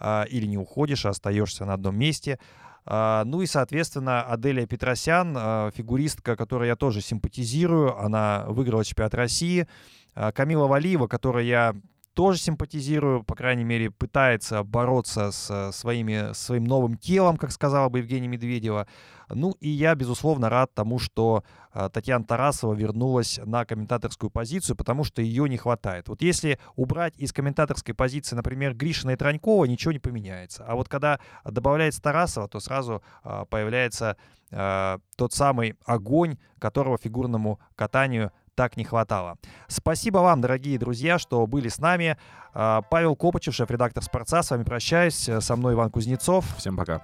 э, 0.00 0.24
или 0.28 0.46
не 0.46 0.58
уходишь, 0.58 1.06
а 1.06 1.10
остаешься 1.10 1.64
на 1.64 1.74
одном 1.74 1.96
месте. 1.96 2.40
А, 2.84 3.24
ну 3.24 3.42
и, 3.42 3.46
соответственно, 3.46 4.22
Аделия 4.22 4.66
Петросян, 4.66 5.34
а, 5.36 5.70
фигуристка, 5.70 6.36
которой 6.36 6.68
я 6.68 6.76
тоже 6.76 7.00
симпатизирую, 7.00 7.96
она 7.98 8.44
выиграла 8.48 8.84
чемпионат 8.84 9.14
России. 9.14 9.68
А, 10.14 10.32
Камила 10.32 10.66
Валиева, 10.66 11.06
которой 11.06 11.46
я 11.46 11.74
тоже 12.14 12.38
симпатизирую, 12.38 13.24
по 13.24 13.34
крайней 13.34 13.64
мере, 13.64 13.90
пытается 13.90 14.62
бороться 14.62 15.30
с 15.30 15.72
своими, 15.72 16.32
своим 16.34 16.64
новым 16.64 16.96
телом, 16.96 17.36
как 17.36 17.52
сказала 17.52 17.88
бы 17.88 17.98
Евгения 17.98 18.28
Медведева. 18.28 18.86
Ну 19.34 19.56
и 19.60 19.68
я, 19.68 19.94
безусловно, 19.94 20.50
рад 20.50 20.74
тому, 20.74 20.98
что 20.98 21.44
э, 21.72 21.88
Татьяна 21.92 22.24
Тарасова 22.24 22.74
вернулась 22.74 23.40
на 23.44 23.64
комментаторскую 23.64 24.30
позицию, 24.30 24.76
потому 24.76 25.04
что 25.04 25.22
ее 25.22 25.48
не 25.48 25.56
хватает. 25.56 26.08
Вот 26.08 26.22
если 26.22 26.58
убрать 26.76 27.14
из 27.16 27.32
комментаторской 27.32 27.94
позиции, 27.94 28.36
например, 28.36 28.74
Гришина 28.74 29.12
и 29.12 29.16
Транькова, 29.16 29.64
ничего 29.64 29.92
не 29.92 29.98
поменяется. 29.98 30.64
А 30.66 30.74
вот 30.74 30.88
когда 30.88 31.18
добавляется 31.44 32.02
Тарасова, 32.02 32.48
то 32.48 32.60
сразу 32.60 33.02
э, 33.24 33.44
появляется 33.48 34.16
э, 34.50 34.98
тот 35.16 35.32
самый 35.32 35.76
огонь, 35.86 36.36
которого 36.58 36.98
фигурному 36.98 37.58
катанию 37.74 38.32
так 38.54 38.76
не 38.76 38.84
хватало. 38.84 39.36
Спасибо 39.68 40.18
вам, 40.18 40.40
дорогие 40.40 40.78
друзья, 40.78 41.18
что 41.18 41.46
были 41.46 41.68
с 41.68 41.78
нами. 41.78 42.16
Павел 42.52 43.16
Копачев, 43.16 43.54
шеф-редактор 43.54 44.02
«Спорца». 44.02 44.42
С 44.42 44.50
вами 44.50 44.64
прощаюсь. 44.64 45.30
Со 45.40 45.56
мной 45.56 45.74
Иван 45.74 45.90
Кузнецов. 45.90 46.44
Всем 46.58 46.76
пока. 46.76 47.02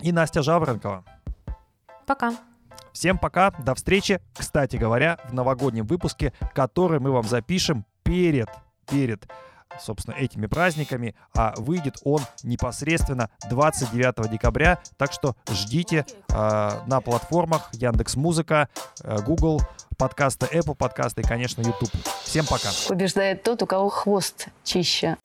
И 0.00 0.12
Настя 0.12 0.42
Жаворонкова. 0.42 1.04
Пока. 2.06 2.34
Всем 2.92 3.18
пока, 3.18 3.52
до 3.52 3.74
встречи, 3.74 4.20
кстати 4.36 4.76
говоря, 4.76 5.18
в 5.28 5.32
новогоднем 5.32 5.86
выпуске, 5.86 6.32
который 6.54 6.98
мы 6.98 7.12
вам 7.12 7.22
запишем 7.22 7.86
перед, 8.02 8.48
перед 8.90 9.30
собственно, 9.78 10.14
этими 10.14 10.46
праздниками, 10.46 11.14
а 11.34 11.54
выйдет 11.56 11.98
он 12.04 12.20
непосредственно 12.42 13.30
29 13.48 14.30
декабря, 14.30 14.78
так 14.96 15.12
что 15.12 15.36
ждите 15.50 16.06
э, 16.28 16.70
на 16.86 17.00
платформах 17.00 17.70
Яндекс 17.72 18.16
Музыка, 18.16 18.68
э, 19.02 19.18
Google 19.22 19.60
подкасты, 19.96 20.46
Apple 20.46 20.74
подкасты 20.74 21.20
и, 21.20 21.24
конечно, 21.24 21.60
YouTube. 21.60 21.90
Всем 22.24 22.46
пока. 22.46 22.70
Побеждает 22.88 23.42
тот, 23.42 23.62
у 23.62 23.66
кого 23.66 23.88
хвост 23.90 24.48
чище. 24.64 25.18